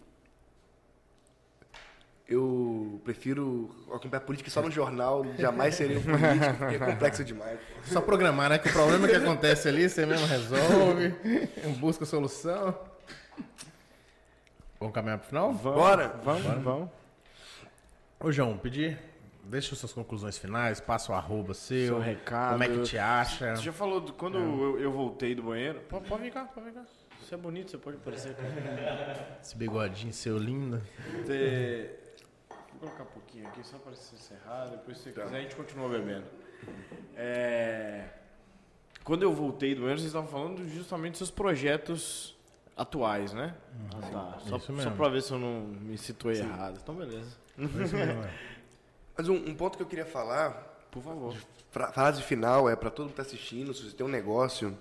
[2.28, 7.58] eu prefiro acompanhar política só no jornal, jamais seria um político, porque é complexo demais.
[7.58, 7.92] pô.
[7.92, 8.58] Só programar, né?
[8.58, 11.14] Que o problema que acontece ali, você mesmo resolve,
[11.78, 12.78] busca solução.
[14.78, 15.52] Vamos caminhar pro final?
[15.52, 16.20] Vamos, Bora?
[16.24, 16.88] Vamos, vamos.
[18.20, 18.98] Ô, João, pedir,
[19.44, 22.52] deixa suas conclusões finais, passa o arroba seu, Seu recado.
[22.52, 23.56] como é que te acha.
[23.56, 25.80] Você já falou do- quando eu, eu voltei do banheiro?
[25.88, 26.84] Pode, pode vir cá, pode vir cá.
[27.20, 28.42] Você é bonito, você pode aparecer aqui.
[29.42, 30.80] Esse bigodinho seu lindo.
[31.24, 31.96] Você-
[32.80, 35.54] Vou colocar um pouquinho aqui só para se encerrar, depois se você quiser a gente
[35.54, 36.24] continua bebendo.
[37.14, 38.04] É,
[39.04, 42.36] Quando eu voltei do banheiro, vocês estavam falando justamente dos seus projetos
[42.76, 43.54] atuais, né?
[43.94, 44.00] Ah,
[44.34, 44.38] tá.
[44.40, 46.78] Só, só pra ver se eu não me situei errado.
[46.82, 47.36] Então, beleza.
[47.58, 48.30] Isso mesmo, é.
[49.16, 50.52] Mas um, um ponto que eu queria falar,
[50.90, 51.36] Por favor.
[51.70, 54.76] fra- frase final, é para todo mundo que está assistindo, se você tem um negócio,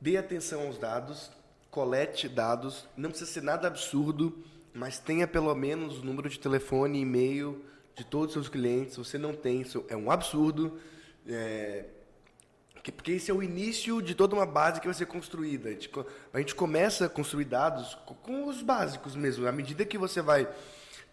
[0.00, 1.30] dê atenção aos dados,
[1.70, 4.36] colete dados, não precisa ser nada absurdo,
[4.74, 8.94] mas tenha pelo menos o número de telefone e e-mail de todos os seus clientes.
[8.94, 10.78] Se você não tem, isso é um absurdo.
[11.26, 11.84] É,
[12.82, 15.68] que- porque esse é o início de toda uma base que vai ser construída.
[16.32, 19.46] A gente, começa a construir dados co- com os básicos mesmo.
[19.46, 20.48] À medida que você vai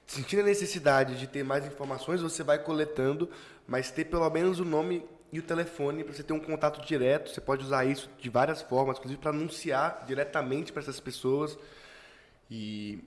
[0.07, 3.29] sentindo a necessidade de ter mais informações, você vai coletando,
[3.67, 7.29] mas ter pelo menos o nome e o telefone para você ter um contato direto.
[7.29, 11.57] Você pode usar isso de várias formas, inclusive para anunciar diretamente para essas pessoas.
[12.49, 13.03] E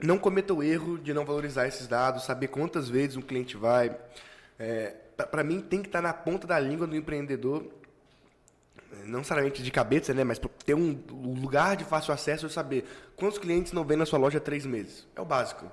[0.00, 3.96] não cometa o erro de não valorizar esses dados, saber quantas vezes um cliente vai.
[4.58, 4.96] É,
[5.30, 7.64] para mim, tem que estar na ponta da língua do empreendedor,
[9.04, 10.98] não necessariamente de cabeça, né, mas ter um
[11.40, 12.84] lugar de fácil acesso e saber
[13.16, 15.06] quantos clientes não vêm na sua loja há três meses.
[15.14, 15.70] É o básico.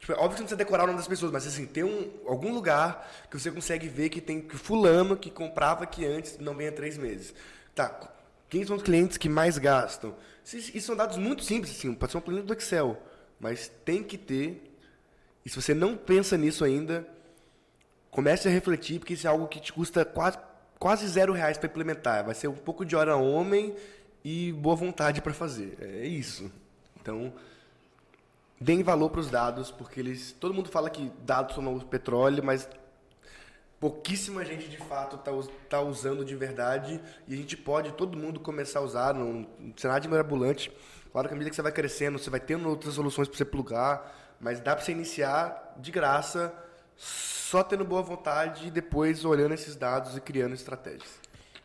[0.00, 1.84] Tipo, é óbvio que você não precisa decorar o nome das pessoas, mas assim, ter
[1.84, 6.38] um, algum lugar que você consegue ver que tem que fulano que comprava aqui antes
[6.38, 7.34] não vem há três meses.
[7.74, 8.00] Tá,
[8.48, 10.16] quem são os clientes que mais gastam?
[10.42, 13.00] Isso são dados muito simples, assim, pode ser uma planilha do Excel,
[13.38, 14.74] mas tem que ter.
[15.44, 17.06] E se você não pensa nisso ainda,
[18.10, 20.38] comece a refletir, porque isso é algo que te custa quase,
[20.78, 22.24] quase zero reais para implementar.
[22.24, 23.76] Vai ser um pouco de hora homem
[24.24, 25.76] e boa vontade para fazer.
[25.80, 26.50] É isso.
[27.00, 27.32] Então,
[28.60, 30.32] deem valor para os dados, porque eles.
[30.32, 32.68] Todo mundo fala que dados são novo petróleo, mas
[33.80, 35.32] pouquíssima gente de fato está
[35.68, 40.02] tá usando de verdade e a gente pode, todo mundo, começar a usar num cenário
[40.02, 40.70] de mirabolante.
[41.10, 43.44] Claro que à medida que você vai crescendo, você vai tendo outras soluções para você
[43.44, 46.54] plugar, mas dá para você iniciar de graça,
[46.96, 51.18] só tendo boa vontade e depois olhando esses dados e criando estratégias.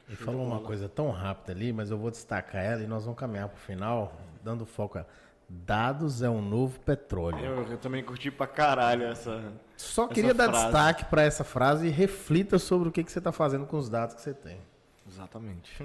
[0.08, 3.20] Ele falou uma coisa tão rápida ali, mas eu vou destacar ela e nós vamos
[3.20, 5.06] caminhar pro final, dando foco a
[5.48, 7.40] dados é um novo petróleo.
[7.44, 9.54] Eu, eu também curti pra caralho essa.
[9.78, 10.64] Só essa queria dar frase.
[10.66, 13.90] destaque para essa frase e reflita sobre o que, que você está fazendo com os
[13.90, 14.58] dados que você tem.
[15.08, 15.84] Exatamente.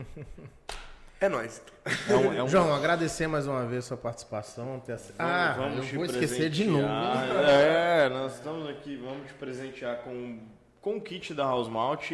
[1.20, 1.62] É nóis.
[2.08, 4.80] É um, é um- João, agradecer mais uma vez a sua participação.
[4.80, 6.86] ter ass- Ah, vamos eu vou esquecer de novo.
[6.88, 10.38] É, nós estamos aqui, vamos te presentear com,
[10.80, 12.12] com o kit da House Malt.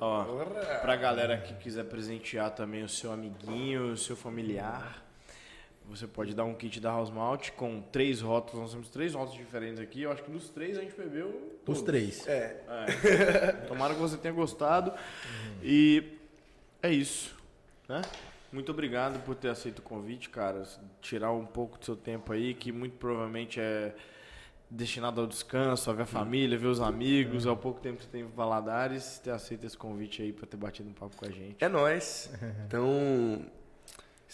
[0.00, 0.24] Ó,
[0.82, 5.02] pra galera que quiser presentear também o seu amiguinho, o seu familiar.
[5.88, 8.62] Você pode dar um kit da House Malt com três rótulos.
[8.62, 10.02] Nós temos três rótulos diferentes aqui.
[10.02, 11.28] Eu acho que dos três a gente bebeu.
[11.28, 11.82] Os todos.
[11.82, 12.26] três.
[12.26, 13.52] É, É.
[13.68, 14.92] Tomara que você tenha gostado.
[15.62, 16.18] E
[16.82, 17.36] é isso.
[17.88, 18.00] Né?
[18.50, 20.62] Muito obrigado por ter aceito o convite, cara.
[21.00, 23.94] Tirar um pouco do seu tempo aí, que muito provavelmente é
[24.70, 27.46] destinado ao descanso, a ver a família, ver os amigos.
[27.46, 29.18] Há pouco tempo que você tem em Valadares.
[29.18, 31.56] Ter aceito esse convite aí pra ter batido um papo com a gente.
[31.62, 32.30] É nóis.
[32.66, 33.44] Então,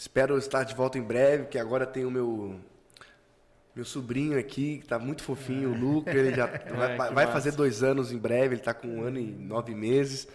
[0.01, 2.59] espero estar de volta em breve, que agora tem o meu
[3.75, 7.31] meu sobrinho aqui, que tá muito fofinho, o Luca, ele já vai, que vai massa.
[7.31, 10.27] fazer dois anos em breve, ele tá com um ano e nove meses.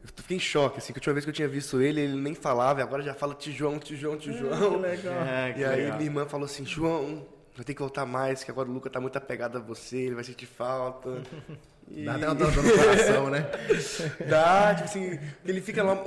[0.00, 2.14] Eu fiquei em choque, assim, que a última vez que eu tinha visto ele, ele
[2.14, 4.84] nem falava, e agora já fala Tijoão, Tijoão, Tijoão.
[4.84, 5.96] É, que E aí legal.
[5.96, 9.00] minha irmã falou assim, João, vai ter que voltar mais, que agora o Luca tá
[9.00, 11.20] muito apegado a você, ele vai sentir falta.
[11.90, 12.04] E...
[12.04, 13.46] Dá até uma dor no coração, né?
[14.28, 16.02] Dá, tipo assim, ele fica lá,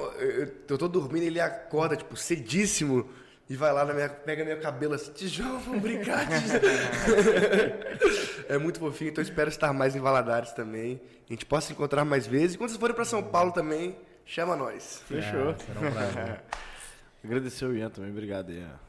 [0.68, 3.10] eu tô dormindo, ele acorda, tipo, cedíssimo,
[3.50, 6.60] e vai lá na minha, pega meu cabelo assim, Tijão, vamos brincar, Tijão.
[8.50, 11.02] É muito fofinho, então espero estar mais em Valadares também.
[11.30, 12.56] A gente possa se encontrar mais vezes.
[12.56, 15.04] E quando vocês forem pra São Paulo também, chama nós.
[15.06, 15.50] Fechou.
[15.50, 17.28] É, um.
[17.28, 18.80] Agradecer o Ian também, obrigado, Ian.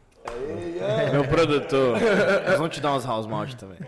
[1.10, 1.98] Meu produtor.
[2.46, 3.78] Nós vamos te dar umas house mount também.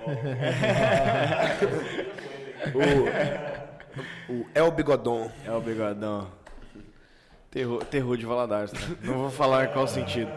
[4.28, 5.30] O, o El Bigodon.
[5.44, 6.30] É o bigodão.
[7.50, 8.78] Terror, terror de Valadares, tá?
[9.02, 10.30] Não vou falar qual sentido.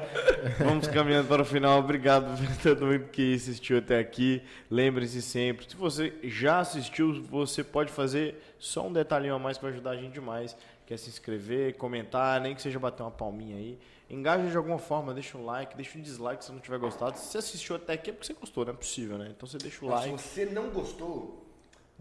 [0.58, 1.78] Vamos caminhando para o final.
[1.78, 4.42] Obrigado por todo mundo que assistiu até aqui.
[4.70, 9.70] Lembre-se sempre, se você já assistiu, você pode fazer só um detalhinho a mais para
[9.70, 10.58] ajudar a gente demais.
[10.88, 13.78] Quer se inscrever, comentar, nem que seja bater uma palminha aí.
[14.10, 17.16] Engaja de alguma forma, deixa um like, deixa um dislike se não tiver gostado.
[17.18, 19.28] Se você assistiu até aqui é porque você gostou, não é possível, né?
[19.36, 20.10] Então você deixa o Se like.
[20.12, 21.43] você não gostou,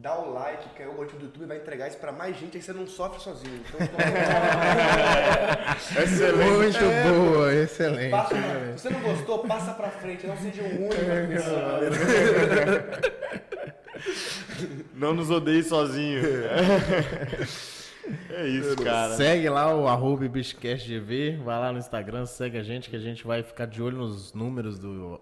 [0.03, 2.57] dá o like, que aí o algoritmo do YouTube vai entregar isso pra mais gente,
[2.57, 3.61] aí você não sofre sozinho.
[3.61, 3.79] Então,
[6.57, 8.11] Muito boa, excelente.
[8.11, 8.35] passa,
[8.77, 10.93] se você não gostou, passa pra frente, não seja o único.
[14.95, 16.23] Não nos odeie sozinho.
[18.31, 19.15] é isso, cara.
[19.15, 23.25] Segue lá o arroba BichCastGV, vai lá no Instagram, segue a gente que a gente
[23.25, 25.21] vai ficar de olho nos números do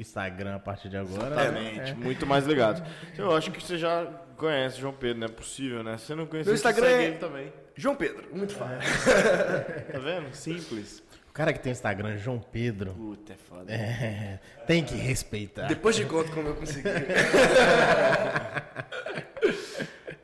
[0.00, 1.34] Instagram a partir de agora.
[1.34, 2.82] Exatamente, muito mais ligado.
[3.16, 4.04] Eu acho que você já
[4.36, 5.96] conhece o João Pedro, não é possível, né?
[5.98, 7.52] Se você não conhece, Meu Instagram segue é- ele também.
[7.74, 8.78] João Pedro, muito fácil.
[9.92, 10.34] Tá vendo?
[10.34, 11.02] Simples.
[11.28, 13.70] O cara que tem Instagram, João Pedro, Puta, é foda.
[13.72, 15.66] é, tem que respeitar.
[15.66, 16.88] Depois de conta como eu consegui.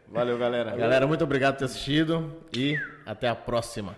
[0.09, 0.76] Valeu, galera.
[0.76, 3.97] Galera, muito obrigado por ter assistido e até a próxima.